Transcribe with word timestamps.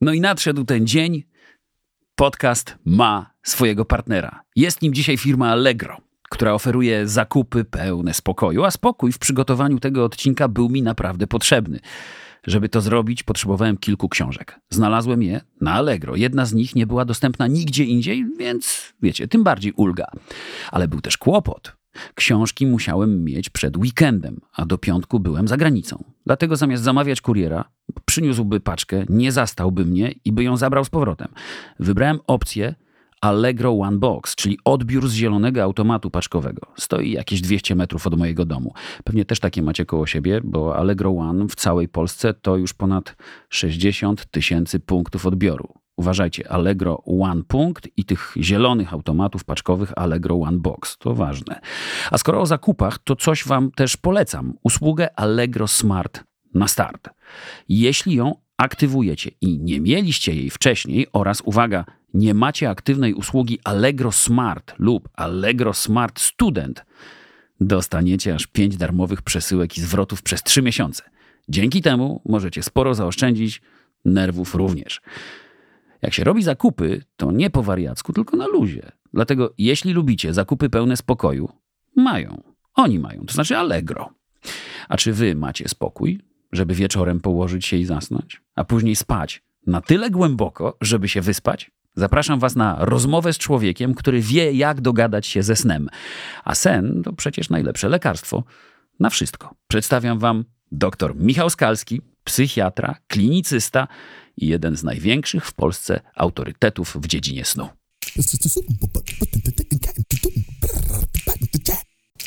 No 0.00 0.12
i 0.12 0.20
nadszedł 0.20 0.64
ten 0.64 0.86
dzień. 0.86 1.24
Podcast 2.14 2.78
ma 2.84 3.34
swojego 3.42 3.84
partnera. 3.84 4.42
Jest 4.56 4.82
nim 4.82 4.94
dzisiaj 4.94 5.16
firma 5.16 5.50
Allegro, 5.50 5.96
która 6.30 6.54
oferuje 6.54 7.08
zakupy 7.08 7.64
pełne 7.64 8.14
spokoju, 8.14 8.64
a 8.64 8.70
spokój 8.70 9.12
w 9.12 9.18
przygotowaniu 9.18 9.80
tego 9.80 10.04
odcinka 10.04 10.48
był 10.48 10.68
mi 10.68 10.82
naprawdę 10.82 11.26
potrzebny. 11.26 11.80
Żeby 12.46 12.68
to 12.68 12.80
zrobić, 12.80 13.22
potrzebowałem 13.22 13.76
kilku 13.76 14.08
książek. 14.08 14.60
Znalazłem 14.70 15.22
je 15.22 15.40
na 15.60 15.72
Allegro. 15.72 16.16
Jedna 16.16 16.46
z 16.46 16.52
nich 16.52 16.74
nie 16.74 16.86
była 16.86 17.04
dostępna 17.04 17.46
nigdzie 17.46 17.84
indziej, 17.84 18.26
więc 18.38 18.92
wiecie, 19.02 19.28
tym 19.28 19.44
bardziej 19.44 19.72
ulga. 19.72 20.06
Ale 20.70 20.88
był 20.88 21.00
też 21.00 21.18
kłopot. 21.18 21.79
Książki 22.14 22.66
musiałem 22.66 23.24
mieć 23.24 23.50
przed 23.50 23.76
weekendem, 23.76 24.40
a 24.52 24.66
do 24.66 24.78
piątku 24.78 25.20
byłem 25.20 25.48
za 25.48 25.56
granicą. 25.56 26.04
Dlatego 26.26 26.56
zamiast 26.56 26.82
zamawiać 26.82 27.20
kuriera, 27.20 27.64
przyniósłby 28.04 28.60
paczkę, 28.60 29.04
nie 29.08 29.32
zastałby 29.32 29.84
mnie 29.84 30.14
i 30.24 30.32
by 30.32 30.44
ją 30.44 30.56
zabrał 30.56 30.84
z 30.84 30.90
powrotem. 30.90 31.28
Wybrałem 31.78 32.18
opcję 32.26 32.74
Allegro 33.20 33.72
One 33.72 33.98
Box, 33.98 34.34
czyli 34.34 34.58
odbiór 34.64 35.08
z 35.08 35.12
zielonego 35.12 35.62
automatu 35.62 36.10
paczkowego. 36.10 36.66
Stoi 36.76 37.10
jakieś 37.10 37.40
200 37.40 37.74
metrów 37.74 38.06
od 38.06 38.18
mojego 38.18 38.44
domu. 38.44 38.74
Pewnie 39.04 39.24
też 39.24 39.40
takie 39.40 39.62
macie 39.62 39.86
koło 39.86 40.06
siebie, 40.06 40.40
bo 40.44 40.76
Allegro 40.76 41.10
One 41.10 41.48
w 41.48 41.54
całej 41.54 41.88
Polsce 41.88 42.34
to 42.34 42.56
już 42.56 42.74
ponad 42.74 43.16
60 43.48 44.26
tysięcy 44.26 44.80
punktów 44.80 45.26
odbioru. 45.26 45.74
Uważajcie, 45.96 46.52
Allegro 46.52 47.02
One 47.04 47.42
Punkt 47.44 47.88
i 47.96 48.04
tych 48.04 48.34
zielonych 48.36 48.92
automatów 48.92 49.44
paczkowych 49.44 49.92
Allegro 49.96 50.40
One 50.40 50.58
Box. 50.58 50.98
To 50.98 51.14
ważne. 51.14 51.60
A 52.10 52.18
skoro 52.18 52.40
o 52.40 52.46
zakupach, 52.46 52.98
to 52.98 53.16
coś 53.16 53.46
Wam 53.46 53.70
też 53.70 53.96
polecam. 53.96 54.54
Usługę 54.62 55.18
Allegro 55.18 55.68
Smart 55.68 56.24
na 56.54 56.68
start. 56.68 57.08
Jeśli 57.68 58.14
ją 58.14 58.34
aktywujecie 58.56 59.30
i 59.40 59.58
nie 59.58 59.80
mieliście 59.80 60.34
jej 60.34 60.50
wcześniej 60.50 61.06
oraz 61.12 61.40
uwaga, 61.44 61.84
nie 62.14 62.34
macie 62.34 62.70
aktywnej 62.70 63.14
usługi 63.14 63.58
Allegro 63.64 64.12
Smart 64.12 64.74
lub 64.78 65.08
Allegro 65.14 65.74
Smart 65.74 66.20
Student, 66.20 66.84
dostaniecie 67.60 68.34
aż 68.34 68.46
5 68.46 68.76
darmowych 68.76 69.22
przesyłek 69.22 69.78
i 69.78 69.80
zwrotów 69.80 70.22
przez 70.22 70.42
3 70.42 70.62
miesiące. 70.62 71.02
Dzięki 71.48 71.82
temu 71.82 72.22
możecie 72.26 72.62
sporo 72.62 72.94
zaoszczędzić, 72.94 73.62
nerwów 74.04 74.54
również. 74.54 75.00
Jak 76.02 76.14
się 76.14 76.24
robi 76.24 76.42
zakupy, 76.42 77.02
to 77.16 77.32
nie 77.32 77.50
po 77.50 77.62
wariacku, 77.62 78.12
tylko 78.12 78.36
na 78.36 78.46
luzie. 78.46 78.92
Dlatego 79.14 79.54
jeśli 79.58 79.92
lubicie 79.92 80.34
zakupy 80.34 80.70
pełne 80.70 80.96
spokoju, 80.96 81.48
mają. 81.96 82.42
Oni 82.74 82.98
mają, 82.98 83.26
to 83.26 83.34
znaczy 83.34 83.56
Allegro. 83.56 84.10
A 84.88 84.96
czy 84.96 85.12
wy 85.12 85.34
macie 85.34 85.68
spokój, 85.68 86.20
żeby 86.52 86.74
wieczorem 86.74 87.20
położyć 87.20 87.66
się 87.66 87.76
i 87.76 87.84
zasnąć, 87.84 88.42
a 88.56 88.64
później 88.64 88.96
spać 88.96 89.42
na 89.66 89.80
tyle 89.80 90.10
głęboko, 90.10 90.76
żeby 90.80 91.08
się 91.08 91.20
wyspać? 91.20 91.70
Zapraszam 91.94 92.38
Was 92.38 92.56
na 92.56 92.76
rozmowę 92.78 93.32
z 93.32 93.38
człowiekiem, 93.38 93.94
który 93.94 94.20
wie, 94.20 94.52
jak 94.52 94.80
dogadać 94.80 95.26
się 95.26 95.42
ze 95.42 95.56
snem. 95.56 95.88
A 96.44 96.54
sen 96.54 97.02
to 97.04 97.12
przecież 97.12 97.50
najlepsze 97.50 97.88
lekarstwo 97.88 98.44
na 99.00 99.10
wszystko. 99.10 99.54
Przedstawiam 99.68 100.18
Wam 100.18 100.44
dr 100.72 101.16
Michał 101.16 101.50
Skalski, 101.50 102.00
psychiatra, 102.24 102.96
klinicysta 103.06 103.88
i 104.42 104.46
jeden 104.46 104.76
z 104.76 104.82
największych 104.82 105.46
w 105.46 105.52
Polsce 105.52 106.00
autorytetów 106.14 106.96
w 107.00 107.06
dziedzinie 107.06 107.44
snu. 107.44 107.68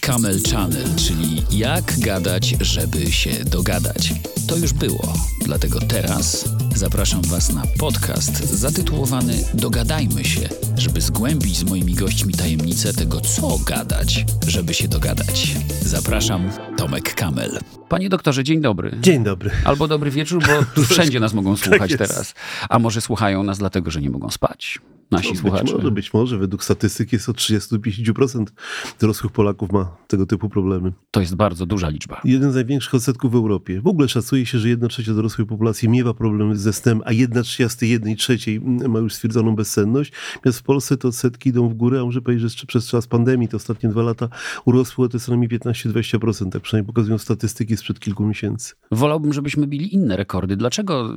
Camel 0.02 0.40
Channel, 0.52 0.96
czyli 0.96 1.44
jak 1.60 2.00
gadać, 2.00 2.56
żeby 2.62 3.12
się 3.12 3.46
dogadać. 3.46 4.14
To 4.48 4.58
już 4.58 4.74
było, 4.74 5.14
dlatego 5.46 5.80
teraz 5.80 6.46
zapraszam 6.76 7.22
Was 7.22 7.54
na 7.54 7.64
podcast 7.80 8.50
zatytułowany 8.50 9.34
Dogadajmy 9.54 10.26
się, 10.26 10.50
żeby 10.78 11.02
zgłębić 11.02 11.58
z 11.58 11.64
moimi 11.64 11.94
gośćmi 11.94 12.34
tajemnicę 12.34 12.94
tego, 12.94 13.22
co 13.22 13.58
gadać, 13.66 14.26
żeby 14.48 14.74
się 14.74 14.88
dogadać. 14.88 15.48
Zapraszam, 15.82 16.50
Tomek 16.78 17.16
Kamel. 17.16 17.60
Panie 17.90 18.10
doktorze, 18.10 18.44
dzień 18.44 18.62
dobry. 18.62 18.98
Dzień 19.02 19.24
dobry. 19.24 19.52
Albo 19.66 19.88
dobry 19.88 20.12
wieczór, 20.12 20.44
bo 20.48 20.66
tu 20.76 20.84
wszędzie 20.94 21.20
nas 21.20 21.34
mogą 21.34 21.56
Tak 21.56 21.66
słuchać 21.66 21.92
jest. 21.92 22.04
teraz. 22.04 22.34
A 22.70 22.80
może 22.80 23.02
słuchają 23.02 23.44
nas 23.44 23.58
dlatego, 23.58 23.92
że 23.92 24.02
nie 24.02 24.10
mogą 24.10 24.30
spać? 24.30 24.80
Nasi 25.12 25.30
No, 25.30 25.36
słuchacze. 25.36 25.64
Być 25.64 25.74
może, 25.74 25.92
być 25.92 26.14
może. 26.14 26.38
Według 26.38 26.64
statystyk 26.64 27.14
jest 27.14 27.30
od 27.30 27.38
30-50% 27.38 28.46
dorosłych 29.00 29.32
Polaków 29.32 29.72
ma 29.72 29.98
tego 30.08 30.26
typu 30.26 30.50
problemy. 30.50 30.94
To 31.12 31.22
jest 31.22 31.36
bardzo 31.36 31.66
duża 31.66 31.90
liczba. 31.90 32.22
Jeden 32.24 32.52
z 32.52 32.56
największych 32.56 32.94
odsetków 32.94 33.32
w 33.32 33.36
Europie. 33.36 33.82
W 33.82 33.88
ogóle 33.88 34.08
szacuje 34.08 34.46
się, 34.46 34.60
że 34.60 34.70
1 34.70 34.90
trzecia 34.90 35.14
dorosłej 35.14 35.48
populacji 35.48 35.90
miewa 35.90 36.14
problemy 36.14 36.58
ze 36.58 36.74
snem, 36.74 37.02
a 37.06 37.12
1 37.12 37.44
trzecia 37.44 37.70
z 37.70 37.78
tej 37.78 37.90
1 37.90 38.16
trzeciej 38.16 38.62
ma 38.62 39.00
już 39.00 39.14
stwierdzoną 39.14 39.56
bezsenność. 39.56 40.12
Natomiast 40.36 40.60
w 40.60 40.64
Polsce 40.64 40.98
te 40.98 41.08
odsetki 41.08 41.50
idą 41.50 41.70
w 41.70 41.74
górę, 41.74 42.02
a 42.02 42.06
muszę 42.06 42.22
powiedzieć, 42.22 42.42
że 42.42 42.46
jeszcze 42.46 42.68
przez 42.68 42.88
czas 42.88 43.08
pandemii 43.08 43.48
te 43.48 43.58
ostatnie 43.58 43.90
dwa 43.90 44.02
lata 44.02 44.30
urosły 44.66 45.06
o 45.06 45.10
te 45.10 45.20
co 45.20 45.32
najmniej 45.32 45.60
15-20%. 45.60 46.50
Tak 46.50 46.62
przynajmniej 46.62 46.88
pokazują 46.88 47.18
statystyki 47.18 47.78
sprzed 47.78 48.00
kilku 48.00 48.26
miesięcy. 48.26 48.74
Wolałbym, 48.92 49.34
żebyśmy 49.34 49.68
bili 49.68 49.96
inne 49.96 50.18
rekordy. 50.18 50.58
Dlaczego, 50.58 51.14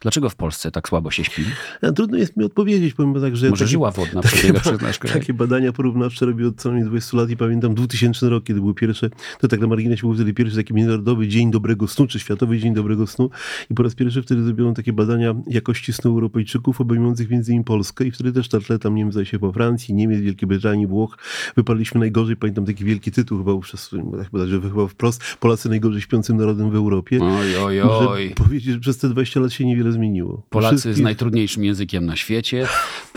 dlaczego 0.00 0.30
w 0.30 0.36
Polsce 0.36 0.70
tak 0.70 0.88
słabo 0.88 1.10
się 1.10 1.24
śpi? 1.24 1.44
A 1.82 1.92
trudno 1.92 2.18
jest 2.18 2.36
mi 2.36 2.44
odpowiedzieć, 2.44 2.94
powiem 2.94 3.20
tak, 3.20 3.27
że... 3.36 3.50
Może 3.50 3.66
żyła 3.66 3.90
wodna 3.90 4.22
przebiega 4.22 4.60
przez 4.60 4.80
nasz 4.80 4.98
kraj. 4.98 5.14
Takie 5.14 5.34
badania 5.34 5.72
porównawcze 5.72 6.26
robię 6.26 6.48
od 6.48 6.56
co 6.56 6.68
najmniej 6.68 6.88
20 6.88 7.16
lat 7.16 7.30
i 7.30 7.36
pamiętam 7.36 7.74
2000 7.74 8.28
rok, 8.28 8.44
kiedy 8.44 8.60
były 8.60 8.74
pierwsze, 8.74 9.10
to 9.40 9.48
tak 9.48 9.60
na 9.60 9.66
marginesie 9.66 10.00
był 10.00 10.14
wtedy 10.14 10.34
pierwszy 10.34 10.56
taki 10.56 10.74
międzynarodowy 10.74 11.28
Dzień 11.28 11.50
Dobrego 11.50 11.88
Snu, 11.88 12.06
czy 12.06 12.18
Światowy 12.18 12.58
Dzień 12.58 12.74
Dobrego 12.74 13.06
Snu 13.06 13.30
i 13.70 13.74
po 13.74 13.82
raz 13.82 13.94
pierwszy 13.94 14.22
wtedy 14.22 14.42
zrobiono 14.42 14.72
takie 14.74 14.92
badania 14.92 15.34
jakości 15.46 15.92
snu 15.92 16.10
Europejczyków, 16.10 16.80
obejmujących 16.80 17.30
między 17.30 17.52
innymi 17.52 17.64
Polskę 17.64 18.04
i 18.04 18.10
wtedy 18.10 18.32
też 18.32 18.48
tartle 18.48 18.78
tam, 18.78 18.94
nie 18.94 19.02
wiem, 19.02 19.12
zdaje 19.12 19.26
się 19.26 19.38
po 19.38 19.52
Francji, 19.52 19.94
Niemiec, 19.94 20.20
Wielkiej 20.20 20.46
Brytanii, 20.48 20.86
Włoch, 20.86 21.18
wypadliśmy 21.56 22.00
najgorzej, 22.00 22.36
pamiętam 22.36 22.64
taki 22.64 22.84
wielki 22.84 23.12
tytuł 23.12 23.38
chyba 23.38 23.58
przez, 23.58 23.90
chyba, 24.30 24.46
że 24.46 24.60
chyba 24.60 24.86
wprost, 24.86 25.22
Polacy 25.40 25.68
najgorzej 25.68 26.00
śpiącym 26.00 26.36
narodem 26.36 26.70
w 26.70 26.74
Europie. 26.74 27.18
Oj, 27.22 27.56
oj, 27.56 27.80
oj. 27.80 28.32
powiedzieć, 28.34 28.74
że 28.74 28.80
przez 28.80 28.98
te 28.98 29.08
20 29.08 29.40
lat 29.40 29.52
się 29.52 29.64
niewiele 29.66 29.92
zmieniło. 29.92 30.42
Polacy 30.50 30.78
z 30.78 30.80
Wszystkich- 30.80 31.04
najtrudniejszym 31.04 31.64
językiem 31.64 32.06
na 32.06 32.16
świecie, 32.16 32.66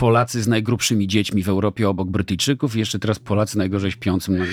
Polacy 0.02 0.42
z 0.42 0.48
najgrubszymi 0.48 1.08
dziećmi 1.08 1.42
w 1.42 1.48
Europie 1.48 1.88
obok 1.88 2.10
Brytyjczyków 2.10 2.76
i 2.76 2.78
jeszcze 2.78 2.98
teraz 2.98 3.18
Polacy 3.18 3.58
najgorzej 3.58 3.90
śpiącym 3.90 4.38
na... 4.38 4.44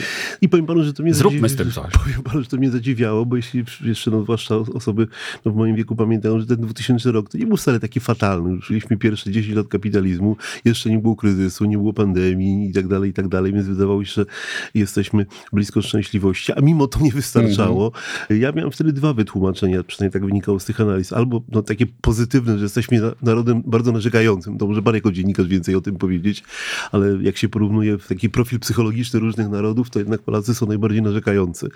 I 0.42 0.50
powiem 0.50 0.66
panu, 0.66 0.84
że 0.84 0.94
to 0.94 1.04
mnie 1.04 1.14
Zróbmy 1.14 1.50
z 1.50 1.56
tym 1.56 1.72
coś. 1.72 1.94
Powiem 2.04 2.24
panu, 2.24 2.42
że 2.42 2.48
to 2.48 2.58
mnie 2.58 2.72
zadziwiało, 2.72 3.26
bo 3.26 3.36
jeśli 3.36 3.64
jeszcze, 3.86 4.12
no, 4.12 4.24
zwłaszcza 4.24 4.56
osoby 4.56 5.08
no, 5.46 5.52
w 5.52 5.56
moim 5.56 5.76
wieku 5.76 5.96
pamiętają, 5.96 6.40
że 6.40 6.46
ten 6.46 6.58
2000 6.58 7.12
rok 7.12 7.30
to 7.30 7.38
nie 7.38 7.46
był 7.46 7.58
wcale 7.58 7.80
taki 7.80 8.00
fatalny. 8.00 8.60
Żyliśmy 8.62 8.98
pierwsze 8.98 9.32
10 9.32 9.56
lat 9.56 9.68
kapitalizmu, 9.68 10.38
jeszcze 10.66 10.90
nie 10.90 11.00
było 11.00 11.16
kryzysu, 11.16 11.66
nie 11.66 11.78
było 11.78 11.94
pandemii 11.94 12.70
i 12.70 12.74
tak 12.74 12.88
dalej, 12.88 13.10
i 13.10 13.14
tak 13.14 13.28
dalej, 13.28 13.54
więc 13.54 13.68
wydawało 13.68 14.06
się, 14.06 14.12
że 14.14 14.26
jesteśmy 14.74 15.26
blisko 15.54 15.82
szczęśliwości, 15.82 16.52
a 16.52 16.62
mimo 16.62 16.88
to 16.88 17.00
nie 17.00 17.12
wystarczało. 17.12 17.86
Mhm. 17.86 18.42
Ja 18.42 18.52
miałem 18.52 18.72
wtedy 18.72 18.94
dwa 18.94 19.14
wytłumaczenia, 19.14 19.84
przynajmniej 19.84 20.14
tak 20.14 20.26
wynikało 20.26 20.60
z 20.60 20.66
tych 20.66 20.82
analiz. 20.82 21.14
Albo 21.14 21.42
no, 21.52 21.62
takie 21.62 21.86
pozytywne, 22.02 22.58
że 22.58 22.64
jesteśmy 22.64 23.02
na- 23.02 23.14
narodem 23.22 23.64
bardzo 23.66 23.92
narzekającym, 23.92 24.58
to 24.58 24.68
może 24.68 24.82
pan 24.82 24.96
jako 24.96 25.12
dziennikarz 25.12 25.39
więcej 25.48 25.76
o 25.76 25.82
tym 25.82 25.96
powiedzieć, 25.96 26.44
ale 26.92 27.18
jak 27.22 27.38
się 27.38 27.50
porównuje 27.50 27.98
w 27.98 28.08
taki 28.08 28.30
profil 28.30 28.60
psychologiczny 28.60 29.20
różnych 29.20 29.50
narodów, 29.50 29.90
to 29.90 30.00
jednak 30.00 30.22
Polacy 30.22 30.56
są 30.56 30.66
najbardziej 30.68 31.02
narzekający. 31.02 31.68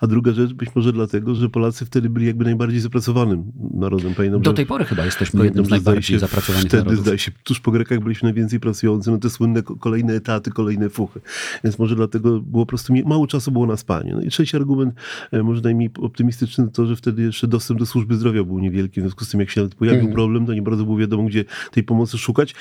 A 0.00 0.06
druga 0.06 0.32
rzecz, 0.32 0.52
być 0.52 0.68
może 0.74 0.92
dlatego, 0.92 1.34
że 1.34 1.48
Polacy 1.48 1.86
wtedy 1.86 2.10
byli 2.10 2.26
jakby 2.26 2.44
najbardziej 2.44 2.80
zapracowanym 2.80 3.52
narodem. 3.74 4.14
Pamiętam, 4.14 4.42
Do 4.42 4.52
tej 4.52 4.66
pory 4.66 4.84
chyba 4.84 5.04
jesteśmy 5.04 5.38
Pamiętam, 5.38 5.62
jednym 5.62 5.66
z 5.66 5.84
najbardziej 5.84 6.02
się 6.02 6.18
zapracowanych 6.18 6.68
wtedy, 6.68 6.82
narodów. 6.84 7.04
zdaje 7.04 7.18
się, 7.18 7.32
tuż 7.44 7.60
po 7.60 7.70
Grekach 7.70 8.00
byliśmy 8.00 8.26
najwięcej 8.26 8.60
pracujący, 8.60 9.10
no 9.10 9.18
te 9.18 9.30
słynne 9.30 9.62
ko- 9.62 9.76
kolejne 9.76 10.14
etaty, 10.14 10.50
kolejne 10.50 10.88
fuchy. 10.90 11.20
Więc 11.64 11.78
może 11.78 11.96
dlatego 11.96 12.40
było 12.40 12.62
po 12.66 12.68
prostu 12.68 12.92
mało 13.06 13.26
czasu 13.26 13.50
było 13.52 13.66
na 13.66 13.76
spanie. 13.76 14.12
No 14.14 14.20
i 14.22 14.28
trzeci 14.28 14.56
argument, 14.56 14.94
e, 15.32 15.42
może 15.42 15.60
najmniej 15.62 15.90
optymistyczny, 15.98 16.68
to, 16.72 16.86
że 16.86 16.96
wtedy 16.96 17.22
jeszcze 17.22 17.46
dostęp 17.48 17.80
do 17.80 17.86
służby 17.86 18.16
zdrowia 18.16 18.44
był 18.44 18.58
niewielki. 18.58 19.00
W 19.00 19.02
związku 19.04 19.24
z 19.24 19.28
tym, 19.30 19.40
jak 19.40 19.50
się 19.50 19.60
nawet 19.60 19.74
pojawił 19.74 20.00
Mhm. 20.00 20.14
problem, 20.14 20.46
to 20.46 20.54
nie 20.54 20.62
bardzo 20.62 20.84
było 20.84 20.96
wiadomo, 20.96 21.22
gdzie 21.24 21.44
tej 21.72 21.82
pomocy 21.84 22.18
szukać. 22.18 22.54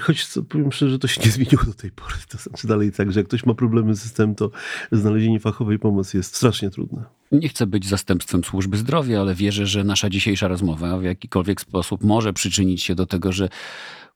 Choć 0.00 0.26
co, 0.26 0.42
powiem 0.42 0.72
szczerze, 0.72 0.98
to 0.98 1.08
się 1.08 1.20
nie 1.24 1.30
zmieniło 1.30 1.64
do 1.64 1.74
tej 1.74 1.90
pory. 1.90 2.14
To 2.28 2.38
znaczy 2.38 2.66
dalej 2.66 2.92
tak, 2.92 3.12
że 3.12 3.20
jak 3.20 3.26
ktoś 3.26 3.46
ma 3.46 3.54
problemy 3.54 3.94
z 3.94 4.02
systemem, 4.02 4.34
to 4.34 4.50
znalezienie 4.92 5.40
fachowej 5.40 5.78
pomocy 5.78 6.16
jest 6.16 6.36
strasznie 6.36 6.70
trudne. 6.70 7.04
Nie 7.32 7.48
chcę 7.48 7.66
być 7.66 7.88
zastępstwem 7.88 8.44
służby 8.44 8.76
zdrowia, 8.76 9.20
ale 9.20 9.34
wierzę, 9.34 9.66
że 9.66 9.84
nasza 9.84 10.10
dzisiejsza 10.10 10.48
rozmowa 10.48 10.98
w 10.98 11.02
jakikolwiek 11.02 11.60
sposób 11.60 12.04
może 12.04 12.32
przyczynić 12.32 12.82
się 12.82 12.94
do 12.94 13.06
tego, 13.06 13.32
że 13.32 13.48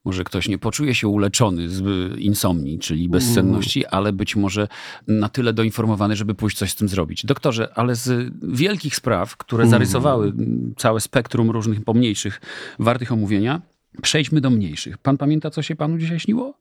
może 0.04 0.24
ktoś 0.24 0.48
nie 0.48 0.58
poczuje 0.58 0.94
się 0.94 1.08
uleczony 1.08 1.68
z 1.68 1.82
insomnii, 2.18 2.78
czyli 2.78 3.08
bezsenności, 3.08 3.86
ale 3.86 4.12
być 4.12 4.36
może 4.36 4.68
na 5.08 5.28
tyle 5.28 5.52
doinformowany, 5.52 6.16
żeby 6.16 6.34
pójść 6.34 6.56
coś 6.56 6.70
z 6.70 6.74
tym 6.74 6.88
zrobić. 6.88 7.26
Doktorze, 7.26 7.68
ale 7.74 7.94
z 7.94 8.32
wielkich 8.42 8.96
spraw, 8.96 9.36
które 9.36 9.66
zarysowały 9.66 10.26
mm, 10.26 10.74
całe 10.76 11.00
spektrum 11.00 11.50
różnych 11.50 11.84
pomniejszych, 11.84 12.40
wartych 12.78 13.12
omówienia, 13.12 13.62
przejdźmy 14.02 14.40
do 14.40 14.50
mniejszych. 14.50 14.98
Pan 14.98 15.16
pamięta, 15.16 15.50
co 15.50 15.62
się 15.62 15.76
panu 15.76 15.98
dzisiaj 15.98 16.20
śniło? 16.20 16.54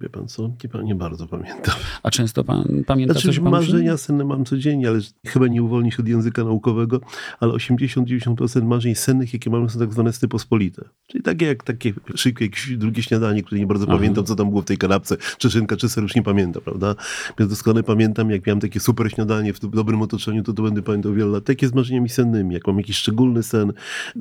Wie 0.00 0.08
pan 0.08 0.28
co? 0.28 0.42
Nie, 0.42 0.82
nie 0.82 0.94
bardzo 0.94 1.26
pamiętam. 1.26 1.74
A 2.02 2.10
często 2.10 2.44
pan 2.44 2.84
pamięta 2.86 3.12
znaczy, 3.12 3.28
coś? 3.28 3.38
Pan 3.40 3.50
marzenia 3.50 3.96
senne 3.96 4.24
mam 4.24 4.44
codziennie, 4.44 4.88
ale 4.88 5.00
chyba 5.26 5.46
nie 5.46 5.62
uwolni 5.62 5.92
się 5.92 5.98
od 5.98 6.08
języka 6.08 6.44
naukowego, 6.44 7.00
ale 7.40 7.52
80-90% 7.52 8.64
marzeń 8.64 8.94
sennych, 8.94 9.32
jakie 9.32 9.50
mamy, 9.50 9.70
są 9.70 9.78
tak 9.78 9.92
zwane 9.92 10.10
pospolite. 10.30 10.84
Czyli 11.06 11.24
takie 11.24 11.46
jak 11.46 11.62
takie 11.62 11.92
szybkie 12.14 12.44
jakieś 12.44 12.76
drugie 12.76 13.02
śniadanie, 13.02 13.42
które 13.42 13.60
nie 13.60 13.66
bardzo 13.66 13.86
Aha. 13.88 13.96
pamiętam, 13.96 14.24
co 14.24 14.36
tam 14.36 14.48
było 14.48 14.62
w 14.62 14.64
tej 14.64 14.78
kanapce, 14.78 15.16
czy 15.38 15.50
szynka, 15.50 15.76
czy 15.76 15.88
ser, 15.88 16.02
już 16.02 16.14
nie 16.14 16.22
pamiętam, 16.22 16.62
prawda? 16.62 16.94
Więc 17.38 17.50
doskonale 17.50 17.82
pamiętam, 17.82 18.30
jak 18.30 18.46
miałem 18.46 18.60
takie 18.60 18.80
super 18.80 19.10
śniadanie 19.10 19.52
w 19.52 19.60
dobrym 19.60 20.02
otoczeniu, 20.02 20.42
to 20.42 20.52
to 20.52 20.62
będę 20.62 20.82
pamiętał 20.82 21.14
wiele 21.14 21.30
lat. 21.30 21.44
Takie 21.44 21.68
z 21.68 21.74
marzeniami 21.74 22.08
sennymi, 22.08 22.54
jak 22.54 22.66
mam 22.66 22.76
jakiś 22.78 22.96
szczególny 22.96 23.42
sen, 23.42 23.72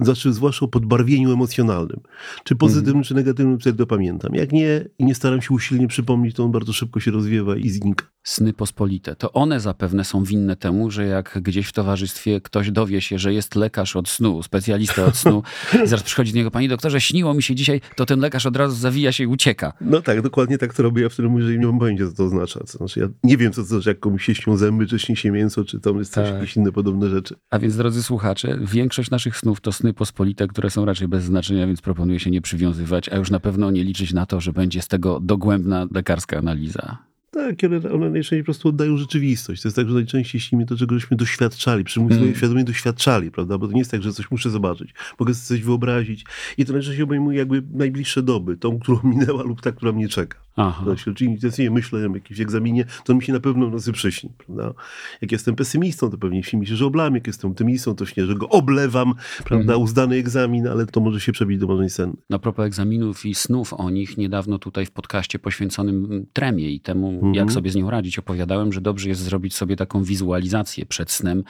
znaczy 0.02 0.34
zwłaszcza 0.34 0.66
o 0.66 0.68
podbarwieniu 0.68 1.34
emocjonalnym. 1.34 2.00
Czy 2.44 2.56
pozytywnym, 2.56 2.98
mhm. 2.98 3.04
czy 3.04 3.14
negatywnym, 3.16 3.60
wtedy 3.60 3.78
to 3.78 3.88
pamiętam. 3.88 4.36
Jak 4.36 4.52
nie, 4.52 4.86
i 5.00 5.06
nie 5.06 5.16
staram 5.16 5.42
się 5.42 5.54
usilnie 5.66 5.88
przypomnieć, 5.88 6.36
to 6.36 6.44
on 6.44 6.52
bardzo 6.52 6.74
szybko 6.74 7.00
się 7.00 7.12
rozwiewa 7.12 7.56
i 7.56 7.70
znika. 7.70 8.06
Sny 8.24 8.54
pospolite. 8.54 9.16
To 9.16 9.32
one 9.32 9.60
zapewne 9.60 10.04
są 10.04 10.24
winne 10.24 10.56
temu, 10.56 10.92
że 10.92 11.06
jak 11.06 11.40
gdzieś 11.42 11.68
w 11.68 11.72
towarzystwie 11.72 12.42
ktoś 12.42 12.72
dowie 12.72 13.02
się, 13.02 13.20
że 13.20 13.34
jest 13.34 13.56
lekarz 13.56 13.96
od 13.96 14.10
snu, 14.10 14.44
specjalista 14.44 15.06
od 15.06 15.18
snu, 15.18 15.44
i 15.84 15.88
zaraz 15.88 16.04
przychodzi 16.04 16.32
do 16.32 16.38
niego, 16.38 16.52
panie 16.52 16.70
doktorze, 16.70 17.02
śniło 17.02 17.34
mi 17.34 17.44
się 17.44 17.56
dzisiaj, 17.56 17.82
to 17.96 18.06
ten 18.06 18.20
lekarz 18.20 18.46
od 18.46 18.58
razu 18.58 18.76
zawija 18.76 19.12
się 19.12 19.24
i 19.24 19.28
ucieka. 19.28 19.74
No 19.82 20.02
tak, 20.02 20.22
dokładnie 20.22 20.58
tak 20.58 20.74
to 20.74 20.84
robię. 20.84 21.02
Ja 21.02 21.10
wtedy 21.10 21.30
mówię, 21.30 21.44
że 21.44 21.58
nie 21.58 21.66
mam 21.66 21.80
pojęcia, 21.80 22.10
co 22.10 22.16
to 22.16 22.24
oznacza. 22.24 22.60
To 22.60 22.78
znaczy, 22.78 23.00
ja 23.00 23.08
nie 23.24 23.38
wiem, 23.38 23.52
co 23.52 23.62
to 23.62 23.68
znaczy, 23.68 23.90
jak 23.90 24.00
komuś 24.00 24.26
się 24.26 24.36
śnią 24.36 24.58
zęby, 24.58 24.88
czy 24.88 25.00
śni 25.00 25.16
się 25.16 25.32
mięso, 25.32 25.64
czy 25.64 25.80
tam 25.80 25.98
jest 25.98 26.14
coś, 26.14 26.26
tak. 26.26 26.36
jakieś 26.36 26.58
inne 26.58 26.72
podobne 26.72 27.10
rzeczy. 27.10 27.36
A 27.50 27.60
więc, 27.60 27.78
drodzy 27.78 28.04
słuchacze, 28.04 28.60
większość 28.62 29.10
naszych 29.10 29.38
snów 29.38 29.62
to 29.62 29.72
sny 29.72 29.94
pospolite, 29.94 30.48
które 30.48 30.70
są 30.70 30.86
raczej 30.86 31.08
bez 31.08 31.24
znaczenia, 31.24 31.68
więc 31.68 31.82
proponuję 31.82 32.20
się 32.20 32.32
nie 32.32 32.42
przywiązywać, 32.42 33.10
a 33.10 33.16
już 33.16 33.32
na 33.32 33.40
pewno 33.40 33.72
nie 33.72 33.84
liczyć 33.84 34.14
na 34.14 34.26
to, 34.26 34.42
że 34.42 34.54
będzie 34.54 34.82
z 34.82 34.88
tego 34.88 35.20
dogłębna 35.58 35.88
lekarska 35.96 36.38
analiza. 36.38 36.98
Tak, 37.32 37.56
one, 37.66 37.78
one 37.78 38.10
najczęściej 38.10 38.42
po 38.42 38.46
prostu 38.46 38.70
oddają 38.70 38.98
rzeczywistość. 38.98 39.62
To 39.62 39.68
jest 39.68 39.76
tak, 39.76 39.88
że 39.88 39.94
najczęściej 39.94 40.42
śnimy 40.42 40.66
to, 40.66 40.78
czego 40.78 40.96
żeśmy 41.00 41.18
doświadczali, 41.18 41.84
przy 41.84 42.00
mm. 42.00 42.36
świadomie 42.36 42.64
doświadczali, 42.64 43.32
prawda? 43.32 43.58
Bo 43.58 43.68
to 43.68 43.74
nie 43.74 43.80
jest 43.80 43.92
tak, 43.92 44.02
że 44.02 44.14
coś 44.14 44.32
muszę 44.32 44.50
zobaczyć. 44.50 44.94
Mogę 45.20 45.34
sobie 45.34 45.58
coś 45.58 45.66
wyobrazić. 45.66 46.26
I 46.58 46.66
to 46.66 46.74
najczęściej 46.74 47.04
obejmuje 47.04 47.38
jakby 47.38 47.64
najbliższe 47.74 48.24
doby. 48.24 48.58
Tą, 48.58 48.80
którą 48.80 49.00
minęła 49.04 49.44
lub 49.44 49.62
ta, 49.62 49.72
która 49.72 49.92
mnie 49.92 50.10
czeka. 50.10 50.45
Aha. 50.56 50.86
czyli 51.16 51.38
nie 51.60 51.72
myślę 51.72 52.10
o 52.10 52.16
jakimś 52.16 52.40
egzaminie, 52.40 52.86
to 53.06 53.16
mi 53.16 53.24
się 53.24 53.34
na 53.34 53.40
pewno 53.40 53.70
nocy 53.70 53.92
przyśni, 53.92 54.30
prawda? 54.38 54.74
Jak 55.22 55.32
jestem 55.32 55.56
pesymistą, 55.56 56.10
to 56.10 56.18
pewnie 56.18 56.44
śni 56.44 56.60
mi 56.60 56.68
się, 56.68 56.76
że 56.76 56.86
oblam. 56.86 57.16
Jak 57.16 57.28
jestem 57.28 57.52
optymistą, 57.52 57.96
to 57.96 58.06
śnię, 58.06 58.26
że 58.26 58.36
go 58.36 58.50
oblewam, 58.50 59.14
prawda? 59.44 59.74
Mm. 59.74 59.84
Uzdany 59.84 60.16
egzamin, 60.16 60.68
ale 60.68 60.86
to 60.86 61.00
może 61.00 61.20
się 61.20 61.32
przebić 61.32 61.60
do 61.60 61.68
marzeń 61.68 61.90
sennych. 61.90 62.20
Na 62.30 62.40
propos 62.40 62.66
egzaminów 62.66 63.26
i 63.26 63.36
snów 63.36 63.74
o 63.74 63.90
nich, 63.90 64.18
niedawno 64.18 64.60
tutaj 64.60 64.86
w 64.86 64.92
podcaście 64.92 65.40
poświęconym 65.40 66.26
tremie 66.34 66.72
i 66.72 66.80
temu, 66.80 67.14
jak 67.14 67.26
mhm. 67.26 67.50
sobie 67.50 67.72
z 67.72 67.76
nią 67.76 67.90
radzić, 67.90 68.20
opowiadałem, 68.20 68.74
że 68.74 68.82
dobrze 68.82 69.10
jest 69.10 69.22
zrobić 69.22 69.56
sobie 69.56 69.76
taką 69.76 70.04
wizualizację 70.04 70.86
przed 70.86 71.12
snem, 71.12 71.44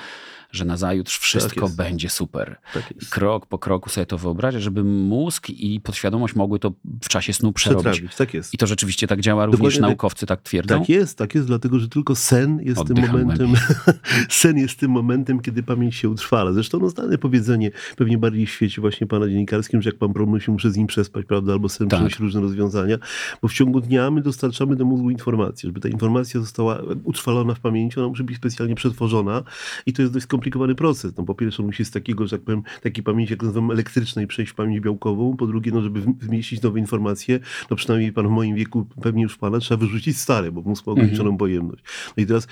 że 0.52 0.66
na 0.66 0.78
zajutrz 0.78 1.20
wszystko 1.20 1.68
tak 1.68 1.76
będzie 1.76 2.10
super. 2.10 2.58
Tak 2.74 2.94
krok 3.10 3.46
po 3.46 3.60
kroku 3.60 3.90
sobie 3.90 4.06
to 4.06 4.18
wyobrażać, 4.18 4.64
żeby 4.64 4.84
mózg 4.84 5.50
i 5.50 5.80
podświadomość 5.80 6.36
mogły 6.36 6.60
to 6.60 6.72
w 7.02 7.10
czasie 7.10 7.34
snu 7.34 7.54
przerobić. 7.54 8.16
Tak 8.18 8.34
jest. 8.34 8.54
I 8.54 8.58
to 8.58 8.68
rzeczywiście 8.68 9.08
tak 9.08 9.22
działa, 9.22 9.46
również 9.46 9.74
Dokładnie 9.74 9.90
naukowcy 9.90 10.26
tak 10.26 10.42
twierdzą? 10.42 10.80
Tak 10.80 10.90
jest, 10.90 11.18
tak 11.18 11.36
jest, 11.36 11.48
dlatego 11.48 11.80
że 11.80 11.90
tylko 11.90 12.16
sen 12.16 12.60
jest 12.64 12.82
Oddycham 12.82 13.12
tym 13.12 13.20
momentem, 13.20 13.54
sen 14.30 14.58
jest 14.58 14.80
tym 14.80 14.92
momentem, 14.92 15.40
kiedy 15.40 15.64
pamięć 15.64 15.96
się 15.96 16.10
utrwala. 16.10 16.54
Zresztą 16.54 16.80
no, 16.80 16.90
znane 16.90 17.18
powiedzenie, 17.18 17.72
pewnie 17.98 18.18
bardziej 18.18 18.46
w 18.46 18.50
świecie 18.50 18.82
właśnie 18.82 19.08
pana 19.08 19.28
dziennikarskim, 19.28 19.82
że 19.82 19.90
jak 19.90 20.00
pan 20.00 20.14
problem 20.14 20.42
się 20.42 20.52
muszę 20.52 20.72
z 20.72 20.78
nim 20.78 20.88
przespać, 20.88 21.26
prawda, 21.26 21.54
albo 21.54 21.70
sen 21.70 21.88
tak. 21.88 22.00
przynosi 22.00 22.24
różne 22.24 22.42
rozwiązania, 22.42 22.98
bo 23.42 23.48
w 23.48 23.54
ciągu 23.54 23.82
dnia 23.82 24.12
my 24.12 24.22
dostarczamy 24.22 24.76
do 24.76 24.86
mózgu 24.86 25.10
informacje. 25.10 25.68
Żeby 25.68 25.80
ta 25.80 25.90
informacja 25.90 26.40
została 26.40 26.82
utrwalona 27.04 27.54
w 27.54 27.60
pamięci, 27.60 28.00
ona 28.00 28.10
musi 28.10 28.24
być 28.24 28.38
specjalnie 28.38 28.76
przetworzona 28.76 29.44
i 29.86 29.94
to 29.94 30.02
jest 30.02 30.14
dość 30.14 30.26
skomplikowany 30.46 30.76
proces. 30.76 31.18
No, 31.18 31.24
po 31.24 31.36
pierwsze 31.36 31.64
musi 31.64 31.86
z 31.86 31.92
takiego, 31.92 32.28
że 32.28 32.38
tak 32.38 32.46
powiem, 32.46 32.64
takiej 32.84 33.04
pamięci, 33.04 33.34
jak 33.34 33.44
nazywam 33.44 33.72
elektrycznej, 33.72 34.28
przejść 34.28 34.52
w 34.52 34.56
pamięć 34.56 34.80
białkową. 34.80 35.38
Po 35.38 35.48
drugie, 35.48 35.72
no, 35.72 35.82
żeby 35.82 36.02
zmieścić 36.22 36.62
nowe 36.62 36.80
informacje, 36.80 37.40
no 37.70 37.76
przynajmniej 37.76 38.14
pan 38.14 38.28
w 38.28 38.32
moim 38.32 38.56
wieku, 38.56 38.86
pewnie 39.02 39.24
już 39.24 39.38
pana, 39.38 39.60
trzeba 39.60 39.80
wyrzucić 39.80 40.18
stare, 40.18 40.52
bo 40.52 40.62
mózg 40.62 40.88
ma 40.88 40.94
ograniczoną 40.94 41.24
mm 41.24 41.36
-hmm. 41.36 41.40
pojemność. 41.40 41.84
No 42.18 42.24
i 42.24 42.26
teraz, 42.26 42.48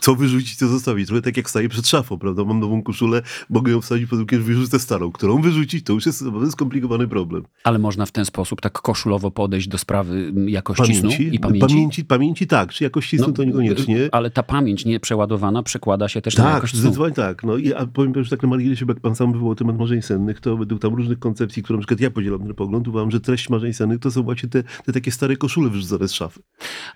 co 0.00 0.14
wyrzucić, 0.14 0.56
co 0.56 0.68
zostawić? 0.68 1.06
Trochę 1.06 1.22
tak 1.22 1.36
jak 1.36 1.50
staję 1.50 1.68
przed 1.68 1.88
szafą, 1.88 2.18
prawda? 2.18 2.44
Mam 2.44 2.60
nową 2.60 2.82
koszulę, 2.82 3.22
mogę 3.50 3.72
ją 3.72 3.80
wsadzić, 3.80 4.10
po 4.10 4.16
drugie 4.16 4.38
wyrzucę 4.38 4.78
starą. 4.78 5.12
Którą 5.12 5.42
wyrzucić, 5.42 5.84
to 5.84 5.92
już 5.92 6.06
jest 6.06 6.24
skomplikowany 6.50 7.08
problem. 7.08 7.44
Ale 7.64 7.78
można 7.78 8.06
w 8.06 8.12
ten 8.12 8.24
sposób 8.24 8.60
tak 8.60 8.80
koszulowo 8.80 9.30
podejść 9.30 9.68
do 9.68 9.78
sprawy 9.78 10.32
jakości 10.46 10.82
pamięci? 10.82 11.16
snu 11.16 11.32
i 11.32 11.38
pamięci? 11.38 11.66
Pamięci, 11.66 12.04
pamięci 12.04 12.46
tak, 12.46 12.72
czy 12.72 12.84
jakości 12.84 13.18
snu 13.18 13.26
no, 13.26 13.32
to 13.32 13.44
niekoniecznie. 13.44 14.08
Ale 14.12 14.30
ta 14.30 14.42
pamięć 14.42 14.84
nieprzeładowana 14.84 15.62
przekłada 15.62 16.08
się 16.08 16.22
też 16.22 16.34
tak, 16.34 16.44
na 16.44 16.50
jakość 16.50 16.72
snu. 16.72 16.80
Zdecydowanie 16.80 17.14
tak. 17.14 17.25
No 17.44 17.56
i 17.56 17.74
a 17.74 17.86
powiem 17.86 18.24
że 18.24 18.30
tak 18.30 18.42
na 18.42 18.48
marginesie, 18.48 18.86
bo 18.86 18.92
jak 18.92 19.00
pan 19.00 19.14
sam 19.14 19.32
wywołał 19.32 19.54
temat 19.54 19.78
marzeń 19.78 20.02
sennych, 20.02 20.40
to 20.40 20.56
według 20.56 20.80
tam 20.80 20.94
różnych 20.94 21.18
koncepcji, 21.18 21.62
które 21.62 21.76
na 21.76 21.80
przykład 21.80 22.00
ja 22.00 22.10
podzielam 22.10 22.40
ten 22.40 22.54
pogląd, 22.54 22.88
uważam, 22.88 23.10
że 23.10 23.20
treść 23.20 23.50
marzeń 23.50 23.72
sennych 23.72 23.98
to 23.98 24.10
są 24.10 24.22
właśnie 24.22 24.48
te, 24.48 24.62
te 24.62 24.92
takie 24.92 25.10
stare 25.10 25.36
koszule 25.36 25.70
wyrzucone 25.70 26.08
z 26.08 26.12
szafy. 26.12 26.40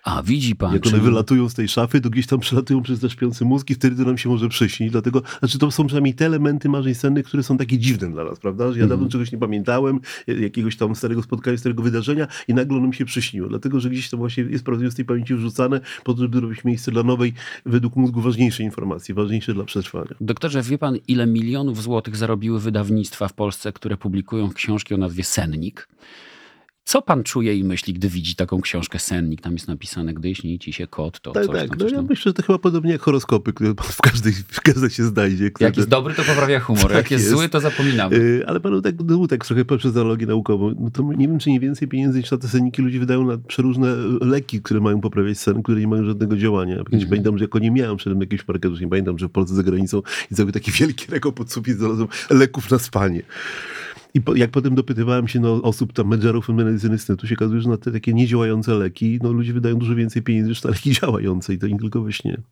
A 0.05 0.23
widzi 0.23 0.57
pan. 0.57 0.73
Jak 0.73 0.87
one 0.87 0.97
czy... 0.97 1.01
wylatują 1.01 1.49
z 1.49 1.55
tej 1.55 1.69
szafy, 1.69 2.01
to 2.01 2.11
gdzieś 2.11 2.27
tam 2.27 2.41
przelatują 2.41 2.83
przez 2.83 3.03
nasz 3.03 3.13
śpiący 3.13 3.45
mózg 3.45 3.71
i 3.71 3.75
wtedy 3.75 3.97
to 3.97 4.05
nam 4.05 4.19
się 4.19 4.29
może 4.29 4.49
przyśnić. 4.49 4.91
Dlatego, 4.93 5.23
znaczy 5.39 5.59
to 5.59 5.71
są 5.71 5.87
przynajmniej 5.87 6.15
te 6.15 6.27
elementy 6.27 6.69
marzeń 6.69 6.95
sennych, 6.95 7.27
które 7.27 7.43
są 7.43 7.59
takie 7.59 7.79
dziwne 7.79 8.11
dla 8.11 8.25
nas, 8.25 8.39
prawda? 8.39 8.73
Że 8.73 8.79
ja 8.79 8.85
mm. 8.85 8.89
dawno 8.89 9.09
czegoś 9.09 9.33
nie 9.33 9.39
pamiętałem, 9.39 10.01
jakiegoś 10.27 10.77
tam 10.77 10.95
starego 10.95 11.23
spotkania, 11.23 11.59
starego 11.59 11.83
wydarzenia 11.83 12.27
i 12.49 12.55
nagle 12.55 12.79
ono 12.79 12.87
mi 12.87 12.95
się 12.95 13.05
przyśniło. 13.05 13.49
Dlatego, 13.49 13.81
że 13.81 13.91
gdzieś 13.91 14.11
to 14.11 14.17
właśnie 14.17 14.45
jest 14.45 14.65
prawdziwie 14.65 14.91
z 14.91 14.95
tej 14.95 15.05
pamięci 15.05 15.35
wrzucane 15.35 15.81
po 16.05 16.15
to, 16.15 16.21
żeby 16.23 16.41
robić 16.41 16.65
miejsce 16.65 16.91
dla 16.91 17.03
nowej, 17.03 17.33
według 17.67 17.97
mózgu 17.97 18.21
ważniejszej 18.21 18.67
informacji, 18.67 19.15
ważniejszej 19.15 19.55
dla 19.55 19.65
przetrwania. 19.65 20.15
Doktorze, 20.21 20.63
wie 20.63 20.79
pan, 20.79 20.99
ile 21.09 21.27
milionów 21.27 21.83
złotych 21.83 22.17
zarobiły 22.17 22.61
wydawnictwa 22.61 23.29
w 23.29 23.33
Polsce, 23.33 23.73
które 23.73 23.97
publikują 23.97 24.53
książki 24.53 24.95
o 24.95 24.97
nazwie 24.97 25.25
Sennik? 25.25 25.89
Co 26.85 27.03
pan 27.03 27.23
czuje 27.23 27.55
i 27.55 27.65
myśli, 27.65 27.95
gdy 27.95 28.09
widzi 28.09 28.35
taką 28.35 28.61
książkę 28.61 28.99
Sennik? 28.99 29.41
Tam 29.41 29.53
jest 29.53 29.69
napisane, 29.69 30.15
gdy 30.15 30.35
śni 30.35 30.59
ci 30.59 30.73
się 30.73 30.87
kot, 30.87 31.21
to 31.21 31.33
tak, 31.33 31.47
coś 31.47 31.57
tak. 31.57 31.69
Tam, 31.69 31.79
no, 31.79 31.85
coś 31.85 31.93
ja 31.93 32.03
myślę, 32.03 32.31
że 32.31 32.35
to 32.35 32.43
chyba 32.43 32.59
podobnie 32.59 32.93
jak 32.93 33.01
horoskopy, 33.01 33.53
które 33.53 33.75
w 33.83 34.01
każdej, 34.03 34.33
w 34.33 34.61
każdej 34.61 34.91
się 34.91 35.05
znajdzie. 35.05 35.51
Jak 35.61 35.77
jest 35.77 35.89
dobry, 35.89 36.15
to 36.15 36.23
poprawia 36.23 36.61
humor. 36.61 36.83
Tak 36.83 36.93
jak 36.93 37.11
jest, 37.11 37.25
jest, 37.25 37.37
zły, 37.37 37.49
to 37.49 37.61
zapominamy. 37.61 38.17
Yy, 38.17 38.45
ale 38.47 38.61
panu 38.61 38.83
tak, 38.83 38.95
no, 39.07 39.27
tak 39.27 39.47
trochę 39.47 39.65
przez 39.65 39.97
analogię 39.97 40.27
naukową, 40.27 40.75
no 40.81 40.91
to 40.91 41.03
nie 41.03 41.29
wiem, 41.29 41.39
czy 41.39 41.51
nie 41.51 41.61
więcej 41.61 41.89
pieniędzy 41.89 42.19
niż 42.19 42.31
na 42.31 42.39
te 42.39 42.49
senniki 42.49 42.83
ludzie 42.83 43.01
wydają 43.01 43.27
na 43.27 43.39
przeróżne 43.39 43.97
leki, 44.21 44.63
które 44.63 44.81
mają 44.81 45.01
poprawiać 45.01 45.39
sen, 45.39 45.63
które 45.63 45.81
nie 45.81 45.89
mają 45.89 46.05
żadnego 46.05 46.37
działania. 46.37 46.77
-hmm. 46.77 47.09
Pamiętam, 47.09 47.39
że 47.39 47.45
jako 47.45 47.59
nie 47.59 47.71
miałem 47.71 47.97
przed 47.97 48.21
jakiegoś 48.21 48.43
parketu, 48.45 48.77
nie 48.81 48.89
pamiętam, 48.89 49.19
że 49.19 49.29
w 49.29 49.31
Polsce 49.31 49.55
za 49.55 49.63
granicą 49.63 50.03
i 50.31 50.35
cały 50.35 50.53
taki 50.53 50.71
wielki 50.71 51.07
rekord 51.11 51.37
pod 51.37 51.53
sufit 51.53 51.79
leków 52.31 52.71
na 52.71 52.79
spanie. 52.79 53.23
I 54.15 54.21
po, 54.21 54.35
jak 54.35 54.51
potem 54.51 54.75
dopytywałem 54.75 55.29
się 55.29 55.41
no, 55.41 55.63
osób, 55.63 55.93
tam 55.93 56.07
menedżerów 56.07 56.49
medycyny 56.49 57.17
to 57.19 57.27
się 57.27 57.35
okazuje, 57.35 57.61
że 57.61 57.69
na 57.69 57.77
te 57.77 57.93
takie 57.93 58.13
niedziałające 58.13 58.75
leki, 58.75 59.19
no 59.23 59.33
ludzie 59.33 59.53
wydają 59.53 59.77
dużo 59.77 59.95
więcej 59.95 60.23
pieniędzy 60.23 60.49
niż 60.49 60.65
na 60.65 60.71
leki 60.71 60.93
działające 61.01 61.55
i 61.55 61.59
to 61.59 61.69
nie 61.69 61.79
tylko 61.79 62.03
we 62.03 62.13
śnie. 62.13 62.43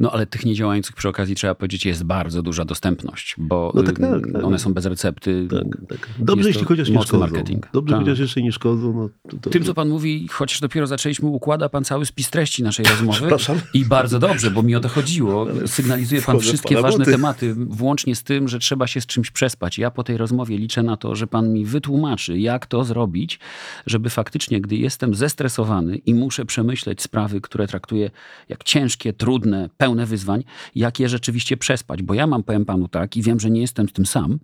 No 0.00 0.10
ale 0.10 0.26
tych 0.26 0.44
niedziałających 0.46 0.96
przy 0.96 1.08
okazji 1.08 1.34
trzeba 1.34 1.54
powiedzieć 1.54 1.86
jest 1.86 2.04
bardzo 2.04 2.42
duża 2.42 2.64
dostępność, 2.64 3.34
bo 3.38 3.72
no, 3.74 3.82
tak, 3.82 3.98
tak, 3.98 4.32
tak. 4.32 4.44
one 4.44 4.58
są 4.58 4.74
bez 4.74 4.86
recepty. 4.86 5.48
Tak, 5.50 5.88
tak. 5.88 6.08
Dobrze, 6.18 6.48
jeśli 6.48 6.64
chociaż 6.64 6.88
nie 6.88 7.02
szkodzą. 7.02 7.18
marketing. 7.18 7.68
Dobrze, 7.72 7.96
chociaż 7.96 8.18
jeszcze 8.18 8.42
nie 8.42 8.52
szkodzą. 8.52 9.10
No, 9.32 9.38
Tym, 9.50 9.64
co 9.64 9.74
pan 9.74 9.88
mówi, 9.88 10.28
chociaż 10.28 10.60
dopiero 10.60 10.86
zaczęliśmy, 10.86 11.28
układa 11.28 11.68
pan 11.68 11.84
cały 11.84 12.06
spis 12.06 12.30
treści 12.30 12.62
naszej 12.62 12.86
rozmowy. 12.86 13.28
I 13.74 13.84
bardzo 13.84 14.18
dobrze, 14.18 14.50
bo 14.50 14.62
mi 14.62 14.76
o 14.76 14.80
to 14.80 14.88
chodziło. 14.88 15.46
Sygnalizuje 15.66 16.22
pan 16.22 16.40
wszystkie 16.40 16.82
ważne 16.82 17.04
tematy, 17.04 17.54
włącznie 17.54 18.16
z 18.16 18.22
tym, 18.22 18.48
że 18.48 18.58
trzeba 18.58 18.86
się 18.86 19.00
z 19.00 19.06
czymś 19.06 19.30
przespać. 19.30 19.78
Ja 19.78 19.90
po 19.90 20.04
tej 20.04 20.16
rozmowie 20.16 20.58
liczę 20.58 20.82
na 20.82 20.96
to, 20.96 21.14
że 21.14 21.26
pan 21.26 21.52
mi 21.52 21.64
wytłumaczy, 21.64 22.38
jak 22.38 22.66
to 22.66 22.84
zrobić, 22.84 23.38
żeby 23.86 24.10
faktycznie, 24.10 24.60
gdy 24.60 24.76
jestem 24.76 25.14
zestresowany 25.14 25.96
i 25.96 26.14
muszę 26.14 26.44
przemyśleć 26.44 27.02
sprawy, 27.02 27.40
które 27.40 27.66
traktuję 27.66 28.10
jak 28.48 28.64
ciężkie, 28.64 29.12
trudne, 29.12 29.43
pełne 29.76 30.06
wyzwań, 30.06 30.44
jak 30.74 31.00
je 31.00 31.08
rzeczywiście 31.08 31.56
przespać. 31.56 32.02
Bo 32.02 32.14
ja 32.14 32.26
mam, 32.26 32.42
powiem 32.42 32.64
panu 32.64 32.88
tak, 32.88 33.16
i 33.16 33.22
wiem, 33.22 33.40
że 33.40 33.50
nie 33.50 33.60
jestem 33.60 33.88
tym 33.88 34.06
sam, 34.06 34.38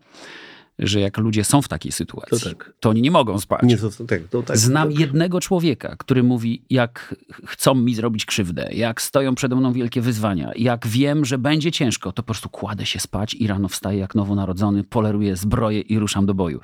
że 0.81 1.01
jak 1.01 1.19
ludzie 1.19 1.45
są 1.45 1.63
w 1.63 1.69
takiej 1.69 1.93
sytuacji, 1.93 2.41
to, 2.41 2.49
tak. 2.49 2.73
to 2.81 2.91
oni 2.91 3.03
nie 3.03 3.11
mogą 3.11 3.41
spać. 3.41 3.63
Nie, 3.63 3.77
to, 3.77 3.91
tak, 4.07 4.23
to 4.31 4.43
tak, 4.43 4.59
Znam 4.59 4.93
jednego 4.93 5.41
człowieka, 5.41 5.97
który 5.99 6.23
mówi, 6.23 6.63
jak 6.71 7.15
chcą 7.47 7.75
mi 7.75 7.95
zrobić 7.95 8.25
krzywdę, 8.25 8.69
jak 8.73 9.03
stoją 9.03 9.35
przede 9.35 9.57
mną 9.57 9.73
wielkie 9.73 10.01
wyzwania, 10.01 10.53
jak 10.57 10.87
wiem, 10.87 11.25
że 11.25 11.39
będzie 11.39 11.73
ciężko, 11.73 12.13
to 12.13 12.23
po 12.23 12.27
prostu 12.27 12.49
kładę 12.49 12.87
się 12.87 13.01
spać 13.01 13.35
i 13.35 13.47
rano 13.47 13.69
wstaję 13.69 13.99
jak 13.99 14.15
nowonarodzony, 14.15 14.85
poleruję 14.85 15.37
zbroję 15.37 15.81
i 15.81 15.99
ruszam 15.99 16.27
do 16.27 16.35
boju. 16.35 16.61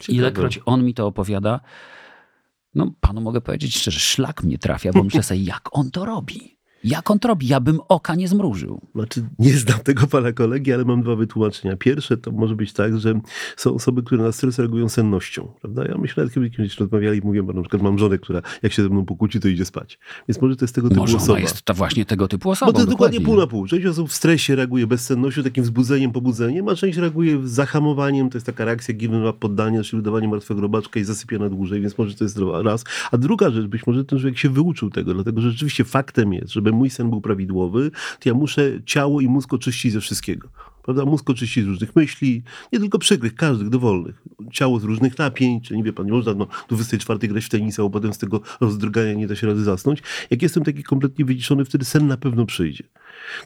Ciekawe. 0.00 0.18
Ilekroć 0.18 0.60
on 0.66 0.84
mi 0.84 0.94
to 0.94 1.06
opowiada, 1.06 1.60
no 2.74 2.92
panu 3.00 3.20
mogę 3.20 3.40
powiedzieć 3.40 3.76
szczerze, 3.76 4.00
szlak 4.00 4.42
mnie 4.42 4.58
trafia, 4.58 4.92
bo 4.92 5.04
myślę 5.04 5.22
sobie, 5.22 5.40
jak 5.40 5.68
on 5.72 5.90
to 5.90 6.04
robi. 6.04 6.57
Jak 6.84 7.10
on 7.10 7.18
to 7.18 7.28
robi? 7.28 7.46
Ja 7.46 7.60
bym 7.60 7.80
oka 7.88 8.14
nie 8.14 8.28
zmrużył. 8.28 8.80
Znaczy, 8.94 9.24
nie 9.38 9.52
znam 9.52 9.78
tego 9.78 10.06
pana 10.06 10.32
kolegi, 10.32 10.72
ale 10.72 10.84
mam 10.84 11.02
dwa 11.02 11.16
wytłumaczenia. 11.16 11.76
Pierwsze 11.76 12.16
to 12.16 12.30
może 12.32 12.56
być 12.56 12.72
tak, 12.72 12.98
że 12.98 13.20
są 13.56 13.74
osoby, 13.74 14.02
które 14.02 14.22
na 14.24 14.32
stres 14.32 14.58
reagują 14.58 14.88
sennością, 14.88 15.48
prawda? 15.60 15.84
Ja 15.84 15.98
myślę, 15.98 16.24
że 16.26 16.30
kiedy 16.32 16.50
kiedyś 16.50 16.78
rozmawiali 16.80 17.18
i 17.18 17.22
mówiłem, 17.24 17.46
bo 17.46 17.52
na 17.52 17.62
przykład 17.62 17.82
mam 17.82 17.98
żonę, 17.98 18.18
która 18.18 18.42
jak 18.62 18.72
się 18.72 18.82
ze 18.82 18.88
mną 18.88 19.04
pokłóci, 19.04 19.40
to 19.40 19.48
idzie 19.48 19.64
spać. 19.64 19.98
Więc 20.28 20.42
może 20.42 20.56
to 20.56 20.64
jest 20.64 20.74
tego 20.74 20.88
typu 20.88 21.00
Może 21.00 21.16
osoba. 21.16 21.32
ona 21.32 21.40
jest 21.40 21.62
ta 21.62 21.74
właśnie 21.74 22.04
tego 22.04 22.28
typu 22.28 22.50
osobą. 22.50 22.72
Bo 22.72 22.72
to 22.72 22.78
jest 22.78 22.90
dokładnie 22.90 23.18
dokładnie. 23.18 23.34
pół 23.34 23.40
na 23.40 23.46
pół. 23.46 23.66
Część 23.66 23.86
osób 23.86 24.08
w 24.08 24.12
stresie 24.12 24.56
reaguje 24.56 24.86
bezsennością, 24.86 25.42
takim 25.42 25.64
wzbudzeniem, 25.64 26.12
pobudzeniem, 26.12 26.68
a 26.68 26.74
część 26.74 26.98
reaguje 26.98 27.38
zahamowaniem, 27.44 28.30
to 28.30 28.36
jest 28.36 28.46
taka 28.46 28.64
reakcja 28.64 28.94
given 28.94 29.26
up, 29.26 29.38
poddania, 29.38 29.82
czyli 29.82 30.00
udawanie 30.00 30.28
martwego 30.28 30.60
robaczka 30.60 31.00
i 31.00 31.04
zasypia 31.04 31.38
na 31.38 31.48
dłużej, 31.48 31.80
więc 31.80 31.98
może 31.98 32.14
to 32.14 32.24
jest 32.24 32.38
raz. 32.62 32.84
A 33.10 33.18
druga 33.18 33.50
rzecz, 33.50 33.66
być 33.66 33.86
może 33.86 34.04
ten 34.04 34.18
człowiek 34.18 34.38
się 34.38 34.48
wyuczył 34.48 34.90
tego, 34.90 35.14
dlatego 35.14 35.40
że 35.40 35.50
rzeczywiście 35.50 35.84
faktem 35.84 36.32
jest, 36.32 36.52
żeby 36.52 36.67
mój 36.76 36.90
sen 36.90 37.10
był 37.10 37.20
prawidłowy, 37.20 37.90
to 38.20 38.28
ja 38.28 38.34
muszę 38.34 38.72
ciało 38.86 39.20
i 39.20 39.28
mózg 39.28 39.52
oczyścić 39.52 39.92
ze 39.92 40.00
wszystkiego. 40.00 40.48
Prawda? 40.82 41.04
Mózg 41.04 41.30
oczyścić 41.30 41.64
z 41.64 41.66
różnych 41.66 41.96
myśli, 41.96 42.42
nie 42.72 42.78
tylko 42.78 42.98
przykrych, 42.98 43.34
każdych, 43.34 43.68
dowolnych. 43.68 44.22
Ciało 44.52 44.80
z 44.80 44.84
różnych 44.84 45.18
napięć, 45.18 45.68
czy 45.68 45.76
nie 45.76 45.82
wie 45.82 45.92
pan, 45.92 46.06
nie 46.06 46.12
można 46.12 46.34
no, 46.34 46.46
do 46.46 46.76
24 46.76 47.28
grać 47.28 47.44
w 47.44 47.48
tenisa, 47.48 47.82
bo 47.82 47.90
potem 47.90 48.14
z 48.14 48.18
tego 48.18 48.40
rozdrgania 48.60 49.14
nie 49.14 49.26
da 49.26 49.36
się 49.36 49.46
rady 49.46 49.64
zasnąć. 49.64 50.02
Jak 50.30 50.42
jestem 50.42 50.64
taki 50.64 50.82
kompletnie 50.82 51.24
wyciszony, 51.24 51.64
wtedy 51.64 51.84
sen 51.84 52.06
na 52.06 52.16
pewno 52.16 52.46
przyjdzie. 52.46 52.84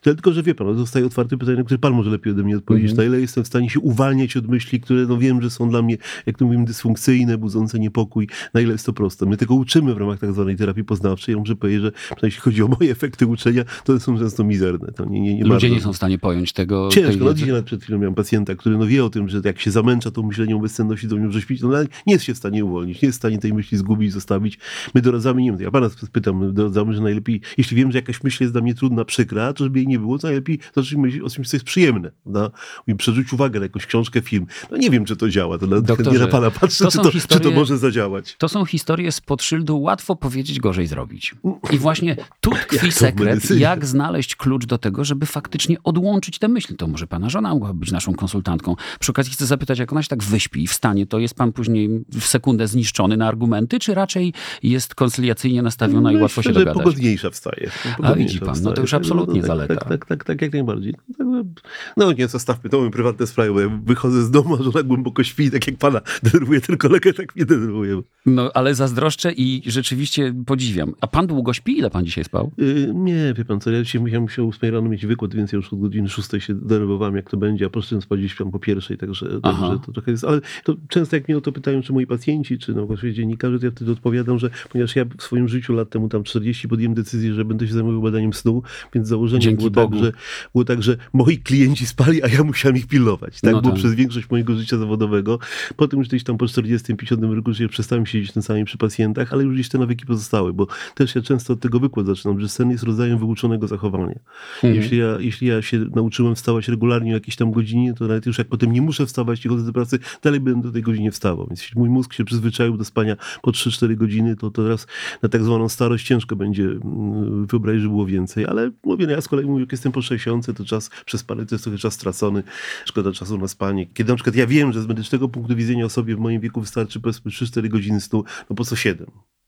Tyle 0.02 0.14
tylko, 0.16 0.32
że 0.32 0.42
wie 0.42 0.54
pan, 0.54 0.66
no, 0.66 0.74
zostaje 0.74 1.06
otwarte 1.06 1.38
pytanie, 1.38 1.58
na 1.58 1.64
które 1.64 1.78
pan 1.78 1.92
może 1.92 2.10
lepiej 2.10 2.32
ode 2.32 2.42
mnie 2.42 2.56
odpowiedzieć, 2.56 2.90
Mhm. 2.90 3.08
na 3.10 3.14
ile 3.14 3.20
jestem 3.20 3.44
w 3.44 3.46
stanie 3.46 3.70
się 3.70 3.80
uwalniać 3.80 4.36
od 4.36 4.48
myśli, 4.48 4.80
które 4.80 5.06
no 5.06 5.18
wiem, 5.18 5.42
że 5.42 5.50
są 5.50 5.70
dla 5.70 5.82
mnie, 5.82 5.96
jak 6.26 6.38
to 6.38 6.44
mówimy, 6.44 6.64
dysfunkcyjne, 6.64 7.38
budzące 7.38 7.78
niepokój, 7.78 8.28
na 8.54 8.60
ile 8.60 8.72
jest 8.72 8.86
to 8.86 8.92
proste. 8.92 9.26
My 9.26 9.36
tego 9.36 9.54
uczymy 9.54 9.94
w 9.94 9.98
ramach 9.98 10.18
tak 10.18 10.32
zwanej 10.32 10.56
terapii 10.56 10.84
poznawczej. 10.84 11.32
Ja 11.32 11.38
muszę 11.38 11.56
powiedzieć, 11.56 11.82
że 11.82 11.92
przynajmniej 11.92 12.18
jeśli 12.22 12.40
chodzi 12.40 12.62
o 12.62 12.68
moje 12.68 12.90
efekty 12.92 13.26
uczenia, 13.26 13.64
to 13.84 14.00
są 14.00 14.18
często 14.18 14.44
mizerne. 14.44 14.92
To 14.92 15.04
nie, 15.04 15.20
nie, 15.20 15.34
nie 15.34 15.40
Ludzie 15.44 15.50
bardzo- 15.52 15.68
nie 15.68 15.80
są 15.80 15.92
w 15.92 15.96
stanie 15.96 16.18
pojąć 16.18 16.52
tego. 16.52 16.88
Ciężko. 16.92 17.24
No 17.24 17.34
dzisiaj 17.34 17.48
nawet 17.50 17.64
przed 17.64 17.82
chwilą 17.82 17.98
miałem 17.98 18.14
pacjenta, 18.14 18.54
który 18.54 18.78
no 18.78 18.86
wie 18.86 19.04
o 19.04 19.10
tym, 19.10 19.28
że 19.28 19.40
jak 19.44 19.60
się 19.60 19.70
zamęcza 19.70 20.10
tą 20.10 20.22
myśleniem 20.22 20.56
o 20.56 20.60
bezsenności, 20.60 21.08
to 21.08 21.18
nie 21.18 21.26
może 21.26 21.40
śpić, 21.42 21.60
no 21.62 21.68
ale 21.68 21.86
nie 22.06 22.12
jest 22.12 22.24
się 22.24 22.34
w 22.34 22.38
stanie 22.38 22.64
uwolnić, 22.64 23.02
nie 23.02 23.06
jest 23.06 23.18
w 23.18 23.20
stanie 23.20 23.38
tej 23.38 23.52
myśli 23.54 23.78
zgubić, 23.78 24.12
zostawić. 24.12 24.58
My 24.94 25.02
doradzamy, 25.02 25.42
nie 25.42 25.50
wiem, 25.52 25.60
ja 25.60 25.70
pana 25.70 25.90
pytam, 26.12 26.38
my 26.46 26.52
doradzamy, 26.52 26.94
że 26.94 27.00
najlepiej, 27.02 27.40
jeśli 27.58 27.76
wiem, 27.76 27.92
że 27.92 27.98
jakaś 27.98 28.22
myśl 28.24 28.42
jest 28.44 28.54
dla 28.54 28.62
mnie 28.62 28.74
trudna, 28.74 29.04
przykra, 29.04 29.52
to 29.52 29.64
żeby 29.72 29.78
jej 29.78 29.88
nie 29.88 29.98
było, 29.98 30.18
to 30.18 30.26
najlepiej 30.26 30.58
zacząć 30.74 30.94
myśleć 30.94 31.22
o 31.22 31.30
czymś, 31.30 31.48
co 31.48 31.56
jest 31.56 31.66
przyjemne. 31.66 32.10
No, 32.26 32.50
I 32.86 32.94
przerzuć 32.94 33.32
uwagę 33.32 33.60
na 33.60 33.64
jakąś 33.66 33.86
książkę, 33.86 34.20
film. 34.20 34.46
No 34.70 34.76
nie 34.76 34.90
wiem, 34.90 35.04
czy 35.04 35.16
to 35.16 35.28
działa, 35.28 35.58
to 35.58 35.66
Doktorze, 35.66 36.10
nie 36.10 36.18
na 36.18 36.26
pana 36.26 36.50
patrzę, 36.50 36.84
to 36.84 36.90
czy 36.90 36.98
to, 36.98 37.04
czy 37.04 37.10
to 37.10 37.18
historie- 37.18 37.54
może 37.54 37.78
zadziałać. 37.78 38.36
To 38.38 38.48
są 38.48 38.64
historie 38.64 39.12
spod 39.12 39.42
szyldu 39.42 39.80
łatwo 39.80 40.16
powiedzieć, 40.16 40.60
gorzej 40.60 40.86
zrobić. 40.86 41.34
I 41.70 41.78
właśnie 41.78 42.16
tu 42.40 42.50
Jak 42.50 42.64
tkwi 42.64 42.90
w 42.90 42.94
sekret, 42.94 43.50
jak 43.50 43.86
znaleźć 43.86 44.36
klucz 44.36 44.66
do 44.66 44.78
tego, 44.78 45.04
żeby 45.04 45.26
faktycznie 45.26 45.76
odłączyć 45.84 46.38
te 46.38 46.48
myśli. 46.48 46.76
To 46.76 46.86
może 46.88 47.06
pana 47.06 47.30
żona 47.30 47.50
mogła 47.50 47.74
być 47.74 47.92
naszą 47.92 48.14
konsultantką. 48.14 48.76
Przy 49.00 49.12
okazji 49.12 49.32
chcę 49.32 49.46
zapytać, 49.46 49.78
jak 49.78 49.92
ona 49.92 50.02
się 50.02 50.08
tak 50.08 50.22
wyśpi 50.22 50.62
i 50.62 50.66
wstanie, 50.66 51.06
to 51.06 51.18
jest 51.18 51.34
pan 51.34 51.52
później 51.52 52.04
w 52.12 52.24
sekundę 52.24 52.68
zniszczony 52.68 53.16
na 53.16 53.28
argumenty, 53.28 53.78
czy 53.78 53.94
raczej 53.94 54.32
jest 54.62 54.94
koncyliacyjnie 54.94 55.62
nastawiona 55.62 56.12
i 56.12 56.16
łatwo 56.16 56.42
się 56.42 56.48
Myślę, 56.48 56.64
dogadać? 56.64 56.82
pogodniejsza 56.84 57.30
wstaje. 57.30 57.70
widzi 58.16 58.40
pan, 58.40 58.62
no 58.62 58.72
to 58.72 58.80
już 58.80 58.94
absolutnie 58.94 59.42
tak, 59.42 59.62
zaleta. 59.66 59.88
Tak, 59.88 59.88
tak, 59.88 60.04
tak, 60.07 60.25
tak, 60.25 60.42
jak 60.42 60.52
najbardziej. 60.52 60.95
No, 61.19 61.45
tak, 61.54 61.64
no 61.97 62.12
nie, 62.12 62.28
zostawmy, 62.28 62.71
to 62.71 62.78
mamy 62.78 62.90
prywatne 62.90 63.26
sprawy, 63.26 63.52
bo 63.52 63.61
ja 63.61 63.81
wychodzę 63.85 64.23
z 64.23 64.31
domu, 64.31 64.54
a 64.61 64.62
żona 64.62 64.83
głęboko 64.83 65.25
śpi, 65.25 65.50
tak 65.50 65.66
jak 65.66 65.76
pana 65.76 66.00
denerwuje 66.23 66.61
ten 66.61 66.76
kolega, 66.76 67.12
tak 67.12 67.37
mnie 67.37 67.45
denerwuje. 67.45 68.02
No, 68.26 68.50
ale 68.54 68.75
zazdroszczę 68.75 69.33
i 69.33 69.62
rzeczywiście 69.66 70.35
podziwiam. 70.47 70.95
A 71.00 71.07
pan 71.07 71.26
długo 71.26 71.52
śpi? 71.52 71.78
Ile 71.78 71.90
pan 71.90 72.04
dzisiaj 72.04 72.25
spał? 72.25 72.52
Yy, 72.59 72.92
nie, 72.95 73.35
wie 73.37 73.45
pan 73.45 73.61
co, 73.61 73.71
ja 73.71 73.83
dzisiaj 73.83 74.00
musiałem 74.00 74.23
musiał 74.23 74.47
o 74.47 74.49
8 74.49 74.75
rano 74.75 74.88
mieć 74.88 75.07
wykład, 75.07 75.35
więc 75.35 75.52
ja 75.52 75.57
już 75.57 75.73
od 75.73 75.81
godziny 75.81 76.09
6 76.09 76.28
się 76.38 76.54
denerwowałem, 76.54 77.16
jak 77.16 77.31
to 77.31 77.37
będzie, 77.37 77.66
a 77.66 77.71
poszedłem 77.71 78.02
spać 78.02 78.21
gdzieś 78.21 78.37
tam 78.37 78.50
po 78.50 78.59
pierwszej, 78.59 78.99
także, 78.99 79.40
także 79.40 79.78
to 79.87 79.92
trochę 79.92 80.11
jest, 80.11 80.25
ale 80.25 80.40
to 80.64 80.76
często 80.88 81.16
jak 81.16 81.28
mnie 81.28 81.38
o 81.38 81.40
to 81.40 81.52
pytają, 81.52 81.83
czy 81.83 81.92
moi 81.92 82.07
pacjenci, 82.07 82.59
czy 82.59 82.75
no 82.75 82.87
właściwie 82.87 83.12
dziennikarze, 83.12 83.59
to 83.59 83.66
ja 83.66 83.73
wtedy 83.73 83.92
odpowiadam, 83.92 84.38
że 84.38 84.50
ponieważ 84.73 84.97
ja 84.97 85.04
w 85.19 85.23
swoim 85.23 85.49
życiu 85.49 85.73
lat 85.73 85.90
temu 85.90 86.09
tam 86.09 86.23
40 86.23 86.69
podjąłem 86.69 86.95
decyzję, 86.95 87.35
że 87.35 87.45
będę 87.45 87.66
się 87.69 87.75
zajmował 87.75 88.02
badaniem 88.02 88.33
snu, 88.33 88.62
więc 88.95 89.09
założenie 89.09 89.51
Dzięki 89.59 89.71
było 89.71 89.88
Bogu. 89.88 89.97
tak, 89.97 90.04
że, 90.04 90.12
było 90.52 90.64
tak, 90.64 90.82
że 90.82 90.97
moi 91.12 91.38
klienci 91.38 91.87
spali, 91.87 92.23
a 92.23 92.28
ja 92.28 92.44
musiałem 92.44 92.76
ich 92.76 92.87
pilnować. 92.87 93.40
Tak 93.40 93.52
No 93.52 93.61
było 93.61 93.73
tak. 93.73 93.80
przez 93.80 93.94
większość 93.94 94.30
mojego 94.30 94.54
życia 94.54 94.78
zawodowego. 94.78 95.38
Potem 95.76 95.99
już 95.99 96.09
gdzieś 96.09 96.25
tam 96.25 96.38
po 96.38 96.44
40-50 96.44 97.35
roku 97.35 97.52
życia 97.52 97.68
przestałem 97.68 98.06
siedzieć 98.06 98.32
czasami 98.32 98.64
przy 98.64 98.78
pacjentach, 98.78 99.32
ale 99.32 99.44
już 99.44 99.54
gdzieś 99.54 99.68
te 99.68 99.78
nawyki 99.78 100.06
pozostały, 100.06 100.52
bo 100.52 100.66
też 100.94 101.14
ja 101.14 101.23
często 101.23 101.52
od 101.52 101.61
tego 101.61 101.80
wykład 101.80 102.06
zaczynam, 102.06 102.40
że 102.40 102.49
sen 102.49 102.71
jest 102.71 102.85
rodzajem 102.85 103.18
wyuczonego 103.18 103.68
zachowania. 103.68 104.18
Mhm. 104.54 104.75
Jeśli, 104.75 104.99
ja, 104.99 105.16
jeśli 105.21 105.47
ja 105.47 105.62
się 105.62 105.78
nauczyłem 105.78 106.35
wstawać 106.35 106.68
regularnie 106.68 107.11
o 107.11 107.14
jakiejś 107.14 107.37
tam 107.37 107.52
godzinie, 107.52 107.94
to 107.94 108.06
nawet 108.06 108.26
już 108.26 108.38
jak 108.38 108.49
potem 108.49 108.73
nie 108.73 108.82
muszę 108.82 109.06
wstawać 109.06 109.47
i 109.47 109.49
chodzę 109.49 109.64
do 109.64 109.73
pracy, 109.73 109.99
dalej 110.23 110.40
będę 110.40 110.62
do 110.62 110.73
tej 110.73 110.82
godzinie 110.82 111.11
wstawał. 111.12 111.47
Więc 111.47 111.61
jeśli 111.61 111.78
mój 111.78 111.88
mózg 111.88 112.12
się 112.12 112.25
przyzwyczaił 112.25 112.76
do 112.76 112.85
spania 112.85 113.16
po 113.42 113.50
3-4 113.50 113.97
godziny, 113.97 114.37
to 114.37 114.50
teraz 114.50 114.87
na 115.23 115.28
tak 115.28 115.44
zwaną 115.44 115.68
starość 115.68 116.06
ciężko 116.06 116.37
będzie 116.37 116.64
mm, 116.64 117.47
wyobrazić, 117.47 117.82
że 117.82 117.88
było 117.88 118.06
więcej. 118.06 118.47
Ale 118.47 118.71
mówię, 118.85 119.06
no 119.06 119.12
ja 119.12 119.21
z 119.21 119.28
kolei 119.28 119.41
mówię, 119.46 119.61
jak 119.61 119.72
jestem 119.72 119.92
po 119.92 120.02
60, 120.02 120.56
to 120.56 120.64
czas 120.64 120.90
przespany 121.06 121.46
to 121.46 121.54
jest 121.54 121.64
trochę 121.64 121.78
czas 121.78 121.94
stracony. 121.94 122.42
Szkoda 122.84 123.12
czasu 123.12 123.38
na 123.38 123.49
spanie. 123.49 123.87
Kiedy 123.87 124.12
na 124.12 124.16
przykład 124.16 124.37
ja 124.37 124.46
wiem, 124.46 124.72
że 124.72 124.82
z 124.82 124.87
medycznego 124.87 125.28
punktu 125.28 125.56
widzenia 125.56 125.84
osobie 125.84 126.16
w 126.16 126.18
moim 126.18 126.40
wieku 126.40 126.61
wystarczy 126.61 127.00
powiedzmy 127.00 127.30
3-4 127.30 127.68
godziny 127.68 128.00
snu, 128.00 128.25
no 128.50 128.56
po 128.56 128.64
co 128.64 128.76
7? 128.76 129.06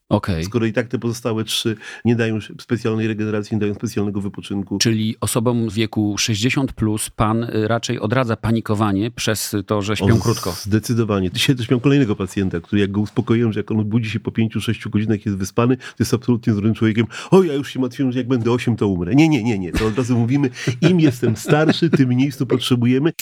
Okej. 0.09 0.45
Skoro 0.45 0.67
i 0.67 0.73
tak 0.73 0.89
te 0.89 0.99
pozostałe 0.99 1.45
3 1.45 1.77
nie 2.05 2.17
dają 2.17 2.39
specjalnej 2.61 3.09
regeneracji, 3.09 3.55
nie 3.55 3.61
dają 3.61 3.75
specjalnego 3.75 4.21
wypoczynku. 4.21 4.79
Czyli 4.79 5.17
osobom 5.21 5.71
w 5.71 5.75
wieku 5.75 6.19
60 6.19 6.73
plus 6.73 7.11
pan 7.11 7.45
y, 7.45 7.69
raczej 7.69 8.01
odradza 8.01 8.37
panikowanie 8.37 9.11
przez 9.11 9.57
to, 9.67 9.83
że 9.83 9.97
śpią 9.97 10.17
O, 10.17 10.21
krótko. 10.21 10.53
Zdecydowanie. 10.61 11.31
Dzisiaj 11.31 11.57
też 11.57 11.71
miałem 11.71 11.81
kolejnego 11.81 12.17
pacjenta, 12.17 12.61
który 12.61 12.81
jak 12.81 12.91
go 12.91 13.01
uspokoiłem, 13.01 13.53
że 13.53 13.61
jak 13.61 13.71
on 13.71 13.85
budzi 13.85 14.11
się 14.11 14.21
po 14.21 14.31
5-6 14.31 14.91
godzinach 14.91 15.27
jest 15.27 15.39
wyspany, 15.39 15.77
to 15.77 15.95
jest 16.01 16.15
absolutnie 16.15 16.53
zdrowym 16.53 16.75
człowiekiem. 16.75 17.07
O, 17.31 17.43
ja 17.43 17.55
już 17.55 17.73
się 17.73 17.81
martwiłem, 17.81 18.13
że 18.13 18.19
jak 18.19 18.29
będę 18.29 18.51
8, 18.51 18.77
to 18.77 18.89
umrę. 18.89 19.15
Nie, 19.15 19.29
nie, 19.29 19.43
nie, 19.43 19.59
nie. 19.59 19.73
To 19.73 19.87
od 19.87 19.99
razu 19.99 20.19
mówimy, 20.19 20.51
im 20.81 21.01
jestem 21.01 21.37
starszy, 21.37 21.91
tym 21.91 22.09
mniej 22.09 22.33
snu 22.33 22.47
potrzebujemy. 22.47 23.13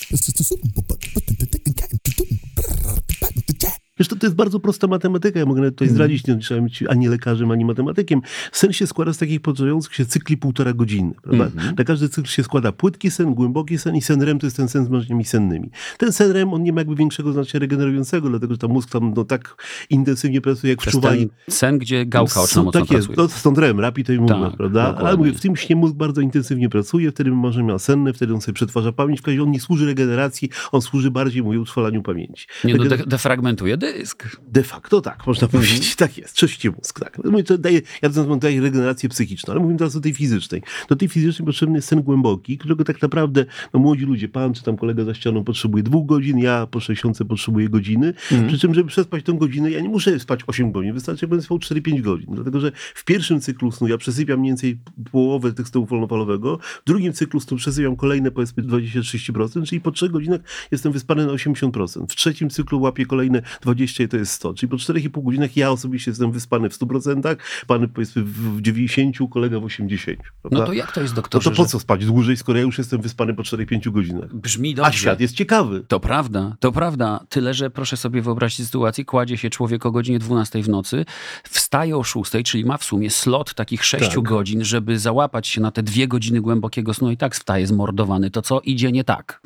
Zresztą 4.02 4.18
to 4.18 4.26
jest 4.26 4.36
bardzo 4.36 4.60
prosta 4.60 4.86
matematyka. 4.86 5.38
Ja 5.38 5.46
mogę 5.46 5.60
nawet 5.60 5.74
tutaj 5.74 5.88
zdradzić, 5.88 6.26
nie 6.26 6.36
trzeba 6.38 6.60
być 6.60 6.82
ani 6.82 7.08
lekarzem, 7.08 7.50
ani 7.50 7.64
matematykiem. 7.64 8.20
Sen 8.52 8.72
się 8.72 8.86
składa 8.86 9.12
z 9.12 9.18
takich 9.18 9.40
podzielających 9.40 9.94
się 9.94 10.06
cykli 10.06 10.36
półtora 10.36 10.72
godziny. 10.72 11.12
Prawda? 11.22 11.62
Na 11.78 11.84
każdy 11.84 12.08
cykl 12.08 12.28
się 12.28 12.42
składa 12.42 12.72
płytki 12.72 13.10
sen, 13.10 13.34
głęboki 13.34 13.78
sen 13.78 13.96
i 13.96 14.02
sen 14.02 14.22
REM 14.22 14.38
to 14.38 14.46
jest 14.46 14.56
ten 14.56 14.68
sen 14.68 14.84
z 14.84 14.88
marzeniami 14.88 15.24
sennymi. 15.24 15.70
Ten 15.98 16.12
sen 16.12 16.30
REM, 16.30 16.52
on 16.54 16.62
nie 16.62 16.72
ma 16.72 16.80
jakby 16.80 16.94
większego 16.96 17.32
znaczenia 17.32 17.60
regenerującego, 17.60 18.28
dlatego 18.28 18.54
że 18.54 18.58
tam 18.58 18.70
mózg 18.70 18.90
tam 18.90 19.12
no, 19.16 19.24
tak 19.24 19.56
intensywnie 19.90 20.40
pracuje 20.40 20.70
jak 20.72 20.78
To 20.78 20.84
jest 20.84 20.98
wczuwani. 20.98 21.28
ten 21.28 21.54
sen, 21.54 21.78
gdzie 21.78 22.06
gałka 22.06 22.40
oczna 22.40 22.62
mocno 22.62 22.80
tak 22.80 22.90
jest, 22.90 23.06
pracuje. 23.08 23.28
to 23.28 23.34
stąd 23.38 23.58
REM, 23.58 23.80
rapid 23.80 24.10
eye 24.10 24.20
movement, 24.20 24.48
Tak, 24.50 24.56
prawda? 24.56 24.82
dokładnie. 24.86 25.08
Ale 25.08 25.16
mówię, 25.16 25.32
w 25.32 25.40
tym 25.40 25.56
śnie 25.56 25.76
mózg 25.76 25.94
bardzo 25.94 26.20
intensywnie 26.20 26.68
pracuje, 26.68 27.10
wtedy 27.10 27.30
ma 27.30 27.36
marzenia 27.36 27.78
senne, 27.78 28.12
wtedy 28.12 28.34
on 28.34 28.40
sobie 28.40 28.54
przetwarza 28.54 28.92
pamięć, 28.92 29.20
w 29.20 29.26
razie 29.26 29.42
on 29.42 29.50
nie 29.50 29.60
służy 29.60 29.86
regeneracji, 29.86 30.50
on 30.72 30.82
służy 30.82 31.10
bardziej, 31.10 31.42
mówię, 31.42 31.60
utrwalaniu 31.60 32.02
pamięci. 32.02 32.46
Nie, 32.64 32.74
no, 32.74 32.84
de- 32.84 33.06
defragmentuje 33.06 33.76
dysk. 33.98 34.36
De 34.48 34.62
facto 34.62 35.00
tak, 35.00 35.26
można 35.26 35.46
Mhm. 35.46 35.62
powiedzieć. 35.62 35.96
Tak 36.02 36.18
jest, 36.18 36.34
czyści 36.36 36.70
mózg. 36.70 37.00
Tak. 37.00 37.18
Mówię, 37.24 37.44
to 37.44 37.58
daje, 37.58 37.80
ja 38.02 38.08
to 38.10 38.16
nazywam 38.16 38.38
daje 38.38 38.60
regenerację 38.60 39.08
psychiczną, 39.08 39.52
ale 39.52 39.60
mówimy 39.60 39.78
teraz 39.78 39.96
o 39.96 40.00
tej 40.00 40.14
fizycznej. 40.14 40.62
Do 40.88 40.96
tej 40.96 41.08
fizycznej 41.08 41.46
potrzebny 41.46 41.78
jest 41.78 41.88
sen 41.88 42.02
głęboki, 42.02 42.58
którego 42.58 42.84
tak 42.84 43.02
naprawdę 43.02 43.44
no, 43.74 43.80
młodzi 43.80 44.04
ludzie, 44.04 44.28
pan 44.28 44.54
czy 44.54 44.62
tam 44.62 44.76
kolega 44.76 45.04
za 45.04 45.14
ścianą 45.14 45.44
potrzebuje 45.44 45.82
dwóch 45.84 46.06
godzin, 46.06 46.38
ja 46.38 46.66
po 46.66 46.80
60 46.80 47.18
potrzebuję 47.28 47.68
godziny. 47.68 48.06
Mhm. 48.06 48.48
Przy 48.48 48.58
czym, 48.58 48.74
żeby 48.74 48.88
przespać 48.88 49.24
tą 49.24 49.38
godzinę, 49.38 49.70
ja 49.70 49.80
nie 49.80 49.88
muszę 49.88 50.18
spać 50.20 50.40
8 50.46 50.72
godzin, 50.72 50.92
wystarczy, 50.94 51.24
jak 51.24 51.30
będę 51.30 51.44
spał 51.44 51.58
4-5 51.58 52.00
godzin. 52.00 52.28
Dlatego, 52.34 52.60
że 52.60 52.72
w 52.94 53.04
pierwszym 53.04 53.40
cyklu 53.40 53.72
snu 53.72 53.88
ja 53.88 53.98
przesypiam 53.98 54.38
mniej 54.40 54.50
więcej 54.50 54.78
połowę 55.12 55.52
tych 55.52 55.68
snu 55.68 55.86
wolnofalowego, 55.86 56.58
w 56.58 56.86
drugim 56.86 57.12
cyklu 57.12 57.40
snu 57.40 57.56
przesypiam 57.56 57.96
kolejne 57.96 58.30
powiedzmy 58.30 58.62
20-30%, 58.62 59.66
czyli 59.66 59.80
po 59.80 59.90
3 59.90 60.08
godzinach 60.08 60.40
jestem 60.70 60.92
wyspany 60.92 61.26
na 61.26 61.32
80%. 61.32 62.06
W 62.08 62.14
trzecim 62.14 62.50
cyklu 62.50 62.80
łapię 62.80 63.06
kolejne 63.06 63.42
20 63.62 63.81
i 63.82 64.08
to 64.08 64.16
jest 64.16 64.32
100. 64.32 64.54
Czyli 64.54 64.70
po 64.70 64.76
4,5 64.76 65.24
godzinach 65.24 65.56
ja 65.56 65.70
osobiście 65.70 66.10
jestem 66.10 66.32
wyspany 66.32 66.70
w 66.70 66.78
100%, 66.78 67.36
pan 67.66 67.88
powiedzmy 67.88 68.22
w 68.22 68.60
90, 68.60 69.16
kolega 69.30 69.60
w 69.60 69.64
80. 69.64 70.18
Prawda? 70.42 70.58
No 70.58 70.66
to 70.66 70.72
jak 70.72 70.92
to 70.92 71.00
jest, 71.00 71.12
No 71.12 71.16
doktorze? 71.16 71.50
to 71.50 71.56
po 71.56 71.64
co 71.66 71.80
spać 71.80 72.06
dłużej, 72.06 72.36
skoro 72.36 72.58
ja 72.58 72.64
już 72.64 72.78
jestem 72.78 73.00
wyspany 73.00 73.34
po 73.34 73.42
4-5 73.42 73.90
godzinach? 73.90 74.34
Brzmi 74.34 74.74
dobrze. 74.74 74.88
A 74.88 74.92
świat 74.92 75.20
jest 75.20 75.34
ciekawy. 75.34 75.84
To 75.88 76.00
prawda, 76.00 76.56
to 76.60 76.72
prawda. 76.72 77.20
Tyle, 77.28 77.54
że 77.54 77.70
proszę 77.70 77.96
sobie 77.96 78.22
wyobrazić 78.22 78.66
sytuację, 78.66 79.04
kładzie 79.04 79.36
się 79.36 79.50
człowiek 79.50 79.86
o 79.86 79.90
godzinie 79.90 80.18
12 80.18 80.62
w 80.62 80.68
nocy, 80.68 81.04
wstaje 81.44 81.96
o 81.96 82.02
6, 82.02 82.32
czyli 82.44 82.64
ma 82.64 82.76
w 82.76 82.84
sumie 82.84 83.10
slot 83.10 83.54
takich 83.54 83.84
6 83.84 84.14
Tak. 84.14 84.20
godzin, 84.24 84.64
żeby 84.64 84.98
załapać 84.98 85.46
się 85.48 85.60
na 85.60 85.70
te 85.70 85.82
dwie 85.82 86.08
godziny 86.08 86.40
głębokiego 86.40 86.94
snu 86.94 87.10
i 87.10 87.16
tak 87.16 87.34
wstaje 87.34 87.66
zmordowany. 87.66 88.30
To 88.30 88.42
co 88.42 88.60
idzie 88.60 88.92
nie 88.92 89.04
tak? 89.04 89.40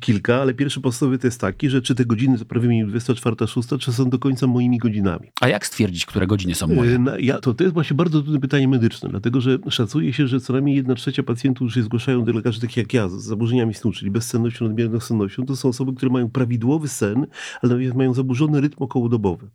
Kilka, 0.00 0.36
ale 0.40 0.54
pierwszy 0.54 0.80
podstawowy 0.80 1.18
to 1.18 1.26
jest 1.26 1.40
taki, 1.40 1.70
że 1.70 1.82
czy 1.82 1.94
te 1.94 2.04
godziny, 2.04 2.38
to 2.38 2.44
prawie 2.44 2.68
mi 2.68 2.85
godziny 2.86 2.90
24, 2.90 3.46
6, 3.46 3.68
czy 3.80 3.92
są 3.92 4.10
do 4.10 4.18
końca 4.18 4.46
moimi 4.46 4.78
godzinami. 4.78 5.32
A 5.40 5.48
jak 5.48 5.66
stwierdzić, 5.66 6.06
które 6.06 6.26
godziny 6.26 6.54
są 6.54 6.66
moje? 6.66 6.98
Na, 6.98 7.18
ja, 7.18 7.38
to, 7.38 7.54
to 7.54 7.64
jest 7.64 7.74
właśnie 7.74 7.96
bardzo 7.96 8.22
trudne 8.22 8.40
pytanie 8.40 8.68
medyczne, 8.68 9.08
dlatego 9.08 9.40
że 9.40 9.58
szacuje 9.70 10.12
się, 10.12 10.26
że 10.26 10.40
co 10.40 10.52
najmniej 10.52 10.76
1 10.76 10.96
trzecia 10.96 11.22
pacjentów, 11.22 11.58
którzy 11.58 11.74
się 11.74 11.82
zgłaszają 11.82 12.24
do 12.24 12.32
lekarzy 12.32 12.60
takich 12.60 12.76
jak 12.76 12.94
ja, 12.94 13.08
z 13.08 13.12
zaburzeniami 13.12 13.74
snu, 13.74 13.92
czyli 13.92 14.10
bezsennością, 14.10 14.64
nadmierną 14.64 15.00
sennością, 15.00 15.46
to 15.46 15.56
są 15.56 15.68
osoby, 15.68 15.92
które 15.94 16.12
mają 16.12 16.30
prawidłowy 16.30 16.88
sen, 16.88 17.26
ale 17.62 17.94
mają 17.94 18.14
zaburzony 18.14 18.60
rytm 18.60 18.82
okołodobowy. 18.82 19.50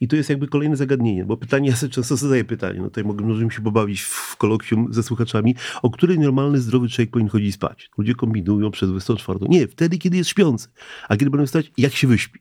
I 0.00 0.08
to 0.08 0.16
jest 0.16 0.30
jakby 0.30 0.48
kolejne 0.48 0.76
zagadnienie, 0.76 1.24
bo 1.24 1.36
pytanie, 1.36 1.68
ja 1.68 1.76
sobie 1.76 1.92
często 1.92 2.16
zadaję 2.16 2.44
pytanie, 2.44 2.78
no 2.78 2.84
tutaj 2.84 3.04
możemy 3.04 3.50
się 3.50 3.62
pobawić 3.62 4.00
w 4.00 4.36
kolokwium 4.36 4.88
ze 4.90 5.02
słuchaczami, 5.02 5.54
o 5.82 5.90
której 5.90 6.18
normalny, 6.18 6.60
zdrowy 6.60 6.88
człowiek 6.88 7.10
powinien 7.10 7.30
chodzić 7.30 7.54
spać. 7.54 7.90
Ludzie 7.98 8.14
kombinują 8.14 8.70
przed 8.70 8.90
24. 8.90 9.38
Nie, 9.48 9.68
wtedy, 9.68 9.98
kiedy 9.98 10.16
jest 10.16 10.30
śpiący. 10.30 10.68
A 11.08 11.16
kiedy 11.16 11.30
będą 11.30 11.46
wstać, 11.46 11.72
jak 11.78 11.94
się 11.94 12.06
wyśpi. 12.06 12.40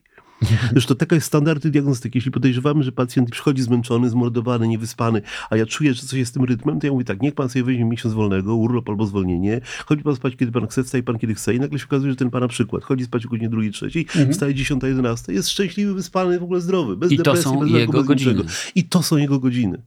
Zresztą 0.72 0.96
taka 0.96 1.16
jest 1.16 1.28
standardy 1.28 1.72
diagnostyki. 1.72 2.18
Jeśli 2.18 2.32
podejrzewamy, 2.32 2.84
że 2.84 2.92
pacjent 2.92 3.30
przychodzi 3.30 3.62
zmęczony, 3.62 4.10
zmordowany, 4.10 4.68
niewyspany, 4.68 5.22
a 5.50 5.58
ja 5.58 5.66
czuję, 5.66 5.94
że 5.94 6.02
coś 6.02 6.20
jest 6.20 6.32
z 6.32 6.34
tym 6.34 6.44
rytmem, 6.44 6.80
to 6.80 6.88
ja 6.88 6.94
mówię 6.94 7.06
tak, 7.06 7.22
niech 7.22 7.36
pan 7.36 7.50
sobie 7.50 7.64
weźmie 7.64 7.86
miesiąc 7.86 8.14
wolnego, 8.14 8.56
urlop 8.56 8.90
albo 8.90 9.06
zwolnienie, 9.06 9.62
chodzi 9.86 10.04
pan 10.04 10.16
spać, 10.16 10.36
kiedy 10.36 10.52
pan 10.52 10.68
chce, 10.68 10.84
wstaje 10.84 11.04
pan, 11.04 11.20
kiedy 11.20 11.36
chce 11.36 11.54
i 11.56 11.60
nagle 11.60 11.80
się 11.80 11.86
okazuje, 11.86 12.12
że 12.12 12.16
ten 12.16 12.30
pana 12.30 12.48
przykład, 12.48 12.84
chodzi 12.84 13.06
spać 13.06 13.26
o 13.26 13.30
godzinie 13.30 13.50
drugiej, 13.50 13.72
trzeciej, 13.72 14.02
mhm. 14.02 14.32
wstaje 14.32 14.54
10, 14.54 14.84
11, 14.84 15.34
jest 15.34 15.50
szczęśliwy, 15.50 15.94
wyspany, 15.94 16.40
w 16.40 16.44
ogóle 16.44 16.62
zdrowy, 16.62 16.98
bez 16.98 17.12
I 17.12 17.18
depresji, 17.18 17.44
to 17.44 17.50
są 17.50 17.60
bez 17.60 17.72
jego 17.72 18.04
bez. 18.04 18.10
Niczego. 18.10 18.44
I 18.76 18.84
to 18.84 19.04
są 19.04 19.18
jego 19.18 19.40
godziny. 19.40 19.82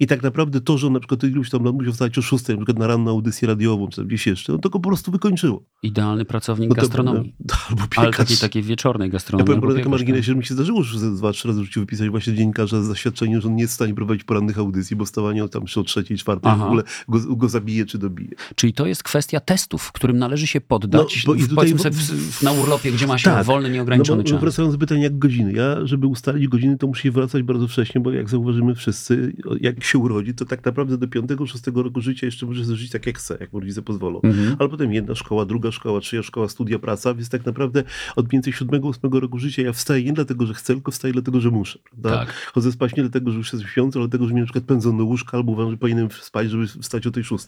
I 0.00 0.06
tak 0.06 0.22
naprawdę 0.22 0.60
to, 0.60 0.78
że 0.78 0.86
on 0.86 0.92
na 0.92 1.00
przykład 1.00 1.24
iluś 1.24 1.50
tam 1.50 1.64
lat 1.64 1.74
musiał 1.74 1.92
wstać 1.92 2.18
o 2.18 2.22
6, 2.22 2.48
na 2.48 2.56
przykład 2.56 2.78
na 2.78 2.86
ranną 2.86 3.10
audycję 3.10 3.48
radiową, 3.48 3.88
czy 3.88 3.96
tam 3.96 4.06
gdzieś 4.06 4.26
jeszcze, 4.26 4.52
no 4.52 4.58
to 4.58 4.70
go 4.70 4.80
po 4.80 4.88
prostu 4.88 5.12
wykończyło. 5.12 5.62
Idealny 5.82 6.24
pracownik 6.24 6.68
No 6.68 6.74
to- 6.74 6.80
gastronomii. 6.80 7.34
no, 7.48 7.54
albo 7.70 7.82
Ale 7.96 8.06
piekarz. 8.06 8.16
takiej, 8.16 8.36
takiej 8.36 8.62
wieczornej 8.62 9.08
Ja 9.08 9.12
gastronomii. 9.12 9.46
powiem 9.46 9.56
albo 9.58 9.66
po 9.66 9.72
takim 9.72 9.84
piekarz, 9.84 10.00
marginesie, 10.00 10.22
że 10.32 10.34
mi 10.34 10.44
się 10.44 10.54
zdarzyło 10.54 10.78
już 10.78 10.98
ze 10.98 11.14
dwa, 11.14 11.32
trzy 11.32 11.48
razy 11.48 11.60
w 11.60 11.64
życiu 11.64 11.80
wypisać 11.80 12.08
właśnie 12.08 12.34
dziennikarza 12.34 12.82
z 12.82 12.86
zaświadczeniem, 12.86 13.40
że 13.40 13.48
on 13.48 13.54
nie 13.54 13.62
jest 13.62 13.72
w 13.72 13.74
stanie 13.74 13.94
prowadzić 13.94 14.24
porannych 14.24 14.58
audycji, 14.58 14.96
bo 14.96 15.04
wstawanie 15.04 15.48
tam 15.48 15.64
przy 15.64 15.80
o 15.80 15.82
trzeciej, 15.82 16.18
czwartej 16.18 16.52
w 16.58 16.62
ogóle 16.62 16.82
go, 17.08 17.36
go 17.36 17.48
zabije 17.48 17.86
czy 17.86 17.98
dobije. 17.98 18.30
Czyli 18.54 18.72
to 18.72 18.86
jest 18.86 19.02
kwestia 19.02 19.40
testów, 19.40 19.92
którym 19.92 20.18
należy 20.18 20.46
się 20.46 20.60
poddać, 20.60 21.24
No, 21.26 21.32
bo 21.32 21.34
i 21.34 21.42
tutaj- 21.48 21.78
sobie 21.78 21.90
w, 21.96 22.42
na 22.42 22.52
urlopie, 22.52 22.92
gdzie 22.92 23.06
ma 23.06 23.18
się 23.18 23.24
Tak. 23.24 23.46
wolny, 23.46 23.68
No 23.68 23.74
nieograniczony 23.74 24.22
bo 24.22 24.28
czas. 24.28 24.40
wracając 24.40 24.74
do 24.74 24.78
pytania, 24.78 25.02
jak 25.02 25.18
godziny. 25.18 25.52
Ja, 25.52 25.86
żeby 25.86 26.06
ustalić 26.06 26.48
godziny, 26.48 26.78
to 26.78 26.86
muszę 26.86 27.10
wracać 27.10 27.42
bardzo 27.42 27.68
wcześnie, 27.68 28.00
bo 28.00 28.10
jak 28.12 28.30
zauważymy 28.30 28.74
wszyscy, 28.74 29.32
jak 29.60 29.81
się 29.84 29.98
urodzi, 29.98 30.34
to 30.34 30.44
tak 30.44 30.64
naprawdę 30.64 30.98
do 30.98 31.06
5-6 31.06 31.82
roku 31.82 32.00
życia 32.00 32.26
jeszcze 32.26 32.46
może 32.46 32.76
żyć 32.76 32.90
tak 32.90 33.06
jak 33.06 33.18
chce, 33.18 33.36
jak 33.40 33.52
mu 33.52 33.60
rodzice 33.60 33.82
pozwolą. 33.82 34.20
Mhm. 34.22 34.56
Ale 34.58 34.68
potem 34.68 34.92
jedna 34.92 35.14
szkoła, 35.14 35.44
druga 35.44 35.72
szkoła, 35.72 36.00
trzecia 36.00 36.22
szkoła, 36.22 36.48
studia, 36.48 36.78
praca, 36.78 37.14
więc 37.14 37.28
tak 37.28 37.46
naprawdę 37.46 37.84
od 38.16 38.32
między 38.32 38.50
7-8 38.50 39.18
roku 39.20 39.38
życia 39.38 39.62
ja 39.62 39.72
wstaję 39.72 40.04
nie 40.04 40.12
dlatego, 40.12 40.46
że 40.46 40.54
chcę, 40.54 40.74
tylko 40.74 40.90
wstaję 40.90 41.12
dlatego, 41.12 41.40
że 41.40 41.50
muszę. 41.50 41.78
Prawda? 41.90 42.10
Tak. 42.10 42.50
Chodzę 42.54 42.72
spać 42.72 42.96
nie 42.96 43.02
dlatego, 43.02 43.30
że 43.30 43.38
już 43.38 43.52
jestem 43.52 43.70
śpiący, 43.70 43.98
ale 43.98 44.08
dlatego, 44.08 44.26
że 44.26 44.32
mnie 44.32 44.40
na 44.40 44.46
przykład 44.46 44.64
pędzą 44.64 44.98
do 44.98 45.04
łóżka, 45.04 45.36
albo 45.36 45.52
uważam, 45.52 45.70
że 45.70 45.76
powinienem 45.76 46.10
spać, 46.10 46.50
żeby 46.50 46.66
wstać 46.66 47.06
o 47.06 47.10
tej 47.10 47.24
6. 47.24 47.46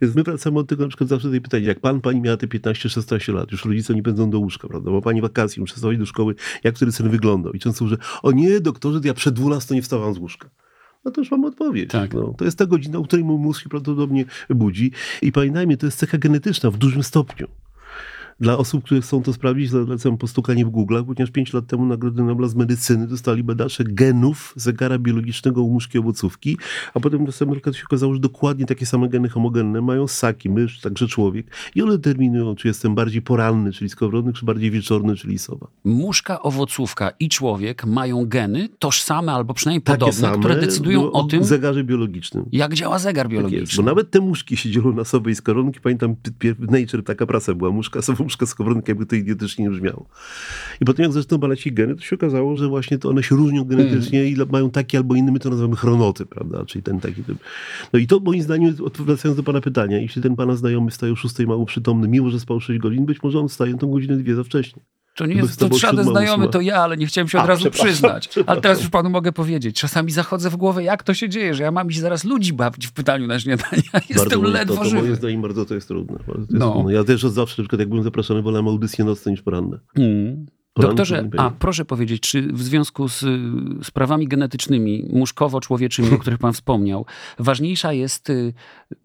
Więc 0.00 0.14
my 0.14 0.22
wracamy 0.22 0.58
od 0.58 0.68
tego 0.68 0.82
na 0.82 0.88
przykład 0.88 1.10
zawsze 1.10 1.30
tej 1.30 1.40
pytania, 1.40 1.66
jak 1.66 1.80
pan, 1.80 2.00
pani 2.00 2.20
miała 2.20 2.36
te 2.36 2.46
15-16 2.46 3.34
lat, 3.34 3.52
już 3.52 3.64
rodzice 3.64 3.94
nie 3.94 4.02
pędzą 4.02 4.30
do 4.30 4.38
łóżka, 4.38 4.68
prawda? 4.68 4.90
Bo 4.90 5.02
pani 5.02 5.20
wakacje, 5.20 5.60
muszę 5.60 5.74
wstawać 5.74 5.98
do 5.98 6.06
szkoły, 6.06 6.34
jak 6.64 6.76
wtedy 6.76 6.92
sen 6.92 7.10
wyglądał. 7.10 7.52
I 7.52 7.58
często 7.58 7.86
że 7.86 7.96
o 8.22 8.32
nie, 8.32 8.60
doktorze, 8.60 9.00
to 9.00 9.06
ja 9.06 9.14
przed 9.14 9.34
12 9.34 9.74
nie 9.74 9.82
wstawałam 9.82 10.14
z 10.14 10.18
łóżka. 10.18 10.50
No 11.08 11.12
to 11.12 11.20
już 11.20 11.30
mam 11.30 11.44
odpowiedź. 11.44 11.90
Tak. 11.90 12.14
No, 12.14 12.34
to 12.38 12.44
jest 12.44 12.58
ta 12.58 12.66
godzina, 12.66 12.98
o 12.98 13.04
której 13.04 13.24
mój 13.24 13.38
mózg 13.38 13.62
się 13.62 13.68
prawdopodobnie 13.68 14.24
budzi. 14.50 14.92
I 15.22 15.32
pamiętajmy, 15.32 15.76
to 15.76 15.86
jest 15.86 15.98
cecha 15.98 16.18
genetyczna 16.18 16.70
w 16.70 16.76
dużym 16.76 17.02
stopniu. 17.02 17.48
Dla 18.40 18.58
osób, 18.58 18.84
które 18.84 19.00
chcą 19.00 19.22
to 19.22 19.32
sprawdzić, 19.32 19.70
zalecam 19.70 20.18
postukanie 20.18 20.66
w 20.66 20.70
Google, 20.70 20.94
ponieważ 21.06 21.30
5 21.30 21.52
lat 21.52 21.66
temu 21.66 21.86
Nagrodę 21.86 22.22
Nobla 22.22 22.48
z 22.48 22.54
medycyny 22.54 23.06
dostali 23.06 23.44
badacze 23.44 23.84
genów 23.84 24.52
zegara 24.56 24.98
biologicznego 24.98 25.62
u 25.62 25.72
muszki 25.72 25.98
owocówki, 25.98 26.58
a 26.94 27.00
potem 27.00 27.24
na 27.24 27.32
samym 27.32 27.54
się 27.54 27.84
okazało, 27.84 28.14
że 28.14 28.20
dokładnie 28.20 28.66
takie 28.66 28.86
same 28.86 29.08
geny 29.08 29.28
homogenne 29.28 29.80
mają 29.80 30.08
ssaki, 30.08 30.50
mysz, 30.50 30.80
także 30.80 31.06
człowiek. 31.06 31.46
I 31.74 31.82
one 31.82 31.92
determinują, 31.92 32.54
czy 32.54 32.68
jestem 32.68 32.94
bardziej 32.94 33.22
poranny, 33.22 33.72
czyli 33.72 33.90
skowronny, 33.90 34.32
czy 34.32 34.44
bardziej 34.46 34.70
wieczorny, 34.70 35.16
czyli 35.16 35.38
sowa. 35.38 35.66
Muszka, 35.84 36.42
owocówka 36.42 37.10
i 37.20 37.28
człowiek 37.28 37.86
mają 37.86 38.26
geny 38.26 38.68
toczsame 38.78 39.32
albo 39.32 39.54
przynajmniej 39.54 39.82
Takie 39.82 39.98
podobne, 39.98 40.20
same 40.20 40.38
które 40.38 40.56
decydują 40.56 41.02
no, 41.02 41.12
o 41.12 41.24
tym, 41.24 41.44
zegarze 41.44 41.84
biologicznym. 41.84 42.44
jak 42.52 42.74
działa 42.74 42.98
zegar 42.98 43.26
Tak 43.26 43.32
jest, 43.32 43.42
bo 43.44 43.50
biologiczny. 43.50 43.84
nawet 43.84 44.10
te 44.10 44.20
muszki 44.20 44.56
się 44.56 44.70
dzielą 44.70 44.92
na 44.92 45.04
sowy 45.04 45.30
i 45.30 45.34
skoronki. 45.34 45.80
Pamiętam, 45.80 46.16
w 46.58 46.70
Nature 46.70 47.02
taka 47.04 47.26
praca 47.26 47.54
była, 47.54 47.70
muszka, 47.70 48.02
sowa, 48.28 48.38
muszka, 48.38 48.46
skowronka, 48.46 48.84
jakby 48.88 49.06
to 49.06 49.16
idiotycznie 49.16 49.64
nie 49.64 49.70
brzmiało. 49.70 50.06
I 50.80 50.84
potem 50.84 51.02
jak 51.02 51.12
zaczęto 51.12 51.38
badać 51.38 51.66
ich 51.66 51.74
geny, 51.74 51.94
to 51.94 52.00
się 52.00 52.16
okazało, 52.16 52.56
że 52.56 52.68
właśnie 52.68 52.98
to 52.98 53.08
one 53.08 53.22
się 53.22 53.36
różnią 53.36 53.64
genetycznie 53.64 54.24
i 54.24 54.36
mają 54.52 54.70
taki 54.70 54.96
albo 54.96 55.14
inny, 55.14 55.32
my 55.32 55.38
to 55.38 55.50
nazywamy 55.50 55.76
chronotyp, 55.76 56.28
prawda, 56.28 56.64
czyli 56.64 56.82
ten 56.82 57.00
taki 57.00 57.24
typ. 57.24 57.38
No 57.92 57.98
i 57.98 58.06
to 58.06 58.20
moim 58.20 58.42
zdaniem, 58.42 58.74
wracając 58.98 59.36
do 59.36 59.42
pana 59.42 59.60
pytania, 59.60 59.98
jeśli 59.98 60.22
ten 60.22 60.36
pana 60.36 60.56
znajomy 60.56 60.90
staje 60.90 61.12
o 61.12 61.16
6 61.16 61.38
mało 61.38 61.66
przytomny, 61.66 62.08
mimo 62.08 62.30
że 62.30 62.40
spał 62.40 62.60
6 62.60 62.80
godzin, 62.80 63.06
być 63.06 63.22
może 63.22 63.38
on 63.38 63.48
wstaje 63.48 63.78
tą 63.78 63.90
godzinę 63.90 64.16
dwie 64.16 64.34
za 64.34 64.44
wcześnie. 64.44 64.82
To 65.18 65.26
nie 65.26 65.34
jest, 65.34 65.60
to 65.60 65.78
żaden 65.78 66.04
znajomy, 66.04 66.44
ósma. 66.44 66.52
to 66.52 66.60
ja, 66.60 66.76
ale 66.76 66.96
nie 66.96 67.06
chciałem 67.06 67.28
się 67.28 67.38
od 67.38 67.44
A, 67.44 67.46
razu 67.46 67.70
przyznać. 67.70 68.28
Ale 68.46 68.60
teraz 68.60 68.80
już 68.80 68.90
panu 68.90 69.10
mogę 69.10 69.32
powiedzieć. 69.32 69.80
Czasami 69.80 70.12
zachodzę 70.12 70.50
w 70.50 70.56
głowę, 70.56 70.82
jak 70.82 71.02
to 71.02 71.14
się 71.14 71.28
dzieje, 71.28 71.54
że 71.54 71.62
ja 71.62 71.70
mam 71.70 71.90
iść 71.90 71.98
zaraz 71.98 72.24
ludzi 72.24 72.52
bawić 72.52 72.86
w 72.86 72.92
pytaniu 72.92 73.26
na 73.26 73.40
śniadania. 73.40 73.82
Jestem 74.10 74.40
moim- 74.40 74.52
ledwo 74.52 74.74
to, 74.74 74.80
to 74.84 74.90
moim 74.90 75.04
żywy. 75.04 75.16
zdaniem 75.16 75.42
bardzo 75.42 75.64
to 75.64 75.74
jest 75.74 75.88
trudne. 75.88 76.16
Bardzo 76.26 76.32
to 76.34 76.40
jest 76.40 76.50
No. 76.52 76.72
trudne. 76.72 76.92
Ja 76.92 77.04
też 77.04 77.24
od 77.24 77.32
zawsze, 77.32 77.62
na 77.62 77.64
przykład 77.64 77.80
jak 77.80 77.88
byłem 77.88 78.04
zapraszany, 78.04 78.42
wolałem 78.42 78.68
audycje 78.68 79.04
nocne 79.04 79.32
niż 79.32 79.42
poranne. 79.42 79.78
Mm. 79.96 80.46
Doktorze, 80.76 81.28
a 81.38 81.50
proszę 81.50 81.84
powiedzieć, 81.84 82.20
czy 82.22 82.42
w 82.52 82.62
związku 82.62 83.08
z 83.08 83.24
sprawami 83.82 84.28
genetycznymi, 84.28 85.08
muszkowo-człowieczymi, 85.12 86.12
o 86.14 86.18
których 86.18 86.38
pan 86.38 86.52
wspomniał, 86.52 87.06
ważniejsza 87.38 87.92
jest 87.92 88.30
y, 88.30 88.52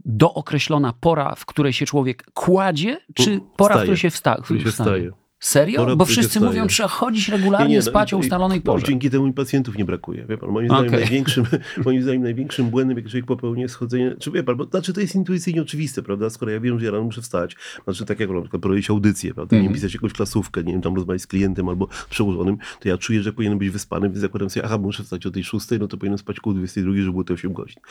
dookreślona 0.05 0.93
pora, 0.99 1.35
w 1.35 1.45
której 1.45 1.73
się 1.73 1.85
człowiek 1.85 2.31
kładzie, 2.33 2.97
czy 3.13 3.39
pora, 3.57 3.75
w 3.75 3.77
Wstaje. 3.77 3.81
której 3.81 3.97
się 3.97 4.09
wsta- 4.09 4.41
Który 4.43 4.59
się 4.59 4.71
wstaje. 4.71 5.11
Serio? 5.43 5.81
No, 5.81 5.87
no, 5.87 5.95
bo 5.95 6.05
wszyscy 6.05 6.39
mówią, 6.39 6.51
staje. 6.51 6.67
trzeba 6.67 6.89
chodzić 6.89 7.29
regularnie, 7.29 7.67
nie, 7.67 7.75
nie, 7.75 7.81
spać 7.81 8.11
no, 8.11 8.17
o 8.17 8.21
ustalonej 8.21 8.57
no, 8.57 8.63
porze. 8.63 8.85
Dzięki 8.85 9.09
temu 9.09 9.33
pacjentów 9.33 9.77
nie 9.77 9.85
brakuje. 9.85 10.25
Wie 10.29 10.37
pan, 10.37 10.49
moim, 10.49 10.67
zdaniem 10.67 10.91
największym, 10.91 11.45
moim 11.85 12.03
zdaniem 12.03 12.23
największym 12.23 12.69
błędem, 12.69 12.97
jak 12.97 13.07
człowiek 13.07 13.25
popełnia 13.25 13.67
schodzenie, 13.67 14.15
czy 14.19 14.31
wie 14.31 14.43
pan, 14.43 14.57
bo, 14.57 14.65
znaczy 14.65 14.93
to 14.93 15.01
jest 15.01 15.15
intuicyjnie 15.15 15.61
oczywiste, 15.61 16.03
prawda? 16.03 16.29
Skoro 16.29 16.51
ja 16.51 16.59
wiem, 16.59 16.79
że 16.79 16.85
ja 16.85 16.91
rano 16.91 17.03
muszę 17.03 17.21
wstać, 17.21 17.55
znaczy 17.83 18.05
tak 18.05 18.19
jak 18.19 18.29
na 18.29 18.41
przykład 18.41 18.61
prowadzić 18.61 18.89
audycję, 18.89 19.33
prawda? 19.33 19.55
Mm 19.55 19.61
-hmm. 19.61 19.63
Nie 19.63 19.69
mhm. 19.69 19.81
pisać 19.81 19.93
jakąś 19.93 20.13
klasówkę, 20.13 20.63
nie 20.63 20.73
wiem, 20.73 20.81
tam 20.81 20.95
rozmawiać 20.95 21.21
z 21.21 21.27
klientem 21.27 21.69
albo 21.69 21.87
przełożonym, 22.09 22.57
to 22.79 22.89
ja 22.89 22.97
czuję, 22.97 23.23
że 23.23 23.33
powinienem 23.33 23.59
być 23.59 23.69
wyspany, 23.69 24.09
więc 24.09 24.19
zakładam 24.19 24.49
sobie, 24.49 24.65
aha, 24.65 24.77
muszę 24.77 25.03
wstać 25.03 25.25
o 25.25 25.31
tej 25.31 25.43
szóstej, 25.43 25.79
no 25.79 25.87
to 25.87 25.97
powinienem 25.97 26.17
spać 26.17 26.39
koło 26.39 26.53
22, 26.53 26.93
żeby 26.95 27.11
było 27.11 27.23
te 27.23 27.33
8 27.33 27.53
godzin. 27.53 27.81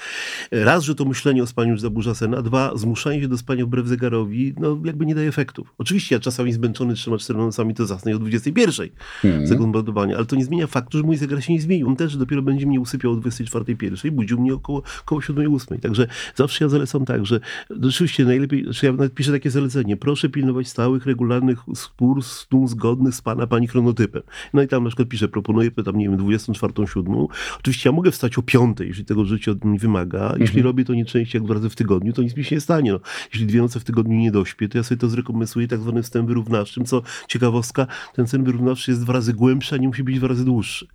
Raz, 0.50 0.84
że 0.84 0.94
to 0.94 1.04
myślenie 1.04 1.42
o 1.42 1.46
spaniu 1.46 1.70
już 1.70 1.80
zaburza 1.80 2.14
sen, 2.14 2.34
a 2.34 2.42
dwa, 2.42 2.76
zmuszanie 2.76 3.20
się 3.20 3.28
do 3.28 3.38
spania 3.38 3.66
wbrew 3.66 3.86
zegarowi, 3.86 4.54
no 4.60 4.78
jakby 4.84 5.06
nie 5.06 5.14
daje 5.14 5.28
efektów. 5.28 5.74
Oczywiście 5.78 6.14
ja 6.14 6.20
czasami 6.20 6.52
zmęczony 6.52 6.96
14 6.96 7.34
sami 7.50 7.74
to 7.74 7.86
zasnę 7.86 8.16
o 8.16 8.18
21 8.18 8.88
hmm. 9.22 9.46
sekund 9.46 9.72
bombardowania, 9.72 10.16
ale 10.16 10.26
to 10.26 10.36
nie 10.36 10.44
zmienia 10.44 10.66
faktu, 10.66 10.98
że 10.98 11.04
mój 11.04 11.16
zegar 11.16 11.42
się 11.42 11.52
nie 11.52 11.60
zmienił. 11.60 11.88
On 11.88 11.96
też 11.96 12.16
dopiero 12.16 12.42
będzie 12.42 12.66
mnie 12.66 12.80
usypiał 12.80 13.12
o 13.12 13.16
24.01, 13.16 14.10
budził 14.10 14.40
mnie 14.40 14.54
około, 14.54 14.82
około 15.02 15.20
7.08. 15.20 15.80
Także 15.80 16.06
zawsze 16.34 16.64
ja 16.64 16.68
zalecam 16.68 17.04
tak, 17.04 17.26
że 17.26 17.40
rzeczywiście 17.80 18.24
najlepiej, 18.24 18.64
znaczy 18.64 18.86
ja 18.86 18.92
piszę 19.14 19.32
takie 19.32 19.50
zalecenie, 19.50 19.96
proszę 19.96 20.28
pilnować 20.28 20.68
stałych, 20.68 21.06
regularnych 21.06 21.58
spór 21.74 22.22
zgodnych 22.66 23.14
z 23.14 23.22
pana, 23.22 23.46
pani 23.46 23.66
chronotypem. 23.66 24.22
No 24.54 24.62
i 24.62 24.68
tam 24.68 24.84
na 24.84 24.88
przykład 24.88 25.08
piszę, 25.08 25.28
proponuję 25.28 25.70
tam, 25.70 25.98
nie 25.98 26.08
wiem, 26.08 26.16
24, 26.16 26.72
7. 26.86 27.26
Oczywiście 27.58 27.88
ja 27.88 27.92
mogę 27.92 28.10
wstać 28.10 28.38
o 28.38 28.42
5, 28.42 28.80
jeśli 28.80 29.04
tego 29.04 29.24
życie 29.24 29.50
od 29.50 29.64
mnie 29.64 29.78
wymaga. 29.78 30.28
Jeśli 30.38 30.58
mhm. 30.58 30.64
robię 30.64 30.84
to 30.84 30.94
nie 30.94 31.04
częściej 31.04 31.38
jak 31.38 31.44
dwa 31.44 31.54
razy 31.54 31.70
w 31.70 31.76
tygodniu, 31.76 32.12
to 32.12 32.22
nic 32.22 32.36
mi 32.36 32.44
się 32.44 32.56
nie 32.56 32.60
stanie. 32.60 32.92
No. 32.92 33.00
Jeśli 33.32 33.46
dwie 33.46 33.60
noce 33.60 33.80
w 33.80 33.84
tygodniu 33.84 34.18
nie 34.18 34.30
dośpię, 34.30 34.68
to 34.68 34.78
ja 34.78 34.84
sobie 34.84 34.98
to 34.98 35.08
zrekompensuję 35.08 35.68
tak 35.68 35.80
zwanym 35.80 36.02
wstępem 36.02 36.26
wyrównawczym, 36.26 36.84
co 36.84 37.02
ciekawostka, 37.32 37.86
ten 38.14 38.26
sen 38.26 38.44
wyrównawczy 38.44 38.90
jest 38.90 39.02
dwa 39.02 39.12
razy 39.12 39.32
głębszy, 39.34 39.74
a 39.74 39.78
nie 39.78 39.88
musi 39.88 40.04
być 40.04 40.18
dwa 40.18 40.28
razy 40.28 40.44
dłuższy. 40.44 40.86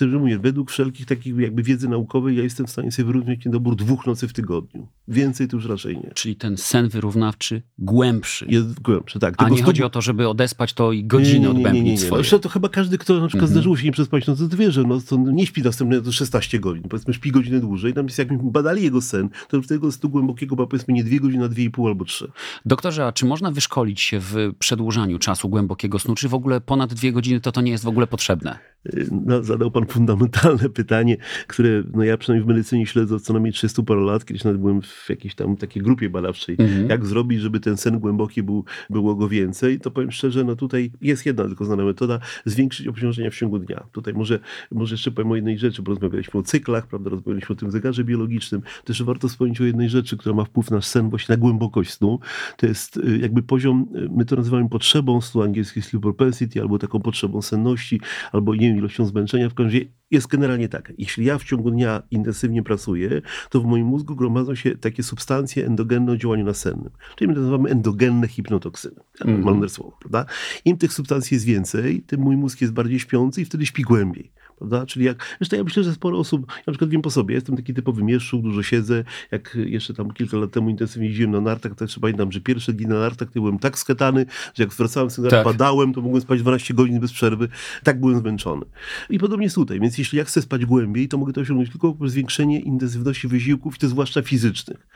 Mówię, 0.00 0.38
według 0.38 0.70
wszelkich 0.70 1.06
takich 1.06 1.36
jakby 1.38 1.62
wiedzy 1.62 1.88
naukowej 1.88 2.36
ja 2.36 2.42
jestem 2.42 2.66
w 2.66 2.70
stanie 2.70 2.92
sobie 2.92 3.06
wyrównać 3.06 3.44
niedobór 3.46 3.76
dwóch 3.76 4.06
nocy 4.06 4.28
w 4.28 4.32
tygodniu. 4.32 4.88
Więcej 5.08 5.48
to 5.48 5.56
już 5.56 5.66
raczej 5.66 5.96
nie. 5.96 6.10
Czyli 6.14 6.36
ten 6.36 6.56
sen 6.56 6.88
wyrównawczy 6.88 7.62
głębszy. 7.78 8.46
Jest 8.48 8.80
głębszy, 8.80 9.18
tak. 9.18 9.34
A 9.34 9.36
Tylko 9.36 9.50
nie 9.50 9.56
stu- 9.58 9.66
chodzi 9.66 9.82
o 9.84 9.90
to, 9.90 10.00
żeby 10.02 10.28
odespać 10.28 10.72
to 10.72 10.92
i 10.92 11.04
godzinę 11.04 11.50
odbębnić 11.50 12.00
swoje. 12.00 12.22
Zresztą 12.22 12.38
to 12.38 12.48
chyba 12.48 12.68
każdy, 12.68 12.98
kto 12.98 13.14
na 13.20 13.28
przykład 13.28 13.42
Mhm. 13.42 13.52
zdarzyło 13.52 13.76
się 13.76 13.84
nie 13.84 13.92
przespać, 13.92 14.26
no 14.26 14.36
to 14.36 14.56
wie, 14.56 14.70
że 14.72 14.82
no, 14.84 15.00
to 15.08 15.16
nie 15.16 15.46
śpi 15.46 15.62
następne 15.62 16.02
to 16.02 16.12
16 16.12 16.58
godzin. 16.60 16.82
Powiedzmy, 16.88 17.14
śpi 17.14 17.30
godzinę 17.30 17.60
dłużej. 17.60 17.92
Tam 17.94 18.06
jest, 18.06 18.18
jakbyśmy 18.18 18.50
badali 18.50 18.82
jego 18.82 19.00
sen, 19.00 19.28
to 19.48 19.62
z 19.62 19.66
tego 19.66 19.92
snu 19.92 20.10
głębokiego 20.10 20.56
była 20.56 20.68
powiedzmy 20.68 20.94
nie 20.94 21.04
dwie 21.04 21.20
godziny, 21.20 21.44
a 21.44 21.48
dwie 21.48 21.64
i 21.64 21.70
pół 21.70 21.88
albo 21.88 22.04
trzy. 22.04 22.30
Doktorze, 22.66 23.06
a 23.06 23.12
czy 23.12 23.26
można 23.26 23.50
wyszkolić 23.50 24.00
się 24.00 24.20
w 24.20 24.34
przedłużaniu 24.58 25.18
czasu 25.18 25.48
głębokiego 25.48 25.98
snu? 25.98 26.14
Czy 26.14 26.28
w 26.28 26.34
ogóle 26.34 26.60
ponad 26.60 26.94
dwie 26.94 27.12
godziny 27.12 27.40
to 27.40 27.52
to 27.52 27.60
nie 27.60 27.70
jest 27.72 27.84
w 27.84 27.88
ogóle 27.88 28.06
potrzebne? 28.06 28.58
Yy, 28.92 29.08
No, 29.26 29.42
zadał 29.42 29.70
pan 29.70 29.83
pan 29.86 30.04
fundamentalne 30.04 30.68
pytanie, 30.68 31.16
które 31.46 31.82
no 31.92 32.04
ja 32.04 32.16
przynajmniej 32.18 32.44
w 32.44 32.48
medycynie 32.48 32.86
śledzę 32.86 33.16
od 33.16 33.22
co 33.22 33.32
najmniej 33.32 33.52
300 33.52 33.82
parę 33.82 34.00
lat, 34.00 34.24
kiedyś 34.24 34.44
nawet 34.44 34.60
byłem 34.60 34.82
w 34.82 35.06
jakiejś 35.08 35.34
tam 35.34 35.56
takiej 35.56 35.82
grupie 35.82 36.10
badawczej, 36.10 36.56
mhm. 36.58 36.88
jak 36.88 37.06
zrobić, 37.06 37.40
żeby 37.40 37.60
ten 37.60 37.76
sen 37.76 37.98
głęboki 37.98 38.42
był, 38.42 38.64
było 38.90 39.14
go 39.14 39.28
więcej, 39.28 39.80
to 39.80 39.90
powiem 39.90 40.10
szczerze, 40.10 40.44
no 40.44 40.56
tutaj 40.56 40.90
jest 41.00 41.26
jedna 41.26 41.44
tylko 41.44 41.64
znana 41.64 41.84
metoda, 41.84 42.18
zwiększyć 42.44 42.88
obciążenia 42.88 43.30
w 43.30 43.34
ciągu 43.34 43.58
dnia. 43.58 43.84
Tutaj 43.92 44.14
może, 44.14 44.38
może 44.72 44.94
jeszcze 44.94 45.10
powiem 45.10 45.30
o 45.30 45.36
jednej 45.36 45.58
rzeczy, 45.58 45.82
bo 45.82 45.90
rozmawialiśmy 45.90 46.40
o 46.40 46.42
cyklach, 46.42 46.86
prawda, 46.86 47.10
rozmawialiśmy 47.10 47.52
o 47.52 47.58
tym 47.58 47.70
zegarze 47.70 48.04
biologicznym, 48.04 48.62
też 48.84 49.02
warto 49.02 49.28
wspomnieć 49.28 49.60
o 49.60 49.64
jednej 49.64 49.88
rzeczy, 49.88 50.16
która 50.16 50.34
ma 50.34 50.44
wpływ 50.44 50.70
na 50.70 50.80
sen, 50.80 51.10
właśnie 51.10 51.32
na 51.32 51.36
głębokość 51.36 51.90
snu. 51.90 52.18
To 52.56 52.66
jest 52.66 52.96
y, 52.96 53.18
jakby 53.18 53.42
poziom, 53.42 53.86
y, 53.96 54.08
my 54.16 54.24
to 54.24 54.36
nazywamy 54.36 54.68
potrzebą 54.68 55.20
snu, 55.20 55.42
angielski 55.42 55.82
sleep 55.82 56.02
propensity, 56.02 56.60
albo 56.60 56.78
taką 56.78 57.00
potrzebą 57.00 57.42
senności, 57.42 58.00
albo 58.32 58.54
nie 58.54 58.68
wiem, 58.68 58.76
ilością 58.76 59.06
zmęczenia. 59.06 59.50
W 59.50 59.54
każdym 59.54 59.73
razie 59.74 59.94
jest 60.10 60.26
generalnie 60.26 60.68
tak. 60.68 60.92
Jeśli 60.98 61.24
ja 61.24 61.38
w 61.38 61.44
ciągu 61.44 61.70
dnia 61.70 62.02
intensywnie 62.10 62.62
pracuję, 62.62 63.22
to 63.50 63.60
w 63.60 63.64
moim 63.64 63.86
mózgu 63.86 64.16
gromadzą 64.16 64.54
się 64.54 64.78
takie 64.78 65.02
substancje 65.02 65.66
endogenne 65.66 66.12
o 66.12 66.16
działaniu 66.16 66.44
nasennym. 66.44 66.90
Czyli 67.16 67.28
my 67.28 67.34
nazywamy 67.34 67.70
endogenne 67.70 68.28
hipnotoksyny. 68.28 69.00
Mm. 69.20 69.44
Mam 69.44 69.68
słowo, 69.68 69.96
prawda? 70.00 70.26
Im 70.64 70.76
tych 70.76 70.92
substancji 70.92 71.34
jest 71.34 71.46
więcej, 71.46 72.02
tym 72.02 72.20
mój 72.20 72.36
mózg 72.36 72.60
jest 72.60 72.72
bardziej 72.72 72.98
śpiący 72.98 73.42
i 73.42 73.44
wtedy 73.44 73.66
śpi 73.66 73.82
głębiej. 73.82 74.32
Prawda? 74.58 74.86
Czyli 74.86 75.04
jak, 75.04 75.36
zresztą 75.38 75.56
ja 75.56 75.64
myślę, 75.64 75.82
że 75.82 75.92
sporo 75.92 76.18
osób, 76.18 76.46
ja 76.48 76.62
na 76.66 76.72
przykład 76.72 76.90
wiem 76.90 77.02
po 77.02 77.10
sobie, 77.10 77.34
jestem 77.34 77.56
taki 77.56 77.74
typowy 77.74 78.02
mieszczuk, 78.02 78.42
dużo 78.42 78.62
siedzę, 78.62 79.04
jak 79.30 79.58
jeszcze 79.66 79.94
tam 79.94 80.10
kilka 80.10 80.36
lat 80.36 80.50
temu 80.50 80.70
intensywnie 80.70 81.08
jeździłem 81.08 81.30
na 81.30 81.40
nartach, 81.40 81.74
to 81.74 81.84
jeszcze 81.84 82.00
pamiętam, 82.00 82.32
że 82.32 82.40
pierwsze 82.40 82.72
dni 82.72 82.86
na 82.86 82.98
nartach 82.98 83.28
to 83.28 83.40
byłem 83.40 83.58
tak 83.58 83.78
sketany, 83.78 84.26
że 84.54 84.62
jak 84.62 84.72
wracałem 84.72 85.10
z 85.10 85.30
tak. 85.30 85.44
padałem, 85.44 85.94
to 85.94 86.00
mogłem 86.00 86.22
spać 86.22 86.40
12 86.40 86.74
godzin 86.74 87.00
bez 87.00 87.12
przerwy, 87.12 87.48
tak 87.82 88.00
byłem 88.00 88.18
zmęczony. 88.18 88.66
I 89.10 89.18
podobnie 89.18 89.44
jest 89.44 89.54
tutaj, 89.54 89.80
więc 89.80 89.98
jeśli 89.98 90.18
ja 90.18 90.24
chcę 90.24 90.42
spać 90.42 90.66
głębiej, 90.66 91.08
to 91.08 91.18
mogę 91.18 91.32
to 91.32 91.40
osiągnąć 91.40 91.70
tylko 91.70 91.92
poprzez 91.92 92.12
zwiększenie 92.12 92.60
intensywności 92.60 93.28
wysiłków 93.28 93.76
i 93.76 93.78
to 93.78 93.88
zwłaszcza 93.88 94.22
fizycznych. 94.22 94.86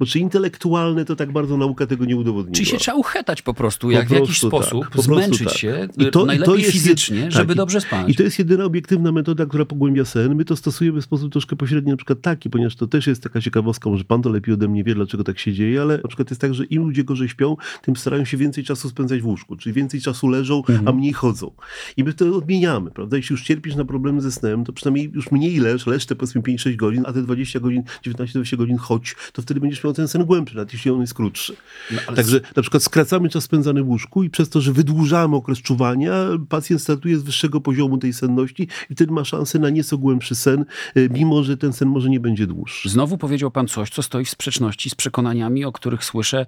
Bo 0.00 0.06
czy 0.06 0.18
intelektualne, 0.18 1.04
to 1.04 1.16
tak 1.16 1.32
bardzo 1.32 1.56
nauka 1.56 1.86
tego 1.86 2.04
nie 2.04 2.16
udowodniła. 2.16 2.54
Czyli 2.54 2.66
się 2.66 2.76
trzeba 2.76 2.96
uchetać 2.96 3.42
po 3.42 3.54
prostu, 3.54 3.90
jak 3.90 4.08
po 4.08 4.14
w 4.14 4.18
jakiś 4.18 4.40
tak, 4.40 4.48
sposób, 4.48 4.86
zmęczyć 4.94 5.48
tak. 5.48 5.58
się, 5.58 5.88
I 5.98 6.10
to, 6.10 6.24
najlepiej 6.24 6.54
i 6.54 6.56
to 6.56 6.56
jest, 6.56 6.72
fizycznie, 6.72 7.22
tak, 7.22 7.32
żeby 7.32 7.54
dobrze 7.54 7.80
spać. 7.80 8.08
I 8.08 8.14
to 8.14 8.22
jest 8.22 8.38
jedyna 8.38 8.64
obiektywna 8.64 9.07
metoda, 9.12 9.46
która 9.46 9.64
pogłębia 9.64 10.04
sen. 10.04 10.34
My 10.34 10.44
to 10.44 10.56
stosujemy 10.56 11.00
w 11.00 11.04
sposób 11.04 11.32
troszkę 11.32 11.56
pośredni, 11.56 11.90
na 11.90 11.96
przykład 11.96 12.20
taki, 12.20 12.50
ponieważ 12.50 12.76
to 12.76 12.86
też 12.86 13.06
jest 13.06 13.22
taka 13.22 13.40
ciekawostka, 13.40 13.90
może 13.90 14.04
pan 14.04 14.22
to 14.22 14.30
lepiej 14.30 14.54
ode 14.54 14.68
mnie 14.68 14.84
wie, 14.84 14.94
dlaczego 14.94 15.24
tak 15.24 15.38
się 15.38 15.52
dzieje, 15.52 15.82
ale 15.82 15.98
na 16.02 16.08
przykład 16.08 16.30
jest 16.30 16.40
tak, 16.40 16.54
że 16.54 16.64
im 16.64 16.82
ludzie 16.82 17.04
gorzej 17.04 17.28
śpią, 17.28 17.56
tym 17.82 17.96
starają 17.96 18.24
się 18.24 18.36
więcej 18.36 18.64
czasu 18.64 18.88
spędzać 18.88 19.20
w 19.20 19.26
łóżku, 19.26 19.56
czyli 19.56 19.72
więcej 19.72 20.00
czasu 20.00 20.28
leżą, 20.28 20.58
mhm. 20.58 20.88
a 20.88 20.92
mniej 20.92 21.12
chodzą. 21.12 21.50
I 21.96 22.04
my 22.04 22.12
to 22.12 22.36
odmieniamy, 22.36 22.90
prawda? 22.90 23.16
Jeśli 23.16 23.34
już 23.34 23.42
cierpisz 23.42 23.74
na 23.74 23.84
problemy 23.84 24.20
ze 24.20 24.32
snem, 24.32 24.64
to 24.64 24.72
przynajmniej 24.72 25.10
już 25.14 25.30
mniej 25.30 25.60
leż, 25.60 25.86
leż 25.86 26.06
te 26.06 26.16
powiedzmy 26.16 26.40
5-6 26.40 26.76
godzin, 26.76 27.02
a 27.06 27.12
te 27.12 27.22
20 27.22 27.60
godzin, 27.60 27.82
19-20 28.06 28.56
godzin 28.56 28.76
chodź, 28.76 29.16
to 29.32 29.42
wtedy 29.42 29.60
będziesz 29.60 29.84
miał 29.84 29.92
ten 29.92 30.08
sen 30.08 30.24
głębszy, 30.24 30.56
nawet 30.56 30.72
jeśli 30.72 30.90
on 30.90 31.00
jest 31.00 31.14
krótszy. 31.14 31.56
No, 31.90 32.14
Także 32.16 32.40
na 32.56 32.62
przykład 32.62 32.82
skracamy 32.82 33.28
czas 33.28 33.44
spędzany 33.44 33.82
w 33.82 33.88
łóżku 33.88 34.22
i 34.22 34.30
przez 34.30 34.48
to, 34.48 34.60
że 34.60 34.72
wydłużamy 34.72 35.36
okres 35.36 35.58
czuwania, 35.58 36.12
pacjent 36.48 36.82
startuje 36.82 37.18
z 37.18 37.22
wyższego 37.22 37.60
poziomu 37.60 37.98
tej 37.98 38.12
senności 38.12 38.68
i 38.90 38.94
wtedy 38.98 39.12
ma 39.12 39.24
szansę 39.24 39.58
na 39.58 39.70
nieco 39.70 39.98
głębszy 39.98 40.34
sen, 40.34 40.64
y, 40.96 41.08
mimo 41.12 41.42
że 41.42 41.56
ten 41.56 41.72
sen 41.72 41.88
może 41.88 42.10
nie 42.10 42.20
będzie 42.20 42.46
dłuższy. 42.46 42.88
Znowu 42.88 43.18
powiedział 43.18 43.50
pan 43.50 43.68
coś, 43.68 43.90
co 43.90 44.02
stoi 44.02 44.24
w 44.24 44.30
sprzeczności 44.30 44.90
z 44.90 44.94
przekonaniami, 44.94 45.64
o 45.64 45.72
których 45.72 46.04
słyszę 46.04 46.46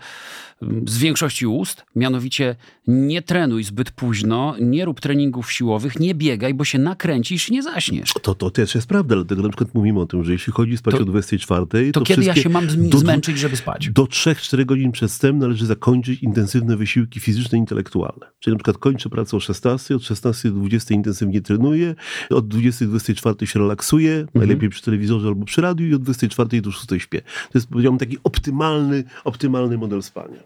mm, 0.62 0.88
z 0.88 0.98
większości 0.98 1.46
ust, 1.46 1.84
mianowicie 1.96 2.56
nie 2.86 3.22
trenuj 3.22 3.64
zbyt 3.64 3.90
późno, 3.90 4.54
nie 4.60 4.84
rób 4.84 5.00
treningów 5.00 5.52
siłowych, 5.52 6.00
nie 6.00 6.14
biegaj, 6.14 6.54
bo 6.54 6.64
się 6.64 6.78
nakręcisz 6.78 7.48
i 7.48 7.52
nie 7.52 7.62
zaśniesz. 7.62 8.12
To, 8.22 8.34
to 8.34 8.50
też 8.50 8.74
jest 8.74 8.86
prawda, 8.86 9.14
dlatego 9.14 9.42
na 9.42 9.48
przykład 9.48 9.74
mówimy 9.74 10.00
o 10.00 10.06
tym, 10.06 10.24
że 10.24 10.32
jeśli 10.32 10.52
chodzi 10.52 10.76
spać 10.76 10.94
to, 10.94 11.02
o 11.02 11.04
24, 11.04 11.92
to, 11.92 12.00
to 12.00 12.06
kiedy 12.06 12.24
ja 12.24 12.34
się 12.34 12.48
mam 12.48 12.66
do, 12.88 12.98
zmęczyć, 12.98 13.38
żeby 13.38 13.56
spać? 13.56 13.90
Do 13.90 14.04
3-4 14.04 14.64
godzin 14.64 14.92
przed 14.92 15.10
snem 15.10 15.38
należy 15.38 15.66
zakończyć 15.66 16.22
intensywne 16.22 16.76
wysiłki 16.76 17.20
fizyczne 17.20 17.58
i 17.58 17.60
intelektualne. 17.60 18.26
Czyli 18.38 18.54
na 18.54 18.58
przykład 18.58 18.78
kończę 18.78 19.08
pracę 19.08 19.36
o 19.36 19.40
16, 19.40 19.96
od 19.96 20.04
16 20.04 20.48
do 20.48 20.54
20 20.54 20.94
intensywnie 20.94 21.40
trenuję, 21.40 21.94
od 22.30 22.39
20 22.48 22.84
do 22.84 22.90
24 22.90 23.46
się 23.46 23.58
relaksuję, 23.58 24.12
mhm. 24.12 24.28
najlepiej 24.34 24.68
przy 24.68 24.82
telewizorze 24.82 25.28
albo 25.28 25.44
przy 25.44 25.60
radiu 25.60 25.86
i 25.86 25.94
od 25.94 26.02
24 26.02 26.62
do 26.62 26.70
6 26.70 26.86
śpię. 26.98 27.20
To 27.20 27.58
jest, 27.58 27.68
powiedziałbym, 27.68 27.98
taki 27.98 28.18
optymalny, 28.24 29.04
optymalny 29.24 29.78
model 29.78 30.02
spania. 30.02 30.38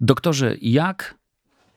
Doktorze, 0.00 0.56
jak 0.62 1.20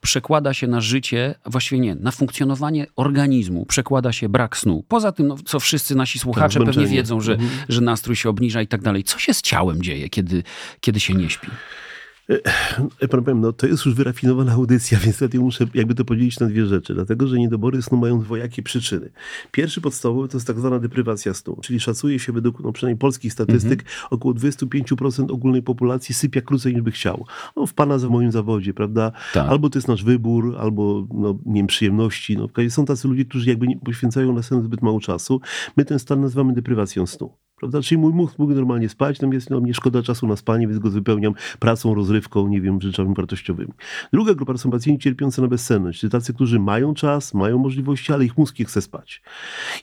przekłada 0.04 0.54
się 0.54 0.68
na 0.68 0.82
życie, 0.82 1.36
właściwie 1.46 1.82
nie, 1.82 1.96
na 1.96 2.12
funkcjonowanie 2.12 2.88
organizmu, 2.96 3.66
przekłada 3.66 4.12
się 4.12 4.30
brak 4.30 4.58
snu. 4.58 4.84
Poza 4.88 5.12
tym, 5.12 5.28
no, 5.28 5.36
co 5.46 5.60
wszyscy 5.60 5.96
nasi 5.96 6.20
słuchacze 6.20 6.60
tak, 6.60 6.68
pewnie 6.68 6.88
wiedzą, 6.88 7.22
że, 7.22 7.34
mhm. 7.34 7.52
że 7.70 7.82
nastrój 7.82 8.16
się 8.16 8.30
obniża 8.30 8.62
i 8.62 8.68
tak 8.68 8.82
dalej. 8.82 9.04
Co 9.04 9.20
się 9.20 9.34
z 9.34 9.42
ciałem 9.42 9.84
dzieje, 9.84 10.10
kiedy, 10.10 10.44
kiedy 10.80 11.00
się 11.00 11.14
nie 11.14 11.30
śpi? 11.30 11.48
E, 13.02 13.08
pan 13.08 13.24
powiem, 13.24 13.42
no 13.42 13.54
to 13.54 13.68
jest 13.68 13.86
już 13.86 13.96
wyrafinowana 13.96 14.52
audycja, 14.52 15.00
więc 15.06 15.22
ja 15.22 15.28
muszę 15.40 15.66
jakby 15.74 15.96
to 15.96 16.06
podzielić 16.06 16.40
na 16.40 16.48
dwie 16.48 16.66
rzeczy, 16.66 16.94
dlatego 16.94 17.28
że 17.28 17.38
niedobory 17.38 17.82
snu 17.82 17.98
mają 17.98 18.20
dwojakie 18.20 18.64
przyczyny. 18.64 19.12
Pierwszy 19.52 19.82
podstawowy 19.82 20.28
to 20.28 20.38
jest 20.38 20.48
tak 20.48 20.60
zwana 20.60 20.80
deprywacja 20.80 21.34
snu, 21.34 21.58
czyli 21.62 21.80
szacuje 21.80 22.20
się 22.20 22.34
według 22.34 22.60
no, 22.60 22.72
przynajmniej 22.72 23.00
polskich 23.00 23.34
statystyk 23.34 23.80
mhm. 23.80 24.08
około 24.10 24.34
25% 24.34 25.32
ogólnej 25.32 25.64
populacji 25.64 26.16
sypia 26.16 26.42
krócej 26.42 26.74
niż 26.74 26.82
by 26.82 26.92
chciał. 26.92 27.26
No, 27.56 27.66
w 27.66 27.74
pana 27.74 27.98
w 27.98 28.10
moim 28.10 28.32
zawodzie, 28.32 28.74
prawda? 28.74 29.12
Tak. 29.34 29.50
Albo 29.50 29.70
to 29.70 29.78
jest 29.78 29.88
nasz 29.88 30.04
wybór, 30.04 30.56
albo 30.60 31.08
no, 31.14 31.40
nie 31.46 31.60
wiem, 31.60 31.68
przyjemności. 31.68 32.38
No, 32.38 32.50
są 32.70 32.86
tacy 32.86 33.08
ludzie, 33.08 33.26
którzy 33.26 33.50
jakby 33.50 33.68
nie 33.68 33.78
poświęcają 33.78 34.34
na 34.34 34.44
sen 34.44 34.64
zbyt 34.64 34.82
mało 34.82 35.00
czasu. 35.00 35.42
My 35.78 35.86
ten 35.86 36.00
stan 36.00 36.22
nazywamy 36.22 36.54
deprywacją 36.54 37.08
snu. 37.08 37.34
Prawda? 37.56 37.82
Czyli 37.82 38.02
mój 38.02 38.14
mózg 38.14 38.40
mógł 38.40 38.54
normalnie 38.54 38.90
spać, 38.90 39.22
natomiast 39.22 39.50
no, 39.50 39.62
mnie 39.62 39.74
szkoda 39.74 40.04
czasu 40.04 40.28
na 40.28 40.36
spanie, 40.36 40.68
więc 40.68 40.80
go 40.80 40.90
wypełniam 40.90 41.34
pracą, 41.60 41.94
rozrywką, 41.94 42.48
nie 42.48 42.62
wiem, 42.62 42.82
rzeczami 42.82 43.14
wartościowymi. 43.16 43.72
Druga 44.14 44.34
grupa 44.34 44.54
to 44.54 44.60
są 44.60 44.72
pacjenci 44.72 45.04
cierpiący 45.04 45.42
na 45.42 45.48
bezsenność, 45.48 46.00
czyli 46.00 46.12
tacy, 46.12 46.34
którzy 46.34 46.60
mają 46.60 46.94
czas, 46.94 47.34
mają 47.34 47.58
możliwości, 47.58 48.14
ale 48.14 48.26
ich 48.26 48.38
mózg 48.38 48.60
nie 48.60 48.66
chce 48.66 48.82
spać. 48.82 49.22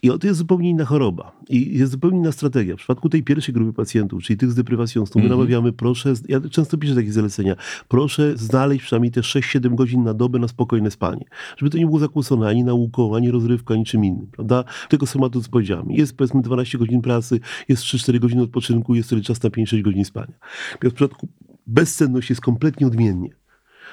I 0.03 0.09
to 0.09 0.27
jest 0.27 0.39
zupełnie 0.39 0.71
inna 0.71 0.85
choroba. 0.85 1.33
I 1.49 1.79
jest 1.79 1.93
zupełnie 1.93 2.19
inna 2.19 2.33
strategia. 2.33 2.75
W 2.75 2.79
przypadku 2.79 3.09
tej 3.09 3.23
pierwszej 3.23 3.55
grupy 3.55 3.73
pacjentów, 3.73 4.23
czyli 4.23 4.37
tych 4.37 4.51
z 4.51 4.55
deprywacji 4.55 4.93
snu, 4.93 5.07
my 5.15 5.21
mm 5.21 5.27
-hmm. 5.27 5.31
namawiamy, 5.31 5.73
proszę, 5.73 6.15
ja 6.29 6.41
często 6.41 6.79
piszę 6.79 6.95
takie 6.95 7.13
zalecenia, 7.13 7.57
proszę 7.89 8.33
znaleźć 8.37 8.85
przynajmniej 8.85 9.13
te 9.13 9.21
6-7 9.21 9.75
godzin 9.75 10.05
na 10.05 10.15
dobę 10.15 10.39
na 10.39 10.49
spokojne 10.49 10.91
spanie. 10.91 11.25
Żeby 11.57 11.71
to 11.71 11.79
nie 11.79 11.87
było 11.87 11.99
zakłócone 11.99 12.49
ani 12.49 12.65
nauką, 12.65 13.17
ani 13.17 13.31
rozrywką, 13.31 13.75
ani 13.75 13.85
czym 13.85 14.05
innym, 14.05 14.27
prawda? 14.27 14.65
Tego 14.89 15.07
samego, 15.07 15.41
co 15.41 15.51
powiedziałem. 15.51 15.91
Jest 15.91 16.17
powiedzmy 16.17 16.43
12 16.43 16.79
godzin 16.79 17.03
pracy, 17.03 17.41
jest 17.71 17.83
3-4 17.83 18.19
godziny 18.19 18.43
odpoczynku, 18.43 18.95
jest 18.95 19.09
wtedy 19.09 19.23
czas 19.23 19.43
na 19.43 19.51
5-6 19.51 19.83
godzin 19.83 20.05
spania. 20.05 20.35
W 20.83 20.93
przypadku 20.95 21.29
bezsenność 21.67 22.31
jest 22.31 22.43
kompletnie 22.43 22.87
odmiennie. 22.87 23.31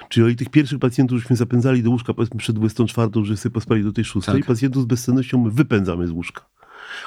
Czyli 0.10 0.36
tych 0.36 0.50
pierwszych 0.50 0.80
pacjentów, 0.80 1.20
żeśmy 1.20 1.36
zapędzali 1.36 1.84
do 1.84 1.90
łóżka 1.90 2.13
powiedzmy 2.13 2.38
przed 2.38 2.56
24, 2.56 3.10
że 3.24 3.38
sobie 3.38 3.54
pospali 3.54 3.84
do 3.84 3.92
tej 3.92 4.06
6, 4.06 4.26
tak. 4.26 4.46
pacjentów 4.46 4.84
z 4.84 4.86
bezsennością 4.86 5.44
my 5.44 5.52
wypędzamy 5.52 6.08
z 6.08 6.12
łóżka. 6.12 6.46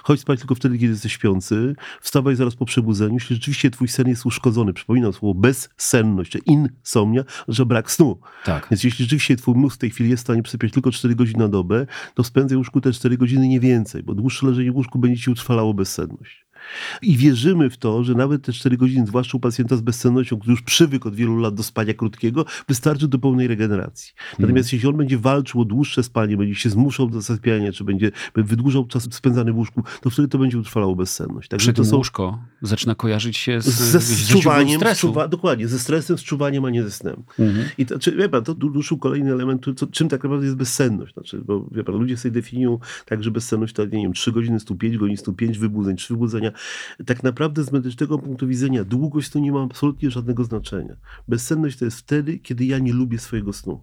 Chodź 0.03 0.21
spać 0.21 0.39
tylko 0.39 0.55
wtedy, 0.55 0.79
kiedy 0.79 0.93
jesteś 0.93 1.13
śpiący. 1.13 1.75
Wstawaj 2.01 2.37
zaraz 2.37 2.57
po 2.57 2.65
przebudzeniu. 2.65 3.15
Jeśli 3.15 3.37
rzeczywiście 3.37 3.71
twój 3.71 3.89
sen 3.89 4.09
jest 4.09 4.27
uszkodzony, 4.27 4.73
przypominam 4.73 5.13
słowo 5.13 5.41
bezsenność, 5.41 6.39
insomnia, 6.47 7.25
że 7.49 7.67
brak 7.67 7.91
snu. 7.91 8.21
Tak. 8.45 8.67
Więc 8.71 8.85
jeśli 8.85 9.05
rzeczywiście 9.05 9.37
twój 9.37 9.55
mózg 9.55 9.77
w 9.77 9.79
tej 9.79 9.91
chwili 9.91 10.11
jest 10.11 10.23
w 10.23 10.27
stanie 10.27 10.43
przysypiać 10.43 10.73
tylko 10.73 10.91
4 10.91 11.15
godziny 11.15 11.39
na 11.39 11.49
dobę, 11.49 11.87
to 12.15 12.25
spędzaj 12.25 12.57
w 12.57 12.59
łóżku 12.59 12.81
te 12.81 12.93
4 12.93 13.17
godziny 13.17 13.49
nie 13.49 13.61
więcej, 13.61 14.03
bo 14.03 14.15
dłuższe 14.15 14.47
leżenie 14.47 14.73
w 14.73 14.77
łóżku 14.77 14.99
będzie 14.99 15.23
ci 15.23 15.31
utrwalało 15.31 15.75
bezsenność. 15.75 16.47
I 17.03 17.17
wierzymy 17.17 17.71
w 17.71 17.77
to, 17.77 18.05
że 18.05 18.15
nawet 18.15 18.43
te 18.43 18.53
4 18.53 18.77
godziny, 18.77 19.07
zwłaszcza 19.07 19.37
u 19.37 19.41
pacjenta 19.41 19.77
z 19.77 19.81
bezsennością, 19.81 20.39
który 20.39 20.51
już 20.51 20.63
przywykł 20.63 21.09
od 21.09 21.15
wielu 21.15 21.37
lat 21.37 21.55
do 21.55 21.63
spania 21.63 21.95
krótkiego, 21.95 22.45
wystarczy 22.69 23.09
do 23.09 23.19
pełnej 23.19 23.49
regeneracji. 23.49 24.13
Natomiast 24.39 24.69
hmm. 24.69 24.77
jeśli 24.77 24.89
on 24.89 24.97
będzie 24.97 25.19
walczył 25.19 25.61
o 25.61 25.65
dłuższe 25.65 26.03
spanie, 26.03 26.37
będzie 26.37 26.55
się 26.55 26.71
zmuszał 26.71 27.11
do 27.11 27.21
zasypiania, 27.21 27.73
czy 27.73 27.85
będzie 27.85 28.11
wydłużał 28.37 28.87
czas 28.87 29.09
spędzany 29.11 29.53
w 29.53 29.57
łóżku, 29.57 29.83
to 30.01 30.11
wtedy 30.11 30.29
to 30.29 30.39
będzie 30.39 30.59
utrwalało 30.59 30.97
bezsenność. 30.97 31.49
Także 31.49 31.73
to 31.73 31.85
są... 31.85 31.97
łóżko 31.97 32.39
zaczyna 32.63 32.95
kojarzyć 32.95 33.37
się 33.37 33.61
z, 33.63 33.67
ze 33.67 34.01
zczuwaniem, 34.01 34.81
stresu. 34.81 35.15
dokładnie, 35.29 35.69
ze 35.69 35.79
stresem, 35.79 36.19
z 36.19 36.23
czuwaniem, 36.23 36.65
a 36.65 36.71
nie 36.71 36.83
ze 36.83 36.91
snem. 36.91 37.23
Hmm. 37.37 37.65
I 37.79 37.87
to, 37.87 37.99
czy, 37.99 38.17
wie 38.17 38.29
pan, 38.29 38.45
to 38.45 38.55
duszył 38.55 38.99
kolejny 38.99 39.33
element, 39.33 39.65
to, 39.77 39.87
czym 39.87 40.09
tak 40.09 40.23
naprawdę 40.23 40.47
jest 40.47 40.57
bezsenność. 40.57 41.15
Znaczy, 41.15 41.43
bo 41.45 41.67
wie 41.73 41.85
pan, 41.85 41.95
ludzie 41.95 42.17
sobie 42.17 42.33
definiują 42.33 42.79
tak, 43.07 43.25
że 43.25 43.31
bezsenność 43.31 43.75
to, 43.75 43.85
nie 43.85 43.91
wiem, 43.91 44.13
3 44.13 44.33
godziny, 44.33 44.61
105 44.61 44.99
godzin, 44.99 45.17
105 45.17 45.59
wybudzeń, 45.59 45.97
3 45.97 46.15
wybudzenia 46.15 46.53
tak 47.07 47.23
naprawdę 47.23 47.65
z 47.65 47.73
medycznego 47.73 48.19
punktu 48.19 48.47
widzenia 48.47 48.85
długość 48.85 49.31
to 49.31 49.39
nie 49.39 49.53
ma 49.53 49.63
absolutnie 49.63 50.11
żadnego 50.11 50.45
znaczenia. 50.45 50.97
Bezsenność 51.29 51.79
to 51.79 51.85
jest 51.85 51.99
wtedy, 51.99 52.39
kiedy 52.39 52.65
ja 52.65 52.79
nie 52.79 52.93
lubię 52.93 53.19
swojego 53.19 53.53
snu. 53.53 53.81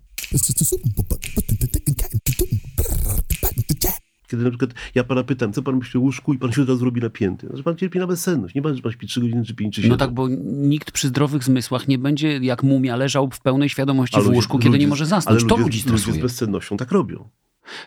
Kiedy 4.28 4.44
na 4.44 4.50
przykład 4.50 4.72
ja 4.96 5.04
pana 5.04 5.24
pytam, 5.24 5.54
co 5.54 5.62
pan 5.64 5.76
myśli 5.78 5.98
o 5.98 6.02
łóżku 6.02 6.34
i 6.34 6.38
pan 6.38 6.52
się 6.52 6.62
od 6.62 6.70
razu 6.70 6.86
robi 6.86 7.02
napięty. 7.02 7.48
Znaczy 7.48 7.64
pan 7.64 7.76
cierpi 7.76 8.00
na 8.00 8.08
bezsenność. 8.08 8.56
Nie 8.56 8.62
pan, 8.62 8.76
że 8.76 8.82
pan 8.82 8.92
śpi 8.92 9.08
3 9.08 9.22
godziny, 9.22 9.46
czy 9.46 9.56
5, 9.56 9.76
czy 9.76 9.82
7. 9.82 9.92
No 9.92 9.98
tak, 9.98 10.14
bo 10.14 10.28
nikt 10.46 10.92
przy 10.92 11.08
zdrowych 11.08 11.44
zmysłach 11.44 11.88
nie 11.88 11.98
będzie 11.98 12.38
jak 12.38 12.64
mumia 12.64 12.96
leżał 12.96 13.30
w 13.32 13.40
pełnej 13.42 13.70
świadomości 13.70 14.16
A 14.18 14.20
w 14.22 14.24
ludzie- 14.26 14.36
łóżku, 14.36 14.58
kiedy 14.58 14.70
ludzie- 14.70 14.80
nie 14.80 14.88
może 14.88 15.06
zasnąć. 15.06 15.40
ale 15.42 15.50
to 15.50 15.56
ludzie, 15.58 15.64
ludzi 15.64 15.78
ludzie 15.78 15.88
stresuje. 15.90 16.16
z 16.20 16.22
bezsennością 16.22 16.78
tak 16.78 16.92
robią. 16.92 17.30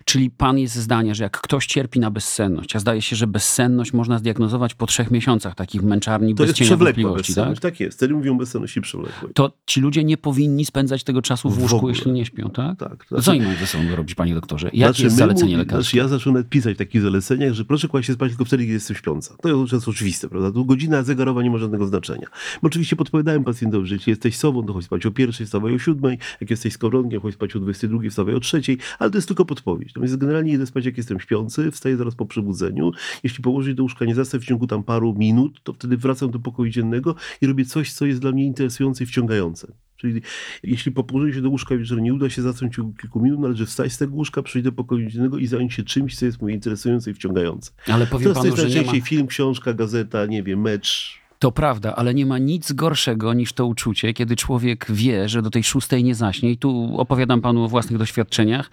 Czyli 0.05 0.31
pan 0.31 0.59
jest 0.59 0.75
zdania, 0.75 1.15
że 1.15 1.25
jak 1.25 1.41
ktoś 1.41 1.67
cierpi 1.67 2.01
na 2.01 2.11
bezsenność, 2.11 2.77
a 2.77 2.79
zdaje 2.79 3.03
się, 3.03 3.17
że 3.17 3.27
bezsenność 3.27 3.93
można 3.93 4.19
zdiagnozować 4.19 4.75
po 4.75 4.87
trzech 4.87 5.11
miesiącach 5.11 5.55
takich 5.55 5.83
męczarni 5.83 6.35
To 6.35 6.43
bez 6.43 6.49
jest 6.49 6.59
cienia 6.59 6.77
wątpliwości, 6.77 7.35
tak? 7.35 7.37
bezsenność. 7.37 7.61
Tak? 7.61 7.81
jest. 7.81 7.97
Wtedy 7.97 8.15
mówią 8.15 8.35
o 8.35 8.39
bezsenności 8.39 8.81
przewlekłej. 8.81 9.33
To 9.35 9.53
ci 9.67 9.81
ludzie 9.81 10.05
nie 10.05 10.17
powinni 10.17 10.65
spędzać 10.65 11.05
tego 11.05 11.23
czasu 11.23 11.51
w 11.51 11.59
W 11.59 11.63
łóżku, 11.63 11.89
jeśli 11.89 12.13
nie 12.13 12.27
śpią, 12.27 12.51
tak? 12.51 12.79
Tak. 12.79 13.05
To 13.05 13.23
Co 13.23 13.35
im 13.35 13.45
ze 13.61 13.67
sobą 13.67 13.97
robić, 13.97 14.15
panie 14.15 14.35
doktorze? 14.35 14.67
Jakie 14.67 14.79
Znaczy, 14.79 15.03
jest 15.03 15.17
zalecenie 15.17 15.57
lekarskie? 15.57 15.83
Znaczy, 15.83 15.97
ja 15.97 16.09
zacząłem 16.09 16.45
pisać 16.45 16.75
w 16.75 16.79
takich 16.79 17.03
zaleceniach, 17.03 17.53
że 17.53 17.65
proszę 17.65 17.89
kłaść 17.89 18.07
się 18.07 18.13
spać 18.13 18.31
tylko 18.31 18.45
wtedy, 18.45 18.63
kiedy 18.63 18.75
jestem 18.75 18.97
śpiąca. 18.97 19.35
To 19.43 19.49
już 19.49 19.73
jest 19.73 19.89
oczywiste, 19.89 20.29
prawda? 20.29 20.53
Tu 20.53 20.65
godzina 20.65 21.03
zegarowa 21.03 21.43
nie 21.43 21.51
ma 21.51 21.59
żadnego 21.59 21.87
znaczenia. 21.87 22.27
Bo 22.63 22.67
oczywiście 22.67 22.97
podpowiadałem 22.97 23.45
pacjentom, 23.45 23.87
że 23.87 23.95
jeśli 23.95 24.11
jesteś 24.11 24.37
sobą, 24.37 24.67
to 24.67 24.73
chodź 24.73 24.85
spać 24.85 25.07
o 25.07 25.11
pierwszej, 25.11 25.47
wstawaj 25.47 25.75
o 25.75 25.79
siódmej, 25.79 26.19
jak 26.41 26.51
jesteś 26.51 26.73
skowronkiem, 26.73 27.21
chodź 27.21 27.35
spać 27.35 27.57
o 27.57 27.61
22, 27.61 27.99
wstawaj 28.11 28.35
o 28.35 28.41
trzeciej, 28.41 28.79
ale 28.99 29.11
to 29.11 29.19
jest 29.19 29.29
tylko 29.29 29.45
podpowiedź. 29.45 29.70
Natomiast 29.79 30.17
generalnie 30.17 30.53
idę 30.53 30.67
spać, 30.67 30.85
jak 30.85 30.97
jestem 30.97 31.21
śpiący, 31.21 31.71
wstaję 31.71 31.97
zaraz 31.97 32.15
po 32.15 32.27
przebudzeniu. 32.27 32.93
Jeśli 33.23 33.43
położyć 33.43 33.75
do 33.75 33.83
łóżka 33.83 34.05
nie 34.05 34.15
zasnę 34.15 34.39
w 34.39 34.45
ciągu 34.45 34.67
tam 34.67 34.83
paru 34.83 35.15
minut, 35.19 35.63
to 35.63 35.73
wtedy 35.73 35.97
wracam 35.97 36.31
do 36.31 36.39
pokoju 36.39 36.71
dziennego 36.71 37.15
i 37.41 37.47
robię 37.47 37.65
coś, 37.65 37.93
co 37.93 38.07
jest 38.07 38.21
dla 38.21 38.33
mnie 38.33 38.45
interesujące 38.45 39.05
i 39.05 39.07
wciągające. 39.07 39.73
Czyli 39.97 40.23
jeśli 40.63 40.93
po 40.93 41.05
położeniu 41.05 41.35
się 41.35 41.43
do 41.43 41.51
łóżka 41.51 41.77
wieczorem 41.77 42.05
nie 42.05 42.15
uda 42.15 42.31
się 42.31 42.43
zasnąć 42.43 42.73
w 42.73 42.77
ciągu 42.77 42.93
kilku 42.93 43.21
minut, 43.21 43.41
należy 43.41 43.67
wstać 43.67 43.93
z 43.93 43.99
tego 43.99 44.15
łóżka, 44.15 44.43
przyjść 44.43 44.65
do 44.65 44.73
pokoju 44.73 45.11
dziennego 45.11 45.39
i 45.39 45.47
zająć 45.47 45.75
się 45.75 45.83
czymś, 45.83 46.17
co 46.17 46.27
jest 46.27 46.43
mnie 46.43 46.55
interesujące 46.55 47.11
i 47.11 47.15
wciągające. 47.15 47.71
Ale 47.87 48.07
powiem 48.07 48.23
Teraz 48.23 48.37
to 48.37 48.43
panu, 48.43 48.47
jest 48.47 48.57
że 48.57 48.69
nie 48.69 48.75
ma... 48.75 48.75
najczęściej 48.75 49.01
film, 49.09 49.27
książka, 49.27 49.75
gazeta, 49.75 50.27
nie 50.27 50.43
wiem, 50.43 50.61
mecz. 50.61 51.21
To 51.39 51.53
prawda, 51.53 51.97
ale 51.97 52.15
nie 52.15 52.27
ma 52.27 52.39
nic 52.39 52.73
gorszego 52.73 53.35
niż 53.35 53.53
to 53.53 53.67
uczucie, 53.67 54.13
kiedy 54.13 54.37
człowiek 54.37 54.87
wie, 54.91 55.29
że 55.29 55.43
do 55.43 55.51
tej 55.51 55.65
szóstej 55.65 56.05
nie 56.05 56.15
zaśnie. 56.15 56.51
I 56.51 56.59
tu 56.59 56.95
opowiadam 56.99 57.41
panu 57.41 57.65
o 57.65 57.69
własnych 57.69 57.99
doświadczeniach. 57.99 58.71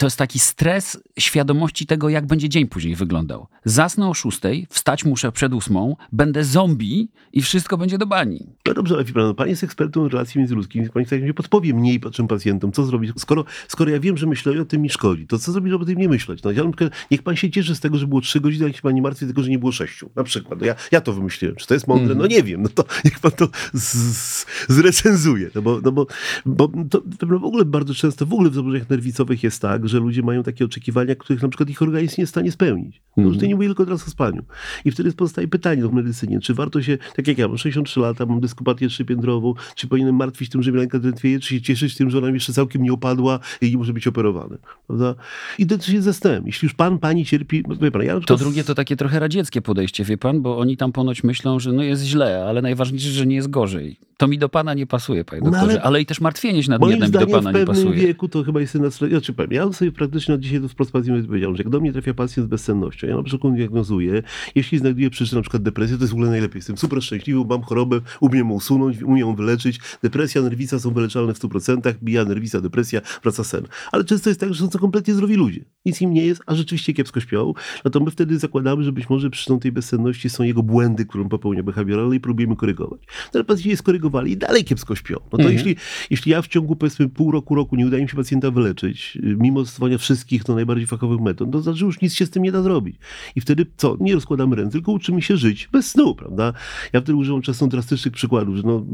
To 0.00 0.06
jest 0.06 0.16
taki 0.16 0.38
stres 0.38 0.98
świadomości 1.18 1.86
tego, 1.86 2.08
jak 2.08 2.26
będzie 2.26 2.48
dzień 2.48 2.66
później 2.66 2.96
wyglądał. 2.96 3.46
Zasnę 3.64 4.08
o 4.08 4.14
szóstej, 4.14 4.66
wstać 4.70 5.04
muszę 5.04 5.32
przed 5.32 5.52
ósmą, 5.52 5.96
będę 6.12 6.44
zombie 6.44 7.08
i 7.32 7.42
wszystko 7.42 7.78
będzie 7.78 7.98
do 7.98 8.06
bani. 8.06 8.46
No 8.66 8.74
dobrze, 8.74 8.94
ale 8.94 9.04
pan, 9.04 9.22
no, 9.22 9.34
pan 9.34 9.48
jest 9.48 9.64
ekspertem 9.64 10.06
relacji 10.06 10.38
międzyludzkich, 10.38 10.82
więc 10.96 11.10
tak 11.10 11.22
mi 11.22 11.34
podpowie 11.34 11.74
mniej 11.74 12.00
patrzym 12.00 12.28
pacjentom, 12.28 12.72
co 12.72 12.84
zrobić. 12.84 13.10
Skoro, 13.16 13.44
skoro 13.68 13.90
ja 13.90 14.00
wiem, 14.00 14.16
że 14.16 14.26
myślenie 14.26 14.62
o 14.62 14.64
tym 14.64 14.82
mi 14.82 14.90
szkodzi, 14.90 15.26
to 15.26 15.38
co 15.38 15.52
zrobić, 15.52 15.72
żeby 15.72 15.84
o 15.84 15.86
tym 15.86 15.98
nie 15.98 16.08
myśleć? 16.08 16.42
No, 16.42 16.50
ja, 16.50 16.64
na 16.64 16.70
przykład, 16.70 16.92
niech 17.10 17.22
pan 17.22 17.36
się 17.36 17.50
cieszy 17.50 17.74
z 17.74 17.80
tego, 17.80 17.98
że 17.98 18.06
było 18.06 18.20
trzy 18.20 18.40
godziny, 18.40 18.66
jak 18.66 18.76
się 18.76 18.82
pan 18.82 18.94
nie 18.94 19.02
martwi, 19.02 19.26
tylko 19.26 19.42
że 19.42 19.50
nie 19.50 19.58
było 19.58 19.72
sześciu. 19.72 20.10
Na 20.16 20.24
przykład. 20.24 20.60
No, 20.60 20.66
ja, 20.66 20.74
ja 20.92 21.00
to 21.00 21.12
wymyśliłem. 21.12 21.56
Czy 21.56 21.66
to 21.66 21.74
jest 21.74 21.88
mądre? 21.88 22.14
No 22.14 22.26
nie 22.26 22.42
wiem. 22.42 22.62
No 22.62 22.68
to 22.68 22.84
niech 23.04 23.18
pan 23.18 23.30
to 23.30 23.48
z, 23.72 23.94
z, 23.94 24.46
zrecenzuje. 24.68 25.50
No 25.54 25.62
bo, 25.62 25.80
no 25.84 25.92
bo, 25.92 26.06
bo 26.46 26.68
to, 26.90 27.02
to 27.18 27.26
w 27.26 27.44
ogóle 27.44 27.64
bardzo 27.64 27.94
często, 27.94 28.26
w 28.26 28.32
ogóle 28.32 28.50
w 28.50 28.54
zaburzeniach 28.54 28.90
nerwicowych 28.90 29.42
jest 29.42 29.62
tak, 29.62 29.89
że 29.90 29.98
ludzie 29.98 30.22
mają 30.22 30.42
takie 30.42 30.64
oczekiwania, 30.64 31.14
których 31.14 31.42
na 31.42 31.48
przykład 31.48 31.70
ich 31.70 31.82
organizm 31.82 32.14
nie 32.18 32.22
jest 32.22 32.30
w 32.32 32.34
stanie 32.34 32.52
spełnić. 32.52 33.02
No, 33.16 33.22
już 33.24 33.34
tutaj 33.34 33.48
nie 33.48 33.54
mówię 33.54 33.66
tylko 33.66 33.84
teraz 33.84 34.06
o 34.08 34.10
spaniu. 34.10 34.42
I 34.84 34.90
wtedy 34.90 35.12
pozostaje 35.12 35.48
pytanie 35.48 35.82
w 35.86 35.92
medycynie, 35.92 36.40
czy 36.40 36.54
warto 36.54 36.82
się, 36.82 36.98
tak 37.16 37.28
jak 37.28 37.38
ja 37.38 37.48
mam 37.48 37.58
63 37.58 38.00
lata, 38.00 38.26
mam 38.26 38.40
dyskopatię 38.40 38.88
trzypiętrową, 38.88 39.54
czy 39.74 39.88
powinienem 39.88 40.14
martwić 40.16 40.50
tym, 40.50 40.62
że 40.62 40.72
mi 40.72 40.78
ręka 40.78 40.98
drętwieje, 40.98 41.40
czy 41.40 41.54
się 41.54 41.60
cieszyć 41.62 41.96
tym, 41.96 42.10
że 42.10 42.18
ona 42.18 42.28
jeszcze 42.30 42.52
całkiem 42.52 42.82
nie 42.82 42.92
opadła 42.92 43.38
i 43.60 43.70
nie 43.70 43.76
może 43.78 43.92
być 43.92 44.06
operowana. 44.06 44.56
Prawda? 44.86 45.14
Identycznie 45.58 46.02
ze 46.02 46.14
snem. 46.14 46.42
Jeśli 46.46 46.66
już 46.66 46.74
pan, 46.74 46.98
pani 46.98 47.24
cierpi, 47.24 47.62
no, 47.68 47.76
wie 47.76 47.90
pan, 47.90 48.02
ja 48.02 48.20
To 48.20 48.36
drugie 48.36 48.64
to 48.64 48.74
takie 48.74 48.96
trochę 48.96 49.18
radzieckie 49.18 49.62
podejście, 49.62 50.04
wie 50.04 50.18
pan, 50.18 50.42
bo 50.42 50.58
oni 50.58 50.76
tam 50.76 50.92
ponoć 50.92 51.24
myślą, 51.24 51.58
że 51.60 51.72
no 51.72 51.82
jest 51.82 52.02
źle, 52.04 52.44
ale 52.48 52.62
najważniejsze, 52.62 53.08
że 53.10 53.26
nie 53.26 53.36
jest 53.36 53.50
gorzej. 53.50 53.96
To 54.16 54.28
mi 54.28 54.38
do 54.38 54.48
pana 54.48 54.74
nie 54.74 54.86
pasuje, 54.86 55.24
panie 55.24 55.42
No 55.44 55.50
doktorze, 55.50 55.72
ale- 55.72 55.82
ale... 55.82 56.00
i 56.00 56.06
też 56.06 56.20
martwienie 56.20 56.62
się 56.62 56.70
Moim 56.70 56.80
nadmiernem 56.80 57.22
mi 57.22 57.26
do 57.26 57.32
pana 57.32 57.50
w 57.50 57.54
nie 57.54 57.66
pewnym 57.66 57.86
pasuje. 57.86 58.06
wieku 58.06 58.28
to 58.28 58.44
chyba 58.44 58.60
jest 58.60 58.74
na 58.74 58.90
stronie. 58.90 59.12
Znaczy 59.12 59.34
ja 59.50 59.72
sobie 59.80 59.92
praktycznie 59.92 60.34
od 60.34 60.40
dzisiaj 60.40 60.60
to 60.60 60.68
wprost 60.68 60.92
pacjentom 60.92 61.26
powiedziałem, 61.26 61.56
że 61.56 61.62
jak 61.62 61.70
do 61.70 61.80
mnie 61.80 61.92
trafia 61.92 62.14
pacjent 62.14 62.48
z 62.48 62.50
bezsennością, 62.50 63.06
ja 63.06 63.16
na 63.16 63.22
przykład 63.22 63.54
diagnozuję, 63.54 64.22
jeśli 64.54 64.78
znajduję 64.78 65.10
przyczynę 65.10 65.38
na 65.38 65.42
przykład 65.42 65.62
depresji, 65.62 65.96
to 65.96 66.02
jest 66.02 66.12
w 66.12 66.14
ogóle 66.14 66.30
najlepiej. 66.30 66.58
Jestem 66.58 66.76
super 66.76 67.02
szczęśliwy, 67.02 67.44
mam 67.44 67.62
chorobę, 67.62 68.00
umiem 68.20 68.48
ją 68.48 68.54
usunąć, 68.54 69.02
umiem 69.02 69.18
ją 69.18 69.34
wyleczyć. 69.34 69.80
Depresja, 70.02 70.42
nerwica 70.42 70.78
są 70.78 70.90
wyleczalne 70.90 71.34
w 71.34 71.38
100%, 71.38 71.94
bija 72.02 72.24
nerwica, 72.24 72.60
depresja, 72.60 73.00
wraca 73.22 73.44
sen. 73.44 73.66
Ale 73.92 74.04
często 74.04 74.30
jest 74.30 74.40
tak, 74.40 74.54
że 74.54 74.60
są 74.60 74.68
to 74.68 74.78
kompletnie 74.78 75.14
zdrowi 75.14 75.34
ludzie. 75.34 75.64
Nic 75.86 76.00
im 76.00 76.14
nie 76.14 76.26
jest, 76.26 76.42
a 76.46 76.54
rzeczywiście 76.54 76.92
kiepsko 76.92 77.20
śpią. 77.20 77.52
No 77.84 77.90
to 77.90 78.00
my 78.00 78.10
wtedy 78.10 78.38
zakładamy, 78.38 78.84
że 78.84 78.92
być 78.92 79.10
może 79.10 79.30
przyczyną 79.30 79.60
tej 79.60 79.72
bezsenności 79.72 80.30
są 80.30 80.42
jego 80.42 80.62
błędy, 80.62 81.06
które 81.06 81.22
on 81.22 81.28
popełnia 81.28 81.62
behawioralne 81.62 82.16
i 82.16 82.20
próbujemy 82.20 82.56
korygować. 82.56 83.00
No 83.06 83.30
ale 83.34 83.44
pacjenci 83.44 83.68
je 83.68 83.76
skorygowali 83.76 84.32
i 84.32 84.36
dalej 84.36 84.64
kiepsko 84.64 84.94
śpią. 84.94 85.16
No 85.32 85.38
to 85.38 85.48
jeśli, 85.48 85.76
jeśli 86.10 86.32
ja 86.32 86.42
w 86.42 86.48
ciągu 86.48 86.76
powiedzmy 86.76 87.08
pół 87.08 87.30
roku, 87.30 87.54
roku 87.54 87.76
nie 87.76 87.86
udaje 87.86 88.02
mi 88.02 88.08
się 88.08 88.16
pacjenta 88.16 88.50
wyleczyć, 88.50 89.18
mimo 89.22 89.66
stosowania 89.70 89.98
wszystkich 89.98 90.48
no, 90.48 90.54
najbardziej 90.54 90.86
fachowych 90.86 91.20
metod, 91.20 91.50
to 91.52 91.60
znaczy 91.60 91.78
że 91.78 91.86
już 91.86 92.00
nic 92.00 92.14
się 92.14 92.26
z 92.26 92.30
tym 92.30 92.42
nie 92.42 92.52
da 92.52 92.62
zrobić. 92.62 92.96
I 93.36 93.40
wtedy 93.40 93.66
co? 93.76 93.96
Nie 94.00 94.14
rozkładamy 94.14 94.56
ręce, 94.56 94.72
tylko 94.72 94.92
uczymy 94.92 95.22
się 95.22 95.36
żyć 95.36 95.68
bez 95.72 95.90
snu, 95.90 96.14
prawda? 96.14 96.52
Ja 96.92 97.00
wtedy 97.00 97.16
używam 97.16 97.42
czasem 97.42 97.68
drastycznych 97.68 98.14
przykładów, 98.14 98.56
że 98.56 98.62
no, 98.62 98.86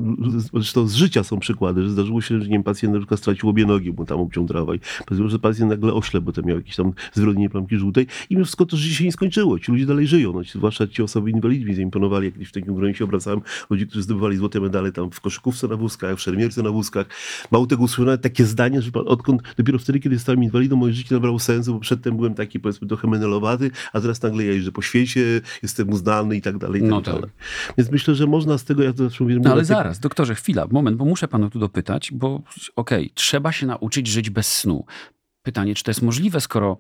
zresztą 0.55 0.89
z 0.89 0.95
życia 0.95 1.25
są 1.25 1.39
przykłady, 1.39 1.83
że 1.83 1.91
zdarzyło 1.91 2.21
się, 2.21 2.41
że 2.41 2.47
nie 2.47 2.53
wiem, 2.53 2.63
pacjent 2.63 2.95
na 2.95 3.01
przykład 3.01 3.21
stracił 3.21 3.49
obie 3.49 3.67
nogi, 3.67 3.93
bo 3.93 4.05
tam 4.05 4.21
obciął 4.21 4.47
trawę 4.47 4.77
i 4.77 4.81
powiedział, 5.07 5.29
że 5.29 5.39
pacjent 5.39 5.71
nagle 5.71 5.95
oślep, 5.95 6.25
bo 6.25 6.33
to 6.33 6.43
miał 6.43 6.57
jakieś 6.57 6.77
tam 6.77 6.93
zwolnienie 7.13 7.51
plamki 7.51 7.77
żółtej 7.77 8.07
i 8.31 8.37
wszystko 8.37 8.67
to 8.67 8.77
życie 8.77 8.95
się 8.95 9.05
nie 9.05 9.13
skończyło. 9.13 9.59
Ci 9.59 9.73
ludzie 9.73 9.87
dalej 9.87 10.07
żyją, 10.07 10.33
no, 10.33 10.41
zwłaszcza 10.55 10.87
ci 10.87 11.03
osoby 11.03 11.31
inwalidni 11.31 11.75
zaimponowali, 11.75 12.27
jak 12.27 12.49
w 12.49 12.53
takim 12.53 12.75
gronie 12.75 12.95
się 12.95 13.05
obracałem, 13.05 13.41
ludzi, 13.71 13.87
którzy 13.87 14.03
zdobywali 14.03 14.37
złote 14.37 14.61
medale 14.61 14.93
tam 14.93 15.11
w 15.11 15.21
koszykówce 15.21 15.69
na 15.69 15.77
wózkach, 15.77 16.17
w 16.17 16.21
szermierce 16.21 16.63
na 16.63 16.71
wózkach. 16.71 17.07
Mało 17.51 17.67
tego 17.67 17.83
usłyszałem 17.83 18.19
takie 18.19 18.45
zdanie, 18.45 18.83
że 18.83 18.91
odkąd 18.93 19.43
dopiero 19.57 19.79
wtedy, 19.79 20.01
kiedy 20.01 20.19
stałem 20.19 20.43
inwalidą, 20.67 20.77
moje 20.77 20.93
życie 20.93 21.15
nabrało 21.15 21.39
sensu, 21.39 21.75
bo 21.75 21.81
przedtem 21.81 22.17
byłem 22.17 22.35
taki 22.35 22.61
powiedzmy 22.61 22.89
trochę 22.89 23.09
menelowaty, 23.09 23.71
a 23.93 24.01
teraz 24.01 24.23
nagle 24.23 24.45
ja 24.45 24.53
jeżdżę 24.53 24.73
po 24.73 24.83
świecie, 24.83 25.41
jestem 25.63 25.89
uznany 25.91 26.37
i 26.37 26.43
tak 26.43 26.59
dalej, 26.59 26.81
i 26.81 26.83
tak 26.85 26.91
No 26.91 27.03
tak. 27.03 27.15
dalej. 27.15 27.31
Więc 27.79 27.91
myślę, 27.91 28.15
że 28.15 28.27
można 28.27 28.59
z 28.59 28.65
tego, 28.65 28.83
ja 28.83 28.93
to 28.93 29.05
zawsze 29.05 29.25
mówię, 29.25 29.37
No 29.43 29.51
ale 29.53 29.55
takie- 29.63 29.67
zaraz, 29.67 30.01
doktorze, 30.01 30.35
chwila, 30.35 30.67
moment, 30.71 30.97
bo 30.97 31.05
muszę 31.05 31.29
panu 31.29 31.51
tu 31.51 31.59
dopytać, 31.59 32.13
bo 32.13 32.43
okej, 32.77 33.11
trzeba 33.15 33.53
się 33.53 33.67
nauczyć 33.67 34.07
żyć 34.07 34.31
bez 34.31 34.53
snu. 34.59 34.85
Pytanie, 35.43 35.75
czy 35.75 35.85
to 35.85 35.91
jest 35.91 36.03
możliwe, 36.03 36.41
skoro, 36.41 36.77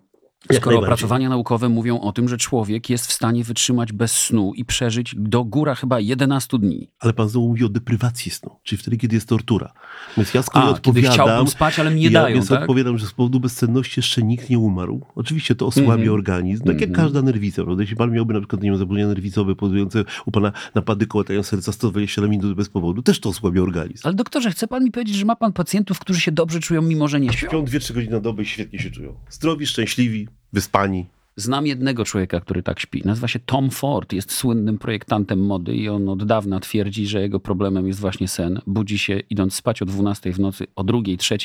skoro 0.52 0.78
opracowania 0.78 1.28
naukowe 1.28 1.68
mówią 1.68 2.00
o 2.00 2.12
tym, 2.12 2.28
że 2.28 2.36
człowiek 2.36 2.90
jest 2.90 3.06
w 3.06 3.12
stanie 3.12 3.44
wytrzymać 3.44 3.92
bez 3.92 4.12
snu 4.12 4.52
i 4.54 4.64
przeżyć 4.64 5.14
do 5.18 5.44
góra 5.44 5.74
chyba 5.74 6.00
11 6.00 6.58
dni. 6.58 6.90
Ale 7.00 7.12
pan 7.12 7.28
znowu 7.28 7.48
mówi 7.48 7.64
o 7.64 7.68
deprywacji 7.68 8.30
snu, 8.30 8.50
czyli 8.62 8.78
wtedy, 8.82 8.96
kiedy 8.96 9.14
jest 9.14 9.28
tortura. 9.28 9.72
Więc 10.16 10.34
ja 10.34 10.42
z 10.42 10.50
kolei 10.50 10.68
A, 10.68 10.70
odpowiadam... 10.70 11.12
chciałbym 11.12 11.48
spać, 11.48 11.78
ale 11.78 11.90
mi 11.90 12.00
nie 12.00 12.06
ja 12.06 12.22
dają, 12.22 12.34
więc 12.34 12.48
tak? 12.48 12.60
odpowiadam, 12.60 12.98
że 12.98 13.06
z 13.06 13.12
powodu 13.12 13.40
bezsenności 13.40 13.92
jeszcze 14.00 14.22
nikt 14.22 14.50
nie 14.50 14.58
umarł. 14.58 15.06
Oczywiście 15.14 15.54
to 15.54 15.66
osłabia 15.66 15.92
Mhm. 15.92 16.12
organizm, 16.12 16.64
tak 16.64 16.80
jak 16.80 16.90
Mhm. 16.90 17.06
każda 17.06 17.22
nerwica. 17.22 17.64
Prawda? 17.64 17.82
Jeśli 17.82 17.96
pan 17.96 18.10
miałby 18.12 18.34
na 18.34 18.40
przykład 18.40 18.62
nie 18.62 18.70
wiem, 18.70 18.78
zaburzenia 18.78 19.06
nerwicowe 19.06 19.54
powodujące 19.56 20.04
u 20.26 20.30
pana 20.30 20.52
napady 20.74 21.06
kołatają 21.06 21.42
serca 21.42 21.72
120 21.72 22.22
na 22.22 22.28
minut 22.28 22.54
bez 22.56 22.68
powodu, 22.68 23.02
też 23.02 23.20
to 23.20 23.28
osłabia 23.28 23.62
organizm. 23.62 24.00
Ale 24.06 24.14
doktorze, 24.14 24.50
chce 24.50 24.68
pan 24.68 24.84
mi 24.84 24.90
powiedzieć, 24.90 25.16
że 25.16 25.24
ma 25.24 25.36
pan 25.36 25.52
pacjentów, 25.52 25.98
którzy 25.98 26.20
się 26.20 26.32
dobrze 26.32 26.60
czują, 26.60 26.82
mimo 26.82 27.08
że 27.08 27.20
nie 27.20 27.32
śpią? 27.32 27.48
Śpią 27.48 27.64
2-3 27.64 27.92
godziny 27.94 28.12
na 28.12 28.20
dobę 28.20 28.42
i 28.42 28.46
świetnie 28.46 28.78
się 28.78 28.90
czują. 28.90 29.14
Zdrowi, 29.30 29.66
szczęśliwi, 29.66 30.28
wyspani. 30.56 31.06
Znam 31.36 31.66
jednego 31.66 32.04
człowieka, 32.04 32.40
który 32.40 32.62
tak 32.62 32.80
śpi. 32.80 33.02
Nazywa 33.04 33.28
się 33.28 33.38
Tom 33.38 33.70
Ford, 33.70 34.12
jest 34.12 34.32
słynnym 34.32 34.78
projektantem 34.78 35.46
mody 35.46 35.74
i 35.74 35.88
on 35.88 36.08
od 36.08 36.24
dawna 36.24 36.60
twierdzi, 36.60 37.06
że 37.06 37.20
jego 37.20 37.40
problemem 37.40 37.86
jest 37.86 38.00
właśnie 38.00 38.28
sen. 38.28 38.60
Budzi 38.66 38.98
się 38.98 39.18
idąc 39.30 39.54
spać 39.54 39.82
o 39.82 39.84
12 39.84 40.32
w 40.32 40.40
nocy, 40.40 40.66
o 40.76 40.84
2, 40.84 40.98
3 41.18 41.38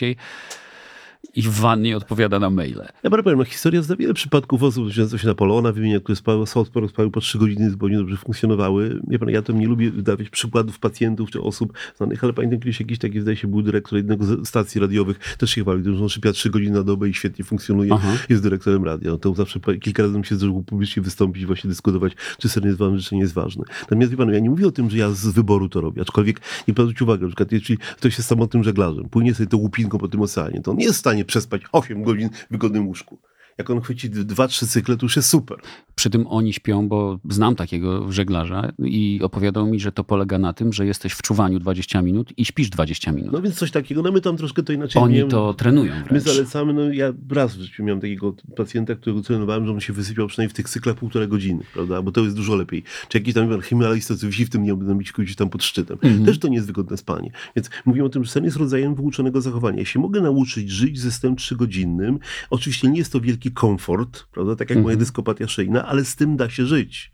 i 1.35 1.41
w 1.41 1.49
wannie 1.49 1.97
odpowiada 1.97 2.39
na 2.39 2.49
maile. 2.49 2.87
Ja 3.03 3.09
bardzo 3.09 3.23
powiem, 3.23 3.39
no, 3.39 3.45
historia 3.45 3.81
zna 3.81 3.95
wiele 3.95 4.13
przypadków 4.13 4.63
osób, 4.63 4.87
wziąłem 4.87 5.17
się 5.17 5.27
Napoleona, 5.27 5.71
wymienia, 5.71 5.99
które 5.99 6.15
spały, 6.15 6.45
Park 6.73 6.89
spały 6.89 7.11
po 7.11 7.21
trzy 7.21 7.37
godziny, 7.37 7.69
zupełnie 7.69 7.97
dobrze 7.97 8.17
funkcjonowały. 8.17 9.01
Wie 9.07 9.19
pan, 9.19 9.29
ja 9.29 9.41
tam 9.41 9.59
nie 9.59 9.67
lubię 9.67 9.91
dawać 9.91 10.29
przykładów 10.29 10.79
pacjentów 10.79 11.31
czy 11.31 11.41
osób 11.41 11.73
znanych, 11.97 12.23
ale 12.23 12.33
pamiętam 12.33 12.59
kiedyś 12.59 12.79
jakiś 12.79 12.99
taki, 12.99 13.21
zdaje 13.21 13.37
się, 13.37 13.47
był 13.47 13.61
dyrektor 13.61 13.97
jednego 13.97 14.25
z 14.25 14.47
stacji 14.47 14.81
radiowych, 14.81 15.35
też 15.37 15.49
się 15.49 15.61
chwalił, 15.61 15.95
że 15.95 16.03
on 16.03 16.09
szybia 16.09 16.31
trzy 16.31 16.49
godziny 16.49 16.77
na 16.77 16.83
dobę 16.83 17.09
i 17.09 17.13
świetnie 17.13 17.45
funkcjonuje, 17.45 17.93
Aha. 17.93 18.17
jest 18.29 18.43
dyrektorem 18.43 18.83
radia. 18.83 19.11
No 19.11 19.17
to 19.17 19.33
zawsze 19.33 19.59
kilka 19.81 20.03
razy 20.03 20.17
mi 20.17 20.25
się 20.25 20.35
zdarzyło 20.35 20.63
publicznie 20.63 21.03
wystąpić, 21.03 21.45
właśnie 21.45 21.67
dyskutować, 21.67 22.13
czy 22.39 22.49
sen 22.49 22.63
jest 22.63 22.77
ważny, 22.77 22.99
czy 22.99 23.15
nie 23.15 23.21
jest 23.21 23.33
ważny. 23.33 23.63
Natomiast 23.81 24.11
wie 24.11 24.17
pan, 24.17 24.33
ja 24.33 24.39
nie 24.39 24.49
mówię 24.49 24.67
o 24.67 24.71
tym, 24.71 24.89
że 24.89 24.97
ja 24.97 25.11
z 25.11 25.27
wyboru 25.27 25.69
to 25.69 25.81
robię, 25.81 26.01
aczkolwiek 26.01 26.41
nie 26.67 26.73
pan 26.73 26.85
zwrócić 26.85 27.01
uwagę, 27.01 27.21
na 27.21 27.27
przykład 27.27 27.51
jeśli 27.51 27.77
ktoś 27.77 28.17
jest 28.17 28.29
samotnym 28.29 28.63
żeglarzem, 28.63 29.09
płynie 29.09 29.33
sobie 29.33 29.47
tą 29.47 29.57
łupinką 29.57 29.97
po 29.97 30.07
tym 30.07 30.21
oceanie, 30.21 30.61
to 30.61 30.71
on 30.71 30.77
nie 30.77 30.85
jest 30.85 30.95
w 30.95 30.99
stanie 30.99 31.20
przespać 31.25 31.62
8 31.71 32.03
godzin 32.03 32.29
w 32.29 32.51
wygodnym 32.51 32.88
łóżku. 32.88 33.17
Jak 33.57 33.69
on 33.69 33.81
chwyci 33.81 34.09
dwa, 34.09 34.47
trzy 34.47 34.67
cykle, 34.67 34.97
to 34.97 35.05
już 35.05 35.15
jest 35.15 35.29
super. 35.29 35.57
Przy 35.95 36.09
tym 36.09 36.27
oni 36.27 36.53
śpią, 36.53 36.87
bo 36.87 37.19
znam 37.29 37.55
takiego 37.55 38.11
żeglarza 38.11 38.71
i 38.79 39.19
opowiadał 39.23 39.67
mi, 39.67 39.79
że 39.79 39.91
to 39.91 40.03
polega 40.03 40.37
na 40.37 40.53
tym, 40.53 40.73
że 40.73 40.85
jesteś 40.85 41.13
w 41.13 41.21
czuwaniu 41.21 41.59
20 41.59 42.01
minut 42.01 42.33
i 42.37 42.45
śpisz 42.45 42.69
20 42.69 43.11
minut. 43.11 43.31
No 43.33 43.41
więc 43.41 43.55
coś 43.55 43.71
takiego, 43.71 44.01
no 44.01 44.11
my 44.11 44.21
tam 44.21 44.37
troszkę 44.37 44.63
to 44.63 44.73
inaczej 44.73 45.01
Oni 45.01 45.13
miałem- 45.15 45.29
to 45.29 45.53
trenują 45.53 45.95
My 45.95 46.03
wręcz. 46.03 46.23
zalecamy, 46.23 46.73
no 46.73 46.93
ja 46.93 47.13
raz 47.29 47.55
w 47.55 47.61
życiu 47.61 47.83
miałem 47.83 48.01
takiego 48.01 48.35
pacjenta, 48.57 48.95
którego 48.95 49.21
trenowałem, 49.21 49.65
że 49.65 49.71
on 49.73 49.79
się 49.79 49.93
wysypiał 49.93 50.27
przynajmniej 50.27 50.49
w 50.49 50.53
tych 50.53 50.69
cyklach 50.69 50.95
półtora 50.95 51.27
godziny, 51.27 51.63
prawda, 51.73 52.01
bo 52.01 52.11
to 52.11 52.21
jest 52.21 52.35
dużo 52.35 52.55
lepiej. 52.55 52.83
Czy 53.09 53.17
jakiś 53.17 53.33
tam 53.33 53.61
chemialista, 53.61 54.15
co 54.15 54.27
wisi 54.27 54.45
w 54.45 54.49
tym 54.49 54.63
nieobdębiku 54.63 55.21
gdzieś 55.21 55.35
tam 55.35 55.49
pod 55.49 55.63
szczytem. 55.63 55.97
Mhm. 56.01 56.25
Też 56.25 56.39
to 56.39 56.47
nie 56.47 56.55
jest 56.55 56.67
wygodne 56.67 56.97
spanie. 56.97 57.31
Więc 57.55 57.69
mówimy 57.85 58.05
o 58.05 58.09
tym, 58.09 58.23
że 58.23 58.31
sen 58.31 58.43
jest 58.43 58.57
rodzajem 58.57 58.95
wyuczonego 58.95 59.41
zachowania. 59.41 59.79
Ja 59.79 59.85
się 59.85 59.99
mogę 59.99 60.21
nauczyć 60.21 60.69
żyć 60.69 60.99
ze 60.99 61.11
snem 61.11 61.35
trzygodzinnym. 61.35 62.19
Oczywiście 62.49 62.87
nie 62.87 62.97
jest 62.97 63.11
to 63.11 63.21
wielki 63.21 63.40
komfort, 63.49 64.27
prawda, 64.32 64.56
tak 64.56 64.69
jak 64.69 64.80
moja 64.80 64.93
Mhm. 64.93 64.99
dyskopatia 64.99 65.47
szyjna, 65.47 65.86
ale 65.86 66.06
z 66.06 66.15
tym 66.15 66.38
da 66.38 66.49
się 66.49 66.65
żyć. 66.65 67.13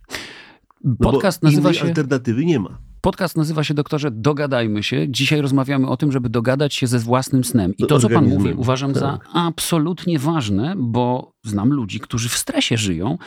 No 0.84 0.96
Podcast 1.12 1.42
bo 1.42 1.48
nazywa 1.48 1.74
się... 1.74 1.86
alternatywy 1.86 2.46
nie 2.46 2.60
ma. 2.60 2.78
Podcast 3.02 3.38
nazywa 3.38 3.64
się 3.64 3.74
doktorze 3.74 4.12
Dogadajmy 4.12 4.84
się. 4.84 5.06
Dzisiaj 5.10 5.42
rozmawiamy 5.42 5.88
o 5.88 5.98
tym, 5.98 6.12
żeby 6.12 6.30
dogadać 6.30 6.74
się 6.74 6.88
ze 6.88 7.00
własnym 7.00 7.44
snem. 7.44 7.72
I 7.78 7.82
No, 7.82 7.88
to, 7.88 8.00
co 8.00 8.10
pan 8.10 8.28
mówi, 8.30 8.54
uważam 8.54 8.94
za 8.94 9.02
tak. 9.02 9.28
absolutnie 9.34 10.20
ważne, 10.20 10.74
bo 10.78 11.34
znam 11.48 11.74
ludzi, 11.74 12.00
którzy 12.00 12.30
w 12.30 12.38
stresie 12.38 12.78
żyją, 12.78 13.18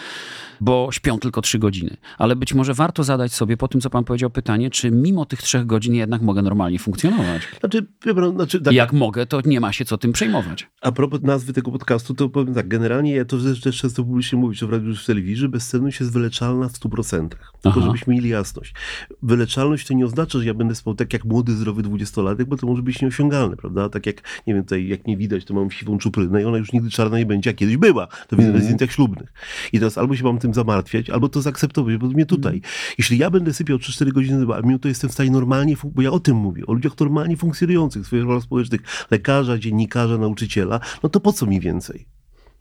bo 0.60 0.88
śpią 0.92 1.18
tylko 1.18 1.42
trzy 1.42 1.58
godziny. 1.58 1.96
Ale 2.18 2.36
być 2.36 2.54
może 2.54 2.74
warto 2.74 3.04
zadać 3.04 3.32
sobie 3.32 3.56
po 3.56 3.68
tym, 3.68 3.80
co 3.80 3.90
pan 3.90 4.04
powiedział, 4.04 4.30
pytanie, 4.30 4.70
czy 4.70 4.90
mimo 4.90 5.26
tych 5.26 5.42
trzech 5.42 5.66
godzin 5.66 5.94
jednak 5.94 6.22
mogę 6.22 6.42
normalnie 6.42 6.78
funkcjonować. 6.78 7.42
Znaczy, 7.60 7.86
znaczy 8.34 8.60
tak, 8.60 8.74
Jak 8.74 8.92
mogę, 8.92 9.26
to 9.26 9.40
nie 9.44 9.60
ma 9.60 9.72
się 9.72 9.84
co 9.84 9.98
tym 9.98 10.12
przejmować. 10.12 10.70
A 10.80 10.92
propos 10.92 11.22
nazwy 11.22 11.52
tego 11.52 11.70
podcastu, 11.70 12.14
to 12.14 12.28
powiem 12.28 12.54
tak, 12.54 12.68
generalnie 12.68 13.14
ja 13.14 13.24
to 13.24 13.38
też, 13.38 13.60
często 13.60 14.04
publicznie 14.04 14.38
mówię, 14.38 14.56
czy 14.56 14.66
w 14.66 14.70
radiu, 14.70 14.94
w 14.94 15.04
telewizji, 15.04 15.48
bezsenność 15.48 16.00
jest 16.00 16.12
wyleczalna 16.12 16.68
w 16.68 16.72
100%. 16.72 17.28
Tylko 17.28 17.38
Aha. 17.64 17.80
żebyśmy 17.80 18.14
mieli 18.14 18.28
jasność. 18.28 18.74
Wyleczalność 19.22 19.86
to 19.86 19.94
nie 19.94 20.04
oznacza, 20.04 20.38
że 20.38 20.44
ja 20.44 20.54
będę 20.54 20.74
spał 20.74 20.94
tak 20.94 21.12
jak 21.12 21.24
młody, 21.24 21.52
zdrowy 21.52 21.82
dwudziestolatek, 21.82 22.48
bo 22.48 22.56
to 22.56 22.66
może 22.66 22.82
być 22.82 23.02
nieosiągalne, 23.02 23.56
prawda? 23.56 23.88
Tak 23.88 24.06
jak, 24.06 24.22
nie 24.46 24.54
wiem, 24.54 24.62
tutaj 24.62 24.88
jak 24.88 25.06
nie 25.06 25.16
widać, 25.16 25.44
to 25.44 25.54
mam 25.54 25.70
siwą 25.70 25.98
czuprynę 25.98 26.42
i 26.42 26.44
ona 26.44 26.58
już 26.58 26.72
nigdy 26.72 26.90
czarna 26.90 27.18
nie 27.18 27.26
będzie, 27.26 27.50
jak 27.50 27.56
kiedyś 27.56 27.76
była. 27.76 28.08
To 28.28 28.36
widzę 28.36 28.52
na 28.52 28.60
zdjęciach 28.60 28.92
ślubnych. 28.92 29.32
I 29.72 29.78
teraz 29.78 29.98
albo 29.98 30.16
się 30.16 30.24
mam 30.24 30.38
tym 30.38 30.54
zamartwiać, 30.54 31.10
albo 31.10 31.28
to 31.28 31.42
zaakceptować, 31.42 31.96
bo 31.96 32.06
mnie 32.06 32.26
tutaj. 32.26 32.60
Jeśli 32.98 33.18
ja 33.18 33.30
będę 33.30 33.52
sypiał 33.52 33.78
3-4 33.78 34.12
godziny, 34.12 34.54
a 34.54 34.60
mimo 34.60 34.78
to 34.78 34.88
jestem 34.88 35.10
w 35.10 35.12
stanie 35.12 35.30
normalnie, 35.30 35.74
bo 35.84 36.02
ja 36.02 36.10
o 36.10 36.20
tym 36.20 36.36
mówię, 36.36 36.66
o 36.66 36.72
ludziach 36.72 36.92
normalnie 37.00 37.36
funkcjonujących 37.36 38.02
w 38.02 38.06
swoich 38.06 38.24
rolach 38.24 38.42
społecznych, 38.42 38.80
lekarza, 39.10 39.58
dziennikarza, 39.58 40.18
nauczyciela, 40.18 40.80
no 41.02 41.08
to 41.08 41.20
po 41.20 41.32
co 41.32 41.46
mi 41.46 41.60
więcej? 41.60 42.06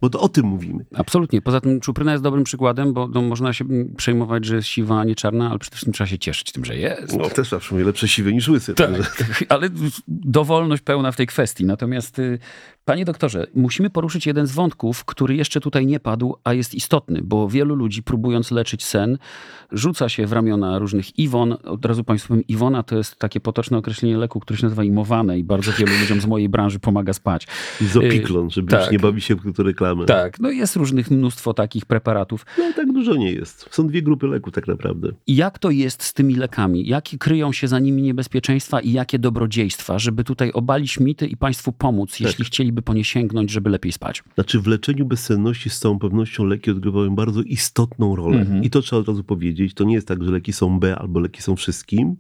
Bo 0.02 0.10
to 0.10 0.20
o 0.20 0.30
tym 0.30 0.46
mówimy. 0.46 0.86
Absolutnie. 0.96 1.42
Poza 1.42 1.62
tym 1.62 1.80
czupryna 1.80 2.12
jest 2.12 2.24
dobrym 2.24 2.44
przykładem, 2.44 2.94
bo 2.94 3.08
no, 3.08 3.22
można 3.22 3.54
się 3.54 3.66
mm, 3.66 3.96
przejmować, 3.96 4.46
że 4.46 4.56
jest 4.56 4.68
siwa, 4.68 5.00
a 5.00 5.04
nie 5.04 5.16
czarna, 5.16 5.50
ale 5.50 5.60
przede 5.60 5.76
wszystkim 5.76 5.94
trzeba 5.94 6.08
się 6.08 6.20
cieszyć 6.20 6.52
tym, 6.52 6.66
że 6.66 6.76
jest. 6.78 7.18
No 7.18 7.30
też 7.30 7.50
zawsze 7.50 7.76
mówię, 7.76 7.86
lepsze 7.86 8.08
siwe 8.08 8.34
niż 8.34 8.48
łysy. 8.50 8.74
także- 8.74 9.04
Tak, 9.04 9.46
ale 9.50 9.70
dowolność 10.08 10.82
pełna 10.84 11.12
w 11.12 11.16
tej 11.16 11.28
kwestii. 11.28 11.66
Natomiast, 11.66 12.20
y, 12.20 12.40
panie 12.90 13.06
doktorze, 13.06 13.48
musimy 13.56 13.90
poruszyć 13.90 14.28
jeden 14.28 14.48
z 14.48 14.52
wątków, 14.52 15.06
który 15.06 15.36
jeszcze 15.36 15.60
tutaj 15.60 15.86
nie 15.86 16.00
padł, 16.00 16.36
a 16.44 16.54
jest 16.54 16.74
istotny, 16.76 17.22
bo 17.24 17.50
wielu 17.50 17.76
ludzi, 17.76 18.04
próbując 18.04 18.52
leczyć 18.52 18.84
sen, 18.84 19.18
rzuca 19.72 20.10
się 20.10 20.28
w 20.28 20.34
ramiona 20.34 20.80
różnych 20.80 21.20
Iwon. 21.20 21.58
Od 21.64 21.86
razu 21.86 22.04
państwu 22.04 22.28
powiem, 22.28 22.48
Iwona 22.48 22.84
to 22.84 22.98
jest 22.98 23.16
takie 23.16 23.40
potoczne 23.40 23.78
określenie 23.78 24.18
leku, 24.18 24.40
który 24.40 24.60
się 24.60 24.66
nazywa 24.66 24.84
imowane 24.84 25.40
i 25.40 25.44
bardzo 25.44 25.72
wielu 25.72 25.92
ludziom 26.02 26.22
z 26.22 26.26
mojej 26.26 26.50
branży 26.50 26.80
pomaga 26.80 27.14
spać. 27.14 27.48
Zopiklon, 27.82 28.50
żeby 28.50 28.72
tak. 28.72 28.82
już 28.82 28.92
nie 28.92 29.00
bawić 29.00 29.26
się 29.26 29.36
w 29.36 29.60
reklamy. 29.60 30.06
Tak, 30.06 30.40
no 30.40 30.50
jest 30.50 30.76
różnych 30.76 31.12
mnóstwo 31.12 31.54
takich 31.54 31.86
preparatów. 31.86 32.46
No 32.58 32.64
tak 32.76 32.94
dużo 32.94 33.16
nie 33.16 33.32
jest. 33.32 33.68
Są 33.72 33.88
dwie 33.88 34.02
grupy 34.02 34.28
leków 34.28 34.54
tak 34.54 34.68
naprawdę. 34.68 35.12
Jak 35.28 35.60
to 35.60 35.70
jest 35.70 36.04
z 36.04 36.14
tymi 36.14 36.36
lekami? 36.36 36.88
Jakie 36.88 37.18
kryją 37.18 37.52
się 37.52 37.68
za 37.68 37.80
nimi 37.80 38.02
niebezpieczeństwa 38.02 38.80
i 38.80 38.92
jakie 38.92 39.20
dobrodziejstwa, 39.20 40.00
żeby 40.00 40.24
tutaj 40.24 40.52
obalić 40.52 41.00
mity 41.00 41.28
i 41.28 41.38
Państwu 41.38 41.72
pomóc, 41.72 42.12
Tak. 42.12 42.22
jeśli 42.22 42.46
chcieliby 42.46 42.79
po 42.82 42.94
nie 42.94 43.04
sięgnąć, 43.04 43.52
żeby 43.52 43.70
lepiej 43.70 43.92
spać? 43.92 44.24
Znaczy 44.36 44.60
w 44.60 44.68
leczeniu 44.68 45.06
bezsenności 45.06 45.70
z 45.70 45.80
całą 45.80 46.00
pewnością 46.00 46.46
leki 46.46 46.72
odgrywają 46.72 47.16
bardzo 47.16 47.42
istotną 47.42 48.16
rolę. 48.16 48.40
Mhm. 48.40 48.64
I 48.64 48.70
to 48.70 48.82
trzeba 48.82 49.00
od 49.00 49.08
razu 49.08 49.24
powiedzieć. 49.24 49.74
To 49.74 49.84
nie 49.84 49.94
jest 49.94 50.08
tak, 50.08 50.24
że 50.24 50.32
leki 50.32 50.54
są 50.54 50.80
B 50.80 50.96
albo 50.96 51.20
leki 51.20 51.42
są 51.42 51.56
wszystkim. 51.56 52.16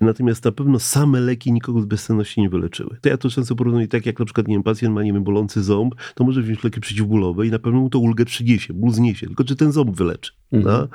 Natomiast 0.00 0.44
na 0.44 0.52
pewno 0.52 0.78
same 0.78 1.20
leki 1.20 1.52
nikogo 1.52 1.80
z 1.80 1.84
bezsenności 1.84 2.40
nie 2.40 2.50
wyleczyły. 2.50 2.96
To 3.00 3.08
ja 3.08 3.16
to 3.16 3.30
często 3.30 3.56
porównuję 3.56 3.88
tak, 3.88 4.06
jak 4.06 4.18
na 4.18 4.24
przykład 4.24 4.48
nie 4.48 4.54
wiem, 4.54 4.62
pacjent 4.62 4.94
ma 4.94 5.02
nie 5.02 5.12
wiem, 5.12 5.24
bolący 5.24 5.62
ząb, 5.62 5.94
to 6.14 6.24
może 6.24 6.42
wziąć 6.42 6.64
leki 6.64 6.80
przeciwbólowe 6.80 7.46
i 7.46 7.50
na 7.50 7.58
pewno 7.58 7.80
mu 7.80 7.90
to 7.90 7.98
ulgę 7.98 8.24
przyniesie, 8.24 8.74
ból 8.74 8.90
zniesie. 8.90 9.26
Tylko 9.26 9.44
czy 9.44 9.56
ten 9.56 9.72
ząb 9.72 9.96
wyleczy? 9.96 10.32
Mhm. 10.52 10.76
No? 10.76 10.88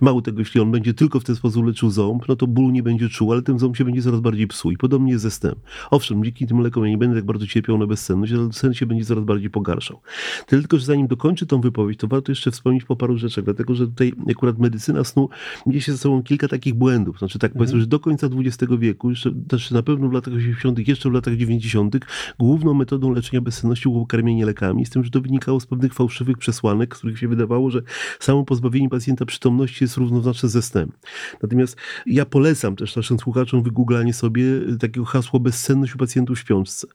Mało 0.00 0.22
tego, 0.22 0.38
jeśli 0.38 0.60
on 0.60 0.70
będzie 0.70 0.94
tylko 0.94 1.20
w 1.20 1.24
ten 1.24 1.36
sposób 1.36 1.66
leczył 1.66 1.90
ząb, 1.90 2.28
no 2.28 2.36
to 2.36 2.46
ból 2.46 2.72
nie 2.72 2.82
będzie 2.82 3.08
czuł, 3.08 3.32
ale 3.32 3.42
ten 3.42 3.58
ząb 3.58 3.76
się 3.76 3.84
będzie 3.84 4.02
coraz 4.02 4.20
bardziej 4.20 4.46
psuł. 4.46 4.70
I 4.70 4.76
podobnie 4.76 5.12
jest 5.12 5.22
ze 5.22 5.30
snem. 5.30 5.54
Owszem, 5.90 6.24
dzięki 6.24 6.46
tym 6.46 6.58
lekom 6.58 6.84
ja 6.84 6.90
nie 6.90 6.98
będę 6.98 7.16
tak 7.16 7.24
bardzo 7.24 7.46
cierpiał 7.46 7.78
na 7.78 7.86
bezsenność, 7.86 8.32
ale 8.32 8.51
sen 8.52 8.74
się 8.74 8.86
będzie 8.86 9.04
coraz 9.04 9.24
bardziej 9.24 9.50
pogarszał. 9.50 10.00
Tylko, 10.46 10.78
że 10.78 10.86
zanim 10.86 11.06
dokończę 11.06 11.46
tą 11.46 11.60
wypowiedź, 11.60 11.98
to 11.98 12.08
warto 12.08 12.32
jeszcze 12.32 12.50
wspomnieć 12.50 12.84
po 12.84 12.96
paru 12.96 13.18
rzeczach, 13.18 13.44
dlatego, 13.44 13.74
że 13.74 13.86
tutaj 13.86 14.12
akurat 14.30 14.58
medycyna 14.58 15.04
snu 15.04 15.28
niesie 15.66 15.92
ze 15.92 15.98
sobą 15.98 16.22
kilka 16.22 16.48
takich 16.48 16.74
błędów. 16.74 17.18
Znaczy 17.18 17.38
tak 17.38 17.52
powiedzmy, 17.52 17.80
że 17.80 17.86
do 17.86 18.00
końca 18.00 18.26
XX 18.26 18.72
wieku, 18.78 19.10
jeszcze, 19.10 19.30
też 19.48 19.70
na 19.70 19.82
pewno 19.82 20.08
w 20.08 20.12
latach 20.12 20.34
80., 20.34 20.88
jeszcze 20.88 21.10
w 21.10 21.12
latach 21.12 21.36
90., 21.36 21.96
główną 22.38 22.74
metodą 22.74 23.12
leczenia 23.12 23.40
bezsenności 23.40 23.88
było 23.88 24.06
karmienie 24.06 24.46
lekami, 24.46 24.86
z 24.86 24.90
tym, 24.90 25.04
że 25.04 25.10
to 25.10 25.20
wynikało 25.20 25.60
z 25.60 25.66
pewnych 25.66 25.94
fałszywych 25.94 26.38
przesłanek, 26.38 26.96
z 26.96 26.98
których 26.98 27.18
się 27.18 27.28
wydawało, 27.28 27.70
że 27.70 27.82
samo 28.20 28.44
pozbawienie 28.44 28.88
pacjenta 28.88 29.26
przytomności 29.26 29.84
jest 29.84 29.96
równoznaczne 29.96 30.48
ze 30.48 30.62
snem. 30.62 30.92
Natomiast 31.42 31.76
ja 32.06 32.24
polecam 32.24 32.76
też 32.76 32.96
naszym 32.96 33.18
słuchaczom 33.18 33.62
wygooglanie 33.62 34.14
sobie 34.14 34.44
takiego 34.80 35.06
hasła 35.06 35.40
bezsenność 35.40 35.94
u 35.94 35.98
pacjentów 35.98 36.36
w 36.36 36.40
śpiączce. 36.40 36.86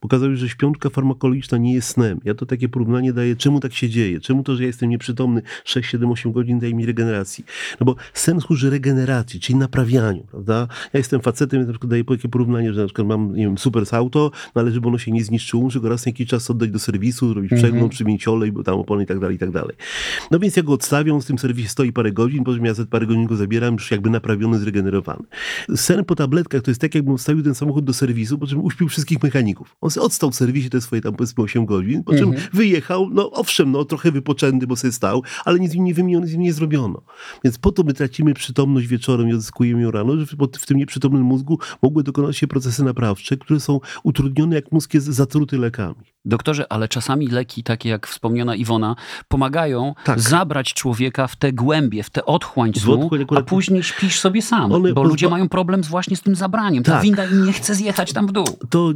Pokazał, 0.00 0.36
że 0.36 0.48
śpiączka 0.48 0.90
farmakologiczna 0.90 1.58
nie 1.58 1.74
jest 1.74 1.88
snem. 1.88 2.20
Ja 2.24 2.34
to 2.34 2.46
takie 2.46 2.68
porównanie 2.68 3.12
daję, 3.12 3.36
czemu 3.36 3.60
tak 3.60 3.72
się 3.72 3.88
dzieje? 3.88 4.20
Czemu 4.20 4.42
to, 4.42 4.56
że 4.56 4.62
ja 4.62 4.66
jestem 4.66 4.88
nieprzytomny 4.88 5.42
6, 5.64 5.90
7, 5.90 6.10
8 6.10 6.32
godzin 6.32 6.58
daje 6.58 6.74
mi 6.74 6.86
regeneracji? 6.86 7.44
No 7.80 7.86
bo 7.86 7.96
sen 8.12 8.40
służy 8.40 8.70
regeneracji, 8.70 9.40
czyli 9.40 9.58
naprawianiu, 9.58 10.24
prawda? 10.30 10.68
Ja 10.92 10.98
jestem 10.98 11.20
facetem, 11.20 11.60
ja 11.60 11.66
na 11.66 11.72
przykład 11.72 11.90
daję 11.90 12.04
takie 12.04 12.28
porównanie, 12.28 12.72
że 12.72 12.80
na 12.80 12.86
przykład 12.86 13.06
mam, 13.06 13.34
nie 13.34 13.44
wiem, 13.44 13.58
super 13.58 13.86
z 13.86 13.94
auto, 13.94 14.30
no 14.54 14.60
ale 14.60 14.70
żeby 14.70 14.88
ono 14.88 14.98
się 14.98 15.10
nie 15.12 15.24
zniszczyło, 15.24 15.62
muszę 15.62 15.80
go 15.80 15.88
raz 15.88 16.06
na 16.06 16.10
jakiś 16.10 16.28
czas 16.28 16.50
oddać 16.50 16.70
do 16.70 16.78
serwisu, 16.78 17.28
zrobić 17.28 17.52
przegląd, 17.54 17.92
przymienić 17.92 18.28
olej, 18.28 18.52
bo 18.52 18.62
tam 18.62 18.74
opony 18.74 19.02
i 19.02 19.06
tak 19.06 19.18
dalej, 19.18 19.36
i 19.36 19.38
tak 19.38 19.50
dalej. 19.50 19.76
No 20.30 20.38
więc 20.38 20.56
ja 20.56 20.62
go 20.62 20.72
odstawiam, 20.72 21.20
w 21.20 21.26
tym 21.26 21.38
serwisie 21.38 21.68
stoi 21.68 21.92
parę 21.92 22.12
godzin, 22.12 22.44
potem 22.44 22.64
ja 22.64 22.74
za 22.74 22.86
parę 22.86 23.06
godzin 23.06 23.26
go 23.26 23.36
zabieram, 23.36 23.74
już 23.74 23.90
jakby 23.90 24.10
naprawiony, 24.10 24.58
zregenerowany. 24.58 25.24
Sen 25.76 26.04
po 26.04 26.14
tabletkach 26.14 26.62
to 26.62 26.70
jest 26.70 26.80
tak, 26.80 26.94
jakbym 26.94 27.18
wstawił 27.18 27.42
ten 27.42 27.54
samochód 27.54 27.84
do 27.84 27.92
serwisu, 27.92 28.38
po 28.38 28.46
czym 28.46 28.64
uśpił 28.64 28.88
wszystkich 28.88 29.22
mechaników. 29.22 29.76
On 29.80 29.90
sobie 29.90 30.06
odstał 30.06 30.30
w 30.30 30.34
serwisie 30.34 30.70
te 30.70 30.80
swoje 30.80 31.02
tam 31.02 31.14
powiedzmy 31.14 31.44
8 31.44 31.66
godzin, 31.66 32.04
po 32.04 32.14
czym 32.14 32.32
wyjechał, 32.52 33.08
no 33.12 33.30
owszem, 33.30 33.70
no 33.72 33.84
trochę 33.84 34.12
wypoczęty, 34.12 34.66
bo 34.66 34.76
sobie 34.76 34.92
stał, 34.92 35.22
ale 35.44 35.60
nic 35.60 35.72
z 35.72 35.74
nim 35.74 35.84
nie 35.84 35.94
wymieniono, 35.94 36.24
nic 36.24 36.30
z 36.30 36.34
nim 36.34 36.42
nie 36.42 36.52
zrobiono. 36.52 37.02
Więc 37.44 37.58
po 37.58 37.72
to 37.72 37.82
my 37.82 37.92
tracimy 37.94 38.34
przytomność 38.34 38.86
wieczorem 38.86 39.28
i 39.28 39.32
odzyskujemy 39.34 39.82
ją 39.82 39.90
rano, 39.90 40.16
że 40.16 40.26
w- 40.26 40.66
tym 40.66 40.76
nieprzytomnym 40.78 41.22
mózgu 41.22 41.58
mogły 41.82 42.02
dokonać 42.02 42.36
się 42.36 42.46
procesy 42.46 42.84
naprawcze, 42.84 43.36
które 43.36 43.60
są 43.60 43.80
utrudnione, 44.02 44.56
jak 44.56 44.72
mózg 44.72 44.94
jest 44.94 45.06
zatruty 45.06 45.58
lekami. 45.58 45.94
Doktorze, 46.24 46.72
ale 46.72 46.88
czasami 46.88 47.26
leki, 47.28 47.62
takie 47.62 47.88
jak 47.88 48.06
wspomniana 48.06 48.56
Iwona, 48.56 48.96
pomagają 49.28 49.94
Tak. 50.04 50.20
zabrać 50.20 50.74
człowieka 50.74 51.26
w 51.26 51.36
te 51.36 51.52
głębie, 51.52 52.02
w 52.02 52.10
te 52.10 52.24
otchłań 52.24 52.74
snu, 52.74 53.10
a 53.36 53.42
później 53.42 53.82
śpisz 53.82 54.20
sobie 54.20 54.42
sam, 54.42 54.70
bo 54.94 55.02
ludzie 55.02 55.28
mają 55.28 55.48
problem 55.48 55.82
właśnie 55.82 56.16
z 56.16 56.20
tym 56.22 56.34
zabraniem. 56.34 56.82
Ta 56.84 56.92
Tak. 56.92 57.02
winda 57.02 57.24
im 57.26 57.44
nie 57.44 57.52
chce 57.52 57.74
zjechać 57.74 58.12
tam 58.12 58.26
w 58.26 58.32
dół. 58.32 58.44
to 58.70 58.92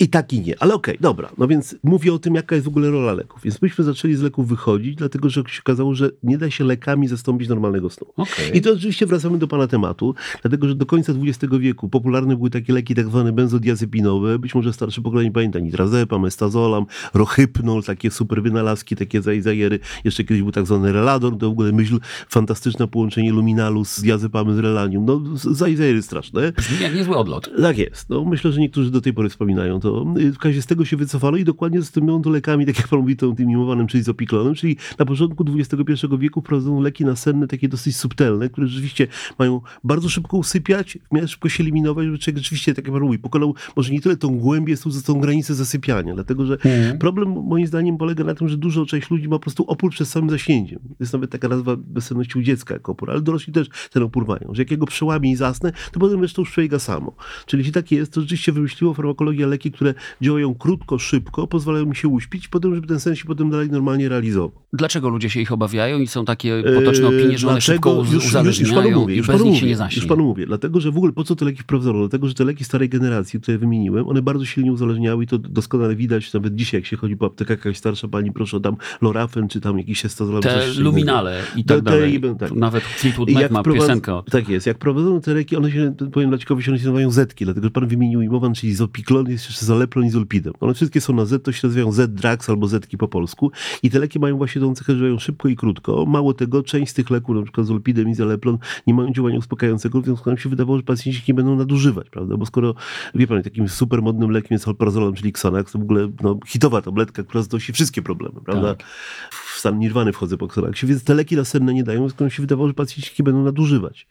i 0.00 0.08
tak 0.08 0.32
i 0.32 0.40
nie. 0.40 0.62
Ale 0.62 0.74
okej, 0.74 0.96
dobra. 1.00 1.30
No 1.38 1.48
więc 1.48 1.76
mówię 1.82 2.14
o 2.14 2.18
tym, 2.18 2.34
jaka 2.34 2.54
jest 2.54 2.64
w 2.64 2.68
ogóle 2.68 2.90
rola 2.90 3.12
leków. 3.12 3.42
Więc 3.42 3.62
myśmy 3.62 3.84
zaczęli 3.84 4.14
z 4.14 4.22
leków 4.22 4.48
wychodzić, 4.48 4.96
dlatego 4.96 5.28
że 5.30 5.42
się 5.48 5.60
okazało, 5.60 5.94
że 5.94 6.10
nie 6.22 6.38
da 6.38 6.50
się 6.50 6.64
lekami 6.64 7.08
zastąpić 7.08 7.48
normalnego 7.48 7.90
snu. 7.90 8.06
Okej. 8.16 8.56
I 8.56 8.60
to 8.60 8.72
oczywiście 8.72 9.06
wracamy 9.06 9.38
do 9.38 9.48
pana 9.48 9.66
tematu, 9.66 10.14
dlatego 10.42 10.68
że 10.68 10.74
do 10.74 10.86
końca 10.86 11.12
XX 11.24 11.54
wieku 11.58 11.88
popularne 11.88 12.36
były 12.36 12.50
takie 12.50 12.72
leki 12.72 12.94
tak 12.94 13.06
zwane 13.06 13.32
benzodiazepinowe, 13.32 14.38
być 14.38 14.54
może 14.54 14.72
starsze 14.72 15.02
pokolenie 15.02 15.32
pamięta 15.32 15.58
nitrazepam, 15.58 16.22
mestazolam, 16.22 16.86
rohypnol, 17.14 17.82
takie 17.82 18.10
super 18.10 18.42
wynalazki, 18.42 18.96
takie 18.96 19.22
zajzajery. 19.22 19.78
Jeszcze 20.04 20.24
kiedyś 20.24 20.42
był 20.42 20.52
tak 20.52 20.66
zwany 20.66 20.92
relador, 20.92 21.38
to 21.38 21.48
w 21.48 21.52
ogóle 21.52 21.72
myśl 21.72 21.98
fantastyczne 22.28 22.88
połączenie 22.88 23.32
luminalu 23.32 23.84
z 23.84 24.00
diazepamem 24.02 24.56
z 24.56 24.58
relanium. 24.58 25.04
No 25.04 25.20
zajzajery 25.34 26.02
straszne. 26.02 26.52
Brzmi 26.52 26.82
jak 26.82 26.94
niezły 26.94 27.16
odlot. 27.16 27.50
Tak 27.62 27.78
jest. 27.78 28.10
No, 28.10 28.24
myślę, 28.24 28.52
że 28.52 28.60
niektórzy 28.60 28.90
do 28.90 29.00
tej 29.00 29.12
pory 29.12 29.28
wspominają 29.28 29.80
to 29.80 29.89
to. 29.90 30.04
W 30.04 30.14
każdym 30.14 30.50
razie 30.50 30.62
z 30.62 30.66
tego 30.66 30.84
się 30.84 30.96
wycofano 30.96 31.36
i 31.36 31.44
dokładnie 31.44 31.80
zastąpiono 31.80 32.20
to 32.20 32.30
lekami, 32.30 32.66
tak 32.66 32.78
jak 32.78 32.88
pan 32.88 32.98
mówi, 32.98 33.16
tą, 33.16 33.36
tym 33.36 33.50
imowanym, 33.50 33.86
czyli 33.86 34.02
zopiklonem, 34.02 34.54
czyli 34.54 34.76
na 34.98 35.04
początku 35.04 35.44
XXI 35.58 36.06
wieku 36.18 36.40
wprowadzono 36.40 36.80
leki 36.80 37.04
nasenne, 37.04 37.46
takie 37.46 37.68
dosyć 37.68 37.96
subtelne, 37.96 38.48
które 38.48 38.66
rzeczywiście 38.66 39.06
mają 39.38 39.60
bardzo 39.84 40.08
szybko 40.08 40.36
usypiać, 40.36 40.98
w 41.10 41.14
miarę 41.14 41.28
szybko 41.28 41.48
się 41.48 41.62
eliminować, 41.62 42.06
żeby 42.06 42.18
człowiek 42.18 42.38
rzeczywiście, 42.38 42.74
tak 42.74 42.84
jak 42.84 42.94
pan 42.94 43.02
mówi, 43.02 43.18
pokonał 43.18 43.54
może 43.76 43.92
nie 43.92 44.00
tyle 44.00 44.16
tą 44.16 44.38
głębię, 44.38 44.76
co 44.76 44.90
tą 45.06 45.20
granicę 45.20 45.54
zasypiania, 45.54 46.14
dlatego 46.14 46.46
że 46.46 46.54
mhm. 46.54 46.98
problem 46.98 47.28
moim 47.28 47.66
zdaniem 47.66 47.98
polega 47.98 48.24
na 48.24 48.34
tym, 48.34 48.48
że 48.48 48.56
dużo 48.56 48.86
część 48.86 49.10
ludzi 49.10 49.28
ma 49.28 49.36
po 49.36 49.40
prostu 49.40 49.64
opór 49.64 49.90
przed 49.90 50.08
samym 50.08 50.30
zaśnięciem. 50.30 50.78
Jest 51.00 51.12
nawet 51.12 51.30
taka 51.30 51.48
nazwa 51.48 51.76
bezsenności 51.76 52.38
u 52.38 52.42
dziecka 52.42 52.74
jako 52.74 52.92
opór, 52.92 53.10
ale 53.10 53.20
dorośli 53.20 53.52
też 53.52 53.68
ten 53.92 54.02
opór 54.02 54.28
mają, 54.28 54.50
że 54.52 54.62
jak 54.62 54.70
jego 54.70 54.86
przełamie 54.86 55.30
i 55.30 55.36
zasnę, 55.36 55.72
to 55.92 56.00
potem 56.00 56.22
jeszcze 56.22 56.42
już 56.42 56.50
przebiega 56.50 56.78
samo. 56.78 57.14
Czyli 57.46 57.60
jeśli 57.60 57.72
tak 57.72 57.92
jest, 57.92 58.12
to 58.12 58.20
rzeczywiście 58.20 58.52
wymyśliło 58.52 58.94
farmakologia 58.94 59.46
leki, 59.46 59.69
które 59.70 59.94
działają 60.22 60.54
krótko, 60.54 60.98
szybko, 60.98 61.46
pozwalają 61.46 61.86
mi 61.86 61.96
się 61.96 62.08
uśpić, 62.08 62.48
potem, 62.48 62.74
żeby 62.74 62.86
ten 62.86 63.00
sen 63.00 63.16
się 63.16 63.24
potem 63.24 63.50
dalej 63.50 63.70
normalnie 63.70 64.08
realizował. 64.08 64.50
Dlaczego 64.72 65.08
ludzie 65.08 65.30
się 65.30 65.40
ich 65.40 65.52
obawiają 65.52 65.98
i 65.98 66.06
są 66.06 66.24
takie 66.24 66.62
potoczne 66.74 67.06
opinie, 67.06 67.38
że 67.38 67.48
one 67.48 67.60
szybko 67.60 68.04
już, 68.12 68.26
uzależniają 68.26 68.48
już, 68.48 68.58
już 68.60 68.84
panu 68.84 69.00
mówię, 69.00 69.16
już 69.16 69.28
nich 69.44 69.60
się 69.60 69.66
nie 69.66 69.76
zaśnie? 69.76 70.00
Już 70.00 70.08
panu 70.08 70.24
mówię, 70.24 70.46
dlatego, 70.46 70.80
że 70.80 70.90
w 70.90 70.96
ogóle 70.96 71.12
po 71.12 71.24
co 71.24 71.36
te 71.36 71.44
leki 71.44 71.62
wprowadzono? 71.62 71.98
Dlatego, 71.98 72.28
że 72.28 72.34
te 72.34 72.44
leki 72.44 72.64
starej 72.64 72.88
generacji, 72.88 73.40
które 73.40 73.58
wymieniłem, 73.58 74.08
one 74.08 74.22
bardzo 74.22 74.44
silnie 74.44 74.72
uzależniały 74.72 75.24
i 75.24 75.26
to 75.26 75.38
doskonale 75.38 75.96
widać 75.96 76.32
nawet 76.32 76.54
dzisiaj, 76.54 76.80
jak 76.80 76.86
się 76.86 76.96
chodzi 76.96 77.16
po 77.16 77.26
aptekach, 77.26 77.58
jakaś 77.58 77.76
starsza 77.76 78.08
pani, 78.08 78.32
proszę, 78.32 78.60
tam 78.60 78.76
Lorafen, 79.02 79.48
czy 79.48 79.60
tam 79.60 79.78
jakiś 79.78 80.04
estazolem. 80.04 80.42
Te 80.42 80.66
luminale 80.78 81.42
i 81.56 81.64
tak 81.64 81.76
te, 81.76 81.82
dalej. 81.82 82.20
Te, 82.20 82.34
tak. 82.34 82.52
Nawet 82.52 82.82
Fleetwood 82.84 83.30
Mac 83.30 83.50
ma 83.50 83.62
piosenkę. 83.62 84.22
Tak 84.30 84.48
jest. 84.48 84.66
Jak 84.66 84.78
prowadzono 84.78 85.20
te 85.20 85.34
leki, 85.34 85.56
one 85.56 85.70
się, 85.70 85.94
powiem 86.12 86.30
one 86.50 86.62
się 86.62 86.72
nazywają 86.72 87.10
Zetki, 87.10 87.44
dlatego, 87.44 87.66
że 87.66 87.70
pan 87.70 87.86
wymienił 87.86 88.22
imowan, 88.22 88.54
czyli 88.54 88.74
Zopiklon, 88.74 89.30
jest 89.30 89.59
jeszcze 89.60 89.66
Zalepron 89.66 90.04
i 90.04 90.10
Zolpidem. 90.10 90.52
One 90.60 90.74
wszystkie 90.74 91.00
są 91.00 91.14
na 91.14 91.24
Z, 91.24 91.44
to 91.44 91.52
się 91.52 91.68
nazywają 91.68 91.92
Z-Drax 91.92 92.50
albo 92.50 92.66
Zetki 92.66 92.98
po 92.98 93.08
polsku 93.08 93.50
i 93.82 93.90
te 93.90 93.98
leki 93.98 94.18
mają 94.18 94.36
właśnie 94.36 94.60
tą 94.60 94.74
cechę, 94.74 94.92
że 94.92 94.98
działają 94.98 95.18
szybko 95.18 95.48
i 95.48 95.56
krótko. 95.56 96.06
Mało 96.06 96.34
tego, 96.34 96.62
część 96.62 96.92
z 96.92 96.94
tych 96.94 97.10
leków, 97.10 97.36
na 97.36 97.42
przykład 97.42 97.66
Zolpidem 97.66 98.08
i 98.08 98.14
Zaleplon, 98.14 98.58
nie 98.86 98.94
mają 98.94 99.12
działania 99.12 99.38
uspokajającego, 99.38 100.00
w 100.00 100.04
związku 100.04 100.24
z 100.24 100.24
tym 100.24 100.38
się 100.38 100.48
wydawało, 100.48 100.76
że 100.76 100.82
pacjenci 100.82 101.22
nie 101.28 101.34
będą 101.34 101.56
nadużywać, 101.56 102.10
prawda? 102.10 102.36
Bo 102.36 102.46
skoro, 102.46 102.74
wie 103.14 103.26
pan, 103.26 103.42
takim 103.42 103.68
super 103.68 104.02
modnym 104.02 104.30
lekiem 104.30 104.54
jest 104.54 104.68
alprazolam, 104.68 105.14
czyli 105.14 105.28
Xanax, 105.28 105.72
to 105.72 105.78
w 105.78 105.82
ogóle 105.82 106.08
no, 106.22 106.38
hitowa 106.46 106.82
tabletka, 106.82 107.22
która 107.22 107.42
znosi 107.42 107.72
wszystkie 107.72 108.02
problemy, 108.02 108.40
prawda? 108.44 108.74
Tak. 108.74 108.86
W 109.30 109.58
stan 109.58 109.78
nirwany 109.78 110.12
wchodzę 110.12 110.36
po 110.36 110.46
Xanaxie, 110.46 110.88
więc 110.88 111.04
te 111.04 111.14
leki 111.14 111.36
nasenne 111.36 111.74
nie 111.74 111.84
dają, 111.84 112.08
skoro 112.08 112.30
się 112.30 112.42
wydawało, 112.42 112.68
że 112.68 112.74
pacjenci 112.74 113.22
będą 113.22 113.44
nadużywać. 113.44 114.06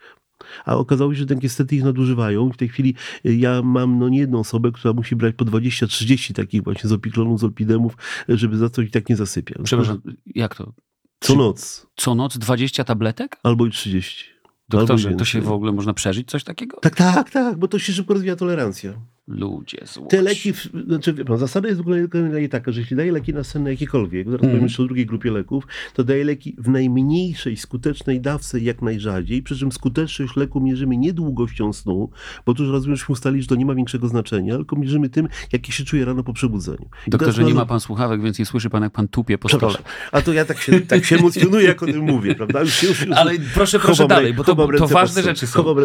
A 0.66 0.76
okazało 0.76 1.16
się, 1.16 1.20
że 1.30 1.36
niestety 1.44 1.76
ich 1.76 1.84
nadużywają. 1.84 2.50
W 2.50 2.58
tej 2.58 2.70
chwili 2.70 2.96
y, 3.26 3.36
ja 3.36 3.62
mam 3.62 4.00
no 4.00 4.10
nie 4.10 4.20
jedną 4.20 4.40
osobę, 4.40 4.72
która 4.72 4.94
musi 4.94 5.16
brać 5.16 5.36
po 5.36 5.46
20-30 5.46 6.34
takich 6.34 6.64
właśnie 6.64 6.90
zopiklonów, 6.90 7.40
zolpidemów, 7.40 7.98
żeby 8.30 8.58
zacząć 8.58 8.90
i 8.90 8.92
tak 8.92 9.10
nie 9.10 9.16
zasypia. 9.16 9.56
Przepraszam, 9.64 10.02
jak 10.26 10.56
to? 10.56 10.74
Co 11.20 11.36
noc. 11.36 11.88
Co 11.96 12.16
noc 12.16 12.38
20 12.38 12.84
tabletek? 12.84 13.38
Albo 13.44 13.66
i 13.66 13.72
30. 13.72 14.26
Doktorze, 14.70 15.16
to 15.16 15.26
się 15.26 15.42
w 15.42 15.52
ogóle 15.52 15.72
można 15.72 15.94
przeżyć 15.94 16.30
coś 16.30 16.44
takiego? 16.44 16.78
Tak, 16.82 16.96
tak, 16.96 17.30
tak, 17.30 17.58
bo 17.58 17.68
to 17.68 17.80
się 17.80 17.94
szybko 17.94 18.14
rozwija 18.14 18.36
tolerancja. 18.36 18.94
Ludzie 19.30 19.78
złoci. 19.86 20.10
Te 20.10 20.22
leki, 20.22 20.54
znaczy 20.88 21.14
wie 21.14 21.26
pan, 21.26 21.38
zasada 21.38 21.68
jest 21.68 21.78
w 21.78 21.82
ogóle 21.82 22.08
taka, 22.50 22.72
że 22.72 22.80
jeśli 22.80 22.98
daje 22.98 23.12
leki 23.12 23.34
na 23.34 23.44
sen 23.44 23.66
jakiekolwiek, 23.66 24.30
zaraz 24.30 24.44
mm. 24.44 24.52
powiem 24.52 24.64
jeszcze 24.64 24.84
o 24.84 24.86
drugiej 24.86 25.06
grupie 25.06 25.32
leków, 25.32 25.68
to 25.94 26.04
daje 26.04 26.24
leki 26.24 26.56
w 26.58 26.70
najmniejszej 26.70 27.58
skutecznej 27.58 28.22
dawce 28.22 28.60
jak 28.60 28.82
najrzadziej, 28.82 29.44
przy 29.44 29.58
czym 29.58 29.72
skuteczność 29.72 30.36
leku 30.36 30.62
mierzymy 30.62 30.98
nie 30.98 31.14
długością 31.14 31.74
snu, 31.74 32.10
bo 32.46 32.54
tu 32.54 32.64
już 32.64 32.72
rozumiem, 32.72 32.96
że 32.96 33.06
ustali, 33.10 33.42
że 33.42 33.48
to 33.48 33.56
nie 33.56 33.66
ma 33.66 33.76
większego 33.76 34.08
znaczenia, 34.08 34.56
tylko 34.56 34.76
mierzymy 34.76 35.10
tym, 35.10 35.28
jakie 35.54 35.72
się 35.72 35.84
czuje 35.84 36.06
rano 36.06 36.24
po 36.24 36.34
przebudzeniu. 36.34 36.90
Doktorze, 37.08 37.44
nie 37.44 37.54
ma 37.54 37.66
pan 37.66 37.80
słuchawek, 37.80 38.22
więc 38.22 38.40
nie 38.40 38.46
słyszy 38.46 38.70
pan, 38.70 38.84
jak 38.84 38.92
pan 38.92 39.08
tupie 39.08 39.38
po 39.38 39.50
stole. 39.50 39.78
A 40.12 40.22
to 40.22 40.34
ja 40.34 40.46
tak 40.46 40.62
się, 40.62 40.82
tak 40.82 41.06
się 41.06 41.16
emocjonuję, 41.16 41.68
jak 41.68 41.84
o 41.84 41.86
tym 41.86 42.02
mówię, 42.02 42.36
prawda? 42.36 42.62
Już, 42.62 42.84
już, 42.84 43.06
już, 43.06 43.18
Ale 43.18 43.32
proszę, 43.54 43.80
proszę 43.80 44.08
dalej, 44.08 44.34
bo 44.34 44.44
to, 44.44 44.68
to 44.78 44.88
ważne 44.88 45.22
rzeczy 45.22 45.48
są. 45.48 45.76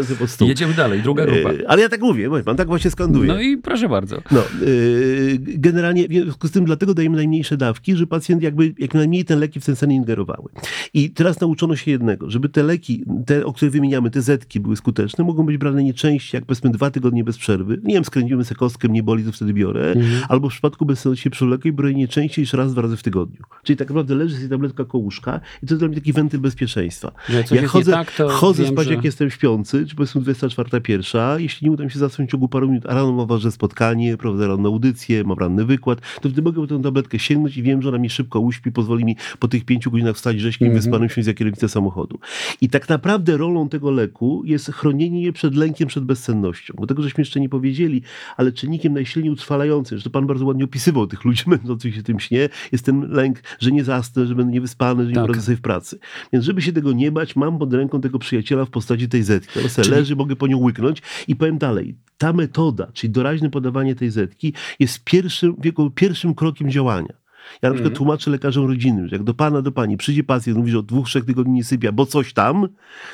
Jedziemy 0.47 0.75
dalej, 0.75 1.03
druga 1.03 1.27
grupa. 1.27 1.53
E, 1.53 1.69
ale 1.69 1.83
ja 1.83 1.89
tak 1.89 2.01
mówię, 2.01 2.31
pan 2.45 2.57
tak 2.57 2.69
właśnie 2.69 2.91
skanduje. 2.91 3.34
No 3.34 3.34
i 3.41 3.57
proszę 3.57 3.89
bardzo. 3.89 4.23
No, 4.31 4.43
yy, 4.67 5.39
generalnie 5.39 6.09
w 6.09 6.13
związku 6.13 6.49
z 6.49 6.51
tym 6.51 6.65
dlatego 6.65 6.95
dajemy 6.95 7.17
najmniejsze 7.17 7.57
dawki, 7.57 7.97
że 7.97 8.07
pacjent 8.07 8.43
jakby 8.43 8.75
jak 8.79 8.95
najmniej 8.95 9.25
te 9.25 9.37
leki 9.37 9.61
w 9.61 9.65
ten 9.65 9.77
sen 9.77 9.93
ingerowały. 9.93 10.49
I 10.95 11.11
teraz 11.11 11.41
nauczono 11.41 11.77
się 11.77 11.91
jednego, 11.91 12.31
żeby 12.31 12.49
te 12.49 12.63
leki, 12.63 13.05
te, 13.27 13.47
o 13.47 13.53
których 13.53 13.73
wymieniamy, 13.73 14.11
te 14.11 14.23
zetki 14.23 14.61
były 14.61 14.77
skuteczne, 14.77 15.25
mogą 15.25 15.47
być 15.47 15.59
brane 15.59 15.85
nie 15.85 15.95
częściej, 15.95 16.39
jak 16.39 16.45
powiedzmy 16.45 16.71
dwa 16.71 16.91
tygodnie 16.91 17.25
bez 17.25 17.39
przerwy. 17.39 17.81
Nie 17.85 17.95
wiem, 17.95 18.05
skręcimy 18.05 18.45
sobie 18.45 18.59
kostkę, 18.59 18.89
mnie 18.89 19.03
boli, 19.03 19.25
to 19.25 19.33
wtedy 19.33 19.53
biorę. 19.53 19.93
Mhm. 19.93 20.23
Albo 20.29 20.49
w 20.49 20.53
przypadku 20.53 20.87
bezsenności 20.87 21.31
przewlekłej 21.31 21.73
biorę 21.73 21.95
nie 21.95 22.09
częściej 22.09 22.43
niż 22.43 22.53
raz, 22.53 22.73
dwa 22.73 22.83
razy 22.83 22.97
w 22.97 23.03
tygodniu. 23.03 23.43
Czyli 23.63 23.77
tak 23.77 23.89
naprawdę 23.89 24.15
leży 24.15 24.37
sobie 24.37 24.49
tabletka 24.49 24.85
koło 24.85 25.05
łóżka 25.05 25.41
i 25.63 25.67
to 25.67 25.75
jest 25.75 25.81
dla 25.81 25.89
mnie 25.89 25.97
taki 25.97 26.13
wentyl 26.13 26.41
bezpieczeństwa. 26.41 27.13
jak 27.51 27.67
chodzę, 27.67 27.93
tak, 27.93 28.13
chodzę 28.31 28.63
wiem, 28.63 28.73
spać, 28.73 28.87
że... 28.87 28.95
jak 28.95 29.05
jestem 29.05 29.31
śpiący, 29.31 29.87
czy 29.87 29.97
powiedzmy 29.97 30.21
24, 30.21 30.81
pierwsza, 30.81 31.39
jeśli 31.39 31.65
nie 31.65 31.73
uda 31.73 31.85
mi 31.85 31.91
się 31.91 31.99
zasnąć 31.99 32.31
w 32.31 32.33
ciągu 32.33 32.49
paru 32.49 32.69
minut, 32.69 32.87
a 32.87 32.95
rano 32.95 33.13
ważne 33.27 33.51
spotkanie, 33.51 34.17
prowadzę 34.17 34.49
ranną 34.49 34.69
audycję, 34.69 35.25
mam 35.25 35.39
ranny 35.39 35.65
wykład, 35.65 36.01
to 36.01 36.29
wtedy 36.29 36.43
mogę 36.43 36.67
tę 36.67 36.83
tabletkę 36.83 37.19
sięgnąć 37.19 37.57
i 37.57 37.63
wiem, 37.63 37.83
że 37.83 37.89
ona 37.89 37.99
mi 37.99 38.11
szybko 38.11 38.41
uśpi, 38.41 38.73
pozwoli 38.73 39.05
mi 39.05 39.17
po 39.39 39.49
tych 39.49 39.65
pięciu 39.65 39.91
godzinach 39.91 40.17
wstać 40.17 40.41
rzeźkim 40.41 40.67
mm 40.67 40.79
-hmm. 40.79 40.83
wyspanym 40.83 41.09
się 41.09 41.23
z 41.23 41.37
kierownicę 41.37 41.69
samochodu. 41.69 42.19
I 42.61 42.69
tak 42.69 42.89
naprawdę 42.89 43.37
rolą 43.37 43.69
tego 43.69 43.91
leku 43.91 44.43
jest 44.45 44.73
chronienie 44.73 45.23
je 45.23 45.33
przed 45.33 45.55
lękiem, 45.55 45.89
przed 45.89 46.05
bezsennością. 46.05 46.75
Bo 46.79 46.87
tego 46.87 47.03
żeśmy 47.03 47.21
jeszcze 47.21 47.41
nie 47.41 47.49
powiedzieli, 47.49 48.03
ale 48.37 48.53
czynnikiem 48.53 48.95
najsilniej 48.95 49.33
utrwalającym, 49.33 49.99
że 49.99 50.05
to 50.05 50.11
pan 50.11 50.27
bardzo 50.27 50.47
ładnie 50.47 50.65
opisywał 50.65 51.07
tych 51.07 51.25
ludzi 51.25 51.45
męczących 51.51 51.95
się 51.95 52.03
tym 52.03 52.21
śnie, 52.21 52.49
jest 52.73 52.85
ten 52.85 53.11
lęk, 53.11 53.43
że 53.59 53.73
nie 53.73 53.85
zasnę, 53.85 54.27
że 54.27 54.35
będę 54.35 54.53
niewyspany, 54.53 55.03
że 55.03 55.09
nie 55.09 55.15
tak. 55.15 55.25
poradzę 55.25 55.43
sobie 55.43 55.57
w 55.57 55.61
pracy. 55.61 55.99
Więc 56.33 56.45
żeby 56.45 56.63
się 56.63 56.73
tego 56.73 56.93
nie 56.93 57.13
bać, 57.13 57.37
mam 57.37 57.59
pod 57.59 57.75
ręką 57.75 58.01
tego 58.01 58.19
przyjaciela 58.19 58.65
w 58.65 58.71
postaci 58.71 59.09
tej 59.09 59.23
zetki. 59.23 59.59
Ona 59.59 59.89
leży, 59.91 60.17
mogę 60.17 60.37
po 60.37 60.47
nią 60.47 60.59
łyknąć 60.59 61.03
i 61.29 61.37
powiem 61.37 61.59
dalej 61.59 61.95
ta 62.19 62.33
metoda, 62.33 62.87
czyli 63.05 63.13
doraźne 63.13 63.51
podawanie 63.51 63.95
tej 63.95 64.11
zetki, 64.11 64.53
jest 64.79 65.05
pierwszym, 65.05 65.57
pierwszym 65.95 66.35
krokiem 66.35 66.71
działania. 66.71 67.24
Ja 67.63 67.69
na 67.69 67.75
przykład 67.75 67.93
mm. 67.93 67.97
tłumaczę 67.97 68.31
lekarzom 68.31 68.67
rodzinnym, 68.67 69.09
że 69.09 69.17
jak 69.17 69.23
do 69.23 69.35
pana, 69.35 69.63
do 69.63 69.73
pani 69.73 69.97
przyjdzie 69.97 70.25
pacjent, 70.25 70.59
mówi, 70.59 70.71
że 70.71 70.79
od 70.79 70.87
dwóch, 70.87 71.07
trzech 71.07 71.25
tygodni 71.25 71.55
nie 71.55 71.65
sypia, 71.65 71.93
bo 71.93 72.07
coś 72.07 72.33
tam, 72.33 72.69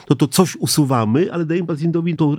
to 0.07 0.15
to 0.15 0.29
coś 0.29 0.57
usuwamy, 0.57 1.33
ale 1.33 1.47
dajemy 1.47 1.67
pacjentowi 1.67 2.17
tą, 2.17 2.37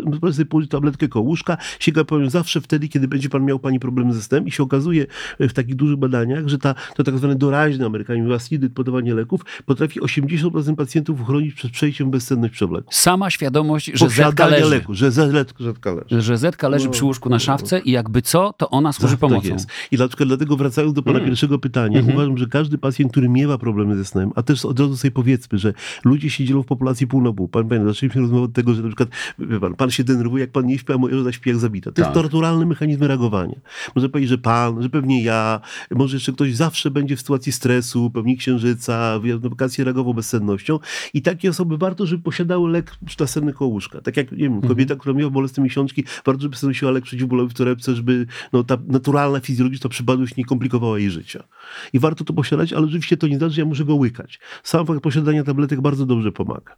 położyć 0.49 0.71
tabletkę 0.71 1.07
koło 1.07 1.25
łóżka, 1.25 1.57
sięga 1.79 2.03
po 2.03 2.19
nią 2.19 2.29
zawsze 2.29 2.61
wtedy, 2.61 2.87
kiedy 2.87 3.07
będzie 3.07 3.29
pan 3.29 3.45
miał 3.45 3.59
pani 3.59 3.79
problem 3.79 4.13
ze 4.13 4.21
snem 4.21 4.47
i 4.47 4.51
się 4.51 4.63
okazuje 4.63 5.05
w 5.39 5.53
takich 5.53 5.75
dużych 5.75 5.97
badaniach, 5.97 6.47
że 6.47 6.57
ta, 6.57 6.75
to 6.95 7.03
tak 7.03 7.17
zwane 7.17 7.35
doraźne, 7.35 7.85
Amerykanie 7.85 8.23
mówią 8.23 8.37
podawanie 8.73 9.13
leków, 9.13 9.41
potrafi 9.65 10.01
80% 10.01 10.75
pacjentów 10.75 11.21
uchronić 11.21 11.53
przed 11.53 11.71
przejściem 11.71 12.11
bezsenność 12.11 12.53
przewleku. 12.53 12.87
Sama 12.91 13.29
świadomość, 13.29 13.91
że 13.93 14.09
zetka 14.09 14.47
leży. 14.47 14.69
leku, 14.69 14.93
że 14.93 15.11
zetka 15.11 15.91
leży. 15.91 16.21
Że 16.21 16.37
zetka 16.37 16.69
leży 16.69 16.85
no, 16.85 16.91
przy 16.91 17.05
łóżku 17.05 17.29
na 17.29 17.39
szafce 17.39 17.79
i 17.79 17.91
jakby 17.91 18.21
co, 18.21 18.53
to 18.57 18.69
ona 18.69 18.93
służy 18.93 19.13
tak, 19.13 19.19
pomocą. 19.19 19.49
Tak. 19.49 19.67
I 19.91 19.97
dlatego, 19.97 20.25
dlatego 20.25 20.57
wracając 20.57 20.93
do 20.93 21.03
pana 21.03 21.17
mm. 21.17 21.29
pierwszego 21.29 21.59
pytania, 21.59 21.80
pytanie. 21.82 21.99
Mhm. 21.99 22.17
Uważam, 22.17 22.38
że 22.38 22.47
każdy 22.47 22.77
pacjent, 22.77 23.11
który 23.11 23.29
miewa 23.29 23.57
problemy 23.57 23.97
ze 23.97 24.05
snem, 24.05 24.32
a 24.36 24.43
też 24.43 24.65
od 24.65 24.79
razu 24.79 24.97
sobie 24.97 25.11
powiedzmy, 25.11 25.57
że 25.57 25.73
ludzie 26.03 26.29
się 26.29 26.45
dzielą 26.45 26.63
w 26.63 26.65
populacji 26.65 27.07
pół 27.07 27.21
na 27.21 27.34
pół. 27.34 27.47
Pan 27.47 27.67
pamięta, 27.67 27.88
zaczęliśmy 27.88 28.21
rozmowę 28.21 28.43
od 28.43 28.53
tego, 28.53 28.73
że 28.73 28.82
na 28.82 28.88
przykład 28.88 29.09
pan, 29.61 29.75
pan 29.75 29.91
się 29.91 30.03
denerwuje, 30.03 30.41
jak 30.41 30.51
pan 30.51 30.65
nie 30.65 30.77
śpi, 30.77 30.93
a 30.93 30.97
moja 30.97 31.17
żona 31.17 31.32
śpi 31.32 31.49
jak 31.49 31.59
zabita. 31.59 31.91
To 31.91 31.95
tak. 31.95 32.05
jest 32.05 32.23
naturalny 32.23 32.65
mechanizm 32.65 33.03
reagowania. 33.03 33.59
Może 33.95 34.09
powiedzieć, 34.09 34.29
że 34.29 34.38
pan, 34.38 34.84
że 34.84 34.89
pewnie 34.89 35.23
ja, 35.23 35.61
może 35.91 36.15
jeszcze 36.15 36.34
ktoś 36.34 36.55
zawsze 36.55 36.91
będzie 36.91 37.15
w 37.15 37.19
sytuacji 37.19 37.51
stresu, 37.51 38.09
pełni 38.09 38.38
księżyca, 38.38 39.19
w 39.19 39.49
wakacje 39.49 39.84
reagował 39.84 40.13
bezsennością 40.13 40.79
i 41.13 41.21
takie 41.21 41.49
osoby 41.49 41.77
warto, 41.77 42.05
żeby 42.05 42.23
posiadały 42.23 42.71
lek 42.71 42.95
nasenny 43.19 43.53
koło 43.53 43.71
łóżka. 43.71 44.01
Tak 44.01 44.17
jak, 44.17 44.32
nie 44.32 44.38
wiem, 44.38 44.61
kobieta, 44.61 44.82
mhm. 44.82 44.99
która 44.99 45.15
miała 45.15 45.32
bolesne 45.32 45.63
miesiączki, 45.63 46.03
warto, 46.25 46.41
żeby 46.41 46.55
sobie 46.55 46.69
nosiła 46.69 46.91
lek 46.91 47.03
przeciwbólowy 47.03 47.49
w 47.49 47.53
torebce, 47.53 47.95
żeby 47.95 48.25
no, 48.53 48.63
ta 48.63 48.77
naturalna 48.88 49.39
fizjologiczna 49.39 49.89
przypadłość 49.89 50.36
nie 50.36 50.45
komplikowała 50.45 50.99
jej 50.99 51.11
życia. 51.11 51.43
I 51.93 51.99
warto 51.99 52.24
to 52.24 52.34
posiadać, 52.34 52.74
ale 52.74 52.86
oczywiście 52.86 53.17
to 53.17 53.28
nie 53.28 53.38
znaczy, 53.38 53.53
że 53.53 53.61
ja 53.61 53.65
muszę 53.65 53.86
go 53.86 53.95
łykać. 53.95 54.39
Sam 54.63 54.86
fakt 54.86 55.01
posiadania 55.01 55.43
tabletek 55.43 55.82
bardzo 55.82 56.05
dobrze 56.05 56.32
pomaga. 56.32 56.76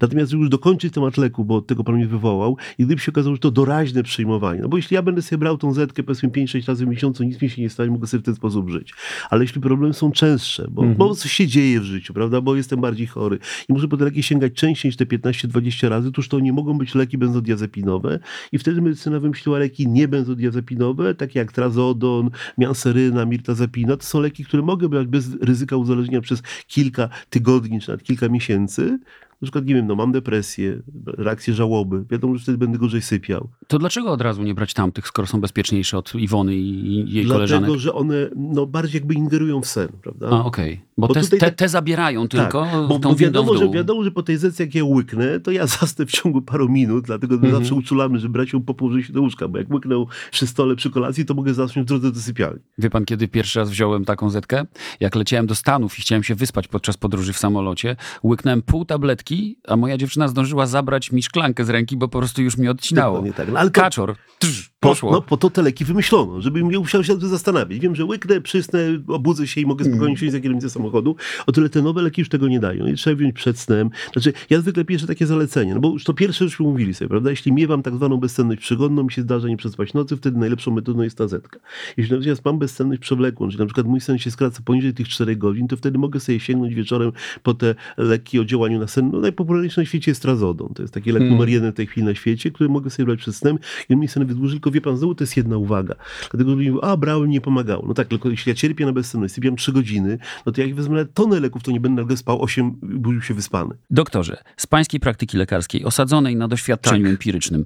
Natomiast 0.00 0.32
już 0.32 0.48
dokończyć 0.48 0.94
temat 0.94 1.16
leku, 1.16 1.44
bo 1.44 1.62
tego 1.62 1.84
pan 1.84 1.94
mnie 1.94 2.06
wywołał, 2.06 2.56
i 2.78 2.84
gdyby 2.84 3.02
się 3.02 3.12
okazało, 3.12 3.36
że 3.36 3.40
to 3.40 3.50
doraźne 3.50 4.02
przyjmowanie, 4.02 4.60
no 4.60 4.68
bo 4.68 4.76
jeśli 4.76 4.94
ja 4.94 5.02
będę 5.02 5.22
sobie 5.22 5.38
brał 5.38 5.58
tą 5.58 5.72
zetkę 5.72 6.02
powiedzmy 6.02 6.28
5-6 6.28 6.68
razy 6.68 6.86
w 6.86 6.88
miesiącu, 6.88 7.24
nic 7.24 7.42
mi 7.42 7.50
się 7.50 7.62
nie 7.62 7.70
stanie, 7.70 7.90
mogę 7.90 8.06
sobie 8.06 8.22
w 8.22 8.24
ten 8.24 8.34
sposób 8.34 8.70
żyć. 8.70 8.94
Ale 9.30 9.44
jeśli 9.44 9.60
problemy 9.60 9.94
są 9.94 10.12
częstsze, 10.12 10.68
bo, 10.70 10.82
mhm. 10.82 10.98
bo 10.98 11.14
coś 11.14 11.32
się 11.32 11.46
dzieje 11.46 11.80
w 11.80 11.84
życiu, 11.84 12.14
prawda, 12.14 12.40
bo 12.40 12.56
jestem 12.56 12.80
bardziej 12.80 13.06
chory 13.06 13.38
i 13.68 13.72
muszę 13.72 13.88
po 13.88 13.96
te 13.96 14.04
leki 14.04 14.22
sięgać 14.22 14.52
częściej 14.52 14.88
niż 14.88 14.96
te 14.96 15.04
15-20 15.06 15.88
razy, 15.88 16.12
to 16.12 16.20
już 16.20 16.28
to 16.28 16.40
nie 16.40 16.52
mogą 16.52 16.78
być 16.78 16.94
leki 16.94 17.18
benzodiazepinowe 17.18 18.18
i 18.52 18.58
wtedy 18.58 18.82
medycyna 18.82 19.20
wymyśliła 19.20 19.58
leki 19.58 19.88
niebenzodiazepinowe, 19.88 21.14
takie 21.14 21.38
jak 21.38 21.52
trazodon, 21.52 22.30
mianseryna, 22.58 23.26
mirtazapina, 23.26 23.96
to 23.96 24.04
są 24.04 24.20
leki, 24.20 24.44
które 24.44 24.62
mogę 24.62 24.88
brać 24.88 25.06
bez 25.06 25.34
ryzyka 25.40 25.76
uzależnienia 25.76 26.20
przez 26.20 26.42
kilka 26.66 27.08
tygodni 27.30 27.80
czy 27.80 27.88
nawet 27.88 28.06
kilka 28.06 28.28
miesięcy, 28.28 28.98
Na 29.42 29.46
przykład, 29.46 29.66
nie 29.66 29.74
wiem, 29.74 29.86
no 29.86 29.94
mam 29.94 30.12
depresję, 30.12 30.82
reakcję 31.06 31.54
żałoby, 31.54 32.04
wiadomo, 32.10 32.34
że 32.36 32.42
wtedy 32.42 32.58
będę 32.58 32.78
gorzej 32.78 33.02
sypiał. 33.02 33.48
To 33.66 33.78
dlaczego 33.78 34.10
od 34.12 34.20
razu 34.20 34.42
nie 34.42 34.54
brać 34.54 34.74
tamtych, 34.74 35.06
skoro 35.06 35.26
są 35.28 35.40
bezpieczniejsze 35.40 35.98
od 35.98 36.14
Iwony 36.14 36.56
i 36.56 36.94
jej 37.12 37.24
Dlatego, 37.24 37.34
koleżanek? 37.34 37.70
że 37.80 37.94
one 37.94 38.14
no, 38.36 38.66
bardziej 38.66 38.98
jakby 38.98 39.14
ingerują 39.14 39.60
w 39.60 39.66
sen, 39.66 39.88
prawda? 40.02 40.28
A, 40.30 40.44
okej. 40.44 40.80
Bo, 40.98 41.08
Bo 41.08 41.14
te, 41.14 41.20
tutaj 41.20 41.38
te, 41.38 41.46
tak- 41.46 41.54
te 41.54 41.68
zabierają 41.68 42.28
tylko 42.28 42.62
tak, 42.62 42.88
bo, 42.88 42.98
bo 42.98 43.14
wiadomo, 43.14 43.56
że, 43.56 43.70
wiadomo, 43.70 44.04
że 44.04 44.10
po 44.10 44.22
tej 44.22 44.38
sesji 44.38 44.62
jak 44.64 44.74
ja 44.74 44.84
łyknę, 44.84 45.40
to 45.40 45.50
ja 45.50 45.66
zasnę 45.80 46.06
w 46.06 46.10
ciągu 46.10 46.42
paru 46.42 46.68
minut, 46.68 47.04
dlatego 47.04 47.34
my 47.36 47.42
Mhm. 47.46 47.62
zawsze 47.62 47.74
uczulamy, 47.74 48.18
że 48.18 48.28
brać 48.28 48.52
ją 48.52 48.62
po 48.62 48.74
położeniu 48.74 49.04
się 49.04 49.12
do 49.12 49.20
łóżka, 49.20 49.48
bo 49.48 49.58
jak 49.58 49.70
łyknę 49.70 50.04
przy 50.30 50.46
stole, 50.46 50.76
przy 50.76 50.90
kolacji, 50.90 51.24
to 51.24 51.34
mogę 51.34 51.54
zasnąć 51.54 51.86
w 51.86 51.88
drodze 51.88 52.12
do 52.12 52.20
sypialni. 52.20 52.60
Wie 52.78 52.90
pan, 52.90 53.04
kiedy 53.04 53.28
pierwszy 53.28 53.58
raz 53.58 53.70
wziąłem 53.70 54.04
taką 54.04 54.30
zetkę? 54.30 54.64
Jak 55.00 55.14
leciałem 55.16 55.46
do 55.46 55.54
Stanów 55.54 55.98
i 55.98 56.02
chciałem 56.02 56.22
się 56.22 56.34
wyspać 56.34 56.68
podczas 56.68 56.96
podróży 56.96 57.32
w 57.32 57.38
samolocie, 57.38 57.96
łyknąłem 58.24 58.62
pół 58.62 58.84
tabletki, 58.84 59.31
a 59.68 59.76
moja 59.76 59.96
dziewczyna 59.96 60.28
zdążyła 60.28 60.66
zabrać 60.66 61.12
mi 61.12 61.22
szklankę 61.22 61.64
z 61.64 61.68
ręki, 61.70 61.96
bo 61.96 62.08
po 62.08 62.18
prostu 62.18 62.42
już 62.42 62.56
mi 62.56 62.68
odcinało. 62.68 63.16
Dokładnie 63.16 63.32
tak. 63.32 63.48
No, 63.52 63.58
ale 63.58 63.70
to- 63.70 63.80
Kaczor. 63.80 64.16
Trz, 64.38 64.71
Po, 64.82 64.88
poszło. 64.88 65.12
no, 65.12 65.22
po 65.22 65.36
to 65.36 65.50
te 65.50 65.62
leki 65.62 65.84
wymyślono, 65.84 66.40
żebym 66.40 66.70
nie 66.70 66.78
musiał 66.78 67.04
się 67.04 67.16
zastanawiać. 67.20 67.78
Wiem, 67.78 67.94
że 67.94 68.04
łyknę, 68.04 68.40
przysnę, 68.40 68.80
obudzę 69.08 69.46
się 69.46 69.60
i 69.60 69.66
mogę 69.66 69.84
Mm. 69.84 69.94
spokojnie 69.94 70.16
siedzieć 70.16 70.32
za 70.32 70.40
kierownicą 70.40 70.68
samochodu. 70.70 71.16
O 71.46 71.52
tyle 71.52 71.68
te 71.68 71.82
nowe 71.82 72.02
leki 72.02 72.20
już 72.20 72.28
tego 72.28 72.48
nie 72.48 72.60
dają. 72.60 72.86
I 72.86 72.94
trzeba 72.94 73.16
wziąć 73.16 73.34
przed 73.34 73.58
snem. 73.58 73.90
Znaczy, 74.12 74.32
ja 74.50 74.60
zwykle 74.60 74.84
piszę 74.84 75.06
takie 75.06 75.26
zalecenie, 75.26 75.74
no 75.74 75.80
bo 75.80 75.88
już 75.92 76.04
to 76.04 76.14
pierwsze 76.14 76.44
już 76.44 76.60
mówili 76.60 76.94
sobie, 76.94 77.08
prawda? 77.08 77.30
Jeśli 77.30 77.52
miewam 77.52 77.82
tak 77.82 77.94
zwaną 77.94 78.16
bezsenność 78.16 78.60
przygodną, 78.60 79.02
mi 79.04 79.12
się 79.12 79.22
zdarza 79.22 79.48
nie 79.48 79.56
przespać 79.56 79.94
nocy, 79.94 80.16
wtedy 80.16 80.38
najlepszą 80.38 80.70
metodą 80.70 81.02
jest 81.02 81.18
ta 81.18 81.28
zetka. 81.28 81.58
Jeśli 81.96 82.16
natomiast 82.16 82.44
mam 82.44 82.58
bezsenność 82.58 83.00
przewlekłą, 83.00 83.48
czyli 83.48 83.58
na 83.58 83.66
przykład 83.66 83.86
mój 83.86 84.00
sen 84.00 84.18
się 84.18 84.30
skraca 84.30 84.62
poniżej 84.64 84.94
tych 84.94 85.08
4 85.08 85.36
godzin, 85.36 85.68
to 85.68 85.76
wtedy 85.76 85.98
mogę 85.98 86.20
sobie 86.20 86.40
sięgnąć 86.40 86.74
wieczorem 86.74 87.12
po 87.42 87.54
te 87.54 87.74
leki 87.96 88.38
o 88.40 88.44
działaniu 88.44 88.78
na 88.78 88.86
sen. 88.86 89.10
No, 89.12 89.20
najpopularniejszy 89.20 89.80
na 89.80 89.84
świecie 89.86 90.10
jest 90.10 90.22
trazodon. 90.22 90.68
To 90.74 90.82
jest 90.82 90.94
taki 90.94 91.10
lek 91.12 91.18
Hmm. 91.22 91.32
numer 91.38 91.48
jeden 91.48 91.72
w 91.72 91.74
tej 91.74 91.86
chwili 91.86 92.06
na 92.06 92.14
świecie, 92.14 92.50
który 92.50 92.68
mogę 92.70 92.90
sobie 92.90 93.06
brać 93.06 93.18
przed 93.18 93.34
snem 93.36 93.58
i 93.88 93.92
on 93.94 94.00
mi 94.00 94.08
sen 94.08 94.26
wydłuży. 94.26 94.54
Tylko 94.54 94.70
wie 94.72 94.80
pan, 94.80 94.96
znowu 94.96 95.14
to 95.14 95.24
jest 95.24 95.36
jedna 95.36 95.56
uwaga. 95.56 95.94
Dlatego 96.30 96.50
mówią, 96.50 96.80
a 96.80 96.96
brałem, 96.96 97.30
nie 97.30 97.40
pomagało. 97.40 97.84
No 97.88 97.94
tak, 97.94 98.08
tylko 98.08 98.28
jeśli 98.30 98.50
ja 98.50 98.56
cierpię 98.56 98.86
na 98.86 98.92
bezsenność, 98.92 99.34
sypiam 99.34 99.56
3 99.56 99.72
godziny, 99.72 100.18
no 100.46 100.52
to 100.52 100.60
jak 100.60 100.74
wezmę 100.74 101.04
tonę 101.06 101.40
leków, 101.40 101.62
to 101.62 101.70
nie 101.70 101.80
będę 101.80 102.02
nagle 102.02 102.16
spał 102.16 102.42
8, 102.42 102.70
budził 102.82 103.22
się 103.22 103.34
wyspany. 103.34 103.74
Doktorze, 103.90 104.36
z 104.56 104.66
pańskiej 104.66 105.00
praktyki 105.00 105.36
lekarskiej, 105.36 105.84
osadzonej 105.84 106.36
na 106.36 106.48
doświadczeniu 106.48 107.04
Tak. 107.04 107.10
empirycznym, 107.12 107.64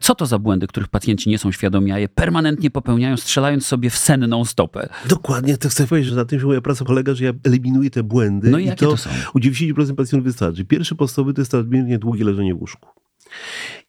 co 0.00 0.14
to 0.14 0.26
za 0.26 0.38
błędy, 0.38 0.66
których 0.66 0.88
pacjenci 0.88 1.30
nie 1.30 1.38
są 1.38 1.52
świadomi, 1.52 1.92
a 1.92 1.98
je 1.98 2.08
permanentnie 2.08 2.70
popełniają, 2.70 3.16
strzelając 3.16 3.66
sobie 3.66 3.90
w 3.90 3.96
senną 3.96 4.44
stopę? 4.44 4.88
Dokładnie, 5.08 5.58
to 5.58 5.68
chcę 5.68 5.86
powiedzieć, 5.86 6.10
że 6.10 6.16
na 6.16 6.24
tym 6.24 6.40
się 6.40 6.46
moja 6.46 6.60
praca 6.60 6.84
polega, 6.84 7.14
że 7.14 7.24
ja 7.24 7.32
eliminuję 7.44 7.90
te 7.90 8.02
błędy. 8.02 8.50
No 8.50 8.58
i 8.58 8.66
i 8.66 8.68
jakie 8.68 8.86
to 8.86 8.96
są? 8.96 9.10
U 9.34 9.38
90% 9.38 9.94
pacjentów 9.94 10.24
wystarczy. 10.24 10.64
Pierwszy 10.64 10.94
podstawowy 10.94 11.34
to 11.34 11.40
jest 11.40 11.52
nadmiernie 11.52 11.98
długie 11.98 12.24
leżenie 12.24 12.54
w 12.54 12.60
łóżku. 12.60 12.88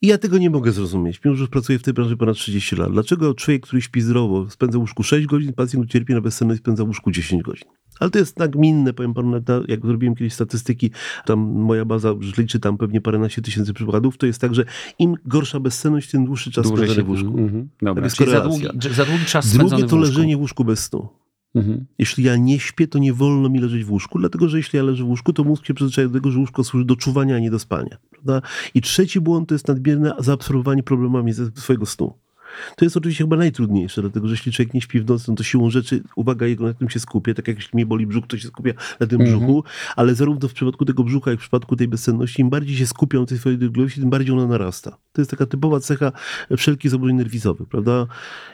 I 0.02 0.08
ja 0.08 0.18
tego 0.18 0.38
nie 0.38 0.50
mogę 0.50 0.72
zrozumieć, 0.72 1.20
mimo 1.26 1.36
że 1.36 1.42
już 1.42 1.50
pracuję 1.50 1.80
w 1.80 1.84
tej 1.84 1.94
branży 1.94 2.18
ponad 2.18 2.36
30 2.36 2.76
lat. 2.76 2.92
Dlaczego 2.92 3.34
człowiek, 3.34 3.64
który 3.64 3.82
śpi 3.82 4.02
zdrowo, 4.02 4.50
spędza 4.50 4.78
w 4.78 4.82
łóżku 4.82 5.04
6 5.04 5.28
godzin, 5.28 5.54
pacjent, 5.54 5.90
cierpi 5.92 6.14
na 6.14 6.22
bezsenność, 6.22 6.60
spędza 6.60 6.84
w 6.84 6.88
łóżku 6.88 7.12
10 7.12 7.44
godzin? 7.44 7.68
Ale 8.00 8.10
to 8.10 8.20
jest 8.20 8.40
nagminne, 8.40 8.94
powiem 8.94 9.14
panu, 9.14 9.42
jak 9.68 9.86
zrobiłem 9.86 10.16
kiedyś 10.16 10.34
statystyki, 10.34 10.92
tam 11.26 11.40
moja 11.40 11.86
baza 11.86 12.14
liczy 12.38 12.60
tam 12.60 12.78
pewnie 12.78 13.02
paręnaście 13.02 13.42
tysięcy 13.42 13.74
przypadków, 13.74 14.18
to 14.18 14.26
jest 14.26 14.42
tak, 14.42 14.56
że 14.56 14.66
im 15.00 15.16
gorsza 15.26 15.60
bezsenność, 15.60 16.12
tym 16.12 16.26
dłuższy 16.26 16.52
czas 16.52 16.68
spędzony 16.68 17.04
w 17.04 17.10
łóżku. 17.10 17.38
Mhm. 17.38 17.70
Dobra, 17.82 18.04
jest 18.04 18.16
czyli 18.16 18.32
za 18.32 18.42
długi, 18.42 18.68
za 18.92 19.06
długi 19.06 19.26
czas 19.26 19.54
Drugie 19.54 19.84
to 19.84 19.98
leżenie 19.98 20.38
w 20.38 20.40
łóżku 20.40 20.64
bez 20.64 20.80
snu. 20.80 21.10
Mhm. 21.58 21.86
Jeśli 22.00 22.24
ja 22.24 22.36
nie 22.36 22.60
śpię, 22.60 22.88
to 22.88 23.00
nie 23.00 23.14
wolno 23.14 23.50
mi 23.50 23.60
leżeć 23.60 23.84
w 23.84 23.92
łóżku, 23.92 24.20
dlatego 24.20 24.50
że 24.50 24.58
jeśli 24.58 24.78
ja 24.78 24.84
leżę 24.84 25.04
w 25.04 25.08
łóżku, 25.08 25.34
to 25.34 25.44
mózg 25.44 25.66
się 25.66 25.74
przyzwyczaja 25.74 26.08
do 26.08 26.14
tego, 26.14 26.32
że 26.32 26.40
łóżko 26.40 26.64
służy 26.64 26.86
do 26.86 26.96
czuwania, 26.96 27.36
a 27.36 27.40
nie 27.40 27.52
do 27.52 27.60
spania. 27.60 27.98
Prawda? 28.12 28.42
I 28.74 28.82
trzeci 28.82 29.22
błąd 29.22 29.50
to 29.50 29.56
jest 29.56 29.68
nadmierne 29.68 30.14
zaabsorbowanie 30.20 30.84
problemami 30.84 31.34
ze 31.34 31.52
swojego 31.56 31.86
snu. 31.86 32.14
To 32.76 32.86
jest 32.86 32.98
oczywiście 32.98 33.24
chyba 33.24 33.38
najtrudniejsze, 33.38 34.02
dlatego 34.02 34.28
że 34.28 34.34
jeśli 34.34 34.52
człowiek 34.52 34.74
nie 34.74 34.82
śpi 34.82 35.00
w 35.00 35.06
nocy, 35.10 35.26
no 35.28 35.36
to 35.36 35.44
siłą 35.44 35.70
rzeczy 35.70 36.04
uwaga 36.16 36.48
jego 36.48 36.64
na 36.68 36.74
tym 36.74 36.90
się 36.90 37.00
skupia. 37.00 37.34
Tak 37.34 37.48
jak 37.48 37.58
jeśli 37.58 37.72
mnie 37.74 37.86
boli 37.86 38.08
brzuch, 38.08 38.28
to 38.28 38.38
się 38.38 38.48
skupia 38.48 38.72
na 39.00 39.08
tym 39.08 39.22
Mhm. 39.22 39.40
brzuchu, 39.40 39.64
ale 39.96 40.16
zarówno 40.16 40.48
w 40.48 40.54
przypadku 40.54 40.86
tego 40.86 41.04
brzucha, 41.04 41.32
jak 41.32 41.40
w 41.40 41.42
przypadku 41.42 41.76
tej 41.76 41.88
bezsenności, 41.88 42.42
im 42.42 42.50
bardziej 42.50 42.78
się 42.78 42.88
skupią 42.88 43.20
na 43.20 43.26
tej 43.26 43.38
swojej 43.38 43.58
dolegliwości, 43.60 44.00
tym 44.02 44.10
bardziej 44.10 44.34
ona 44.36 44.48
narasta. 44.48 44.98
To 45.14 45.22
jest 45.22 45.32
taka 45.32 45.46
typowa 45.46 45.80
cecha 45.80 46.12
wszelkich 46.58 46.92
zaburzeń 46.92 47.16
nerwizowych, 47.16 47.68
prawda? 47.70 48.08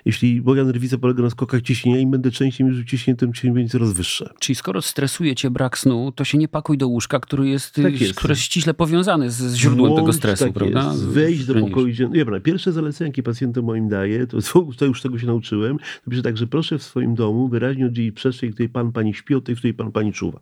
Jeśli 0.05 0.41
moja 0.41 0.63
nerwica 0.63 0.97
polega 0.97 1.23
na 1.23 1.29
skokach 1.29 1.61
ciśnienia, 1.61 1.99
im 1.99 2.11
będę 2.11 2.31
częściej 2.31 2.67
mierzył 2.67 2.83
ciśnienie, 2.83 3.17
tym 3.17 3.33
ciśnienie 3.33 3.53
będzie 3.53 3.71
coraz 3.71 3.93
wyższe. 3.93 4.29
Czyli 4.39 4.55
skoro 4.55 4.81
stresuje 4.81 5.35
cię 5.35 5.51
brak 5.51 5.77
snu, 5.77 6.11
to 6.15 6.23
się 6.23 6.37
nie 6.37 6.47
pakuj 6.47 6.77
do 6.77 6.87
łóżka, 6.87 7.19
który 7.19 7.49
jest, 7.49 7.75
Tak 7.75 8.01
jest. 8.01 8.15
które 8.15 8.31
jest 8.31 8.41
ściśle 8.41 8.73
powiązany 8.73 9.31
z, 9.31 9.35
z 9.35 9.55
źródłem 9.55 9.91
tego 9.91 10.01
Włącz, 10.01 10.15
stresu, 10.15 10.43
tak 10.45 10.53
prawda? 10.53 10.83
Jest, 10.91 11.05
wejść 11.05 11.45
do 11.45 11.53
pokoju 11.55 11.91
dziennego. 11.91 12.41
Pierwsze 12.41 12.71
zalecenie, 12.71 13.07
jakie 13.07 13.23
pacjentom 13.23 13.65
moim 13.65 13.82
daję, 13.89 14.27
to, 14.27 14.37
to 14.77 14.85
już 14.85 15.01
tego 15.01 15.19
się 15.19 15.27
nauczyłem, 15.27 15.77
to 16.05 16.11
pisze 16.11 16.21
tak, 16.21 16.37
że 16.37 16.47
proszę 16.47 16.77
w 16.77 16.83
swoim 16.83 17.15
domu 17.15 17.47
wyraźnie 17.47 17.85
oddzielić 17.85 18.15
przestrzeń, 18.15 18.49
w 18.49 18.53
której 18.53 18.69
pan, 18.69 18.91
pani 18.91 19.13
śpi, 19.13 19.35
od 19.35 19.45
tej, 19.45 19.55
w 19.55 19.57
której 19.57 19.73
pan, 19.73 19.91
pani 19.91 20.13
czuwa. 20.13 20.39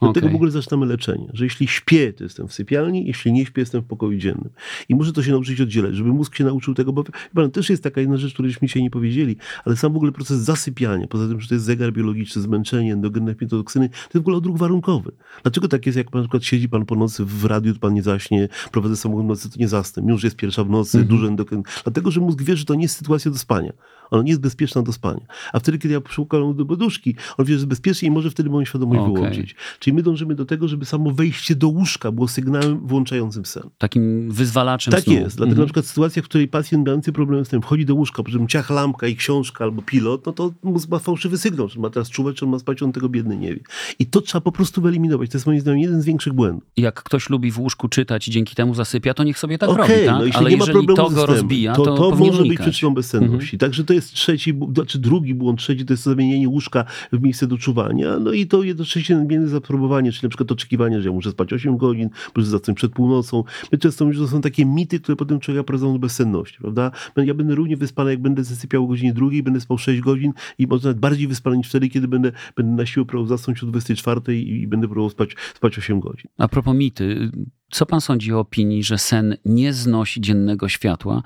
Od 0.00 0.14
tego 0.14 0.26
Okej. 0.26 0.32
w 0.32 0.36
ogóle 0.36 0.50
zaczynamy 0.50 0.86
leczenie, 0.86 1.30
że 1.32 1.44
jeśli 1.44 1.68
śpię, 1.68 2.12
to 2.12 2.24
jestem 2.24 2.48
w 2.48 2.52
sypialni, 2.52 3.06
jeśli 3.06 3.32
nie 3.32 3.46
śpię, 3.46 3.62
jestem 3.62 3.82
w 3.82 3.84
pokoju 3.84 4.18
dziennym. 4.18 4.50
I 4.88 4.94
muszę 4.94 5.12
to 5.12 5.22
się 5.22 5.30
nauczyć 5.30 5.60
oddzielać, 5.60 5.96
żeby 5.96 6.10
mózg 6.10 6.34
się 6.34 6.44
nauczył 6.44 6.74
tego, 6.74 6.92
bo 6.92 7.04
pan, 7.34 7.50
też 7.50 7.70
jest 7.70 7.82
taka 7.82 8.00
jedna 8.00 8.16
rzecz, 8.16 8.32
której 8.32 8.52
mi 8.62 8.68
dzisiaj 8.68 8.82
nie 8.82 8.90
powiedzieli, 8.90 9.36
ale 9.64 9.76
sam 9.76 9.92
w 9.92 9.96
ogóle 9.96 10.12
proces 10.12 10.38
zasypiania, 10.38 11.06
poza 11.06 11.28
tym, 11.28 11.40
że 11.40 11.48
to 11.48 11.54
jest 11.54 11.66
zegar 11.66 11.92
biologiczny, 11.92 12.42
zmęczenie, 12.42 12.92
endogenne 12.92 13.34
pitooksyny, 13.34 13.88
to 13.88 13.94
jest 13.94 14.12
w 14.14 14.16
ogóle 14.16 14.36
odruch 14.36 14.58
warunkowy. 14.58 15.12
Dlaczego 15.42 15.68
tak 15.68 15.86
jest, 15.86 15.98
jak 15.98 16.14
na 16.14 16.20
przykład 16.20 16.44
siedzi 16.44 16.68
pan 16.68 16.86
po 16.86 16.94
nocy 16.94 17.24
w 17.24 17.44
radiu, 17.44 17.74
to 17.74 17.80
pan 17.80 17.94
nie 17.94 18.02
zaśnie, 18.02 18.48
prowadzę 18.72 18.96
samochód 18.96 19.24
w 19.24 19.28
nocy, 19.28 19.50
to 19.50 19.58
nie 19.58 19.68
zasnę, 19.68 20.02
mimo 20.02 20.18
że 20.18 20.26
jest 20.26 20.36
pierwsza 20.36 20.64
w 20.64 20.70
nocy, 20.70 21.04
duży 21.04 21.26
endokrin. 21.26 21.62
Dlatego, 21.84 22.10
że 22.10 22.20
mózg 22.20 22.42
wie, 22.42 22.56
że 22.56 22.64
to 22.64 22.74
nie 22.74 22.82
jest 22.82 22.96
sytuacja 22.96 23.30
do 23.30 23.38
spania. 23.38 23.72
Ona 24.10 24.22
nie 24.22 24.30
jest 24.30 24.40
bezpieczna 24.40 24.82
do 24.82 24.92
spania. 24.92 25.26
A 25.52 25.58
wtedy, 25.58 25.78
kiedy 25.78 25.94
ja 25.94 26.00
przykładam 26.00 26.56
do 26.56 26.66
poduszki, 26.66 27.16
on 27.36 27.44
wie, 27.44 27.48
że 27.48 27.54
jest 27.54 27.66
bezpiecznie 27.66 28.08
i 28.08 28.10
może 28.10 28.30
wtedy 28.30 28.50
moją 28.50 28.64
świadomość 28.64 29.00
Okej. 29.00 29.14
wyłączyć. 29.14 29.56
Czyli 29.88 29.96
my 29.96 30.02
dążymy 30.02 30.34
do 30.34 30.44
tego, 30.44 30.68
żeby 30.68 30.84
samo 30.84 31.10
wejście 31.10 31.54
do 31.54 31.68
łóżka 31.68 32.12
było 32.12 32.28
sygnałem 32.28 32.86
włączającym 32.86 33.44
sen. 33.44 33.62
Takim 33.78 34.30
wyzwalaczem 34.32 34.92
Tak 34.92 35.04
snu. 35.04 35.12
jest. 35.12 35.36
Dlatego 35.36 35.44
Mhm. 35.44 35.58
na 35.58 35.64
przykład 35.66 35.86
sytuacja, 35.86 36.22
w 36.22 36.24
której 36.24 36.48
pacjent 36.48 36.86
mający 36.86 37.12
problem 37.12 37.44
z 37.44 37.48
tym 37.48 37.62
wchodzi 37.62 37.86
do 37.86 37.94
łóżka, 37.94 38.22
po 38.22 38.30
czym 38.30 38.48
ciach 38.48 38.70
lampka 38.70 39.06
i 39.06 39.16
książka 39.16 39.64
albo 39.64 39.82
pilot, 39.82 40.26
no 40.26 40.32
to 40.32 40.52
mózg 40.62 40.88
ma 40.90 40.98
fałszywy 40.98 41.38
sygnał, 41.38 41.68
czy 41.68 41.80
ma 41.80 41.90
teraz 41.90 42.10
czuwać, 42.10 42.36
czy 42.36 42.44
on 42.44 42.50
ma 42.50 42.58
spać, 42.58 42.82
on 42.82 42.92
tego 42.92 43.08
biedny 43.08 43.36
nie 43.36 43.54
wie. 43.54 43.60
I 43.98 44.06
to 44.06 44.20
trzeba 44.20 44.40
po 44.40 44.52
prostu 44.52 44.82
wyeliminować. 44.82 45.30
To 45.30 45.36
jest 45.38 45.46
moim 45.46 45.60
zdaniem 45.60 45.80
jeden 45.80 46.02
z 46.02 46.04
większych 46.04 46.32
błędów. 46.32 46.62
Jak 46.76 47.02
ktoś 47.02 47.30
lubi 47.30 47.50
w 47.50 47.58
łóżku 47.58 47.88
czytać 47.88 48.28
i 48.28 48.30
dzięki 48.30 48.54
temu 48.54 48.74
zasypia, 48.74 49.14
to 49.14 49.24
niech 49.24 49.38
sobie 49.38 49.58
tak 49.58 49.68
Okej, 49.70 49.88
robi, 49.88 50.06
tak? 50.06 50.18
no 50.18 50.24
jeśli 50.24 50.38
Ale 50.40 50.50
nie 50.50 50.56
ma 50.56 50.64
problemu 50.66 50.96
to 50.96 51.10
go 51.10 51.26
rozbija, 51.26 51.74
to, 51.74 51.84
to, 51.84 51.96
to 51.96 52.10
może 52.10 52.20
być 52.30 52.40
unikać. 52.40 52.50
Mhm. 52.50 52.70
przyczyną 52.70 52.94
bezsenności. 52.94 53.58
Także 53.58 53.84
to 53.84 53.92
jest 53.92 54.12
trzeci, 54.12 54.54
znaczy 54.74 54.98
drugi 54.98 55.34
błąd, 55.34 55.58
trzeci 55.58 55.84
to 55.84 55.92
jest 55.92 56.02
zamienienie 56.02 56.48
łóżka 56.48 56.84
w 57.12 57.20
miejsce 57.22 57.46
do 57.46 57.58
czuwania, 57.58 58.18
no 58.18 58.32
i 58.32 58.46
to 58.46 58.62
jednocześnie 58.62 59.16
nadmierne 59.16 59.48
zaprobowanie, 59.78 60.12
czyli 60.12 60.22
na 60.22 60.28
przykład 60.28 60.52
oczekiwanie, 60.52 61.02
że 61.02 61.08
ja 61.08 61.14
muszę 61.14 61.30
spać 61.30 61.52
8 61.52 61.76
godzin, 61.76 62.10
muszę 62.36 62.48
zasnąć 62.48 62.76
przed 62.76 62.92
północą. 62.92 63.44
My 63.72 63.78
często 63.78 64.04
mówimy, 64.04 64.20
że 64.20 64.26
to 64.26 64.32
są 64.32 64.40
takie 64.40 64.64
mity, 64.64 65.00
które 65.00 65.16
potem 65.16 65.40
człowieka 65.40 65.64
prowadzą 65.64 65.92
do 65.92 65.98
bezsenności, 65.98 66.58
prawda? 66.58 66.90
Ja 67.16 67.34
będę 67.34 67.54
równie 67.54 67.76
wyspany, 67.76 68.10
jak 68.10 68.22
będę 68.22 68.44
zasypiał 68.44 68.84
o 68.84 68.86
godzinie 68.86 69.12
drugiej, 69.12 69.42
będę 69.42 69.60
spał 69.60 69.78
6 69.78 70.00
godzin 70.00 70.32
i 70.58 70.66
może 70.66 70.88
nawet 70.88 71.00
bardziej 71.00 71.28
wyspany 71.28 71.56
niż 71.56 71.68
wtedy, 71.68 71.88
kiedy 71.88 72.08
będę, 72.08 72.32
będę 72.56 72.72
na 72.72 72.86
siłę 72.86 73.06
próbował 73.06 73.28
zasnąć 73.28 73.62
o 73.62 73.66
24 73.66 74.38
i, 74.38 74.62
i 74.62 74.66
będę 74.66 74.88
próbował 74.88 75.10
spać, 75.10 75.36
spać 75.54 75.78
8 75.78 76.00
godzin. 76.00 76.30
A 76.38 76.48
propos 76.48 76.76
mity, 76.76 77.30
co 77.70 77.86
pan 77.86 78.00
sądzi 78.00 78.32
o 78.32 78.40
opinii, 78.40 78.84
że 78.84 78.98
sen 78.98 79.36
nie 79.44 79.72
znosi 79.72 80.20
dziennego 80.20 80.68
światła 80.68 81.22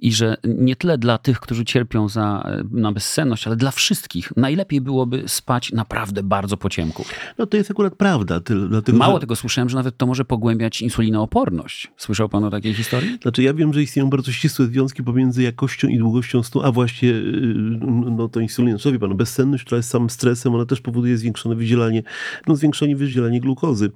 i 0.00 0.12
że 0.12 0.36
nie 0.44 0.76
tyle 0.76 0.98
dla 0.98 1.18
tych, 1.18 1.40
którzy 1.40 1.64
cierpią 1.64 2.08
za, 2.08 2.50
na 2.70 2.92
bezsenność, 2.92 3.46
ale 3.46 3.56
dla 3.56 3.70
wszystkich 3.70 4.32
najlepiej 4.36 4.80
byłoby 4.80 5.22
spać 5.26 5.72
naprawdę 5.72 6.22
bardzo 6.22 6.56
po 6.56 6.68
ciemku? 6.68 7.04
No 7.38 7.46
to 7.46 7.56
jest 7.56 7.70
akurat 7.70 7.94
prawda. 7.94 8.40
Dlatego, 8.68 8.98
Mało 8.98 9.14
że... 9.14 9.20
tego 9.20 9.36
słyszałem, 9.36 9.68
że 9.68 9.76
nawet 9.76 9.96
to 9.96 10.06
może 10.06 10.24
pogłębiać 10.24 10.82
insulinooporność. 10.82 11.90
Słyszał 11.96 12.28
pan 12.28 12.44
o 12.44 12.50
takiej 12.50 12.74
historii? 12.74 13.18
Znaczy 13.22 13.42
ja 13.42 13.54
wiem, 13.54 13.74
że 13.74 13.82
istnieją 13.82 14.10
bardzo 14.10 14.32
ścisłe 14.32 14.66
związki 14.66 15.02
pomiędzy 15.02 15.42
jakością 15.42 15.88
i 15.88 15.98
długością 15.98 16.42
snu, 16.42 16.62
a 16.62 16.72
właśnie 16.72 17.08
yy, 17.08 17.78
no 18.10 18.28
to 18.28 18.40
insulina. 18.40 18.78
Co 18.78 18.92
wie 18.92 18.98
pan, 18.98 19.16
bezsenność, 19.16 19.64
która 19.64 19.76
jest 19.76 19.88
samym 19.88 20.10
stresem, 20.10 20.54
ona 20.54 20.66
też 20.66 20.80
powoduje 20.80 21.16
zwiększone 21.16 21.54
wydzielanie, 21.54 22.02
no 22.46 22.56
zwiększenie 22.56 22.96
wydzielanie 22.96 23.40
glukozy. 23.40 23.90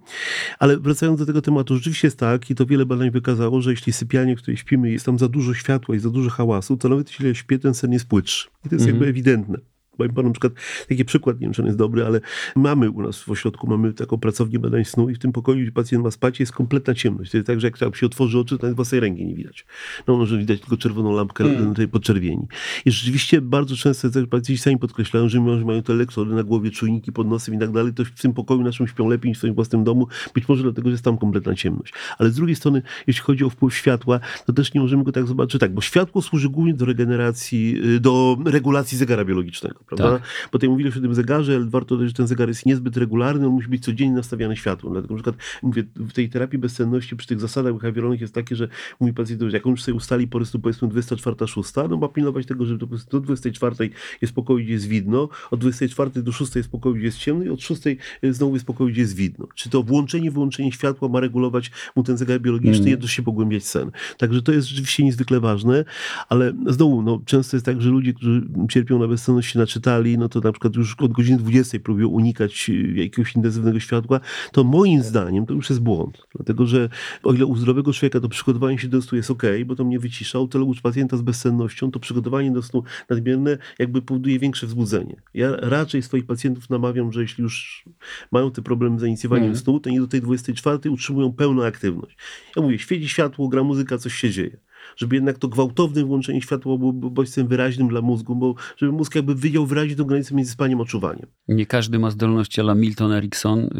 Ale 0.58 0.76
wracając 0.76 1.20
do 1.20 1.26
tego 1.26 1.42
tematu, 1.42 1.79
rzeczywiście 1.80 2.06
jest 2.06 2.18
tak 2.18 2.50
i 2.50 2.54
to 2.54 2.66
wiele 2.66 2.86
badań 2.86 3.10
wykazało, 3.10 3.60
że 3.62 3.70
jeśli 3.70 3.92
sypialnie, 3.92 4.36
w 4.36 4.38
której 4.38 4.56
śpimy 4.56 4.90
jest 4.90 5.06
tam 5.06 5.18
za 5.18 5.28
dużo 5.28 5.54
światła 5.54 5.94
i 5.94 5.98
za 5.98 6.10
dużo 6.10 6.30
hałasu, 6.30 6.76
to 6.76 6.88
nawet 6.88 7.08
jeśli 7.08 7.34
śpię, 7.34 7.58
ten 7.58 7.74
sen 7.74 7.92
jest 7.92 8.06
płytszy. 8.06 8.48
I 8.66 8.68
to 8.68 8.74
jest 8.74 8.84
Mhm. 8.84 8.88
jakby 8.88 9.06
ewidentne. 9.06 9.58
Powiem 10.00 10.14
panu 10.14 10.28
na 10.28 10.32
przykład 10.32 10.52
taki 10.88 11.04
przykład, 11.04 11.40
nie 11.40 11.46
wiem, 11.46 11.52
czy 11.52 11.62
on 11.62 11.66
jest 11.66 11.78
dobry, 11.78 12.06
ale 12.06 12.20
mamy 12.56 12.90
u 12.90 13.02
nas 13.02 13.22
w 13.22 13.30
ośrodku, 13.30 13.66
mamy 13.66 13.92
taką 13.92 14.18
pracownię 14.18 14.58
badań 14.58 14.84
snu 14.84 15.10
i 15.10 15.14
w 15.14 15.18
tym 15.18 15.32
pokoju, 15.32 15.62
gdzie 15.62 15.72
pacjent 15.72 16.04
ma 16.04 16.10
spać, 16.10 16.40
jest 16.40 16.52
kompletna 16.52 16.94
ciemność. 16.94 17.30
To 17.30 17.36
jest 17.36 17.46
tak, 17.46 17.60
że 17.60 17.66
jak 17.66 17.96
się 17.96 18.06
otworzy 18.06 18.38
oczy, 18.38 18.58
to 18.58 18.62
nawet 18.62 18.76
własnej 18.76 19.00
ręki 19.00 19.26
nie 19.26 19.34
widać. 19.34 19.66
No 20.06 20.16
może 20.16 20.38
widać 20.38 20.60
tylko 20.60 20.76
czerwoną 20.76 21.12
lampkę 21.12 21.44
hmm. 21.44 21.74
tej 21.74 21.88
podczerwieni. 21.88 22.46
I 22.84 22.90
rzeczywiście 22.90 23.40
bardzo 23.40 23.76
często 23.76 24.08
pacjenci 24.30 24.58
sami 24.58 24.78
podkreślają, 24.78 25.28
że 25.28 25.38
mimo, 25.40 25.58
że 25.58 25.64
mają 25.64 25.82
te 25.82 25.92
elektrody 25.92 26.34
na 26.34 26.42
głowie, 26.42 26.70
czujniki 26.70 27.12
pod 27.12 27.28
nosem 27.28 27.54
i 27.54 27.58
tak 27.58 27.72
dalej, 27.72 27.92
to 27.94 28.04
w 28.04 28.10
tym 28.10 28.32
pokoju 28.32 28.62
naszym 28.62 28.86
śpią 28.86 29.08
lepiej 29.08 29.28
niż 29.28 29.38
w 29.38 29.40
swoim 29.40 29.54
własnym 29.54 29.84
domu. 29.84 30.06
Być 30.34 30.48
może 30.48 30.62
dlatego, 30.62 30.88
że 30.88 30.92
jest 30.92 31.04
tam 31.04 31.18
kompletna 31.18 31.54
ciemność. 31.54 31.92
Ale 32.18 32.30
z 32.30 32.34
drugiej 32.34 32.56
strony, 32.56 32.82
jeśli 33.06 33.22
chodzi 33.22 33.44
o 33.44 33.50
wpływ 33.50 33.74
światła, 33.74 34.20
to 34.46 34.52
też 34.52 34.74
nie 34.74 34.80
możemy 34.80 35.04
go 35.04 35.12
tak 35.12 35.26
zobaczyć. 35.26 35.60
Tak, 35.60 35.74
bo 35.74 35.80
światło 35.80 36.22
służy 36.22 36.48
głównie 36.48 36.74
do 36.74 36.84
regeneracji, 36.84 37.80
y, 37.96 38.00
do 38.00 38.38
regulacji 38.44 38.98
zegara 38.98 39.24
biologicznego, 39.24 39.84
prawda? 39.96 40.18
Tak. 40.18 40.28
Bo 40.52 40.58
tutaj 40.58 40.68
mówiliśmy 40.68 41.00
o 41.00 41.02
tym 41.02 41.14
zegarze, 41.14 41.56
ale 41.56 41.64
warto 41.64 41.96
dodać, 41.96 42.08
że 42.08 42.14
ten 42.14 42.26
zegar 42.26 42.48
jest 42.48 42.66
niezbyt 42.66 42.96
regularny, 42.96 43.46
on 43.46 43.52
musi 43.52 43.68
być 43.68 43.84
codziennie 43.84 44.16
nastawiany 44.16 44.56
światłem. 44.56 44.92
Dlatego 44.92 45.14
na 45.14 45.18
przykład 45.22 45.36
mówię, 45.62 45.84
w 45.96 46.12
tej 46.12 46.28
terapii 46.28 46.58
bezsenności 46.58 47.16
przy 47.16 47.28
tych 47.28 47.40
zasadach 47.40 47.74
behawioralnych 47.74 48.20
jest 48.20 48.34
takie, 48.34 48.56
że 48.56 48.68
mój 49.00 49.12
pacjent, 49.12 49.52
jak 49.52 49.66
on 49.66 49.70
już 49.70 49.82
sobie 49.82 49.96
ustali 49.96 50.28
po 50.28 50.38
prostu 50.38 50.58
powiedzmy 50.58 50.88
24, 50.88 51.36
6, 51.46 51.70
no 51.90 51.96
ma 51.96 52.08
pilnować 52.08 52.46
tego, 52.46 52.66
że 52.66 52.78
do 52.78 53.20
24 53.20 53.90
jest 54.22 54.34
pokoju, 54.34 54.64
gdzie 54.64 54.72
jest 54.72 54.86
widno, 54.86 55.28
od 55.50 55.60
24 55.60 56.22
do 56.22 56.32
6 56.32 56.56
jest 56.56 56.70
pokoju, 56.70 56.94
gdzie 56.94 57.04
jest 57.04 57.18
ciemno 57.18 57.44
i 57.44 57.48
od 57.48 57.62
6 57.62 57.82
znowu 58.30 58.54
jest 58.54 58.66
pokoju, 58.66 58.90
gdzie 58.90 59.00
jest 59.00 59.14
widno. 59.14 59.46
Czy 59.54 59.70
to 59.70 59.82
włączenie, 59.82 60.30
wyłączenie 60.30 60.72
światła 60.72 61.08
ma 61.08 61.20
regulować 61.20 61.70
mu 61.96 62.02
ten 62.02 62.16
zegar 62.16 62.40
biologiczny, 62.40 62.92
mm. 62.92 63.08
się 63.08 63.22
pogłębiać 63.22 63.64
sen. 63.64 63.90
Także 64.18 64.42
to 64.42 64.52
jest 64.52 64.68
rzeczywiście 64.68 65.04
niezwykle 65.04 65.40
ważne, 65.40 65.84
ale 66.28 66.52
znowu, 66.66 67.02
no, 67.02 67.20
często 67.26 67.56
jest 67.56 67.66
tak, 67.66 67.82
że 67.82 67.90
ludzie, 67.90 68.12
którzy 68.12 68.42
cierpią 68.70 68.98
na 68.98 69.08
bezsenność 69.08 69.52
się 69.52 69.79
naczytali, 69.80 70.18
no 70.18 70.28
to 70.28 70.40
na 70.40 70.52
przykład 70.52 70.76
już 70.76 70.94
od 70.98 71.12
godziny 71.12 71.38
20 71.38 71.78
próbują 71.78 72.08
unikać 72.08 72.68
y, 72.68 72.92
jakiegoś 72.94 73.36
intensywnego 73.36 73.80
światła, 73.80 74.20
to 74.52 74.64
moim 74.64 75.02
zdaniem 75.02 75.46
to 75.46 75.54
już 75.54 75.70
jest 75.70 75.82
błąd. 75.82 76.26
Dlatego, 76.34 76.66
że 76.66 76.88
o 77.22 77.32
ile 77.32 77.46
u 77.46 77.56
zdrowego 77.56 77.92
człowieka 77.92 78.20
to 78.20 78.28
przygotowanie 78.28 78.78
się 78.78 78.88
do 78.88 79.02
snu 79.02 79.16
jest 79.16 79.30
ok, 79.30 79.42
bo 79.66 79.76
to 79.76 79.84
mnie 79.84 79.98
wycisza, 79.98 80.38
u 80.38 80.48
tyle 80.48 80.64
u 80.64 80.74
pacjenta 80.82 81.16
z 81.16 81.22
bezsennością 81.22 81.90
to 81.90 82.00
przygotowanie 82.00 82.50
do 82.50 82.62
snu 82.62 82.82
nadmierne 83.08 83.58
jakby 83.78 84.02
powoduje 84.02 84.38
większe 84.38 84.66
wzbudzenie. 84.66 85.16
Ja 85.34 85.56
raczej 85.56 86.02
swoich 86.02 86.26
pacjentów 86.26 86.70
namawiam, 86.70 87.12
że 87.12 87.22
jeśli 87.22 87.42
już 87.42 87.84
mają 88.32 88.50
te 88.50 88.62
problemy 88.62 88.98
z 89.00 89.02
inicjowaniem 89.02 89.44
mm. 89.44 89.56
snu, 89.56 89.80
to 89.80 89.90
nie 89.90 90.00
do 90.00 90.08
tej 90.08 90.20
24 90.20 90.90
utrzymują 90.90 91.32
pełną 91.32 91.64
aktywność. 91.64 92.16
Ja 92.56 92.62
mówię, 92.62 92.78
świeci 92.78 93.08
światło, 93.08 93.48
gra 93.48 93.62
muzyka, 93.62 93.98
coś 93.98 94.14
się 94.14 94.30
dzieje 94.30 94.69
żeby 95.00 95.16
jednak 95.16 95.38
to 95.38 95.48
gwałtowne 95.48 96.04
włączenie 96.04 96.42
światła 96.42 96.78
było 96.78 96.92
bodźcem 96.92 97.48
wyraźnym 97.48 97.88
dla 97.88 98.00
mózgu, 98.00 98.36
bo 98.36 98.54
żeby 98.76 98.92
mózg 98.92 99.14
jakby 99.14 99.34
wyjął 99.34 99.66
wyraźnie 99.66 99.96
tę 99.96 100.04
granicę 100.04 100.34
między 100.34 100.52
spaniem 100.52 100.80
a 100.80 100.84
czuwaniem. 100.84 101.26
Nie 101.48 101.66
każdy 101.66 101.98
ma 101.98 102.10
zdolności 102.10 102.60
ale 102.60 102.74
Milton 102.74 103.12
Erickson, 103.12 103.58
y, 103.58 103.70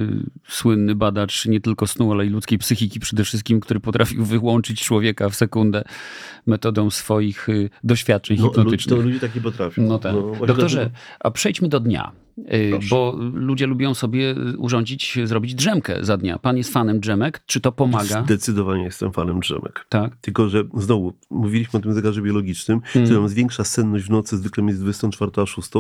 słynny 0.49 0.95
badacz 0.95 1.47
nie 1.47 1.61
tylko 1.61 1.87
snu, 1.87 2.13
ale 2.13 2.27
i 2.27 2.29
ludzkiej 2.29 2.59
psychiki 2.59 3.01
przede 3.01 3.25
wszystkim, 3.25 3.61
który 3.61 3.81
potrafił 3.81 4.25
wyłączyć 4.25 4.83
człowieka 4.83 5.29
w 5.29 5.35
sekundę 5.35 5.85
metodą 6.47 6.91
swoich 6.91 7.49
y, 7.49 7.71
doświadczeń 7.85 8.37
no, 8.41 8.49
hipnotycznych. 8.49 8.99
To 8.99 9.05
ludzie 9.05 9.21
takie 9.21 9.41
potrafią. 9.41 9.83
No 9.83 9.99
tak. 9.99 10.15
No, 10.15 10.47
Doktorze, 10.47 10.77
dlatego... 10.77 10.97
a 11.21 11.31
przejdźmy 11.31 11.69
do 11.69 11.81
dnia. 11.81 12.13
Y, 12.39 12.71
Proszę. 12.71 12.89
Bo 12.91 13.17
ludzie 13.35 13.67
lubią 13.67 13.95
sobie 13.95 14.35
urządzić, 14.59 15.19
zrobić 15.25 15.55
drzemkę 15.55 15.97
za 16.01 16.17
dnia. 16.17 16.39
Pan 16.39 16.57
jest 16.57 16.73
fanem 16.73 17.01
drzemek? 17.01 17.43
Czy 17.47 17.61
to 17.61 17.73
pomaga? 17.73 18.23
Zdecydowanie 18.25 18.85
jestem 18.85 19.13
fanem 19.13 19.41
drzemek. 19.41 19.87
Tak. 19.89 20.17
Tylko, 20.17 20.49
że 20.49 20.65
znowu, 20.75 21.13
mówiliśmy 21.31 21.79
o 21.79 21.83
tym 21.83 21.95
zegarze 21.95 22.23
biologicznym, 22.23 22.81
hmm. 22.81 23.07
który 23.07 23.21
nam 23.21 23.29
zwiększa 23.29 23.65
senność 23.65 24.05
w 24.05 24.11
nocy 24.11 24.37
zwykle 24.37 24.63
między 24.63 24.81
24 24.81 25.33
a 25.37 25.47
6 25.47 25.71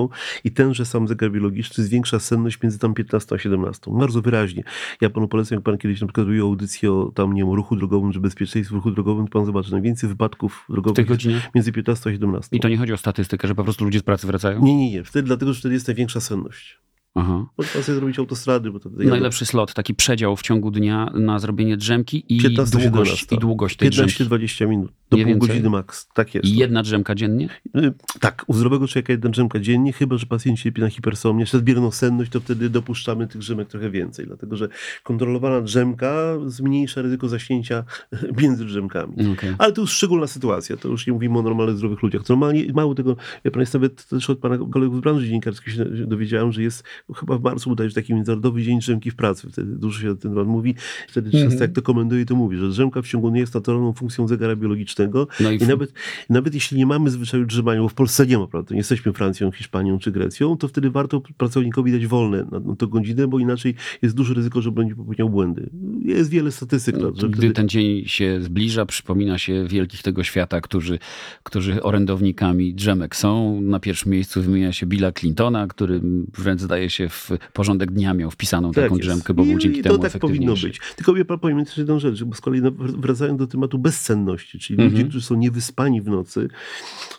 i 0.44 0.50
tenże 0.50 0.84
sam 0.84 1.08
zegar 1.08 1.30
biologiczny 1.30 1.84
zwiększa 1.84 2.18
senność 2.18 2.62
między 2.62 2.78
tam 2.78 2.94
15 2.94 3.34
a 3.34 3.38
17. 3.38 3.90
Bardzo 3.98 4.22
wyraźnie. 4.22 4.64
Ja 5.00 5.10
panu 5.10 5.28
polecam, 5.28 5.56
jak 5.56 5.64
pan 5.64 5.78
kiedyś 5.78 6.00
na 6.00 6.06
przykład 6.06 6.26
robił 6.26 6.46
audycję 6.46 6.92
o 6.92 7.12
tam, 7.14 7.32
nie 7.32 7.42
wiem, 7.42 7.52
ruchu 7.52 7.76
drogowym 7.76 8.12
czy 8.12 8.20
bezpieczeństwie 8.20 8.72
w 8.72 8.76
ruchu 8.76 8.90
drogowym, 8.90 9.26
to 9.28 9.32
pan 9.32 9.46
zobaczy 9.46 9.72
najwięcej 9.72 10.08
wypadków 10.08 10.64
drogowych 10.68 11.06
między 11.54 11.72
15 11.72 12.10
a 12.10 12.12
17. 12.12 12.56
I 12.56 12.60
to 12.60 12.68
nie 12.68 12.76
chodzi 12.76 12.92
o 12.92 12.96
statystykę, 12.96 13.48
że 13.48 13.54
po 13.54 13.64
prostu 13.64 13.84
ludzie 13.84 13.98
z 13.98 14.02
pracy 14.02 14.26
wracają? 14.26 14.64
Nie, 14.64 14.76
nie, 14.76 14.90
nie. 14.90 15.04
Wtedy 15.04 15.26
dlatego, 15.26 15.52
że 15.52 15.60
wtedy 15.60 15.74
jest 15.74 15.88
największa 15.88 16.20
senność. 16.20 16.39
przyjemność. 16.48 16.80
Aha. 17.14 17.46
Można 17.58 17.82
sobie 17.82 17.96
zrobić 17.98 18.18
autostrady. 18.18 18.70
Bo 18.70 18.80
to 18.80 18.90
Najlepszy 18.90 19.46
slot, 19.46 19.74
taki 19.74 19.94
przedział 19.94 20.36
w 20.36 20.42
ciągu 20.42 20.70
dnia 20.70 21.10
na 21.14 21.38
zrobienie 21.38 21.76
drzemki 21.76 22.24
i 22.28 22.40
15, 22.40 22.78
długość, 22.78 23.26
i 23.32 23.38
długość 23.38 23.76
tej 23.76 23.90
15-20 23.90 24.68
minut, 24.68 24.92
do 25.10 25.16
Nie 25.16 25.22
pół 25.22 25.32
więcej. 25.32 25.48
godziny 25.48 25.70
maks. 25.70 26.08
Tak 26.14 26.34
jest. 26.34 26.46
I 26.46 26.56
jedna 26.56 26.82
drzemka 26.82 27.14
dziennie? 27.14 27.48
Y, 27.76 27.92
tak, 28.20 28.44
u 28.46 28.54
zdrowego 28.54 28.88
człowieka 28.88 29.12
jedna 29.12 29.30
drzemka 29.30 29.60
dziennie, 29.60 29.92
chyba, 29.92 30.18
że 30.18 30.26
pacjent 30.26 30.58
cierpi 30.58 30.80
na 30.80 30.88
hipersomnię, 30.90 31.46
czy 31.46 31.56
nadmierną 31.56 31.90
senność, 31.90 32.30
to 32.30 32.40
wtedy 32.40 32.70
dopuszczamy 32.70 33.26
tych 33.26 33.40
drzemek 33.40 33.68
trochę 33.68 33.90
więcej, 33.90 34.26
dlatego 34.26 34.56
że 34.56 34.68
kontrolowana 35.02 35.60
drzemka 35.60 36.38
zmniejsza 36.46 37.02
ryzyko 37.02 37.28
zaśnięcia 37.28 37.84
między 38.42 38.64
drzemkami. 38.64 39.14
Okay. 39.32 39.54
Ale 39.58 39.72
to 39.72 39.80
już 39.80 39.92
szczególna 39.92 40.26
sytuacja, 40.26 40.76
to 40.76 40.88
już 40.88 41.06
nie 41.06 41.12
mówimy 41.12 41.38
o 41.38 41.42
normalnych, 41.42 41.76
zdrowych 41.76 42.02
ludziach. 42.02 42.28
Normalnie, 42.28 42.72
mało 42.72 42.94
tego, 42.94 43.16
ja 43.44 43.50
nawet 43.74 44.06
też 44.06 44.30
od 44.30 44.38
pana 44.38 44.58
kolegów 44.72 44.96
z 44.96 45.00
branży 45.00 45.26
dziennikarskiej 45.26 45.74
się 45.74 45.84
dowiedziałem, 45.84 46.52
że 46.52 46.62
jest 46.62 46.84
chyba 47.16 47.38
w 47.38 47.42
marcu 47.42 47.70
udaje 47.70 47.90
taki 47.90 48.14
Międzynarodowy 48.14 48.62
Dzień 48.62 48.78
Drzemki 48.78 49.10
w 49.10 49.16
Pracy. 49.16 49.48
Wtedy 49.52 49.76
dużo 49.76 50.00
się 50.00 50.10
o 50.10 50.14
tym 50.14 50.34
pan 50.34 50.46
mówi. 50.46 50.74
Wtedy 51.08 51.30
mm 51.30 51.40
-hmm. 51.40 51.50
często 51.50 51.64
jak 51.64 51.72
to 51.72 51.82
komentuje, 51.82 52.26
to 52.26 52.34
mówi, 52.34 52.56
że 52.56 52.68
drzemka 52.68 53.02
w 53.02 53.06
ciągu 53.06 53.30
nie 53.30 53.40
jest 53.40 53.54
naturalną 53.54 53.92
funkcją 53.92 54.28
zegara 54.28 54.56
biologicznego. 54.56 55.26
No 55.40 55.50
i, 55.50 55.62
I 55.62 55.66
nawet, 55.66 55.92
nawet 56.30 56.54
jeśli 56.54 56.78
nie 56.78 56.86
mamy 56.86 57.10
zwyczaju 57.10 57.46
drzemania, 57.46 57.80
bo 57.80 57.88
w 57.88 57.94
Polsce 57.94 58.26
nie 58.26 58.38
ma, 58.38 58.46
prawda, 58.46 58.74
nie 58.74 58.78
jesteśmy 58.78 59.12
Francją, 59.12 59.50
Hiszpanią 59.50 59.98
czy 59.98 60.12
Grecją, 60.12 60.56
to 60.56 60.68
wtedy 60.68 60.90
warto 60.90 61.20
pracownikowi 61.36 61.92
dać 61.92 62.06
wolne 62.06 62.46
na, 62.50 62.60
na 62.60 62.76
tę 62.76 62.86
godzinę, 62.86 63.28
bo 63.28 63.38
inaczej 63.38 63.74
jest 64.02 64.16
duże 64.16 64.34
ryzyko, 64.34 64.62
że 64.62 64.72
będzie 64.72 64.94
popełniał 64.94 65.30
błędy. 65.30 65.70
Jest 66.02 66.30
wiele 66.30 66.52
statystyk. 66.52 66.96
No, 66.96 67.12
Gdy 67.12 67.28
wtedy... 67.28 67.50
ten 67.50 67.68
dzień 67.68 68.04
się 68.06 68.40
zbliża, 68.42 68.86
przypomina 68.86 69.38
się 69.38 69.66
wielkich 69.68 70.02
tego 70.02 70.24
świata, 70.24 70.60
którzy, 70.60 70.98
którzy 71.42 71.82
orędownikami 71.82 72.74
drzemek 72.74 73.16
są. 73.16 73.60
Na 73.60 73.80
pierwszym 73.80 74.12
miejscu 74.12 74.42
wymienia 74.42 74.72
się 74.72 74.86
Billa 74.86 75.12
Clintona, 75.12 75.66
który 75.66 76.00
wręcz 76.38 76.60
zdaje 76.60 76.89
się 76.90 77.08
w 77.08 77.30
porządek 77.52 77.90
dnia 77.90 78.14
miał 78.14 78.30
wpisaną 78.30 78.72
tak 78.72 78.84
taką 78.84 78.96
jest. 78.96 79.08
drzemkę, 79.08 79.34
bo 79.34 79.44
był 79.44 79.58
dzięki 79.58 79.78
I 79.78 79.82
temu 79.82 79.98
to 79.98 80.02
tak 80.02 80.18
powinno 80.18 80.54
być. 80.54 80.80
Tylko 80.96 81.16
ja 81.16 81.24
powiem 81.24 81.64
też 81.64 81.78
jedną 81.78 81.98
rzecz, 81.98 82.24
bo 82.24 82.34
z 82.34 82.40
kolei 82.40 82.60
wracając 82.78 83.38
do 83.38 83.46
tematu 83.46 83.78
bezsenności, 83.78 84.58
czyli 84.58 84.80
mhm. 84.80 84.92
ludzie, 84.92 85.04
którzy 85.04 85.26
są 85.26 85.34
niewyspani 85.34 86.02
w 86.02 86.08
nocy, 86.08 86.48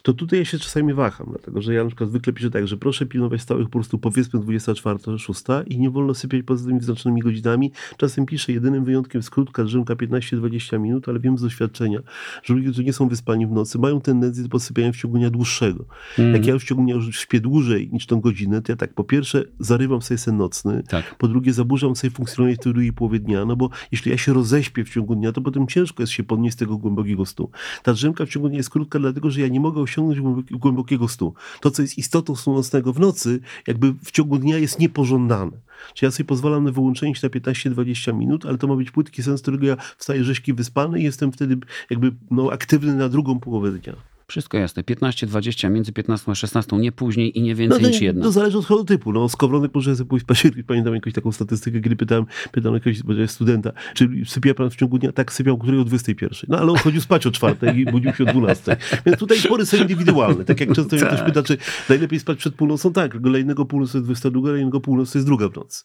to 0.04 0.14
tutaj 0.14 0.40
ja 0.40 0.46
się 0.46 0.60
czasami 0.60 0.94
waham, 0.94 1.28
dlatego 1.30 1.62
że 1.62 1.74
ja 1.74 1.84
na 1.84 1.90
przykład 1.90 2.10
zwykle 2.10 2.34
piszę 2.34 2.52
tak, 2.52 2.68
że 2.68 2.78
proszę 2.78 3.06
pilnować 3.06 3.42
stałych 3.42 3.66
po 3.66 3.72
prostu 3.72 3.98
powiedzmy 3.98 4.40
24, 4.40 5.00
6 5.18 5.42
i 5.68 5.80
nie 5.80 5.90
wolno 5.90 6.14
sypiać 6.14 6.44
poza 6.46 6.66
tymi 6.66 6.80
wyznaczonymi 6.80 7.22
godzinami. 7.22 7.72
Czasem 7.98 8.26
piszę, 8.26 8.52
jedynym 8.52 8.86
wyjątkiem 8.86 9.20
jest 9.20 9.30
krótka 9.30 9.64
drzemka 9.64 9.96
15-20 9.96 10.80
minut, 10.80 11.10
ale 11.10 11.20
wiem 11.20 11.38
z 11.38 11.42
doświadczenia, 11.42 12.00
że 12.44 12.54
ludzie, 12.54 12.68
którzy 12.68 12.84
nie 12.84 12.94
są 12.94 13.08
wyspani 13.08 13.48
w 13.48 13.52
nocy, 13.52 13.80
mają 13.80 14.02
tendencję 14.02 14.44
do 14.44 14.50
podsypiania 14.50 14.92
w 14.92 14.96
ciągu 14.96 15.18
dnia 15.18 15.30
dłuższego. 15.30 15.86
Mhm. 16.10 16.34
Jak 16.34 16.46
ja 16.46 16.60
w 16.60 16.64
ciągu 16.64 16.84
dnia 16.84 16.96
już 16.96 17.20
śpię 17.20 17.40
dłużej 17.40 17.90
niż 17.92 18.06
tą 18.06 18.22
godzinę, 18.22 18.62
to 18.62 18.72
ja 18.72 18.76
tak 18.76 18.94
po 18.94 19.04
pierwsze 19.04 19.44
zarywam 19.62 20.02
sobie 20.02 20.18
sen 20.18 20.38
nocny, 20.38 20.84
tak. 20.90 21.16
po 21.18 21.28
drugie 21.28 21.54
zaburzam 21.54 21.96
sobie 21.96 22.12
funkcjonowanie 22.12 22.56
w 22.56 22.60
tej 22.60 22.74
drugiej 22.74 22.94
połowie 22.94 23.20
dnia, 23.20 23.46
no 23.46 23.56
bo 23.56 23.70
jeśli 23.92 24.12
ja 24.12 24.18
się 24.18 24.34
roześpię 24.34 24.84
w 24.84 24.90
ciągu 24.90 25.16
dnia, 25.16 25.32
to 25.32 25.42
potem 25.42 25.68
ciężko 25.68 26.04
jest 26.04 26.14
się 26.14 26.24
podnieść 26.24 26.56
z 26.56 26.60
tego 26.60 26.78
głębokiego 26.78 27.26
snu. 27.26 27.50
Ta 27.84 27.94
drzemka 27.94 28.26
w 28.26 28.30
ciągu 28.30 28.50
dnia 28.50 28.58
jest 28.58 28.70
krótka, 28.70 29.00
dlatego 29.00 29.32
że 29.32 29.42
ja 29.42 29.48
nie 29.48 29.60
mogę 29.60 29.82
osiągnąć 29.82 30.46
głębokiego 30.52 31.08
snu. 31.08 31.34
To, 31.62 31.72
co 31.72 31.82
jest 31.82 31.98
istotą 31.98 32.36
snu 32.36 32.54
nocnego 32.54 32.94
w 32.94 33.00
nocy, 33.00 33.40
jakby 33.68 33.94
w 34.04 34.12
ciągu 34.12 34.38
dnia 34.38 34.58
jest 34.58 34.80
niepożądane. 34.80 35.52
Czy 35.94 36.06
ja 36.06 36.12
sobie 36.12 36.26
pozwalam 36.26 36.64
na 36.64 36.72
wyłączenie 36.72 37.16
się 37.16 37.28
na 37.28 37.30
15-20 37.30 38.14
minut, 38.14 38.46
ale 38.46 38.58
to 38.58 38.68
ma 38.68 38.76
być 38.76 38.92
płytki 38.92 39.24
sen, 39.24 39.38
z 39.38 39.42
którego 39.42 39.66
ja 39.66 39.78
wstaję 39.98 40.24
rzeźki 40.24 40.54
wyspany 40.54 41.00
i 41.00 41.04
jestem 41.04 41.32
wtedy 41.32 41.58
jakby 41.90 42.12
no, 42.32 42.52
aktywny 42.52 42.96
na 42.96 43.10
drugą 43.10 43.40
połowę 43.40 43.72
dnia. 43.72 44.11
Wszystko 44.32 44.58
jasne. 44.58 44.84
15-20, 44.84 45.72
między 45.72 45.94
15 45.94 46.32
a 46.32 46.36
16, 46.36 46.78
nie 46.78 46.92
później 46.92 47.40
i 47.40 47.42
nie 47.42 47.56
więcej 47.56 47.82
no, 47.82 47.88
niż 47.88 48.02
jedna. 48.02 48.24
To 48.24 48.32
zależy 48.32 48.58
od 48.58 48.66
chorotypu. 48.66 49.14
No, 49.14 49.30
skowronek 49.30 49.72
może 49.76 49.96
sobie 49.96 50.10
pójść 50.10 50.26
październik. 50.26 50.66
Pamiętam 50.72 50.96
jakąś 50.96 51.14
taką 51.14 51.32
statystykę, 51.32 51.82
kiedy 51.82 51.96
pytałem, 51.96 52.26
pytałem 52.52 52.82
jakiegoś 52.86 53.30
studenta, 53.32 53.72
czy 53.94 54.10
sypia 54.26 54.54
pan 54.54 54.70
w 54.70 54.76
ciągu 54.76 55.00
dnia? 55.00 55.12
Tak, 55.12 55.34
sypiał, 55.34 55.58
której 55.58 55.80
o 55.80 55.84
21. 55.84 56.40
No, 56.48 56.58
ale 56.58 56.72
on 56.72 56.78
chodził 56.78 57.02
spać 57.02 57.28
o 57.28 57.32
4 57.32 57.56
i 57.76 57.86
budził 57.86 58.14
się 58.14 58.24
o 58.24 58.28
12. 58.28 58.78
Więc 59.06 59.18
tutaj 59.18 59.38
pory 59.50 59.66
są 59.66 59.78
indywidualne. 59.78 60.46
Tak 60.46 60.60
jak 60.60 60.74
często 60.74 60.98
tak. 60.98 61.08
ktoś 61.08 61.22
pyta, 61.22 61.44
czy 61.44 61.58
najlepiej 61.90 62.20
spać 62.20 62.38
przed 62.38 62.56
północą? 62.56 62.94
Tak, 62.94 63.22
kolejnego 63.22 63.66
północy 63.66 63.98
jest 63.98 64.06
22, 64.06 64.42
kolejnego 64.42 64.82
północy 64.82 65.18
jest 65.18 65.28
druga 65.28 65.50
w 65.50 65.56
nocy. 65.56 65.84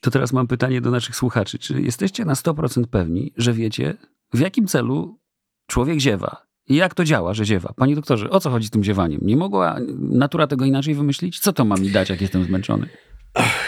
To 0.00 0.10
teraz 0.10 0.32
mam 0.32 0.46
pytanie 0.46 0.80
do 0.80 0.90
naszych 0.90 1.16
słuchaczy. 1.16 1.58
Czy 1.58 1.82
jesteście 1.82 2.24
na 2.24 2.34
100% 2.34 2.86
pewni, 2.86 3.32
że 3.36 3.52
wiecie, 3.52 3.96
w 4.32 4.40
jakim 4.40 4.66
celu 4.66 5.18
człowiek 5.66 5.98
ziewa? 5.98 6.46
I 6.68 6.74
jak 6.74 6.94
to 6.94 7.04
działa, 7.04 7.34
że 7.34 7.44
ziewa? 7.44 7.72
Panie 7.76 7.94
doktorze, 7.94 8.30
o 8.30 8.40
co 8.40 8.50
chodzi 8.50 8.66
z 8.66 8.70
tym 8.70 8.84
ziewaniem? 8.84 9.20
Nie 9.22 9.36
mogła 9.36 9.76
natura 9.98 10.46
tego 10.46 10.64
inaczej 10.64 10.94
wymyślić? 10.94 11.40
Co 11.40 11.52
to 11.52 11.64
ma 11.64 11.76
mi 11.76 11.90
dać, 11.90 12.10
jak 12.10 12.20
jestem 12.20 12.44
zmęczony? 12.44 12.88
Ach, 13.34 13.66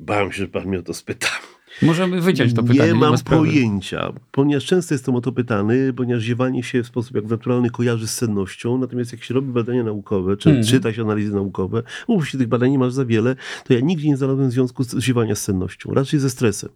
bałem 0.00 0.32
się, 0.32 0.38
że 0.38 0.48
pan 0.48 0.66
mnie 0.66 0.78
o 0.78 0.82
to 0.82 0.94
spyta. 0.94 1.28
Możemy 1.82 2.20
wyciąć 2.20 2.54
to 2.54 2.62
pytanie. 2.62 2.92
Nie 2.92 2.98
mam 2.98 3.10
ma 3.10 3.16
sprawy. 3.16 3.46
pojęcia, 3.46 4.12
ponieważ 4.30 4.64
często 4.64 4.94
jestem 4.94 5.14
o 5.14 5.20
to 5.20 5.32
pytany, 5.32 5.92
ponieważ 5.92 6.22
ziewanie 6.22 6.62
się 6.62 6.82
w 6.82 6.86
sposób 6.86 7.14
jak 7.16 7.24
naturalny 7.24 7.70
kojarzy 7.70 8.06
z 8.06 8.14
sennością, 8.14 8.78
natomiast 8.78 9.12
jak 9.12 9.24
się 9.24 9.34
robi 9.34 9.52
badania 9.52 9.84
naukowe, 9.84 10.36
czy 10.36 10.48
Mhm. 10.48 10.66
czyta 10.66 10.92
się 10.92 11.02
analizy 11.02 11.34
naukowe, 11.34 11.82
mów 12.08 12.28
się 12.28 12.38
tych 12.38 12.48
badań 12.48 12.70
nie 12.70 12.78
masz 12.78 12.92
za 12.92 13.04
wiele, 13.04 13.36
to 13.64 13.74
ja 13.74 13.80
nigdzie 13.80 14.08
nie 14.08 14.16
znalazłem 14.16 14.50
związku 14.50 14.84
z 14.84 14.98
ziewania 14.98 15.34
z 15.34 15.42
sennością, 15.42 15.94
raczej 15.94 16.20
ze 16.20 16.30
stresem. 16.30 16.70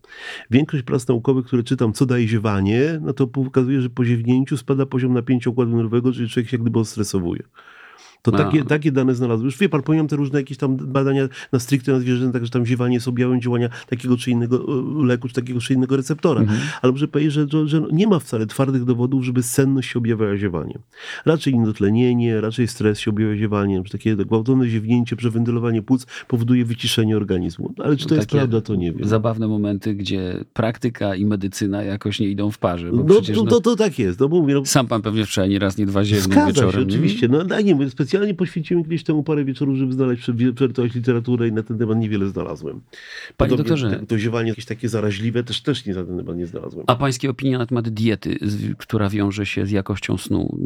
Większość 0.50 0.82
prac 0.82 1.08
naukowych, 1.08 1.46
które 1.46 1.62
czytam, 1.62 1.92
co 1.92 2.06
daje 2.06 2.28
ziewanie, 2.28 2.98
no 3.02 3.12
to 3.12 3.26
pokazuje, 3.26 3.80
że 3.80 3.90
po 3.90 4.04
ziewnięciu 4.04 4.56
spada 4.56 4.86
poziom 4.86 5.12
napięcia 5.12 5.50
układu 5.50 5.76
nerwowego, 5.76 6.12
czyli 6.12 6.28
człowiek 6.28 6.50
się 6.50 6.56
jak 6.56 6.62
gdyby 6.62 6.78
odstresowuje. 6.78 7.42
To 8.22 8.34
A. 8.34 8.38
takie, 8.38 8.64
takie 8.64 8.92
dane 8.92 9.14
znalazłem. 9.14 9.44
Już 9.44 9.58
wie 9.58 9.68
pan, 9.68 9.82
pomijam 9.82 10.08
te 10.08 10.16
różne 10.16 10.38
jakieś 10.38 10.58
tam 10.58 10.76
badania 10.76 11.28
na 11.52 11.58
stricte 11.58 11.92
na 11.92 12.00
zwierzętach, 12.00 12.44
że 12.44 12.50
tam 12.50 12.66
ziewanie 12.66 12.94
jest 12.94 13.08
objawem 13.08 13.40
działania 13.40 13.68
takiego 13.86 14.16
czy 14.16 14.30
innego 14.30 14.56
e, 15.02 15.06
leku, 15.06 15.28
czy 15.28 15.34
takiego 15.34 15.60
czy 15.60 15.74
innego 15.74 15.96
receptora. 15.96 16.40
Mhm. 16.40 16.60
Ale 16.82 16.92
muszę 16.92 17.08
powiedzieć, 17.08 17.32
że, 17.32 17.46
że, 17.48 17.68
że 17.68 17.82
nie 17.92 18.06
ma 18.06 18.18
wcale 18.18 18.46
twardych 18.46 18.84
dowodów, 18.84 19.24
żeby 19.24 19.42
senność 19.42 19.90
się 19.90 19.98
objawiała 19.98 20.36
ziewaniem. 20.36 20.78
Raczej 21.24 21.58
niedotlenienie, 21.58 22.40
raczej 22.40 22.68
stres 22.68 23.00
się 23.00 23.10
objawia 23.10 23.36
ziewaniem, 23.36 23.86
że 23.86 23.92
takie 23.92 24.16
gwałtowne 24.16 24.68
ziewnięcie, 24.68 25.16
przewentylowanie 25.16 25.82
płuc 25.82 26.06
powoduje 26.28 26.64
wyciszenie 26.64 27.16
organizmu. 27.16 27.74
Ale 27.78 27.96
czy 27.96 28.06
to 28.06 28.14
jest 28.14 28.26
Takie 28.26 28.38
prawda, 28.38 28.60
to 28.60 28.74
nie 28.74 28.92
wiem. 28.92 29.08
Zabawne 29.08 29.48
momenty, 29.48 29.94
gdzie 29.94 30.44
praktyka 30.52 31.14
i 31.14 31.26
medycyna 31.26 31.82
jakoś 31.82 32.20
nie 32.20 32.28
idą 32.28 32.50
w 32.50 32.58
parze. 32.58 32.90
No, 32.92 33.04
przecież 33.04 33.36
to, 33.36 33.44
no, 33.44 33.50
to, 33.50 33.60
to 33.60 33.76
tak 33.76 33.98
jest. 33.98 34.20
No, 34.20 34.28
bo 34.28 34.40
mówię, 34.40 34.54
no, 34.54 34.64
sam 34.64 34.86
pan 34.86 35.02
pewnie 35.02 35.26
wczoraj 35.26 35.50
nie 35.50 35.58
raz, 35.58 35.78
nie 35.78 35.86
dwa 35.86 36.04
Zgadza 36.04 36.46
wieczorem. 36.46 36.72
się, 36.72 36.80
oczywiście. 36.80 37.28
No, 37.28 37.44
no 37.48 37.60
nie, 37.60 37.74
mówię, 37.74 37.90
specjalnie 38.12 38.34
poświęciłem 38.34 38.82
kiedyś 38.82 39.04
temu 39.04 39.22
parę 39.22 39.44
wieczorów, 39.44 39.76
żeby 39.76 39.92
znaleźć, 39.92 40.22
prze- 40.22 40.52
przeczytać 40.54 40.94
literaturę 40.94 41.48
i 41.48 41.52
na 41.52 41.62
ten 41.62 41.78
temat 41.78 41.98
niewiele 41.98 42.28
znalazłem. 42.28 42.80
Panie 43.36 43.56
doktorze. 43.56 43.90
To, 44.00 44.06
to 44.06 44.18
ziewanie 44.18 44.48
jakieś 44.48 44.64
takie 44.64 44.88
zaraźliwe 44.88 45.44
też, 45.44 45.62
też 45.62 45.86
nie 45.86 45.94
na 45.94 46.04
ten 46.04 46.16
temat 46.16 46.36
nie 46.36 46.46
znalazłem. 46.46 46.84
A 46.88 46.94
pańskie 46.96 47.30
opinie 47.30 47.58
na 47.58 47.66
temat 47.66 47.88
diety, 47.88 48.38
która 48.78 49.08
wiąże 49.08 49.46
się 49.46 49.66
z 49.66 49.70
jakością 49.70 50.18
snu? 50.18 50.58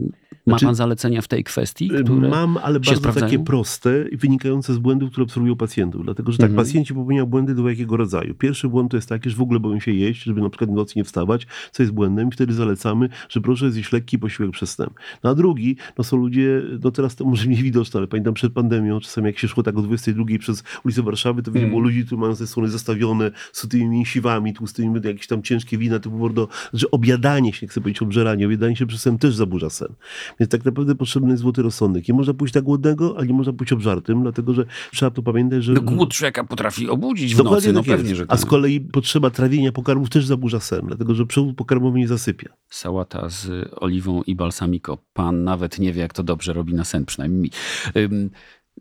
Ma 0.46 0.50
Znaczy- 0.52 0.64
pan 0.66 0.74
zalecenia 0.74 1.22
w 1.22 1.28
tej 1.28 1.44
kwestii? 1.44 1.88
Które... 2.04 2.28
Mam, 2.28 2.56
ale 2.56 2.80
bardzo 2.80 2.96
sprawdzają? 3.00 3.26
takie 3.26 3.44
proste 3.44 4.04
i 4.12 4.16
wynikające 4.16 4.74
z 4.74 4.78
błędów, 4.78 5.10
które 5.10 5.24
obserwują 5.24 5.56
pacjentów. 5.56 6.04
Dlatego, 6.04 6.32
że 6.32 6.38
tak, 6.38 6.50
Mhm. 6.50 6.66
pacjenci 6.66 6.94
popełniają 6.94 7.26
błędy 7.26 7.54
do 7.54 7.68
jakiego 7.68 7.96
rodzaju. 7.96 8.34
Pierwszy 8.34 8.68
błąd 8.68 8.90
to 8.90 8.96
jest 8.96 9.08
taki, 9.08 9.30
że 9.30 9.36
w 9.36 9.40
ogóle 9.40 9.60
boją 9.60 9.80
się 9.80 9.92
jeść, 9.92 10.22
żeby 10.22 10.40
na 10.40 10.50
przykład 10.50 10.70
w 10.70 10.72
nocy 10.72 10.92
nie 10.96 11.04
wstawać, 11.04 11.46
co 11.72 11.82
jest 11.82 11.92
błędem 11.92 12.28
i 12.28 12.32
wtedy 12.32 12.54
zalecamy, 12.54 13.08
że 13.28 13.40
proszę 13.40 13.70
zjeść 13.70 13.92
lekki 13.92 14.18
posiłek 14.18 14.50
przez 14.52 14.74
sen. 14.74 14.90
No 15.24 15.30
a 15.30 15.34
drugi, 15.34 15.76
no 15.98 16.04
są 16.04 16.16
ludzie, 16.16 16.62
no 16.84 16.90
teraz 16.90 17.16
to 17.16 17.24
może 17.24 17.46
mniej 17.48 17.62
widoczne, 17.62 17.98
ale 17.98 18.06
pamiętam 18.06 18.34
przed 18.34 18.52
pandemią, 18.52 19.00
czasami 19.00 19.26
jak 19.26 19.38
się 19.38 19.48
szło 19.48 19.62
tak 19.62 19.78
o 19.78 19.82
22 19.82 20.38
przez 20.38 20.64
ulicę 20.84 21.02
Warszawy, 21.02 21.42
to 21.42 21.50
widziałem 21.50 21.68
Mhm. 21.74 21.84
ludzi, 21.84 22.00
którzy 22.06 22.20
mają 22.20 22.34
ze 22.34 22.46
strony 22.46 22.68
zastawione 22.68 23.30
z 23.52 23.68
tymi 23.68 23.86
mięsiwami, 23.86 24.54
tłustymi, 24.54 25.00
jakieś 25.04 25.26
tam 25.26 25.42
ciężkie 25.42 25.78
wina 25.78 25.98
typu 25.98 26.18
Bordeaux, 26.18 26.54
że 26.72 26.90
obiadanie 26.90 27.52
się, 27.52 27.66
nie 27.66 27.68
chcę 27.70 27.80
powiedzieć 27.80 28.02
obżeranie, 28.02 28.46
obiadanie 28.46 28.76
się 28.76 28.86
przez 28.86 29.00
sen 29.00 29.18
też 29.18 29.34
zaburza 29.34 29.70
sen. 29.70 29.88
Więc 30.40 30.50
tak 30.50 30.64
naprawdę 30.64 30.94
potrzebny 30.94 31.30
jest 31.30 31.42
złoty 31.42 31.62
rozsądek. 31.62 32.08
Nie 32.08 32.14
można 32.14 32.34
pójść 32.34 32.54
tak 32.54 32.64
głodnego, 32.64 33.14
ale 33.16 33.26
nie 33.26 33.34
można 33.34 33.52
pójść 33.52 33.72
obżartym, 33.72 34.22
dlatego 34.22 34.54
że 34.54 34.66
trzeba 34.92 35.10
tu 35.10 35.22
pamiętać, 35.22 35.64
że... 35.64 35.72
No, 35.72 35.80
głód 35.80 36.10
człowieka 36.14 36.44
potrafi 36.44 36.88
obudzić 36.88 37.34
w 37.34 37.36
Dokładnie 37.38 37.56
nocy, 37.56 37.72
no 37.72 37.80
tak 37.80 37.86
jest. 37.88 37.98
pewnie, 37.98 38.16
że 38.16 38.22
A 38.22 38.26
tak. 38.26 38.38
z 38.40 38.44
kolei 38.44 38.80
potrzeba 38.80 39.30
trawienia 39.30 39.72
pokarmów 39.72 40.10
też 40.10 40.26
zaburza 40.26 40.60
sen, 40.60 40.80
dlatego 40.86 41.14
że 41.14 41.26
przewód 41.26 41.56
pokarmowy 41.56 41.98
nie 41.98 42.08
zasypia. 42.08 42.48
Sałata 42.68 43.28
z 43.28 43.68
oliwą 43.80 44.22
i 44.22 44.34
balsamico. 44.34 44.98
Pan 45.12 45.44
nawet 45.44 45.78
nie 45.78 45.92
wie, 45.92 46.00
jak 46.00 46.12
to 46.12 46.22
dobrze 46.22 46.52
robi 46.52 46.74
na 46.74 46.84
sen, 46.84 47.04
przynajmniej 47.04 47.40
mi. 47.42 47.50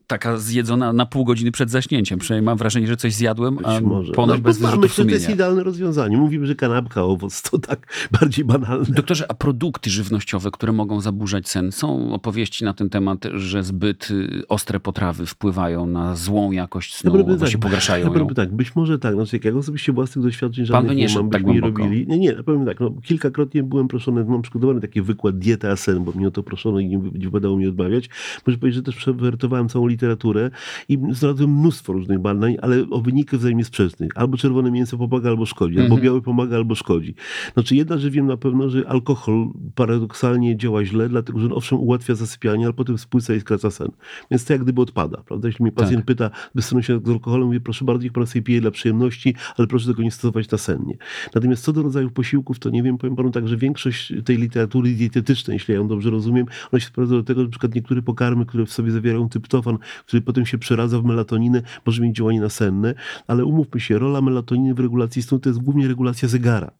Taka 0.08 0.38
zjedzona 0.38 0.94
na 0.94 1.06
pół 1.06 1.26
godziny 1.26 1.52
przed 1.52 1.70
zaśnięciem. 1.70 2.20
Przynajmniej 2.20 2.46
mam 2.46 2.58
wrażenie, 2.58 2.88
że 2.88 2.98
coś 2.98 3.14
zjadłem, 3.14 3.58
a 3.64 3.82
może. 3.82 4.14
ponoć 4.14 4.38
No, 4.38 4.44
bez 4.44 4.58
wyrzutów 4.58 4.82
myślę, 4.82 5.04
że 5.04 5.10
to 5.10 5.16
jest 5.16 5.30
idealne 5.30 5.64
rozwiązanie. 5.64 6.18
Mówimy, 6.18 6.46
że 6.46 6.56
kanapka, 6.56 7.04
owoc 7.04 7.42
to 7.42 7.60
tak 7.60 7.88
bardziej 8.20 8.46
banalne. 8.46 8.86
Doktorze, 8.90 9.26
a 9.32 9.34
produkty 9.34 9.90
żywnościowe, 9.90 10.52
które 10.52 10.74
mogą 10.74 11.02
zaburzać 11.02 11.50
sen? 11.50 11.72
Są 11.72 12.14
opowieści 12.14 12.66
na 12.66 12.74
ten 12.74 12.90
temat, 12.90 13.26
że 13.34 13.64
zbyt 13.64 14.12
y, 14.12 14.44
ostre 14.50 14.80
potrawy 14.80 15.26
wpływają 15.26 15.86
na 15.86 16.16
złą 16.16 16.52
jakość 16.52 16.96
snu, 16.96 17.12
właśnie 17.12 17.52
tak, 17.52 17.62
pogarszają 17.62 18.14
ja 18.14 18.20
ją. 18.20 18.28
tak, 18.28 18.56
być 18.56 18.76
może 18.76 19.00
tak. 19.00 19.14
Znaczy, 19.14 19.36
jak 19.36 19.46
ja 19.46 19.54
osobiście 19.54 19.94
własnych 19.94 20.26
doświadczeń 20.26 20.66
żadnych 20.66 20.98
nie 20.98 21.08
mam, 21.16 21.30
tak 21.30 21.46
nie 21.46 21.62
robili. 21.62 22.08
Nie, 22.08 22.20
nie, 22.20 22.28
ja 22.28 22.44
powiem 22.44 22.66
tak, 22.66 22.80
no, 22.80 22.92
kilkakrotnie 23.04 23.64
byłem 23.64 23.88
proszony, 23.88 24.26
mam 24.26 24.42
przygotowany 24.42 24.82
taki 24.82 25.02
wykład 25.02 25.38
dieta 25.38 25.70
a 25.70 25.76
sen, 25.76 26.04
bo 26.04 26.12
mnie 26.12 26.28
o 26.28 26.32
to 26.32 26.44
proszono 26.44 26.80
i 26.80 26.88
nie 26.88 27.00
wypadało 27.00 27.58
mi 27.58 27.68
odmawiać. 27.68 28.10
Muszę 28.48 28.58
powiedzieć, 28.58 28.76
że 28.76 28.84
też 28.84 28.96
przewertowałem 28.96 29.70
całą 29.70 29.85
literaturę 29.88 30.52
i 30.90 31.00
znalazłem 31.12 31.60
mnóstwo 31.60 31.94
różnych 31.94 32.20
badań, 32.20 32.56
ale 32.62 32.86
o 32.90 33.02
wyniki 33.02 33.38
wzajemnie 33.38 33.66
sprzecznych. 33.66 34.12
Albo 34.16 34.38
czerwone 34.38 34.72
mięso 34.72 34.98
pomaga, 34.98 35.30
albo 35.30 35.46
szkodzi. 35.46 35.76
Albo 35.80 35.86
Mhm. 35.96 36.02
biały 36.02 36.22
pomaga, 36.22 36.56
albo 36.56 36.76
szkodzi. 36.76 37.16
Znaczy 37.54 37.76
jedna 37.76 37.98
rzecz 37.98 38.14
wiem 38.14 38.28
na 38.28 38.38
pewno, 38.38 38.70
że 38.70 38.88
alkohol 38.90 39.48
paradoksalnie 39.76 40.58
działa 40.58 40.86
źle, 40.86 41.10
dlatego 41.10 41.40
że 41.40 41.46
on 41.46 41.54
owszem 41.54 41.80
ułatwia 41.80 42.16
zasypianie, 42.16 42.66
ale 42.66 42.74
potem 42.74 42.98
spłyca 42.98 43.34
i 43.36 43.40
skraca 43.40 43.72
sen. 43.72 43.88
Więc 44.32 44.46
to 44.46 44.54
jak 44.54 44.64
gdyby 44.64 44.82
odpada, 44.82 45.18
prawda? 45.28 45.48
Jeśli 45.48 45.64
mnie 45.64 45.72
pacjent 45.72 45.98
Tak. 45.98 46.06
pyta 46.06 46.30
bezsennie 46.56 46.84
się 46.84 47.00
z 47.06 47.10
alkoholem, 47.10 47.48
mówię, 47.48 47.60
proszę 47.60 47.86
bardzo, 47.86 48.04
niech 48.04 48.12
pan 48.14 48.28
sobie 48.28 48.42
pije 48.42 48.62
dla 48.62 48.72
przyjemności, 48.72 49.36
ale 49.58 49.68
proszę 49.68 49.88
tego 49.88 50.04
nie 50.04 50.12
stosować 50.12 50.52
nasennie. 50.52 50.98
Natomiast 51.36 51.64
co 51.64 51.74
do 51.74 51.82
rodzajów 51.84 52.14
posiłków, 52.14 52.60
to 52.60 52.70
nie 52.70 52.84
wiem, 52.84 52.98
powiem 52.98 53.16
panu 53.16 53.32
tak, 53.32 53.48
że 53.48 53.58
większość 53.58 54.14
tej 54.26 54.38
literatury 54.38 54.92
dietetycznej, 54.94 55.56
jeśli 55.56 55.72
ja 55.72 55.80
ją 55.80 55.88
dobrze 55.88 56.10
rozumiem, 56.10 56.46
ona 56.72 56.80
się 56.80 56.88
sprowadza 56.88 57.16
do 57.16 57.24
tego, 57.24 57.42
że 57.42 57.46
na 57.48 57.52
przykład 57.52 57.76
niektóre 57.76 58.02
pokarmy, 58.02 58.46
które 58.46 58.66
w 58.66 58.72
sobie 58.72 58.92
zawierają 58.92 59.30
tryptofan, 59.30 59.75
który 60.06 60.22
potem 60.22 60.46
się 60.46 60.58
przeradza 60.58 61.00
w 61.00 61.04
melatoninę, 61.06 61.62
może 61.86 62.02
mieć 62.02 62.16
działanie 62.16 62.42
nasenne, 62.42 62.94
ale 63.28 63.46
umówmy 63.46 63.80
się, 63.80 64.00
rola 64.00 64.22
melatoniny 64.22 64.74
w 64.74 64.80
regulacji 64.80 65.22
snu 65.22 65.40
to 65.40 65.50
jest 65.50 65.62
głównie 65.62 65.88
regulacja 65.88 66.28
zegara. 66.28 66.72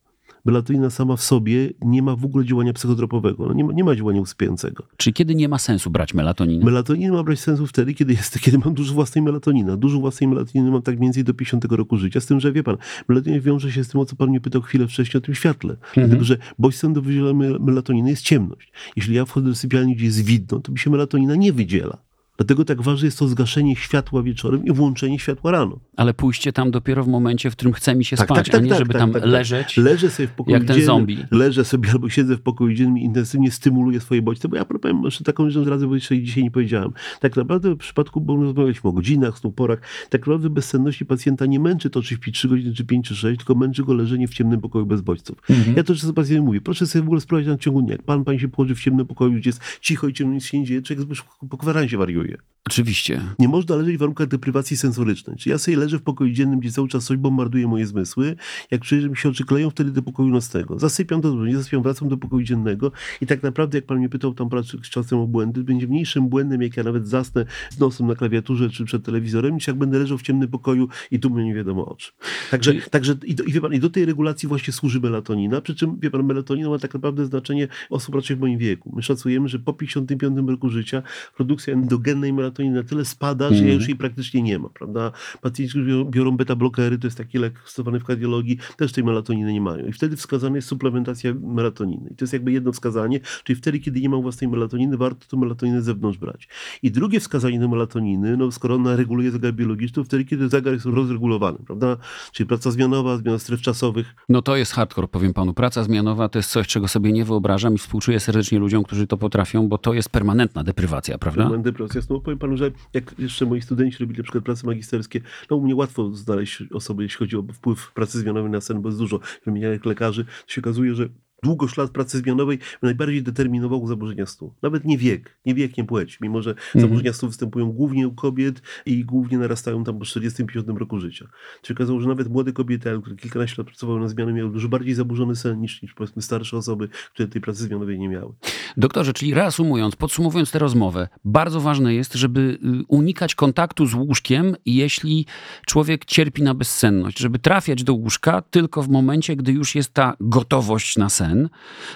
Melatonina 0.46 0.90
sama 0.90 1.16
w 1.16 1.22
sobie 1.22 1.70
nie 1.82 2.02
ma 2.02 2.16
w 2.16 2.26
ogóle 2.26 2.46
działania 2.46 2.74
psychotropowego, 2.74 3.46
no 3.46 3.54
nie, 3.54 3.64
ma, 3.64 3.74
nie 3.74 3.84
ma 3.84 3.96
działania 3.96 4.22
usypiającego. 4.22 4.84
Czyli 4.98 5.14
kiedy 5.14 5.36
nie 5.36 5.50
ma 5.50 5.58
sensu 5.58 5.90
brać 5.90 6.14
melatoninę? 6.14 6.66
Melatonin 6.66 7.12
ma 7.12 7.24
brać 7.24 7.40
sensu 7.40 7.68
wtedy, 7.68 7.94
kiedy, 7.94 8.14
jest, 8.14 8.40
kiedy 8.40 8.58
mam 8.58 8.74
dużo 8.74 8.94
własnej 8.94 9.22
melatoniny. 9.22 9.78
Dużo 9.78 10.00
własnej 10.00 10.28
melatoniny 10.28 10.72
mam 10.72 10.82
tak 10.82 10.96
mniej 10.96 11.08
więcej 11.08 11.24
do 11.24 11.34
50 11.34 11.66
roku 11.66 11.98
życia. 11.98 12.22
Z 12.22 12.26
tym, 12.26 12.40
że 12.40 12.52
wie 12.52 12.64
pan, 12.64 12.78
melatonina 13.08 13.42
wiąże 13.42 13.72
się 13.72 13.84
z 13.84 13.88
tym, 13.88 14.02
o 14.02 14.06
co 14.06 14.16
pan 14.16 14.30
mnie 14.30 14.42
pytał 14.42 14.62
chwilę 14.62 14.88
wcześniej, 14.88 15.18
o 15.18 15.26
tym 15.26 15.36
świetle. 15.36 15.76
Dlatego, 15.96 16.24
że 16.24 16.38
bodźcem 16.60 16.94
do 16.94 17.02
wydzielania 17.02 17.34
mel- 17.34 17.60
melatoniny 17.60 18.10
jest 18.10 18.22
ciemność. 18.22 18.72
Jeśli 18.96 19.16
ja 19.16 19.26
wchodzę 19.26 19.48
do 19.48 19.56
sypialni, 19.56 19.96
gdzie 19.96 20.06
jest 20.06 20.26
widno, 20.26 20.60
to 20.60 20.72
mi 20.72 20.80
się 20.80 20.90
melatonina 20.90 21.36
nie 21.36 21.54
wydziela. 21.54 21.98
Dlatego 22.38 22.66
tak 22.66 22.82
ważne 22.82 23.06
jest 23.06 23.20
to 23.20 23.28
zgaszenie 23.28 23.76
światła 23.76 24.24
wieczorem 24.24 24.66
i 24.66 24.72
włączenie 24.72 25.20
światła 25.20 25.52
rano. 25.52 25.80
Ale 25.98 26.14
pójście 26.14 26.54
tam 26.54 26.72
dopiero 26.72 27.04
w 27.04 27.08
momencie, 27.08 27.52
w 27.52 27.54
którym 27.54 27.74
chce 27.74 27.96
mi 27.96 28.06
się 28.06 28.18
Tak, 28.18 28.28
spać, 28.28 28.38
tak, 28.38 28.48
tak, 28.48 28.62
a 28.62 28.64
nie 28.64 28.70
tak, 28.70 28.80
żeby 28.80 28.94
tak, 28.94 29.02
tam 29.02 29.14
tak, 29.14 29.22
tak. 29.22 29.32
leżeć. 29.32 29.78
Leżę 29.78 30.10
sobie 30.10 30.28
w 30.28 30.32
pokoju 30.32 30.58
jak 30.58 30.66
ten 30.66 30.82
zombie. 30.82 31.26
leżę 31.32 31.66
sobie 31.66 31.92
albo 31.92 32.10
siedzę 32.10 32.36
w 32.38 32.42
pokoju 32.42 32.74
dziennym 32.74 32.98
i 32.98 33.04
intensywnie 33.04 33.52
stymuluję 33.52 34.00
swoje 34.00 34.22
bodźce, 34.22 34.48
bo 34.48 34.56
ja 34.56 34.66
powiem 34.66 35.04
jeszcze 35.04 35.24
taką 35.24 35.50
rzecz 35.50 35.68
radzę, 35.68 35.88
bo 35.88 35.96
jeszcze 35.96 36.22
dzisiaj 36.22 36.44
nie 36.44 36.52
powiedziałem. 36.52 36.92
Tak 37.20 37.36
naprawdę 37.36 37.74
w 37.76 37.78
przypadku, 37.78 38.22
bo 38.22 38.36
rozmawialiśmy 38.36 38.90
o 38.90 38.94
godzinach, 38.94 39.40
snu, 39.40 39.52
porach, 39.52 39.80
tak 40.10 40.22
naprawdę 40.22 40.50
bezsenności 40.50 41.06
pacjenta 41.06 41.46
nie 41.46 41.60
męczy 41.60 41.90
to, 41.90 42.02
czy 42.02 42.16
śpi 42.16 42.32
3 42.32 42.48
godziny, 42.48 42.74
czy 42.74 42.86
5, 42.86 43.08
czy 43.08 43.16
6, 43.16 43.38
tylko 43.38 43.56
męczy 43.56 43.84
go 43.84 43.94
leżenie 43.94 44.28
w 44.28 44.34
ciemnym 44.34 44.62
pokoju 44.62 44.86
bez 44.86 45.02
bodźców. 45.02 45.38
Mhm. 45.50 45.78
Ja 45.78 45.84
to 45.84 45.96
często 45.96 46.14
pacjentom 46.14 46.46
mówię, 46.46 46.62
proszę 46.62 46.88
sobie 46.88 47.04
w 47.04 47.06
ogóle 47.06 47.22
sprawdzić 47.22 47.50
na 47.50 47.58
ciągu 47.58 47.82
dnia. 47.82 47.92
Jak 47.92 48.04
pan, 48.04 48.24
pani 48.24 48.40
się 48.40 48.48
położy 48.48 48.76
w 48.76 48.82
ciemnym 48.82 49.08
pokoju, 49.08 49.32
gdzie 49.32 49.50
jest 49.50 49.62
cicho 49.82 50.08
i 50.08 50.14
ciemno, 50.14 50.34
nic 50.34 50.46
się 50.46 50.60
nie 50.60 50.66
dzieje, 50.66 50.82
człowiek 50.82 51.08
po 51.50 51.58
kwaransie 51.58 51.98
wariuje. 51.98 52.25
Oczywiście. 52.68 53.22
Nie 53.40 53.48
można 53.48 53.76
leżeć 53.76 53.96
w 53.96 54.00
warunkach 54.00 54.28
deprywacji 54.28 54.78
sensorycznej. 54.78 55.38
Czy 55.38 55.50
ja 55.50 55.58
sobie 55.58 55.78
leżę 55.78 56.00
w 56.00 56.02
pokoju 56.02 56.32
dziennym, 56.32 56.60
gdzie 56.60 56.72
cały 56.72 56.88
czas 56.88 57.06
coś 57.06 57.18
bombarduje 57.18 57.68
moje 57.68 57.86
zmysły, 57.86 58.36
jak 58.72 58.86
że 58.86 59.10
mi 59.10 59.18
się 59.18 59.30
oczy 59.30 59.46
kleją, 59.46 59.70
wtedy 59.70 59.92
do 59.92 60.02
pokoju 60.02 60.30
nocnego. 60.30 60.80
Zasypiam 60.80 61.22
to 61.22 61.30
dobrze, 61.30 61.48
nie 61.48 61.58
zasypiam, 61.58 61.84
wracam 61.84 62.10
do 62.10 62.18
pokoju 62.18 62.44
dziennego 62.44 62.92
i 63.22 63.26
tak 63.26 63.44
naprawdę, 63.44 63.78
jak 63.78 63.86
pan 63.86 63.98
mnie 63.98 64.10
pytał 64.10 64.34
tam 64.34 64.50
z 64.84 64.90
czasem 64.90 65.20
o 65.20 65.28
błędy, 65.28 65.64
będzie 65.64 65.88
mniejszym 65.88 66.30
błędem, 66.30 66.62
jak 66.62 66.78
ja 66.78 66.84
nawet 66.84 67.08
zasnę 67.08 67.46
z 67.70 67.80
nosem 67.80 68.08
na 68.08 68.16
klawiaturze 68.16 68.70
czy 68.70 68.86
przed 68.86 69.04
telewizorem, 69.04 69.56
niż 69.56 69.68
jak 69.68 69.76
będę 69.76 70.00
leżał 70.00 70.18
w 70.18 70.22
ciemnym 70.22 70.50
pokoju 70.50 70.88
i 71.12 71.20
tu 71.20 71.30
mnie 71.30 71.46
nie 71.46 71.54
wiadomo 71.54 71.86
o 71.86 71.96
czym. 71.96 72.14
Także, 72.52 72.72
Czyli- 72.72 72.84
także 72.90 73.16
i, 73.26 73.36
do, 73.36 73.44
i, 73.44 73.52
wie 73.52 73.62
pan, 73.62 73.74
i 73.74 73.80
do 73.80 73.90
tej 73.90 74.06
regulacji 74.06 74.50
właśnie 74.50 74.74
służy 74.74 75.00
melatonina, 75.00 75.62
przy 75.62 75.76
czym, 75.76 76.00
wie 76.00 76.12
pan, 76.12 76.24
melatonina 76.24 76.70
ma 76.70 76.80
tak 76.80 76.94
naprawdę 76.94 77.26
znaczenie 77.26 77.68
osób 77.90 78.16
raczej 78.16 78.36
w 78.38 78.40
moim 78.40 78.60
wieku. 78.60 78.92
My 78.96 79.04
szacujemy, 79.04 79.48
że 79.48 79.60
po 79.60 79.74
55 79.74 80.50
roku 80.50 80.70
życia 80.70 81.04
produkcja 81.36 81.76
endogennej 82.16 82.34
melatoniny 82.34 82.76
na 82.76 82.84
tyle 82.84 83.06
spada, 83.06 83.50
że 83.50 83.56
Mhm. 83.56 83.74
już 83.74 83.88
jej 83.88 83.98
praktycznie 83.98 84.42
nie 84.42 84.60
ma, 84.60 84.70
prawda? 84.70 85.12
Pacjenci, 85.42 85.72
którzy 85.72 85.92
biorą- 86.06 86.38
beta-blokery, 86.38 86.98
to 87.00 87.08
jest 87.08 87.18
taki 87.18 87.38
lek 87.38 87.60
stosowany 87.66 88.00
w 88.00 88.04
kardiologii, 88.04 88.58
też 88.78 88.92
tej 88.92 89.04
melatoniny 89.04 89.54
nie 89.54 89.62
mają. 89.62 89.86
I 89.86 89.92
wtedy 89.92 90.16
wskazana 90.16 90.56
jest 90.56 90.68
suplementacja 90.68 91.34
melatoniny. 91.42 92.10
I 92.12 92.16
to 92.16 92.24
jest 92.26 92.34
jakby 92.34 92.52
jedno 92.52 92.72
wskazanie, 92.72 93.20
czyli 93.44 93.58
wtedy, 93.58 93.80
kiedy 93.80 94.02
nie 94.02 94.10
mam 94.10 94.22
własnej 94.22 94.50
melatoniny, 94.50 94.98
warto 94.98 95.28
tą 95.28 95.38
melatoninę 95.38 95.82
z 95.82 95.86
zewnątrz 95.86 96.18
brać. 96.18 96.48
I 96.84 96.92
drugie 96.92 97.20
wskazanie 97.20 97.60
do 97.60 97.68
melatoniny, 97.68 98.38
no 98.38 98.52
skoro 98.52 98.76
ona 98.76 98.96
reguluje 98.96 99.32
zegar 99.32 99.54
biologiczny, 99.54 99.96
to 99.96 100.04
wtedy, 100.04 100.26
kiedy 100.26 100.50
zegar 100.50 100.74
jest 100.74 100.86
rozregulowany, 100.86 101.58
prawda? 101.66 101.98
Czyli 102.32 102.48
praca 102.48 102.72
zmianowa, 102.72 103.18
zmiana 103.18 103.40
stref 103.40 103.62
czasowych, 103.62 104.16
No 104.30 104.42
to 104.42 104.56
jest 104.56 104.72
hardcore, 104.74 105.08
powiem 105.08 105.34
panu. 105.34 105.54
Praca 105.54 105.84
zmianowa 105.84 106.30
to 106.30 106.40
jest 106.40 106.52
coś, 106.52 106.68
czego 106.68 106.88
sobie 106.88 107.12
nie 107.12 107.26
wyobrażam 107.26 107.76
i 107.76 107.78
współczuję 107.78 108.20
serdecznie 108.20 108.60
ludziom, 108.60 108.84
którzy 108.84 109.08
to 109.08 109.18
potrafią, 109.18 109.68
bo 109.68 109.78
to 109.78 109.94
jest 109.94 110.10
permanentna 110.10 110.64
deprywacja, 110.64 111.18
prawda? 111.18 111.38
Permanentna 111.44 111.72
depresja. 112.06 112.16
snu. 112.16 112.22
Powiem 112.22 112.40
panu, 112.40 112.58
że 112.58 112.72
jak 112.94 113.20
jeszcze 113.20 113.46
moi 113.46 113.62
studenci 113.62 113.98
robili 114.00 114.18
na 114.18 114.24
przykład 114.24 114.44
prace 114.44 114.68
magisterskie, 114.68 115.22
no 115.50 115.58
u 115.58 115.62
mnie 115.62 115.76
łatwo 115.76 116.12
znaleźć 116.16 116.64
osoby, 116.74 117.04
jeśli 117.04 117.18
chodzi 117.18 117.38
o 117.38 117.44
wpływ 117.54 117.92
pracy 117.94 118.20
zmianowej 118.20 118.52
na 118.52 118.62
sen, 118.62 118.82
bo 118.82 118.90
jest 118.90 119.00
dużo 119.00 119.20
wymienianych 119.46 119.86
lekarzy. 119.86 120.26
To 120.26 120.54
się 120.54 120.62
okazuje, 120.62 120.96
że 120.96 121.10
długość 121.44 121.78
lat 121.78 121.92
pracy 121.92 122.18
zmianowej 122.18 122.60
najbardziej 122.82 123.24
determinowało 123.24 123.88
zaburzenia 123.88 124.26
snu. 124.26 124.54
Nawet 124.62 124.86
nie 124.86 124.98
wiek, 124.98 125.38
nie 125.46 125.56
wiek, 125.56 125.78
nie 125.78 125.84
płeć, 125.84 126.20
mimo 126.22 126.42
że 126.42 126.50
mhm. 126.50 126.82
zaburzenia 126.82 127.14
snu 127.14 127.30
występują 127.30 127.72
głównie 127.72 128.08
u 128.08 128.14
kobiet 128.14 128.62
i 128.86 129.06
głównie 129.06 129.38
narastają 129.38 129.84
tam 129.84 130.00
po 130.00 130.06
40-50 130.06 130.78
roku 130.78 131.00
życia. 131.00 131.28
Czyli 131.62 131.78
okazało, 131.78 132.00
że 132.02 132.08
nawet 132.08 132.30
młode 132.30 132.54
kobiety, 132.54 133.00
które 133.02 133.16
kilkanaście 133.16 133.56
lat 133.58 133.68
pracowały 133.68 134.00
na 134.00 134.08
zmiany, 134.08 134.34
miały 134.34 134.52
dużo 134.52 134.68
bardziej 134.68 134.94
zaburzony 134.94 135.36
sen 135.36 135.62
niż, 135.62 135.82
niż 135.82 135.94
powiedzmy 135.94 136.22
starsze 136.22 136.58
osoby, 136.58 136.90
które 137.14 137.28
tej 137.28 137.42
pracy 137.42 137.64
zmianowej 137.64 138.00
nie 138.00 138.10
miały. 138.10 138.34
Doktorze, 138.78 139.14
czyli 139.14 139.34
reasumując, 139.34 139.96
podsumowując 139.96 140.52
tę 140.52 140.60
rozmowę, 140.60 141.08
bardzo 141.26 141.62
ważne 141.62 141.94
jest, 141.94 142.14
żeby 142.14 142.40
y, 142.82 142.84
unikać 142.88 143.36
kontaktu 143.36 143.86
z 143.86 143.94
łóżkiem, 143.94 144.56
jeśli 144.66 145.26
człowiek 145.66 146.06
cierpi 146.06 146.44
na 146.44 146.54
bezsenność, 146.54 147.20
żeby 147.20 147.40
trafiać 147.40 147.84
do 147.84 147.94
łóżka 147.94 148.42
tylko 148.42 148.84
w 148.84 148.90
momencie, 148.90 149.36
gdy 149.36 149.52
już 149.52 149.76
jest 149.76 149.94
ta 149.94 150.16
gotowość 150.20 150.98
na 150.98 151.10
sen 151.10 151.25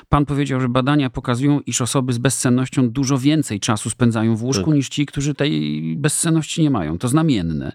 Pan 0.10 0.26
powiedział, 0.26 0.62
że 0.62 0.70
badania 0.70 1.10
pokazują, 1.10 1.60
iż 1.60 1.82
osoby 1.82 2.14
z 2.14 2.18
bezsennością 2.18 2.90
dużo 2.90 3.18
więcej 3.18 3.60
czasu 3.60 3.90
spędzają 3.90 4.36
w 4.36 4.44
łóżku 4.44 4.66
tak. 4.66 4.74
niż 4.76 4.90
ci, 4.90 5.06
którzy 5.06 5.34
tej 5.34 5.82
bezsenności 5.98 6.62
nie 6.62 6.70
mają. 6.70 6.98
To 6.98 7.08
znamienne. 7.08 7.72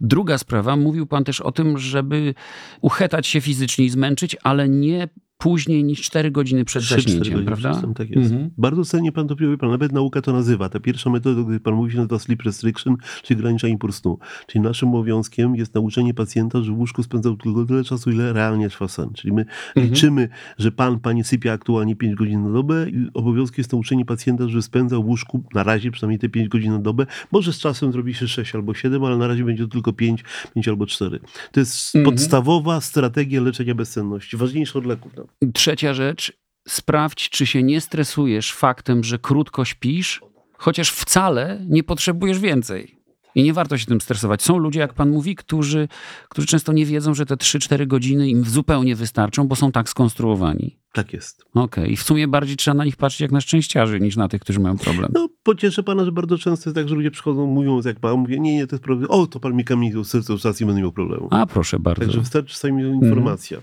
Druga 0.00 0.38
sprawa, 0.38 0.76
mówił 0.76 1.06
pan 1.06 1.24
też 1.24 1.40
o 1.40 1.52
tym, 1.52 1.78
żeby 1.78 2.34
uchetać 2.80 3.26
się 3.26 3.40
fizycznie 3.40 3.84
i 3.84 3.90
zmęczyć, 3.90 4.36
ale 4.42 4.68
nie 4.68 5.08
później 5.38 5.84
niż 5.84 6.02
4 6.02 6.30
godziny 6.30 6.64
przed 6.64 6.82
3, 6.82 6.94
zaśnięciem, 6.94 7.44
prawda? 7.44 7.70
Przed 7.70 7.96
tak 7.96 8.10
jest. 8.10 8.32
Mhm. 8.32 8.50
Bardzo 8.58 8.84
cenię 8.84 9.12
pan 9.12 9.28
to, 9.28 9.36
pan, 9.60 9.70
nawet 9.70 9.92
nauka 9.92 10.22
to 10.22 10.32
nazywa. 10.32 10.68
Ta 10.68 10.80
pierwsza 10.80 11.10
metoda, 11.10 11.42
której 11.42 11.60
pan 11.60 11.74
mówi, 11.74 11.92
się 11.92 11.96
nazywa 11.96 12.18
sleep 12.18 12.42
restriction, 12.42 12.96
czyli 13.22 13.40
ograniczanie 13.40 13.72
impuls 13.72 13.96
snu. 13.96 14.18
Czyli 14.46 14.62
naszym 14.62 14.88
obowiązkiem 14.88 15.56
jest 15.56 15.74
nauczenie 15.74 16.14
pacjenta, 16.14 16.62
że 16.62 16.72
w 16.72 16.78
łóżku 16.78 17.02
spędzał 17.02 17.36
tylko 17.36 17.64
tyle 17.64 17.84
czasu, 17.84 18.10
ile 18.10 18.32
realnie 18.32 18.68
trwa 18.68 18.88
sen. 18.88 19.10
Czyli 19.14 19.32
my 19.32 19.40
mhm. 19.40 19.86
liczymy, 19.86 20.28
że 20.58 20.72
pan, 20.72 21.00
pani 21.00 21.24
sypia 21.24 21.52
aktualnie 21.52 21.96
5 21.96 22.14
godzin 22.14 22.44
na 22.44 22.50
dobę 22.50 22.90
i 22.90 23.08
obowiązkiem 23.14 23.60
jest 23.62 23.72
nauczenie 23.72 24.04
pacjenta, 24.04 24.48
że 24.48 24.62
spędza 24.62 24.96
w 24.96 25.04
łóżku 25.04 25.44
na 25.54 25.62
razie 25.62 25.90
przynajmniej 25.90 26.18
te 26.18 26.28
5 26.28 26.48
godzin 26.48 26.72
na 26.72 26.78
dobę. 26.78 27.06
Może 27.32 27.52
z 27.52 27.58
czasem 27.58 27.92
zrobi 27.92 28.14
się 28.14 28.28
6 28.28 28.54
albo 28.54 28.74
7, 28.74 29.04
ale 29.04 29.16
na 29.16 29.28
razie 29.28 29.44
będzie 29.44 29.64
to 29.64 29.70
tylko 29.70 29.92
5, 29.92 30.24
5 30.54 30.68
albo 30.68 30.86
4. 30.86 31.20
To 31.52 31.60
jest 31.60 31.96
mhm. 31.96 32.14
podstawowa 32.14 32.80
strategia 32.80 33.40
leczenia 33.40 33.74
bezsenności. 33.74 34.36
Ważniejsza 34.36 34.78
od 34.78 34.86
leków. 34.86 35.12
Trzecia 35.54 35.94
rzecz, 35.94 36.32
sprawdź, 36.68 37.30
czy 37.30 37.46
się 37.46 37.62
nie 37.62 37.80
stresujesz 37.80 38.52
faktem, 38.52 39.04
że 39.04 39.18
krótko 39.18 39.64
śpisz, 39.64 40.20
chociaż 40.58 40.90
wcale 40.90 41.60
nie 41.68 41.82
potrzebujesz 41.82 42.38
więcej. 42.38 43.04
I 43.34 43.42
nie 43.42 43.52
warto 43.52 43.78
się 43.78 43.86
tym 43.86 44.00
stresować. 44.00 44.42
Są 44.42 44.58
ludzie, 44.58 44.80
jak 44.80 44.94
pan 44.94 45.10
mówi, 45.10 45.34
którzy, 45.34 45.88
którzy 46.28 46.46
często 46.46 46.72
nie 46.72 46.86
wiedzą, 46.86 47.14
że 47.14 47.26
te 47.26 47.34
3-4 47.34 47.86
godziny 47.86 48.28
im 48.28 48.44
zupełnie 48.44 48.96
wystarczą, 48.96 49.48
bo 49.48 49.56
są 49.56 49.72
tak 49.72 49.88
skonstruowani. 49.88 50.78
Tak 50.94 51.12
jest. 51.12 51.42
Okej. 51.42 51.64
Okay. 51.64 51.86
I 51.86 51.96
w 51.96 52.02
sumie 52.02 52.28
bardziej 52.28 52.56
trzeba 52.56 52.74
na 52.74 52.84
nich 52.84 52.96
patrzeć 52.96 53.20
jak 53.20 53.32
na 53.32 53.40
szczęściarzy, 53.40 54.00
niż 54.00 54.16
na 54.16 54.28
tych, 54.28 54.40
którzy 54.40 54.60
mają 54.60 54.78
problem. 54.78 55.10
No, 55.14 55.28
pocieszę 55.42 55.82
pana, 55.82 56.04
że 56.04 56.12
bardzo 56.12 56.38
często 56.38 56.70
jest 56.70 56.76
tak, 56.76 56.88
że 56.88 56.94
ludzie 56.94 57.10
przychodzą, 57.10 57.46
mówią, 57.46 57.80
jak 57.84 58.00
pan 58.00 58.18
mówi, 58.18 58.40
nie, 58.40 58.54
nie, 58.54 58.66
to 58.66 58.76
jest 58.76 58.84
problem. 58.84 59.10
O, 59.10 59.26
to 59.26 59.40
pan 59.40 59.54
mi 59.54 59.64
kamień 59.64 60.04
serce 60.04 60.32
już 60.32 60.44
nie 60.60 60.66
będę 60.66 60.80
miał 60.80 60.92
problemu. 60.92 61.28
A, 61.30 61.46
proszę 61.46 61.78
bardzo. 61.78 62.00
Także 62.00 62.20
wystarczy 62.20 62.56
sami 62.56 62.82
informacja. 62.82 63.60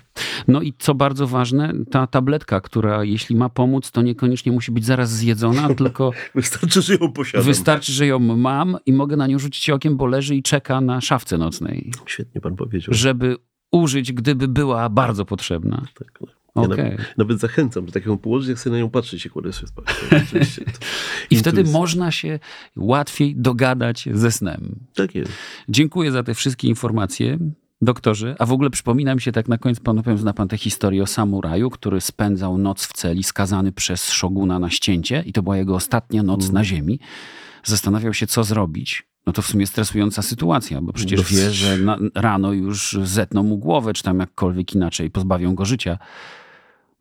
No 0.47 0.61
i 0.61 0.73
co 0.77 0.95
bardzo 0.95 1.27
ważne, 1.27 1.73
ta 1.91 2.07
tabletka, 2.07 2.61
która 2.61 3.03
jeśli 3.03 3.35
ma 3.35 3.49
pomóc, 3.49 3.91
to 3.91 4.01
niekoniecznie 4.01 4.51
musi 4.51 4.71
być 4.71 4.85
zaraz 4.85 5.11
zjedzona, 5.11 5.73
tylko... 5.75 6.11
wystarczy, 6.35 6.81
że 6.81 6.93
ją 6.93 7.11
posiadam. 7.11 7.45
Wystarczy, 7.45 7.91
że 7.91 8.07
ją 8.07 8.19
mam 8.19 8.77
i 8.85 8.93
mogę 8.93 9.17
na 9.17 9.27
nią 9.27 9.39
rzucić 9.39 9.69
okiem, 9.69 9.97
bo 9.97 10.05
leży 10.05 10.35
i 10.35 10.43
czeka 10.43 10.81
na 10.81 11.01
szafce 11.01 11.37
nocnej. 11.37 11.91
Świetnie 12.05 12.41
pan 12.41 12.55
powiedział. 12.55 12.93
Żeby 12.93 13.37
użyć, 13.71 14.13
gdyby 14.13 14.47
była 14.47 14.89
bardzo 14.89 15.25
potrzebna. 15.25 15.85
Tak, 15.95 16.11
tak. 16.19 16.40
Ja 16.55 16.61
okay. 16.61 16.77
nawet, 16.77 17.17
nawet, 17.17 17.39
zachęcam, 17.39 17.85
że 17.85 17.91
taką 17.91 18.17
położyć, 18.17 18.49
jak 18.49 18.59
sobie 18.59 18.71
na 18.71 18.79
nią 18.79 18.89
patrzeć, 18.89 19.25
jak 19.25 19.33
kładę 19.33 19.53
się 19.53 19.67
spać. 19.67 19.85
I 21.29 21.35
wtedy 21.35 21.63
można 21.63 22.11
się 22.11 22.39
łatwiej 22.75 23.35
dogadać 23.35 24.09
ze 24.13 24.31
snem. 24.31 24.75
Tak 24.95 25.15
jest. 25.15 25.31
Dziękuję 25.69 26.11
za 26.11 26.23
te 26.23 26.33
wszystkie 26.33 26.67
informacje. 26.67 27.37
Doktorze, 27.83 28.35
a 28.39 28.45
w 28.45 28.51
ogóle 28.51 28.69
przypomina 28.69 29.15
mi 29.15 29.21
się 29.21 29.31
tak 29.31 29.47
na 29.47 29.57
koniec, 29.57 29.79
panu 29.79 30.03
powiem, 30.03 30.17
zna 30.17 30.33
pan 30.33 30.47
tę 30.47 30.57
historię 30.57 31.03
o 31.03 31.07
samuraju, 31.07 31.69
który 31.69 32.01
spędzał 32.01 32.57
noc 32.57 32.85
w 32.85 32.93
celi, 32.93 33.23
skazany 33.23 33.71
przez 33.71 34.09
szoguna 34.09 34.59
na 34.59 34.69
ścięcie 34.69 35.23
i 35.25 35.33
to 35.33 35.43
była 35.43 35.57
jego 35.57 35.75
ostatnia 35.75 36.23
noc 36.23 36.41
mm. 36.41 36.53
na 36.53 36.63
ziemi. 36.63 36.99
Zastanawiał 37.63 38.13
się, 38.13 38.27
co 38.27 38.43
zrobić. 38.43 39.07
No 39.25 39.33
to 39.33 39.41
w 39.41 39.47
sumie 39.47 39.67
stresująca 39.67 40.21
sytuacja, 40.21 40.81
bo 40.81 40.93
przecież 40.93 41.33
wie, 41.33 41.51
że 41.51 41.77
na, 41.77 41.97
rano 42.15 42.53
już 42.53 42.97
zetną 43.03 43.43
mu 43.43 43.57
głowę, 43.57 43.93
czy 43.93 44.03
tam 44.03 44.19
jakkolwiek 44.19 44.75
inaczej 44.75 45.11
pozbawią 45.11 45.55
go 45.55 45.65
życia. 45.65 45.97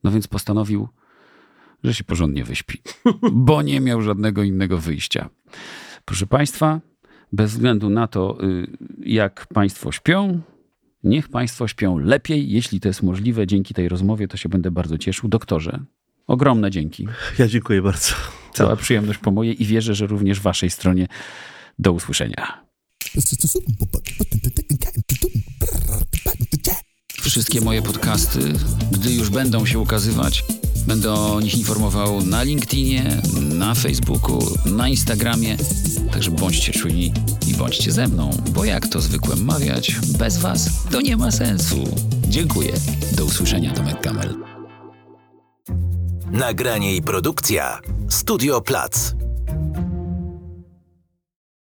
No 0.05 0.11
więc 0.11 0.27
postanowił, 0.27 0.89
że 1.85 1.95
się 1.95 2.05
porządnie 2.05 2.45
wyśpi, 2.45 2.79
bo 3.33 3.63
nie 3.63 3.81
miał 3.81 4.03
żadnego 4.03 4.43
innego 4.43 4.79
wyjścia. 4.79 5.29
Proszę 6.05 6.27
Państwa, 6.27 6.81
bez 7.33 7.51
względu 7.51 7.91
na 7.91 8.07
to, 8.07 8.45
y, 8.45 8.67
jak 8.99 9.47
Państwo 9.47 9.93
śpią, 9.93 10.41
niech 11.05 11.29
Państwo 11.29 11.69
śpią 11.69 11.99
lepiej, 11.99 12.51
jeśli 12.51 12.81
to 12.81 12.89
jest 12.89 13.03
możliwe. 13.03 13.47
Dzięki 13.47 13.75
tej 13.75 13.89
rozmowie 13.89 14.29
to 14.29 14.37
się 14.37 14.49
będę 14.49 14.71
bardzo 14.71 14.99
cieszył. 14.99 15.29
Doktorze, 15.29 15.81
ogromne 16.27 16.71
dzięki. 16.71 17.07
Ja 17.39 17.49
dziękuję 17.49 17.83
bardzo. 17.83 18.15
Cała 18.55 18.77
przyjemność 18.77 19.19
po 19.19 19.31
mojej 19.31 19.63
i 19.63 19.67
wierzę, 19.67 19.95
że 19.95 20.07
również 20.07 20.41
Waszej 20.41 20.71
stronie. 20.71 21.07
Do 21.79 21.93
usłyszenia. 21.93 22.65
Wszystkie 27.21 27.61
moje 27.61 27.83
podcasty, 27.83 28.39
gdy 28.91 29.13
już 29.13 29.31
będą 29.31 29.67
się 29.67 29.79
ukazywać, 29.79 30.45
będę 30.87 31.13
o 31.13 31.41
nich 31.41 31.59
informował 31.59 32.23
na 32.23 32.43
LinkedInie, 32.43 33.23
na 33.41 33.75
Facebooku, 33.75 34.55
na 34.65 34.89
Instagramie. 34.89 35.57
Także 36.13 36.31
bądźcie 36.31 36.73
czujni 36.73 37.13
i 37.49 37.55
bądźcie 37.55 37.93
ze 37.93 38.09
mną, 38.09 38.31
bo 38.55 38.65
jak 38.65 38.89
to 38.89 39.01
zwykle 39.01 39.37
mawiać, 39.37 39.97
bez 40.19 40.39
Was 40.39 40.71
to 40.91 41.01
nie 41.01 41.17
ma 41.17 41.31
sensu. 41.31 41.95
Dziękuję. 42.29 42.73
Do 43.13 43.25
usłyszenia, 43.25 43.75
Tomek 43.75 44.01
Kamel. 44.01 44.35
Nagranie 46.31 46.97
i 46.97 47.03
produkcja 47.03 47.81
Studio 48.09 48.61
Plac. 48.61 49.15